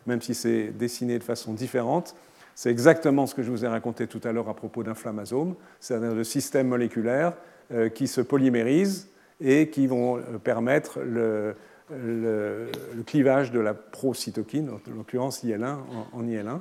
même 0.05 0.21
si 0.21 0.33
c'est 0.33 0.67
dessiné 0.67 1.17
de 1.17 1.23
façon 1.23 1.53
différente, 1.53 2.15
c'est 2.55 2.69
exactement 2.69 3.25
ce 3.25 3.33
que 3.33 3.41
je 3.41 3.49
vous 3.49 3.65
ai 3.65 3.67
raconté 3.67 4.07
tout 4.07 4.21
à 4.23 4.31
l'heure 4.31 4.49
à 4.49 4.55
propos 4.55 4.83
d'inflammasomes, 4.83 5.55
c'est-à-dire 5.79 6.13
de 6.13 6.23
systèmes 6.23 6.67
moléculaires 6.67 7.33
euh, 7.71 7.89
qui 7.89 8.07
se 8.07 8.21
polymérisent 8.21 9.09
et 9.41 9.69
qui 9.69 9.87
vont 9.87 10.17
euh, 10.17 10.37
permettre 10.43 10.99
le, 10.99 11.55
clivage 13.05 13.51
de 13.51 13.59
la 13.59 13.73
procytokine, 13.73 14.69
en 14.69 14.79
l'occurrence 14.95 15.43
IL1 15.43 15.77
en, 16.11 16.23
IL1. 16.23 16.59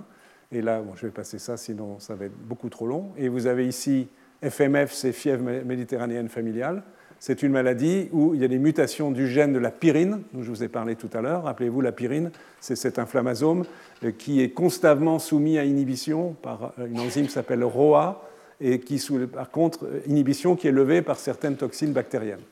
Et 0.51 0.61
là, 0.61 0.83
je 0.97 1.07
vais 1.07 1.13
passer 1.13 1.39
ça, 1.39 1.57
sinon 1.57 1.99
ça 2.01 2.15
va 2.15 2.27
être 2.27 2.37
beaucoup 2.37 2.69
trop 2.69 2.87
long. 2.87 3.13
Et 3.17 3.29
vous 3.29 3.47
avez 3.47 3.67
ici 3.67 4.09
FMF, 4.43 4.93
c'est 4.93 5.13
fièvre 5.13 5.43
méditerranéenne 5.65 6.29
familiale 6.29 6.83
c'est 7.23 7.45
une 7.45 7.53
maladie 7.53 8.09
où 8.11 8.35
il 8.35 8.41
y 8.41 8.45
a 8.45 8.49
des 8.49 8.59
mutations 8.59 9.13
du 9.13 9.29
gène 9.29 9.53
de 9.53 9.61
la 9.61 9.71
pyrine, 9.71 10.23
dont 10.33 10.43
je 10.43 10.51
vous 10.51 10.65
ai 10.65 10.69
parlé 10.69 10.97
tout 10.97 11.09
à 11.13 11.21
l'heure. 11.21 11.45
Rappelez-vous, 11.45 11.81
la 11.81 11.93
pyrine, 11.93 12.33
c'est 12.59 12.75
cet 12.75 12.99
inflammasome 12.99 13.65
euh, 14.03 14.11
qui 14.11 14.43
est 14.43 14.49
constamment 14.49 15.21
soumis 15.21 15.57
à 15.57 15.65
inhibition 15.65 16.35
par 16.43 16.73
euh, 16.81 16.87
une 16.89 16.99
enzyme 16.99 17.27
qui 17.27 17.31
s'appelle 17.31 17.63
ROA, 17.63 18.29
et 18.61 18.81
qui, 18.81 19.01
par 19.33 19.53
contre, 19.53 19.85
euh, 19.85 20.01
inhibition 20.09 20.57
qui 20.57 20.67
est 20.67 20.73
levée 20.73 21.01
par 21.01 21.17
certaines 21.17 21.55
toxines 21.55 21.93
bactériennes. 21.93 22.43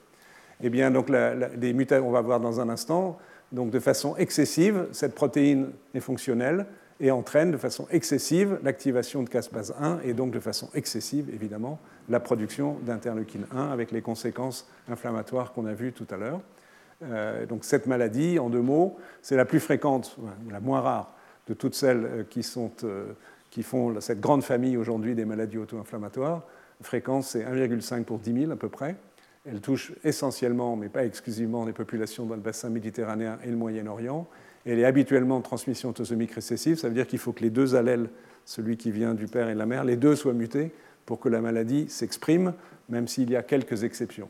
Eh 0.63 0.71
bien, 0.71 0.93
donc, 0.93 1.09
les 1.09 1.73
mutations, 1.73 2.07
on 2.07 2.13
va 2.13 2.21
voir 2.21 2.39
dans 2.39 2.61
un 2.61 2.69
instant, 2.69 3.19
donc 3.51 3.71
de 3.71 3.81
façon 3.81 4.17
excessive, 4.19 4.87
cette 4.93 5.17
protéine 5.17 5.71
est 5.95 6.01
fonctionnelle, 6.01 6.67
et 7.01 7.11
entraîne 7.11 7.51
de 7.51 7.57
façon 7.57 7.87
excessive 7.91 8.59
l'activation 8.63 9.23
de 9.23 9.29
caspase 9.29 9.75
1 9.81 10.01
et 10.05 10.13
donc 10.13 10.33
de 10.33 10.41
façon 10.41 10.69
excessive, 10.75 11.31
évidemment, 11.33 11.79
la 12.09 12.21
production 12.21 12.77
d'interleukine 12.83 13.47
1 13.53 13.71
avec 13.71 13.91
les 13.91 14.03
conséquences 14.03 14.69
inflammatoires 14.89 15.53
qu'on 15.53 15.67
a 15.67 15.73
vues 15.73 15.93
tout 15.93 16.07
à 16.11 16.17
l'heure. 16.17 16.41
Euh, 17.03 17.47
donc 17.47 17.65
cette 17.65 17.87
maladie, 17.87 18.39
en 18.39 18.51
deux 18.51 18.61
mots, 18.61 18.99
c'est 19.23 19.37
la 19.37 19.47
plus 19.47 19.61
fréquente, 19.61 20.19
la 20.51 20.61
moins 20.61 20.81
rare 20.81 21.15
de 21.47 21.55
toutes 21.55 21.75
celles 21.75 22.05
euh, 22.05 22.25
euh, 22.85 23.13
qui 23.51 23.63
font 23.63 24.01
cette 24.01 24.21
grande 24.21 24.45
famille 24.45 24.77
aujourd'hui 24.77 25.15
des 25.15 25.25
maladies 25.25 25.59
auto-inflammatoires. 25.59 26.43
La 26.81 26.87
fréquence, 26.87 27.31
c'est 27.31 27.45
1,5 27.45 28.05
pour 28.05 28.19
10 28.19 28.43
000 28.43 28.53
à 28.53 28.57
peu 28.57 28.69
près. 28.69 28.97
Elle 29.47 29.63
touche 29.63 29.93
essentiellement, 30.05 30.77
mais 30.77 30.91
pas 30.91 31.05
exclusivement, 31.05 31.65
les 31.65 31.73
populations 31.73 32.27
dans 32.27 32.35
le 32.35 32.43
bassin 32.43 32.69
méditerranéen 32.69 33.39
et 33.43 33.49
le 33.49 33.57
Moyen-Orient 33.57 34.29
elle 34.67 34.79
est 34.79 34.85
habituellement 34.85 35.39
de 35.39 35.45
transmission 35.45 35.91
autosomique 35.91 36.33
récessive, 36.33 36.79
ça 36.79 36.89
veut 36.89 36.95
dire 36.95 37.07
qu'il 37.07 37.19
faut 37.19 37.33
que 37.33 37.43
les 37.43 37.51
deux 37.51 37.75
allèles, 37.75 38.09
celui 38.45 38.77
qui 38.77 38.91
vient 38.91 39.15
du 39.15 39.27
père 39.27 39.49
et 39.49 39.55
de 39.55 39.59
la 39.59 39.67
mère, 39.67 39.85
les 39.85 39.97
deux 39.97 40.17
soient 40.17 40.33
mutés 40.33 40.73
pour 41.07 41.21
que 41.21 41.29
la 41.29 41.41
maladie 41.41 41.89
s'exprime, 41.89 42.53
même 42.89 43.09
s'il 43.09 43.31
y 43.31 43.37
a 43.37 43.43
quelques 43.43 43.85
exceptions. 43.85 44.29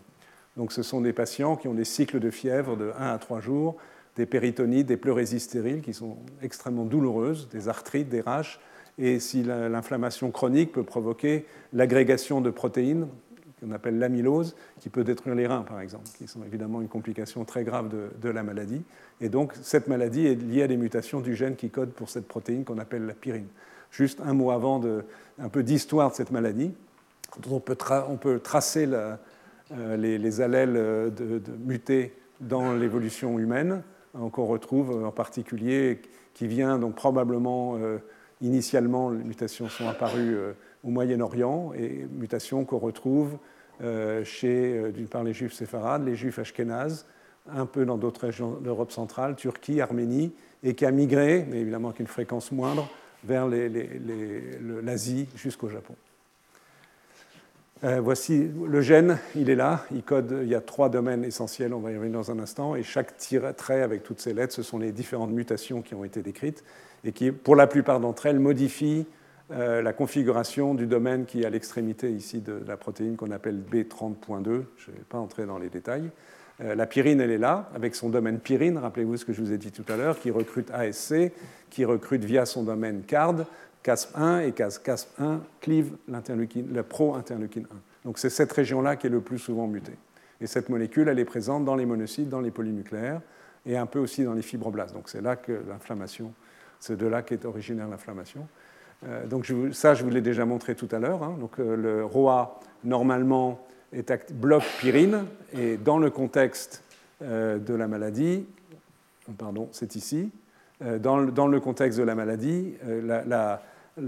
Donc 0.57 0.73
ce 0.73 0.83
sont 0.83 1.01
des 1.01 1.13
patients 1.13 1.57
qui 1.57 1.69
ont 1.69 1.75
des 1.75 1.85
cycles 1.85 2.21
de 2.21 2.31
fièvre 2.31 2.77
de 2.77 2.93
1 2.99 3.07
à 3.09 3.19
3 3.19 3.41
jours, 3.41 3.77
des 4.17 4.27
péritonites, 4.27 4.87
des 4.87 4.97
pleurésies 4.97 5.41
stériles 5.41 5.81
qui 5.81 5.95
sont 5.95 6.19
extrêmement 6.43 6.85
douloureuses, 6.85 7.49
des 7.49 7.69
arthrites, 7.69 8.09
des 8.09 8.21
raches, 8.21 8.61
et 8.99 9.19
si 9.19 9.43
l'inflammation 9.43 10.31
chronique 10.31 10.73
peut 10.73 10.83
provoquer 10.83 11.47
l'agrégation 11.73 12.41
de 12.41 12.51
protéines 12.51 13.07
qu'on 13.61 13.73
appelle 13.73 13.99
l'amylose, 13.99 14.57
qui 14.81 14.89
peut 14.89 15.05
détruire 15.05 15.35
les 15.35 15.47
reins, 15.47 15.63
par 15.63 15.81
exemple, 15.81 16.05
qui 16.17 16.27
sont 16.27 16.43
évidemment 16.45 16.81
une 16.81 16.89
complication 16.89 17.45
très 17.45 17.65
grave 17.65 17.91
de, 18.21 18.29
la 18.29 18.43
maladie. 18.43 18.83
Et 19.21 19.29
donc, 19.29 19.53
cette 19.63 19.89
maladie 19.89 20.27
est 20.27 20.35
liée 20.35 20.63
à 20.63 20.69
des 20.69 20.77
mutations 20.77 21.21
du 21.21 21.35
gène 21.35 21.57
qui 21.57 21.71
code 21.71 21.91
pour 21.91 22.09
cette 22.09 22.27
protéine 22.27 22.65
qu'on 22.65 22.79
appelle 22.79 23.07
la 23.07 23.15
pyrine. 23.15 23.49
Juste 23.91 24.21
un 24.25 24.35
mot 24.35 24.51
avant 24.51 24.79
de, 24.79 25.05
un 25.39 25.49
peu 25.49 25.63
d'histoire 25.63 26.11
de 26.11 26.17
cette 26.17 26.31
maladie. 26.31 26.73
On 27.51 27.61
peut, 27.61 28.41
tracer 28.41 28.89
euh, 28.91 29.17
les, 29.97 30.41
allèles 30.41 30.73
de, 30.73 31.41
mutés 31.65 32.15
dans 32.41 32.73
l'évolution 32.73 33.39
humaine, 33.39 33.83
hein, 34.15 34.29
qu'on 34.31 34.47
retrouve 34.47 35.05
en 35.05 35.13
particulier, 35.13 36.01
qui 36.35 36.47
vient 36.47 36.79
donc 36.79 36.95
probablement, 36.95 37.77
euh, 37.77 37.99
initialement, 38.41 39.11
les 39.11 39.23
mutations 39.23 39.69
sont 39.69 39.87
apparues 39.89 40.35
euh, 40.35 40.53
au 40.85 40.91
Moyen-Orient, 40.91 41.73
et 41.77 42.07
mutations 42.11 42.65
qu'on 42.65 42.79
retrouve 42.79 43.35
euh, 43.35 43.37
chez, 44.25 44.79
euh, 44.79 44.91
d'une 44.91 45.07
part, 45.07 45.25
les 45.25 45.33
juifs 45.33 45.53
séfarades, 45.53 46.05
les 46.05 46.17
juifs 46.17 46.39
ashkénazes, 46.39 47.07
un 47.51 47.67
peu 47.67 47.85
dans 47.85 47.97
d'autres 47.97 48.23
régions 48.23 48.53
d'Europe 48.61 48.93
centrale, 48.93 49.37
Turquie, 49.37 49.81
Arménie, 49.81 50.33
et 50.63 50.75
qui 50.75 50.85
a 50.85 50.91
migré, 50.91 51.47
mais 51.49 51.61
évidemment 51.61 51.89
avec 51.89 52.01
une 52.01 52.07
fréquence 52.07 52.53
moindre, 52.53 52.89
vers 53.25 53.49
l'Asie 53.49 55.29
jusqu'au 55.35 55.69
Japon. 55.69 55.95
Euh, 57.83 58.01
voici 58.03 58.51
le 58.67 58.81
gène, 58.83 59.19
il 59.35 59.49
est 59.49 59.55
là, 59.55 59.87
il 59.91 60.03
code, 60.03 60.41
il 60.43 60.49
y 60.49 60.55
a 60.55 60.61
trois 60.61 60.91
domaines 60.91 61.25
essentiels, 61.25 61.73
on 61.73 61.81
va 61.81 61.93
y 61.93 61.97
revenir 61.97 62.19
dans 62.19 62.31
un 62.31 62.39
instant, 62.39 62.77
et 62.77 62.83
chaque 62.83 63.15
trait 63.57 63.81
avec 63.81 64.03
toutes 64.03 64.21
ces 64.21 64.35
lettres, 64.35 64.53
ce 64.53 64.63
sont 64.63 64.79
les 64.79 64.93
différentes 64.93 65.31
mutations 65.31 65.81
qui 65.81 65.95
ont 65.95 66.05
été 66.05 66.21
décrites, 66.21 66.63
et 67.05 67.13
qui, 67.13 67.33
pour 67.33 67.57
la 67.57 67.67
plupart 67.67 67.99
d'entre 68.01 68.27
elles, 68.27 68.39
modifient 68.39 69.07
euh, 69.53 69.83
la 69.83 69.93
configuration 69.93 70.75
du 70.75 70.87
domaine 70.87 71.27
qui 71.27 71.43
est 71.43 71.47
à 71.47 71.51
l'extrémité 71.51 72.11
ici 72.11 72.41
de 72.41 72.63
la 72.67 72.77
protéine 72.77 73.17
qu'on 73.17 73.31
appelle 73.31 73.59
B30.2. 73.59 74.45
Je 74.45 74.91
ne 74.91 74.97
vais 74.97 75.03
pas 75.09 75.19
entrer 75.19 75.47
dans 75.47 75.59
les 75.59 75.69
détails. 75.69 76.11
Euh, 76.63 76.75
la 76.75 76.87
pyrine, 76.87 77.21
elle 77.21 77.31
est 77.31 77.39
là, 77.39 77.69
avec 77.75 77.95
son 77.95 78.11
domaine 78.11 78.39
pyrine, 78.39 78.79
rappelez-vous 78.79 79.17
ce 79.17 79.25
que 79.25 79.33
je 79.33 79.41
vous 79.41 79.53
ai 79.53 79.59
dit 79.59 79.73
tout 79.73 79.85
à 79.89 79.97
l'heure, 79.97 80.19
qui 80.19 80.31
recrute 80.31 80.71
ASC, 80.71 81.33
qui 81.71 81.85
recrute 81.85 82.25
via 82.25 82.47
son 82.47 82.63
domaine 82.63 83.03
CARD, 83.03 83.47
CASP1, 83.85 84.43
et 84.47 84.51
CASP1 84.51 85.39
clive 85.61 85.97
le 86.07 86.83
pro-interleukine 86.83 87.67
1. 87.71 87.77
Donc 88.05 88.19
c'est 88.19 88.31
cette 88.31 88.53
région-là 88.53 88.97
qui 88.97 89.07
est 89.07 89.11
le 89.11 89.21
plus 89.21 89.39
souvent 89.39 89.67
mutée. 89.67 89.97
Et 90.41 90.47
cette 90.47 90.69
molécule, 90.69 91.09
elle 91.09 91.19
est 91.19 91.25
présente 91.25 91.65
dans 91.65 91.77
les 91.77 91.87
monocytes, 91.87 92.29
dans 92.29 92.41
les 92.41 92.51
polynucléaires, 92.51 93.21
et 93.67 93.77
un 93.77 93.87
peu 93.87 93.99
aussi 93.99 94.25
dans 94.25 94.35
les 94.35 94.43
fibroblastes. 94.43 94.95
Donc 94.95 95.09
c'est 95.09 95.21
là 95.21 95.37
que 95.37 95.61
l'inflammation, 95.69 96.33
c'est 96.79 96.97
de 96.97 97.07
là 97.07 97.23
qu'est 97.23 97.45
originaire 97.45 97.89
l'inflammation. 97.89 98.47
Euh, 99.07 99.27
donc 99.27 99.51
ça, 99.73 99.95
je 99.95 100.05
vous 100.05 100.11
l'ai 100.11 100.21
déjà 100.21 100.45
montré 100.45 100.75
tout 100.75 100.89
à 100.93 100.99
l'heure. 100.99 101.23
Hein. 101.23 101.37
Donc 101.41 101.59
euh, 101.59 101.77
le 101.77 102.05
ROA, 102.05 102.61
normalement, 102.85 103.61
est 103.93 104.33
bloque 104.33 104.65
pyrine, 104.79 105.25
et 105.53 105.77
dans 105.77 105.99
le 105.99 106.11
contexte 106.11 106.85
de 107.21 107.75
la 107.75 107.89
maladie, 107.89 108.47
pardon, 109.37 109.69
c'est 109.73 109.97
ici, 109.97 110.31
dans 110.81 111.19
le, 111.19 111.61
contexte 111.61 111.99
de 111.99 112.05
la 112.05 112.15
maladie, 112.15 112.75
la, 112.87 113.61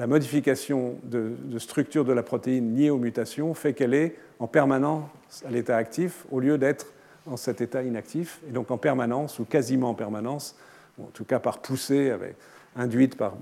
modification 0.07 0.95
de, 1.03 1.59
structure 1.59 2.05
de 2.05 2.13
la 2.13 2.23
protéine 2.23 2.77
liée 2.77 2.91
aux 2.91 2.99
mutations 2.99 3.53
fait 3.55 3.75
qu'elle 3.75 3.93
est 3.93 4.17
en 4.39 4.47
permanence 4.47 5.03
à 5.45 5.51
l'état 5.51 5.77
actif 5.77 6.25
au 6.31 6.39
lieu 6.39 6.59
d'être 6.59 6.87
en 7.27 7.37
cet 7.37 7.61
état 7.61 7.83
inactif, 7.83 8.41
et 8.49 8.53
donc 8.53 8.71
en 8.71 8.79
permanence, 8.79 9.41
ou 9.41 9.45
quasiment 9.45 9.91
en 9.91 9.95
permanence, 9.95 10.57
en 11.03 11.11
tout 11.13 11.25
cas 11.25 11.41
par 11.41 11.59
poussée 11.59 12.11
avec 12.11 12.37
induite 12.77 13.17
par 13.17 13.35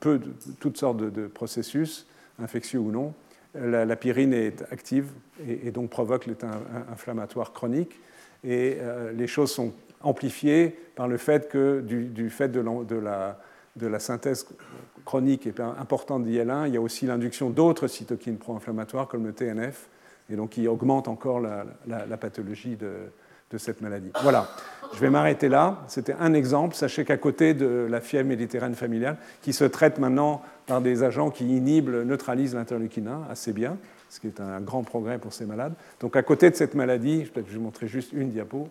peu 0.00 0.18
de, 0.18 0.32
toutes 0.60 0.76
sortes 0.76 0.98
de, 0.98 1.26
processus, 1.26 2.06
infectieux 2.38 2.78
ou 2.78 2.90
non, 2.90 3.14
la, 3.54 3.96
pyrine 3.96 4.32
est 4.32 4.62
active 4.70 5.10
et, 5.46 5.70
donc 5.70 5.90
provoque 5.90 6.26
l'état 6.26 6.50
inflammatoire 6.92 7.52
chronique. 7.52 7.98
Et 8.42 8.76
euh, 8.80 9.12
les 9.12 9.26
choses 9.26 9.52
sont 9.52 9.72
amplifiées 10.02 10.76
par 10.96 11.08
le 11.08 11.16
fait 11.16 11.48
que, 11.48 11.80
du, 11.80 12.30
fait 12.30 12.48
de, 12.48 12.60
la, 12.98 13.38
la, 13.80 13.98
synthèse 13.98 14.46
chronique 15.04 15.46
et 15.46 15.54
importante 15.78 16.26
d'IL1, 16.26 16.66
il 16.68 16.74
y 16.74 16.76
a 16.76 16.80
aussi 16.80 17.06
l'induction 17.06 17.48
d'autres 17.50 17.86
cytokines 17.86 18.36
pro-inflammatoires 18.36 19.08
comme 19.08 19.24
le 19.24 19.32
TNF, 19.32 19.88
et 20.30 20.36
donc 20.36 20.50
qui 20.50 20.68
augmente 20.68 21.08
encore 21.08 21.40
la, 21.40 21.64
la 21.86 22.16
pathologie 22.16 22.76
de 22.76 23.58
cette 23.58 23.80
maladie. 23.80 24.10
Voilà, 24.22 24.48
je 24.94 25.00
vais 25.00 25.10
m'arrêter 25.10 25.48
là. 25.48 25.82
C'était 25.88 26.14
un 26.18 26.34
exemple. 26.34 26.74
Sachez 26.74 27.04
qu'à 27.04 27.16
côté 27.16 27.54
de 27.54 27.86
la 27.90 28.00
fièvre 28.00 28.28
méditerranéenne 28.28 28.76
familiale, 28.76 29.16
qui 29.42 29.52
se 29.52 29.64
traite 29.64 29.98
maintenant 29.98 30.42
par 30.66 30.80
des 30.80 31.02
agents 31.02 31.30
qui 31.30 31.44
inhibent, 31.44 31.90
neutralisent 31.90 32.54
l'interleukine 32.54 33.08
1 33.08 33.30
assez 33.30 33.52
bien, 33.52 33.76
ce 34.08 34.20
qui 34.20 34.28
est 34.28 34.40
un 34.40 34.60
grand 34.60 34.82
progrès 34.82 35.18
pour 35.18 35.32
ces 35.32 35.46
malades. 35.46 35.74
Donc 36.00 36.16
à 36.16 36.22
côté 36.22 36.50
de 36.50 36.54
cette 36.54 36.74
maladie, 36.74 37.24
je 37.24 37.32
vais 37.32 37.46
vous 37.46 37.60
montrer 37.60 37.88
juste 37.88 38.12
une 38.12 38.30
diapo. 38.30 38.68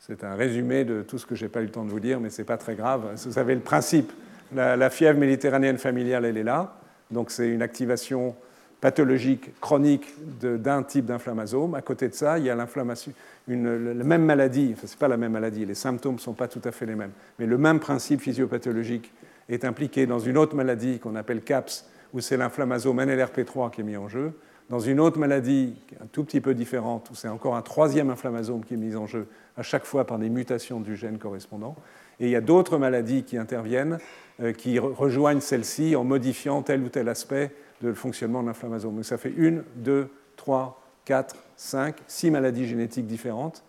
C'est 0.00 0.24
un 0.24 0.34
résumé 0.34 0.84
de 0.84 1.02
tout 1.02 1.18
ce 1.18 1.26
que 1.26 1.34
je 1.34 1.44
n'ai 1.44 1.50
pas 1.50 1.60
eu 1.60 1.64
le 1.64 1.70
temps 1.70 1.84
de 1.84 1.90
vous 1.90 2.00
dire, 2.00 2.18
mais 2.18 2.30
ce 2.30 2.40
n'est 2.40 2.46
pas 2.46 2.56
très 2.56 2.74
grave. 2.74 3.12
Vous 3.14 3.32
savez 3.32 3.54
le 3.54 3.60
principe. 3.60 4.10
La, 4.54 4.88
fièvre 4.88 5.18
méditerranéenne 5.18 5.76
familiale, 5.76 6.24
elle 6.24 6.38
est 6.38 6.44
là. 6.44 6.78
Donc 7.10 7.30
c'est 7.30 7.48
une 7.48 7.60
activation 7.60 8.34
pathologique 8.80 9.58
chronique 9.60 10.14
d'un 10.40 10.82
type 10.82 11.06
d'inflammasome. 11.06 11.74
À 11.74 11.82
côté 11.82 12.08
de 12.08 12.14
ça, 12.14 12.38
il 12.38 12.44
y 12.44 12.50
a 12.50 12.54
l'inflammation, 12.54 13.12
la 13.48 14.04
même 14.04 14.24
maladie, 14.24 14.72
enfin, 14.76 14.86
ce 14.86 14.94
n'est 14.94 14.98
pas 14.98 15.08
la 15.08 15.16
même 15.16 15.32
maladie, 15.32 15.66
les 15.66 15.74
symptômes 15.74 16.14
ne 16.14 16.20
sont 16.20 16.34
pas 16.34 16.48
tout 16.48 16.60
à 16.64 16.70
fait 16.70 16.86
les 16.86 16.94
mêmes, 16.94 17.12
mais 17.38 17.46
le 17.46 17.58
même 17.58 17.80
principe 17.80 18.20
physiopathologique 18.20 19.12
est 19.48 19.64
impliqué 19.64 20.06
dans 20.06 20.18
une 20.18 20.36
autre 20.36 20.54
maladie 20.54 20.98
qu'on 20.98 21.16
appelle 21.16 21.42
CAPS, 21.42 21.86
où 22.12 22.20
c'est 22.20 22.36
l'inflammasome 22.36 23.00
NLRP3 23.00 23.70
qui 23.70 23.80
est 23.80 23.84
mis 23.84 23.96
en 23.96 24.08
jeu, 24.08 24.32
dans 24.70 24.80
une 24.80 25.00
autre 25.00 25.18
maladie 25.18 25.74
un 26.02 26.06
tout 26.06 26.24
petit 26.24 26.40
peu 26.40 26.54
différente, 26.54 27.08
où 27.10 27.14
c'est 27.14 27.28
encore 27.28 27.56
un 27.56 27.62
troisième 27.62 28.10
inflammasome 28.10 28.64
qui 28.64 28.74
est 28.74 28.78
mis 28.78 28.96
en 28.96 29.06
jeu, 29.06 29.26
à 29.56 29.62
chaque 29.62 29.84
fois 29.84 30.06
par 30.06 30.18
des 30.18 30.28
mutations 30.28 30.80
du 30.80 30.94
gène 30.94 31.18
correspondant. 31.18 31.74
Et 32.20 32.26
il 32.26 32.30
y 32.30 32.36
a 32.36 32.40
d'autres 32.40 32.78
maladies 32.78 33.24
qui 33.24 33.38
interviennent, 33.38 33.98
euh, 34.40 34.52
qui 34.52 34.78
rejoignent 34.78 35.40
celle-ci 35.40 35.96
en 35.96 36.04
modifiant 36.04 36.62
tel 36.62 36.82
ou 36.82 36.88
tel 36.88 37.08
aspect 37.08 37.52
de 37.82 37.92
fonctionnement 37.92 38.42
de 38.42 38.48
l'inflammasome. 38.48 38.96
Donc 38.96 39.04
ça 39.04 39.18
fait 39.18 39.32
une, 39.36 39.64
deux, 39.76 40.08
trois, 40.36 40.82
quatre, 41.04 41.36
cinq, 41.56 41.96
six 42.06 42.30
maladies 42.30 42.66
génétiques 42.66 43.06
différentes 43.06 43.64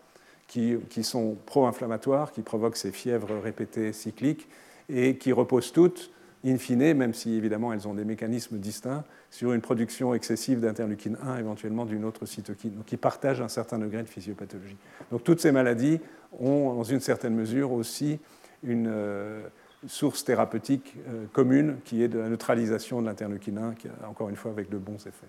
qui, 0.48 0.78
qui 0.90 1.04
sont 1.04 1.38
pro-inflammatoires, 1.46 2.32
qui 2.32 2.42
provoquent 2.42 2.78
ces 2.78 2.92
fièvres 2.92 3.40
répétées 3.42 3.94
cycliques 3.94 4.48
et 4.90 5.18
qui 5.18 5.32
reposent 5.32 5.72
toutes 5.72 6.12
in 6.46 6.58
fine, 6.58 6.94
même 6.94 7.14
si 7.14 7.36
évidemment 7.36 7.74
elles 7.74 7.88
ont 7.88 7.94
des 7.94 8.06
mécanismes 8.06 8.58
distincts, 8.58 9.04
sur 9.30 9.54
une 9.54 9.62
production 9.62 10.14
excessive 10.14 10.60
d'interleukine 10.62 11.18
1, 11.22 11.38
éventuellement 11.38 11.86
d'une 11.86 12.06
autre 12.06 12.26
cytokine, 12.26 12.72
donc 12.72 12.86
qui 12.86 12.98
partagent 12.98 13.42
un 13.42 13.50
certain 13.50 13.78
degré 13.78 14.02
de 14.04 14.08
physiopathologie. 14.08 14.78
Donc 15.12 15.24
toutes 15.24 15.42
ces 15.42 15.52
maladies 15.52 16.00
ont, 16.40 16.74
dans 16.74 16.84
une 16.84 17.02
certaine 17.02 17.36
mesure, 17.36 17.72
aussi 17.72 18.20
une 18.64 18.88
euh, 18.90 19.42
source 19.88 20.24
thérapeutique 20.24 20.96
euh, 21.08 21.26
commune 21.32 21.78
qui 21.86 22.04
est 22.04 22.08
de 22.08 22.20
la 22.20 22.30
neutralisation 22.30 23.02
de 23.02 23.08
l'interleukine 23.08 23.58
1, 23.58 23.74
qui 23.76 23.88
encore 24.08 24.30
une 24.30 24.36
fois 24.36 24.52
avec 24.52 24.70
de 24.70 24.78
bons 24.78 24.98
effets. 25.08 25.28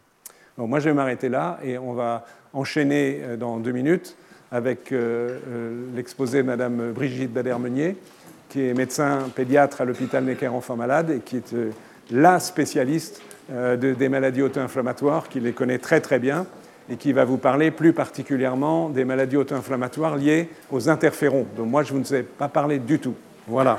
Donc 0.58 0.68
moi 0.68 0.80
je 0.80 0.88
vais 0.88 0.94
m'arrêter 0.94 1.28
là 1.28 1.58
et 1.62 1.78
on 1.78 1.92
va 1.92 2.24
enchaîner 2.52 3.20
euh, 3.22 3.36
dans 3.36 3.58
deux 3.58 3.72
minutes 3.72 4.16
avec 4.52 4.92
l'exposé 5.94 6.38
de 6.38 6.42
Mme 6.42 6.90
Brigitte 6.90 7.32
Bader-Meunier 7.32 7.96
qui 8.50 8.66
est 8.66 8.74
médecin 8.74 9.30
pédiatre 9.34 9.80
à 9.80 9.84
l'hôpital 9.84 10.24
Necker 10.24 10.48
Enfants 10.48 10.76
Malades 10.76 11.10
et 11.10 11.20
qui 11.20 11.36
est 11.36 11.54
euh, 11.54 11.70
la 12.10 12.40
spécialiste 12.40 13.22
euh, 13.52 13.76
des 13.76 14.08
maladies 14.08 14.42
auto-inflammatoires, 14.42 15.28
qui 15.28 15.40
les 15.40 15.52
connaît 15.52 15.78
très 15.78 16.00
très 16.00 16.18
bien 16.18 16.46
et 16.90 16.96
qui 16.96 17.12
va 17.12 17.24
vous 17.24 17.38
parler 17.38 17.70
plus 17.70 17.92
particulièrement 17.92 18.88
des 18.88 19.04
maladies 19.04 19.36
auto-inflammatoires 19.36 20.16
liées 20.16 20.48
aux 20.70 20.88
interférons, 20.88 21.46
dont 21.56 21.64
moi 21.64 21.84
je 21.84 21.94
ne 21.94 22.00
vous 22.00 22.14
ai 22.14 22.24
pas 22.24 22.48
parlé 22.48 22.80
du 22.80 22.98
tout. 22.98 23.14
Voilà. 23.46 23.78